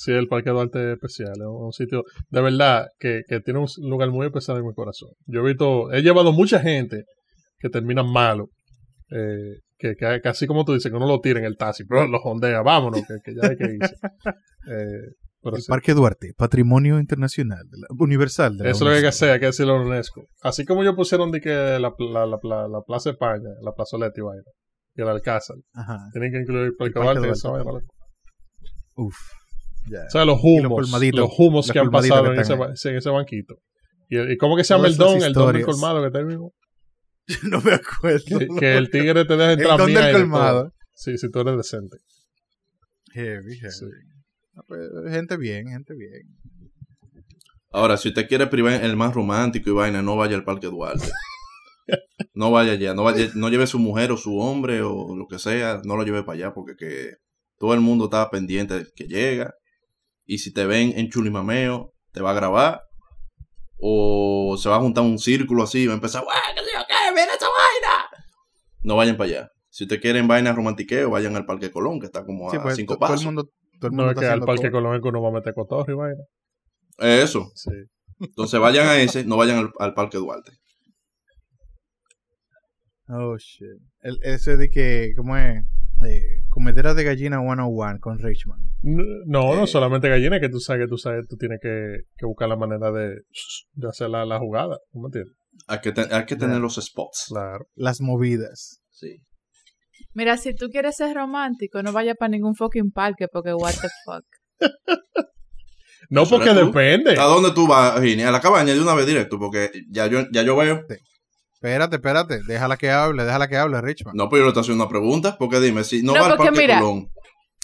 Sí, 0.00 0.12
el 0.12 0.28
Parque 0.28 0.50
Duarte 0.50 0.78
es 0.78 0.94
especial. 0.94 1.32
Es 1.32 1.46
un 1.48 1.72
sitio 1.72 2.04
de 2.30 2.40
verdad 2.40 2.86
que, 3.00 3.22
que 3.26 3.40
tiene 3.40 3.58
un 3.58 3.66
lugar 3.90 4.10
muy 4.10 4.26
especial 4.26 4.56
en 4.58 4.66
mi 4.66 4.72
corazón. 4.72 5.10
Yo 5.26 5.40
he 5.40 5.44
visto, 5.48 5.90
he 5.92 6.02
llevado 6.02 6.32
mucha 6.32 6.60
gente 6.60 7.04
que 7.58 7.68
terminan 7.68 8.08
malo. 8.12 8.48
eh, 9.10 9.58
que, 9.76 9.96
que, 9.96 10.20
que 10.22 10.28
así 10.28 10.46
como 10.46 10.64
tú 10.64 10.72
dices, 10.74 10.90
que 10.90 10.96
uno 10.96 11.06
lo 11.08 11.20
tira 11.20 11.40
en 11.40 11.46
el 11.46 11.56
taxi, 11.56 11.84
pero 11.84 12.06
lo 12.06 12.18
jondea, 12.20 12.62
vámonos, 12.62 13.00
que, 13.08 13.14
que 13.24 13.34
ya 13.34 13.48
hay 13.48 13.56
que 13.56 13.64
irse. 13.74 13.94
Eh, 14.70 15.14
pero 15.42 15.56
El 15.56 15.62
sí, 15.62 15.68
Parque 15.68 15.94
Duarte, 15.94 16.32
Patrimonio 16.36 16.98
Internacional, 17.00 17.64
de 17.70 17.78
la- 17.78 17.86
Universal. 17.98 18.56
De 18.56 18.64
la 18.64 18.70
eso 18.70 18.78
es 18.78 18.80
lo 18.82 18.86
que 18.90 18.94
hay 18.96 19.00
que 19.02 19.06
UNESCO. 19.06 19.16
hacer, 19.24 19.30
hay 19.32 19.40
que 19.40 19.46
decirlo 19.46 19.74
a 19.74 19.78
la 19.78 19.84
UNESCO. 19.84 20.26
Así 20.42 20.64
como 20.64 20.82
yo 20.84 20.94
pusieron 20.94 21.30
de 21.32 21.40
que 21.40 21.50
la, 21.50 21.78
la, 21.98 22.26
la, 22.26 22.38
la, 22.42 22.68
la 22.68 22.80
Plaza 22.86 23.10
España, 23.10 23.48
la 23.62 23.72
plazoleta 23.72 24.14
y 24.20 24.22
vaina, 24.22 24.42
y 24.96 25.02
el 25.02 25.08
Alcázar, 25.08 25.56
Ajá. 25.74 25.96
tienen 26.12 26.32
que 26.32 26.38
incluir 26.40 26.64
el 26.66 26.74
Parque 26.76 27.00
Duarte 27.00 27.26
y 27.28 27.30
esa 27.30 27.50
vaina. 27.50 27.70
Uf. 28.96 29.16
O 30.06 30.10
sea, 30.10 30.24
los 30.24 30.38
Y 30.42 30.60
los 30.62 30.64
humos, 30.64 30.90
los 31.12 31.30
humos 31.38 31.66
los 31.66 31.72
que 31.72 31.78
han 31.78 31.90
pasado 31.90 32.24
que 32.24 32.30
en 32.30 32.40
ese, 32.40 32.56
sí, 32.74 32.88
en 32.88 33.14
banquito. 33.14 33.56
¿Y, 34.08 34.32
y 34.32 34.36
cómo 34.36 34.56
que 34.56 34.64
se 34.64 34.74
llama 34.74 34.84
Todas 34.84 34.92
el 34.92 34.98
don? 34.98 35.22
El 35.22 35.32
don 35.32 35.52
del 35.52 35.64
colmado 35.64 36.00
que 36.00 36.06
está 36.06 36.18
ahí 36.18 36.24
mismo. 36.24 36.54
no 37.44 37.60
me 37.60 37.72
acuerdo. 37.74 38.38
Que, 38.38 38.48
que 38.58 38.76
el 38.76 38.90
tigre 38.90 39.24
te 39.24 39.36
deja 39.36 39.52
El 39.52 39.58
entrar 39.60 39.78
don 39.78 39.86
mía 39.86 40.06
del 40.06 40.16
colmado. 40.16 40.72
Sí, 40.94 41.18
si 41.18 41.30
tú 41.30 41.40
eres 41.40 41.56
decente. 41.56 41.98
Heavy, 43.12 43.56
heavy. 43.56 43.72
Sí. 43.72 43.86
Pues, 44.66 44.80
Gente 45.10 45.36
bien, 45.36 45.68
gente 45.68 45.94
bien. 45.94 46.36
Ahora, 47.70 47.96
si 47.96 48.08
usted 48.08 48.26
quiere 48.26 48.46
privar 48.46 48.82
el 48.82 48.96
más 48.96 49.14
romántico 49.14 49.70
y 49.70 49.72
vaina, 49.72 50.02
no 50.02 50.16
vaya 50.16 50.36
al 50.36 50.44
Parque 50.44 50.66
Duarte. 50.68 51.08
No 52.34 52.50
vaya 52.50 52.72
allá, 52.72 52.94
no, 52.94 53.04
vaya, 53.04 53.30
no 53.34 53.48
lleve 53.48 53.66
su 53.66 53.78
mujer 53.78 54.12
o 54.12 54.16
su 54.16 54.38
hombre 54.38 54.82
o 54.82 55.16
lo 55.16 55.26
que 55.26 55.38
sea, 55.38 55.80
no 55.84 55.96
lo 55.96 56.04
lleve 56.04 56.22
para 56.22 56.36
allá 56.36 56.54
porque 56.54 56.76
que 56.76 57.14
todo 57.58 57.74
el 57.74 57.80
mundo 57.80 58.04
está 58.04 58.28
pendiente 58.30 58.74
de 58.74 58.86
que 58.94 59.04
llega. 59.04 59.54
Y 60.30 60.38
si 60.38 60.52
te 60.52 60.66
ven 60.66 60.92
en 60.96 61.08
chulimameo, 61.08 61.94
te 62.12 62.20
va 62.20 62.32
a 62.32 62.34
grabar. 62.34 62.82
O 63.80 64.56
se 64.60 64.68
va 64.68 64.76
a 64.76 64.80
juntar 64.80 65.02
un 65.04 65.18
círculo 65.18 65.62
así 65.62 65.80
y 65.84 65.86
va 65.86 65.94
a 65.94 65.96
empezar, 65.96 66.22
¡Guau, 66.22 66.36
qué 66.54 66.60
sé 66.64 66.70
yo 66.74 66.80
qué! 66.86 66.94
¡Mira 67.12 67.32
esa 67.34 67.46
vaina! 67.46 68.10
no 68.82 68.96
vayan 68.96 69.16
para 69.16 69.30
allá. 69.30 69.48
Si 69.70 69.84
ustedes 69.84 70.02
quieren 70.02 70.28
vainas 70.28 70.54
romantiqueo, 70.54 71.08
vayan 71.10 71.34
al 71.36 71.46
Parque 71.46 71.70
Colón, 71.70 71.98
que 72.00 72.06
está 72.06 72.24
como 72.26 72.50
Sí, 72.50 72.56
a 72.58 72.62
pues, 72.62 72.76
cinco 72.76 72.94
to- 72.94 72.98
todo 72.98 73.06
el 73.06 73.10
pasos. 73.12 73.24
mundo, 73.24 73.44
todo 73.80 73.90
el 73.90 73.96
No 73.96 74.02
mundo 74.04 74.10
es 74.10 74.16
está 74.16 74.20
que 74.26 74.32
al 74.32 74.40
parque 74.40 74.60
todo. 74.60 74.68
ecológico 74.80 75.08
uno 75.08 75.22
va 75.22 75.28
a 75.28 75.32
meter 75.32 75.54
cotorro 75.54 75.92
y 75.92 75.96
vaina. 75.96 76.22
Eso. 76.98 77.50
Sí. 77.54 77.70
Entonces 78.20 78.60
vayan 78.60 78.86
a 78.88 78.96
ese, 78.98 79.24
no 79.24 79.36
vayan 79.36 79.58
al, 79.58 79.70
al 79.78 79.94
Parque 79.94 80.18
Duarte. 80.18 80.52
Oh, 83.08 83.36
shit. 83.38 83.80
El, 84.00 84.18
ese 84.22 84.56
de 84.56 84.68
que, 84.68 85.12
¿cómo 85.16 85.36
es? 85.36 85.64
Eh, 86.06 86.42
comedera 86.48 86.94
de 86.94 87.04
gallina 87.04 87.40
101 87.40 87.98
con 88.00 88.18
Richmond. 88.18 88.62
No, 88.82 89.54
no 89.56 89.64
Eh. 89.64 89.66
solamente 89.66 90.08
gallina, 90.08 90.38
que 90.40 90.48
tú 90.48 90.60
sabes 90.60 90.84
que 90.84 90.88
tú 90.88 90.96
sabes, 90.98 91.26
tú 91.28 91.36
tienes 91.36 91.58
que, 91.60 92.02
que 92.16 92.26
buscar 92.26 92.48
la 92.48 92.56
manera 92.56 92.90
de, 92.92 93.16
de 93.72 93.88
hacer 93.88 94.08
la, 94.10 94.24
la 94.24 94.38
jugada. 94.38 94.78
¿No 94.92 95.00
me 95.02 95.06
entiendes? 95.08 95.34
Hay 95.66 95.80
que, 95.80 95.92
te- 95.92 96.14
hay 96.14 96.24
que 96.24 96.36
tener 96.36 96.58
los 96.60 96.76
spots. 96.76 97.26
Claro. 97.28 97.66
Las 97.74 98.00
movidas. 98.00 98.80
Sí. 98.90 99.22
Mira, 100.14 100.36
si 100.36 100.54
tú 100.54 100.68
quieres 100.70 100.96
ser 100.96 101.14
romántico, 101.16 101.82
no 101.82 101.92
vayas 101.92 102.16
para 102.16 102.30
ningún 102.30 102.54
fucking 102.54 102.92
parque 102.92 103.26
porque 103.32 103.52
what 103.54 103.74
the 103.80 103.88
fuck. 104.04 104.24
No, 106.10 106.24
porque 106.24 106.54
depende. 106.54 107.18
¿A 107.18 107.24
dónde 107.24 107.50
tú 107.52 107.66
vas, 107.66 108.00
Gini? 108.00 108.22
A 108.22 108.30
la 108.30 108.40
cabaña 108.40 108.72
de 108.72 108.80
una 108.80 108.94
vez 108.94 109.06
directo, 109.06 109.38
porque 109.38 109.70
ya 109.90 110.06
yo, 110.06 110.20
ya 110.32 110.42
yo 110.42 110.56
veo. 110.56 110.84
Espérate, 111.60 111.96
espérate. 111.96 112.40
Déjala 112.46 112.76
que 112.76 112.90
hable, 112.90 113.24
déjala 113.24 113.48
que 113.48 113.56
hable, 113.56 113.80
Richmond. 113.80 114.16
No, 114.16 114.28
pero 114.28 114.40
yo 114.40 114.44
le 114.44 114.48
estoy 114.50 114.60
haciendo 114.62 114.84
una 114.84 114.90
pregunta. 114.90 115.36
Porque 115.38 115.58
dime, 115.60 115.82
si 115.84 116.02
no, 116.02 116.12
No, 116.14 116.20
va 116.20 116.26
al 116.32 116.36
Parque 116.36 116.60
mira, 116.60 116.78
Colón, 116.80 117.08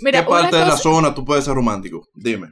Mira, 0.03 0.25
¿qué 0.25 0.29
parte 0.29 0.57
de 0.57 0.67
la 0.67 0.77
zona 0.77 1.15
tú 1.15 1.25
puedes 1.25 1.45
ser 1.45 1.55
romántico? 1.55 2.07
Dime. 2.15 2.49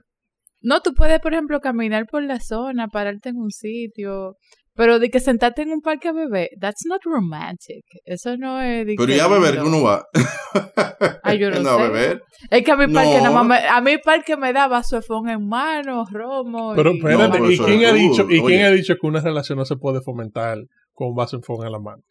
No, 0.61 0.81
tú 0.81 0.95
puedes, 0.95 1.19
por 1.21 1.33
ejemplo, 1.33 1.61
caminar 1.61 2.07
por 2.09 2.23
la 2.23 2.39
zona, 2.39 2.87
pararte 2.87 3.31
en 3.31 3.37
un 3.39 3.51
sitio, 3.51 4.37
pero 4.77 5.01
de 5.01 5.11
que 5.11 5.19
sentarte 5.19 5.63
en 5.63 5.71
un 5.73 5.81
parque 5.81 6.07
a 6.09 6.13
beber, 6.13 6.51
that's 6.61 6.83
not 6.87 7.01
romantic. 7.05 7.83
Eso 8.05 8.37
no 8.37 8.61
es 8.61 8.87
de 8.87 8.95
Pero 8.97 9.13
ya 9.13 9.25
a 9.25 9.29
beber, 9.29 9.55
que 9.57 9.63
uno 9.63 9.83
va. 9.83 10.05
Ay, 11.25 11.39
yo 11.41 11.51
no 11.51 11.69
a 11.69 11.77
sé. 11.77 11.83
beber. 11.83 12.23
Es 12.49 12.65
que 12.65 12.71
a 12.71 12.77
mi 12.77 12.93
parque 12.95 13.17
No. 13.17 13.23
nada 13.25 13.43
más 13.43 13.47
me, 13.47 13.69
a 13.69 13.81
mi 13.81 13.99
parque 13.99 14.37
me 14.37 14.53
da 14.53 14.69
vaso 14.69 15.01
de 15.01 15.33
en 15.33 15.49
mano, 15.49 16.05
romo. 16.09 16.75
Pero 16.77 16.93
y- 16.93 16.99
espérate, 16.99 17.41
No, 17.41 17.51
¿y 17.51 17.59
quién 17.59 17.85
ha 17.85 17.93
dicho, 17.93 18.27
¿y 18.31 18.41
quién 18.41 18.63
ha 18.65 18.71
dicho 18.71 18.95
que 19.01 19.07
una 19.09 19.21
relación 19.21 19.59
no 19.59 19.65
se 19.65 19.75
puede 19.77 20.01
fomentar 20.01 20.59
con 20.93 21.09
un 21.09 21.15
vaso 21.15 21.41
en 21.65 21.73
la 21.73 21.79
mano? 21.79 22.03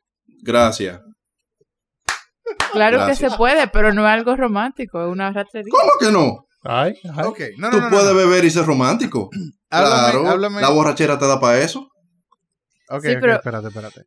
Gracias. 0.43 1.01
Claro 2.71 2.97
Gracias. 2.97 3.19
que 3.19 3.29
se 3.29 3.38
puede, 3.38 3.67
pero 3.67 3.93
no 3.93 4.01
es 4.07 4.13
algo 4.13 4.36
romántico, 4.36 5.03
es 5.05 5.11
una 5.11 5.32
rastrería. 5.32 5.71
¿Cómo 5.71 5.91
que 5.99 6.11
no? 6.11 6.45
Ay, 6.63 6.93
ay. 7.15 7.25
Ok, 7.25 7.39
no, 7.57 7.69
no, 7.69 7.71
tú 7.71 7.77
no, 7.77 7.84
no, 7.84 7.89
puedes 7.89 8.11
no. 8.13 8.15
beber 8.15 8.45
y 8.45 8.49
ser 8.49 8.65
romántico. 8.65 9.29
Háblame, 9.69 10.11
claro. 10.11 10.27
háblame. 10.27 10.61
La 10.61 10.69
borrachera 10.69 11.17
te 11.17 11.25
da 11.27 11.39
para 11.39 11.59
eso. 11.59 11.89
Ok, 12.89 13.03
Sí, 13.03 13.11
ok, 13.15 13.17
pero- 13.21 13.34
espérate, 13.36 13.67
espérate. 13.69 14.01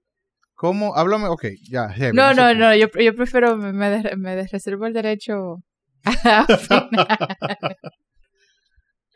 ¿Cómo? 0.57 0.95
Háblame, 0.97 1.27
ok, 1.29 1.45
ya, 1.69 1.89
heavy, 1.89 2.17
No, 2.17 2.33
no, 2.33 2.55
no, 2.55 2.75
yo, 2.77 2.87
yo 2.89 3.15
prefiero, 3.15 3.57
me, 3.57 4.03
reservo 4.47 4.87
el 4.87 4.93
derecho 4.93 5.57
a. 6.05 6.47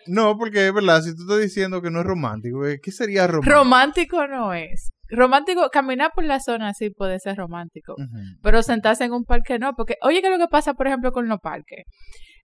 No, 0.06 0.36
porque 0.38 0.66
es 0.68 0.74
verdad, 0.74 1.02
si 1.02 1.14
tú 1.14 1.22
estás 1.22 1.40
diciendo 1.40 1.82
que 1.82 1.90
no 1.90 2.00
es 2.00 2.06
romántico, 2.06 2.66
eh, 2.66 2.80
¿qué 2.82 2.90
sería 2.90 3.26
romántico? 3.26 3.54
Romántico 3.54 4.26
no 4.26 4.52
es. 4.54 4.90
Romántico, 5.08 5.68
caminar 5.70 6.12
por 6.14 6.24
la 6.24 6.40
zona 6.40 6.74
sí 6.74 6.90
puede 6.90 7.18
ser 7.18 7.36
romántico. 7.36 7.94
Pero 8.42 8.62
sentarse 8.62 9.04
en 9.04 9.12
un 9.12 9.24
parque 9.24 9.58
no, 9.58 9.74
porque 9.74 9.96
oye, 10.02 10.20
¿qué 10.20 10.28
es 10.28 10.32
lo 10.32 10.38
que 10.38 10.50
pasa, 10.50 10.74
por 10.74 10.86
ejemplo, 10.86 11.12
con 11.12 11.28
los 11.28 11.38
parques? 11.40 11.84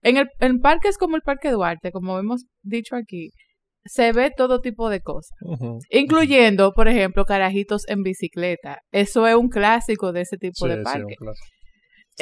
En 0.01 0.17
el 0.17 0.27
en 0.39 0.59
parques 0.59 0.97
como 0.97 1.15
el 1.15 1.21
Parque 1.23 1.51
Duarte, 1.51 1.91
como 1.91 2.19
hemos 2.19 2.45
dicho 2.61 2.95
aquí, 2.95 3.31
se 3.85 4.11
ve 4.11 4.31
todo 4.35 4.61
tipo 4.61 4.89
de 4.89 5.01
cosas, 5.01 5.37
incluyendo, 5.89 6.73
por 6.73 6.87
ejemplo, 6.87 7.25
carajitos 7.25 7.87
en 7.87 8.01
bicicleta. 8.01 8.79
Eso 8.91 9.27
es 9.27 9.35
un 9.35 9.49
clásico 9.49 10.11
de 10.11 10.21
ese 10.21 10.37
tipo 10.37 10.65
Sí, 10.65 10.69
de 10.69 10.81
parque. 10.81 11.15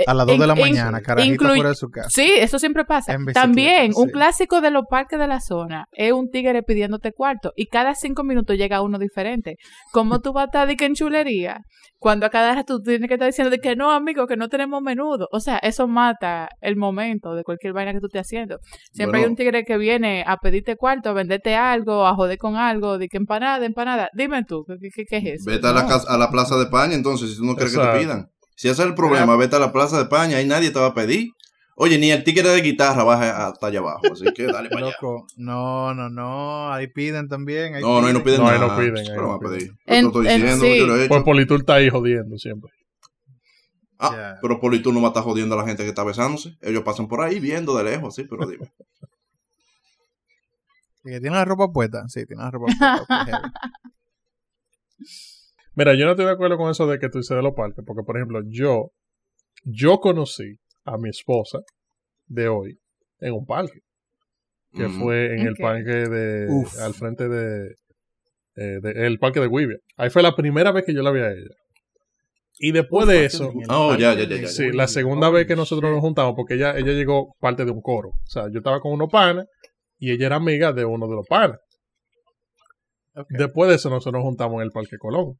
A 0.07 0.13
las 0.13 0.25
2 0.25 0.39
de 0.39 0.47
la 0.47 0.55
mañana, 0.55 1.01
carajita 1.01 1.35
incluy- 1.35 1.55
fuera 1.55 1.69
de 1.69 1.75
su 1.75 1.89
casa. 1.89 2.09
Sí, 2.09 2.31
eso 2.37 2.57
siempre 2.59 2.83
pasa. 2.85 3.15
También, 3.33 3.91
un 3.95 4.07
sí. 4.07 4.11
clásico 4.11 4.59
de 4.61 4.71
los 4.71 4.85
parques 4.89 5.19
de 5.19 5.27
la 5.27 5.39
zona 5.39 5.85
es 5.91 6.11
un 6.13 6.29
tigre 6.31 6.63
pidiéndote 6.63 7.11
cuarto 7.11 7.51
y 7.55 7.67
cada 7.67 7.93
cinco 7.95 8.23
minutos 8.23 8.57
llega 8.57 8.81
uno 8.81 8.97
diferente. 8.97 9.57
¿Cómo 9.91 10.19
tú 10.21 10.33
vas 10.33 10.43
a 10.43 10.45
estar 10.45 10.67
de 10.67 10.75
que 10.75 10.85
en 10.85 10.95
chulería? 10.95 11.61
Cuando 11.99 12.25
a 12.25 12.29
cada 12.29 12.53
rato 12.55 12.77
tú 12.79 12.83
tienes 12.83 13.07
que 13.07 13.13
estar 13.13 13.27
diciendo 13.27 13.49
de 13.49 13.59
que 13.59 13.75
no, 13.75 13.91
amigo, 13.91 14.27
que 14.27 14.35
no 14.35 14.49
tenemos 14.49 14.81
menudo. 14.81 15.27
O 15.31 15.39
sea, 15.39 15.57
eso 15.59 15.87
mata 15.87 16.49
el 16.59 16.75
momento 16.75 17.33
de 17.35 17.43
cualquier 17.43 17.71
vaina 17.73 17.93
que 17.93 17.99
tú 17.99 18.07
estés 18.07 18.21
haciendo. 18.21 18.57
Siempre 18.91 19.19
hay 19.21 19.25
un 19.25 19.35
tigre 19.37 19.63
que 19.63 19.77
viene 19.77 20.23
a 20.27 20.35
pedirte 20.37 20.75
cuarto, 20.75 21.09
a 21.09 21.13
venderte 21.13 21.55
algo, 21.55 22.05
a 22.05 22.13
joder 22.15 22.37
con 22.39 22.55
algo, 22.57 22.97
de 22.97 23.07
que 23.07 23.17
empanada, 23.17 23.65
empanada. 23.65 24.09
Dime 24.13 24.43
tú, 24.43 24.65
¿qué, 24.67 24.89
qué- 24.93 25.05
qué 25.05 25.17
es 25.17 25.25
eso? 25.41 25.51
Vete 25.51 25.67
a 25.67 25.71
la, 25.71 25.85
casa- 25.87 26.11
a 26.13 26.17
la 26.17 26.29
Plaza 26.29 26.57
de 26.57 26.63
España, 26.63 26.93
entonces, 26.95 27.29
si 27.31 27.37
tú 27.37 27.45
no 27.45 27.55
quieres 27.55 27.73
que 27.77 27.81
te 27.81 27.99
pidan. 27.99 28.27
Si 28.55 28.67
ese 28.69 28.81
es 28.83 28.87
el 28.87 28.95
problema, 28.95 29.35
vete 29.35 29.55
a 29.55 29.59
la 29.59 29.71
Plaza 29.71 29.97
de 29.97 30.03
España, 30.03 30.37
ahí 30.37 30.45
nadie 30.45 30.71
te 30.71 30.79
va 30.79 30.87
a 30.87 30.93
pedir. 30.93 31.31
Oye, 31.75 31.97
ni 31.97 32.11
el 32.11 32.23
tigre 32.23 32.47
de 32.49 32.61
guitarra 32.61 33.03
baja 33.03 33.47
hasta 33.47 33.65
allá 33.67 33.79
abajo, 33.79 34.01
así 34.11 34.25
que 34.35 34.43
dale 34.45 34.69
para 34.69 34.85
allá. 34.85 34.95
Loco, 35.01 35.25
no, 35.37 35.93
no, 35.95 36.07
no, 36.07 36.71
ahí 36.71 36.85
piden 36.87 37.27
también. 37.27 37.73
ahí 37.73 37.81
No, 37.81 37.99
no, 37.99 38.07
ahí 38.07 38.13
no 38.13 38.23
piden 38.23 38.41
No, 38.41 38.47
ahí 38.47 38.59
nada. 38.59 38.73
no 38.75 38.79
piden, 38.79 38.97
ahí 38.97 39.03
¿Qué 39.05 39.15
lo 39.15 39.21
no 39.23 39.27
van 39.29 39.37
a 39.37 39.39
piden. 39.57 39.77
En- 39.87 40.01
te 40.03 40.07
estoy 40.07 40.27
en- 40.27 40.41
diciendo, 40.41 40.65
sí. 40.65 40.77
yo 40.77 40.85
lo 40.87 40.95
he 40.95 40.99
hecho. 40.99 41.09
Pues 41.09 41.23
Politur 41.23 41.59
está 41.61 41.73
ahí 41.75 41.89
jodiendo 41.89 42.37
siempre. 42.37 42.71
Ah, 43.97 44.11
Ya. 44.15 44.37
pero 44.41 44.59
Politur 44.59 44.93
no 44.93 45.01
va 45.01 45.07
a 45.07 45.09
estar 45.11 45.23
jodiendo 45.23 45.55
a 45.55 45.57
la 45.57 45.65
gente 45.67 45.81
que 45.81 45.89
está 45.89 46.03
besándose. 46.03 46.55
Ellos 46.61 46.83
pasan 46.83 47.07
por 47.07 47.21
ahí 47.21 47.39
viendo 47.39 47.75
de 47.75 47.83
lejos, 47.85 48.13
sí, 48.13 48.23
pero 48.29 48.45
dime. 48.45 48.71
¿Y 51.05 51.09
que 51.09 51.19
tiene 51.21 51.35
la 51.35 51.45
ropa 51.45 51.71
puesta? 51.71 52.07
Sí, 52.07 52.23
tiene 52.27 52.43
la 52.43 52.51
ropa 52.51 52.67
puesta. 52.67 53.51
Mira, 55.75 55.95
yo 55.95 56.05
no 56.05 56.11
estoy 56.11 56.25
de 56.25 56.31
acuerdo 56.31 56.57
con 56.57 56.69
eso 56.69 56.85
de 56.87 56.99
que 56.99 57.09
tú 57.09 57.17
dices 57.19 57.35
de 57.35 57.41
los 57.43 57.53
parques, 57.53 57.83
porque 57.85 58.03
por 58.03 58.17
ejemplo, 58.17 58.41
yo, 58.47 58.91
yo 59.63 59.99
conocí 59.99 60.55
a 60.85 60.97
mi 60.97 61.09
esposa 61.09 61.59
de 62.27 62.47
hoy 62.47 62.77
en 63.19 63.33
un 63.33 63.45
parque, 63.45 63.79
que 64.75 64.87
fue 64.89 65.33
en 65.35 65.47
el 65.47 65.55
parque 65.55 65.91
de, 66.09 66.47
Uf. 66.49 66.79
al 66.79 66.93
frente 66.93 67.27
de, 67.29 67.73
eh, 68.55 68.79
de- 68.81 69.05
el 69.07 69.17
parque 69.19 69.39
de 69.39 69.47
Guivia. 69.47 69.77
Ahí 69.97 70.09
fue 70.09 70.21
la 70.23 70.35
primera 70.35 70.71
vez 70.71 70.85
que 70.85 70.93
yo 70.93 71.01
la 71.01 71.11
vi 71.11 71.21
a 71.21 71.31
ella. 71.31 71.55
Y 72.59 72.71
después 72.71 73.07
de 73.07 73.25
eso, 73.25 73.51
Oh, 73.69 73.95
ya, 73.95 74.13
ya, 74.13 74.25
ya, 74.27 74.41
ya. 74.41 74.47
sí, 74.47 74.71
la 74.71 74.87
segunda 74.87 75.29
vez 75.31 75.47
que 75.47 75.55
nosotros 75.55 75.91
nos 75.91 76.01
juntamos, 76.01 76.33
porque 76.35 76.53
ella, 76.53 76.77
ella 76.77 76.93
llegó 76.93 77.35
parte 77.39 77.65
de 77.65 77.71
un 77.71 77.81
coro. 77.81 78.09
O 78.09 78.27
sea, 78.27 78.43
yo 78.51 78.59
estaba 78.59 78.79
con 78.79 78.91
unos 78.93 79.09
panas 79.11 79.47
y 79.97 80.11
ella 80.11 80.27
era 80.27 80.35
amiga 80.35 80.71
de 80.71 80.85
uno 80.85 81.07
de 81.07 81.15
los 81.15 81.25
panas. 81.27 81.57
Ok. 83.15 83.25
Después 83.29 83.69
de 83.69 83.75
eso, 83.75 83.89
nosotros 83.89 84.13
nos 84.13 84.23
juntamos 84.23 84.55
en 84.57 84.61
el 84.63 84.71
Parque 84.71 84.97
Colón. 84.97 85.33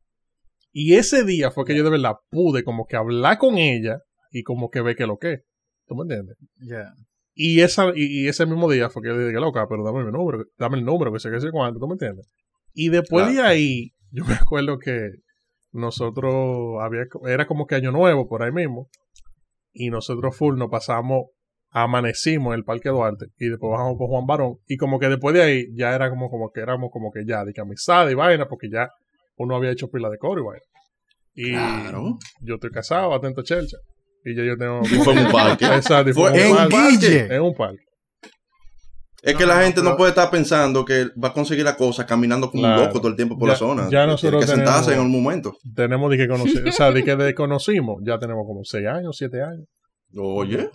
Y 0.74 0.96
ese 0.96 1.24
día 1.24 1.52
fue 1.52 1.66
que 1.66 1.78
yo 1.78 1.84
de 1.84 1.92
verdad 1.92 2.16
pude 2.32 2.64
como 2.64 2.86
que 2.88 2.98
hablar 2.98 3.38
con 3.38 3.58
ella 3.58 4.00
y 4.32 4.42
como 4.42 4.72
que 4.72 4.82
ve 4.82 4.96
que 4.96 5.06
lo 5.06 5.18
que. 5.18 5.44
¿Tú 5.86 5.96
me 5.96 6.02
entiendes? 6.02 6.36
Ya. 6.58 6.92
Y, 7.36 7.62
esa, 7.62 7.92
y, 7.96 8.24
y 8.24 8.28
ese 8.28 8.46
mismo 8.48 8.70
día 8.70 8.90
fue 8.90 9.04
que 9.04 9.10
yo 9.10 9.16
le 9.16 9.28
dije, 9.28 9.40
loca, 9.40 9.68
pero 9.70 9.84
dame 9.84 10.00
el 10.00 10.12
número, 10.12 10.46
dame 10.58 10.78
el 10.78 10.86
número, 10.86 11.14
que 11.14 11.20
sé 11.20 11.30
que 11.32 11.40
sé 11.40 11.52
cuánto, 11.52 11.80
¿tú 11.80 11.88
me 11.88 11.94
entiendes? 11.94 12.28
Y 12.74 12.90
después 12.90 13.34
de 13.34 13.42
ahí, 13.42 13.92
yo 14.12 14.26
me 14.26 14.34
acuerdo 14.34 14.80
que 14.80 15.10
nosotros 15.72 16.82
había, 16.82 17.06
era 17.28 17.46
como 17.48 17.66
que 17.66 17.76
año 17.76 17.92
nuevo 17.92 18.28
por 18.28 18.44
ahí 18.44 18.52
mismo, 18.52 18.88
y 19.72 19.90
nosotros 19.90 20.36
full 20.36 20.58
nos 20.58 20.70
pasamos, 20.70 21.28
amanecimos 21.70 22.54
en 22.54 22.60
el 22.60 22.64
Parque 22.64 22.90
Duarte, 22.90 23.28
y 23.38 23.50
después 23.50 23.72
bajamos 23.72 23.98
por 23.98 24.10
Juan 24.10 24.28
Barón, 24.28 24.58
y 24.68 24.78
como 24.78 25.00
que 25.00 25.10
después 25.10 25.34
de 25.34 25.42
ahí 25.42 25.66
ya 25.76 25.96
era 25.96 26.10
como, 26.12 26.30
como 26.30 26.52
que 26.52 26.62
éramos 26.62 26.92
como 26.92 27.12
que 27.12 27.26
ya, 27.26 27.44
de 27.44 27.54
que 27.54 27.62
amistad 27.62 28.10
y 28.10 28.14
vaina, 28.14 28.48
porque 28.48 28.70
ya 28.72 28.90
uno 29.44 29.56
había 29.56 29.72
hecho 29.72 29.88
pila 29.90 30.10
de 30.10 30.18
coro 30.18 30.42
y 30.42 30.46
vaina. 30.46 30.66
Y 31.36 31.52
Claro. 31.52 32.18
yo 32.42 32.56
estoy 32.56 32.70
casado, 32.72 33.14
atento 33.14 33.42
a 33.42 33.44
Chelcha. 33.44 33.78
Y 34.26 34.36
ya 34.36 34.44
yo 34.44 34.56
tengo... 34.58 34.82
Y 34.84 34.88
fue 35.04 35.14
en 35.14 35.26
un 35.26 35.32
parque. 35.32 35.66
Exacto, 35.76 36.10
y 36.10 36.14
fue 36.14 36.30
en 36.46 36.52
un 36.52 36.58
parque. 36.58 36.78
Guille. 36.98 37.36
En 37.36 37.42
un 37.42 37.54
parque. 37.56 37.84
Es 39.22 39.36
que 39.38 39.46
la 39.46 39.56
no, 39.56 39.62
gente 39.62 39.82
no 39.82 39.96
puede 39.96 40.10
estar 40.10 40.30
pensando 40.30 40.84
que 40.84 41.06
va 41.22 41.30
a 41.30 41.34
conseguir 41.34 41.64
la 41.64 41.78
cosa 41.78 42.06
caminando 42.06 42.52
como 42.52 42.64
Claro. 42.64 42.82
un 42.82 42.88
loco 42.88 43.00
todo 43.00 43.08
el 43.10 43.16
tiempo 43.16 43.38
por 43.38 43.48
Ya- 43.48 43.54
la 43.54 43.58
zona. 43.58 43.84
ya 43.84 43.90
Tiene 43.90 44.08
nosotros 44.08 44.42
que 44.46 44.52
sentarse 44.52 44.92
tenemos- 44.92 45.06
en 45.10 45.16
un 45.16 45.24
momento. 45.24 45.54
Tenemos 45.76 46.12
de 46.12 46.18
que 46.18 46.28
conocer, 46.28 46.68
o 46.68 46.72
sea, 46.74 46.92
de 46.92 47.04
que 47.06 47.16
de 47.16 47.34
conocimos, 47.34 48.02
ya 48.06 48.20
tenemos 48.20 48.44
como 48.46 48.62
6 48.66 48.86
años, 48.86 49.16
7 49.18 49.42
años. 49.42 49.66
Oye. 50.18 50.70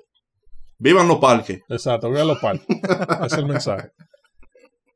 Vivan 0.79 1.09
los 1.09 1.19
parques. 1.19 1.61
Exacto, 1.69 2.11
vean 2.11 2.27
los 2.29 2.39
parques. 2.39 2.65
Ese 2.71 3.27
es 3.27 3.33
el 3.35 3.47
mensaje. 3.47 3.91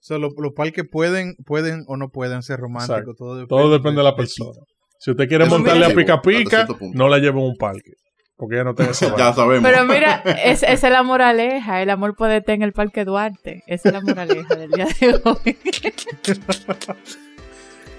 O 0.02 0.04
sea, 0.04 0.18
lo- 0.18 0.30
los 0.36 0.52
parques 0.52 0.84
pueden, 0.90 1.36
pueden 1.46 1.84
o 1.86 1.96
no 1.96 2.08
pueden 2.08 2.42
ser 2.42 2.58
románticos. 2.58 2.98
Exacto. 2.98 3.14
Todo 3.16 3.34
depende, 3.36 3.48
Todo 3.48 3.70
depende 3.72 3.98
de 4.00 4.04
la 4.04 4.16
persona. 4.16 4.50
Si 4.98 5.12
usted 5.12 5.28
quiere 5.28 5.44
Eso 5.44 5.54
montarle 5.54 5.86
a 5.86 5.94
pica 5.94 6.20
pica, 6.20 6.66
no 6.92 7.08
la 7.08 7.18
lleve 7.18 7.40
a 7.40 7.44
un 7.44 7.56
parque. 7.56 7.92
Porque 8.36 8.56
ella 8.56 8.64
no 8.64 8.74
tiene 8.74 8.90
esa 8.92 9.16
Ya 9.16 9.32
sabemos. 9.32 9.70
Pero 9.70 9.84
mira, 9.86 10.22
es- 10.44 10.64
esa 10.64 10.86
es 10.88 10.92
la 10.92 11.04
moraleja. 11.04 11.80
El 11.82 11.90
amor 11.90 12.16
puede 12.16 12.38
estar 12.38 12.54
en 12.56 12.62
el 12.62 12.72
Parque 12.72 13.04
Duarte. 13.04 13.62
Esa 13.68 13.90
es 13.90 13.92
la 13.94 14.00
moraleja 14.00 14.56
del 14.56 14.70
día 14.72 14.86
de 15.00 15.20
hoy. 15.24 15.56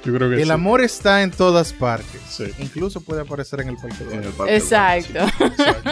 Yo 0.05 0.13
creo 0.13 0.29
que 0.29 0.35
El 0.41 0.45
sí. 0.45 0.51
amor 0.51 0.81
está 0.81 1.23
en 1.23 1.31
todas 1.31 1.71
partes. 1.71 2.19
Sí. 2.27 2.45
Incluso 2.59 2.99
puede 3.01 3.21
aparecer 3.21 3.61
en 3.61 3.69
el 3.69 3.77
parque. 3.77 4.03
En 4.03 4.09
Duarte. 4.09 4.27
el 4.27 4.33
parque 4.33 4.55
Exacto. 4.57 5.19
Exacto. 5.45 5.91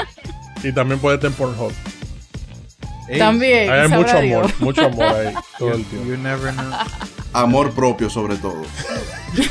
Y 0.64 0.74
también 0.74 1.00
puede 1.00 1.16
estar 1.16 1.32
en 1.32 1.38
Pornhub. 1.38 1.72
Ey, 3.12 3.20
También. 3.20 3.70
Hay 3.70 3.90
mucho 3.90 4.20
Dios. 4.22 4.46
amor, 4.46 4.52
mucho 4.60 4.86
amor 4.86 5.04
ahí 5.06 5.34
todo 5.60 5.74
el 5.74 5.84
tiempo. 5.86 6.08
You 6.08 6.18
never 6.18 6.54
know. 6.54 6.72
amor 7.34 7.72
propio 7.72 8.10
sobre 8.10 8.38
todo. 8.38 8.62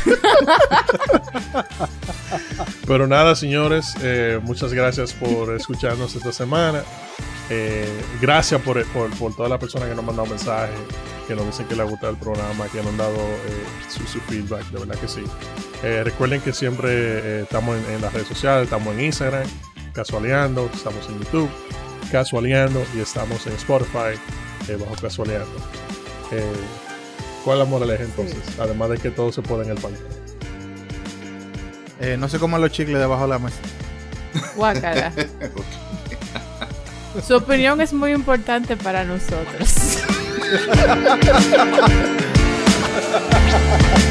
Pero 2.86 3.06
nada, 3.06 3.34
señores, 3.34 3.94
eh, 4.02 4.40
muchas 4.42 4.72
gracias 4.72 5.12
por 5.12 5.54
escucharnos 5.54 6.14
esta 6.14 6.32
semana. 6.32 6.82
Eh, 7.50 7.86
gracias 8.20 8.60
por, 8.62 8.82
por, 8.86 9.10
por 9.18 9.34
todas 9.34 9.50
las 9.50 9.58
personas 9.58 9.88
que 9.88 9.94
nos 9.94 10.00
han 10.00 10.06
mandado 10.06 10.28
mensajes, 10.28 10.74
que 11.28 11.34
nos 11.34 11.44
dicen 11.46 11.66
que 11.66 11.74
les 11.74 11.86
ha 11.86 11.90
gustado 11.90 12.12
el 12.12 12.18
programa, 12.18 12.66
que 12.68 12.78
nos 12.78 12.86
han 12.88 12.96
dado 12.96 13.16
eh, 13.16 13.64
su, 13.88 14.06
su 14.06 14.20
feedback, 14.20 14.64
de 14.70 14.78
verdad 14.78 14.96
que 14.98 15.08
sí. 15.08 15.24
Eh, 15.82 16.02
recuerden 16.04 16.40
que 16.40 16.52
siempre 16.52 16.90
eh, 16.92 17.40
estamos 17.42 17.76
en, 17.76 17.94
en 17.96 18.00
las 18.00 18.12
redes 18.12 18.28
sociales, 18.28 18.64
estamos 18.64 18.94
en 18.94 19.04
Instagram, 19.04 19.46
Casualeando, 19.92 20.70
estamos 20.72 21.04
en 21.08 21.18
YouTube, 21.18 21.50
Casualeando 22.10 22.84
y 22.94 23.00
estamos 23.00 23.46
en 23.46 23.54
Spotify, 23.54 24.18
eh, 24.68 24.76
bajo 24.76 24.94
Casualeando. 25.00 25.56
Eh, 26.32 26.52
¿Cuál 27.44 27.58
es 27.58 27.64
la 27.64 27.70
moraleja 27.70 28.04
entonces? 28.04 28.38
Además 28.58 28.90
de 28.90 28.98
que 28.98 29.10
todo 29.10 29.32
se 29.32 29.42
puede 29.42 29.64
en 29.64 29.70
el 29.70 29.78
pan. 29.78 29.92
Eh, 32.00 32.16
no 32.18 32.28
se 32.28 32.38
coman 32.38 32.60
los 32.60 32.72
chicles 32.72 32.98
debajo 32.98 33.22
de 33.22 33.28
la 33.28 33.38
mesa. 33.38 33.58
Guácala. 34.56 35.12
Su 37.26 37.36
opinión 37.36 37.80
es 37.80 37.92
muy 37.92 38.12
importante 38.12 38.76
para 38.76 39.04
nosotros. 39.04 39.98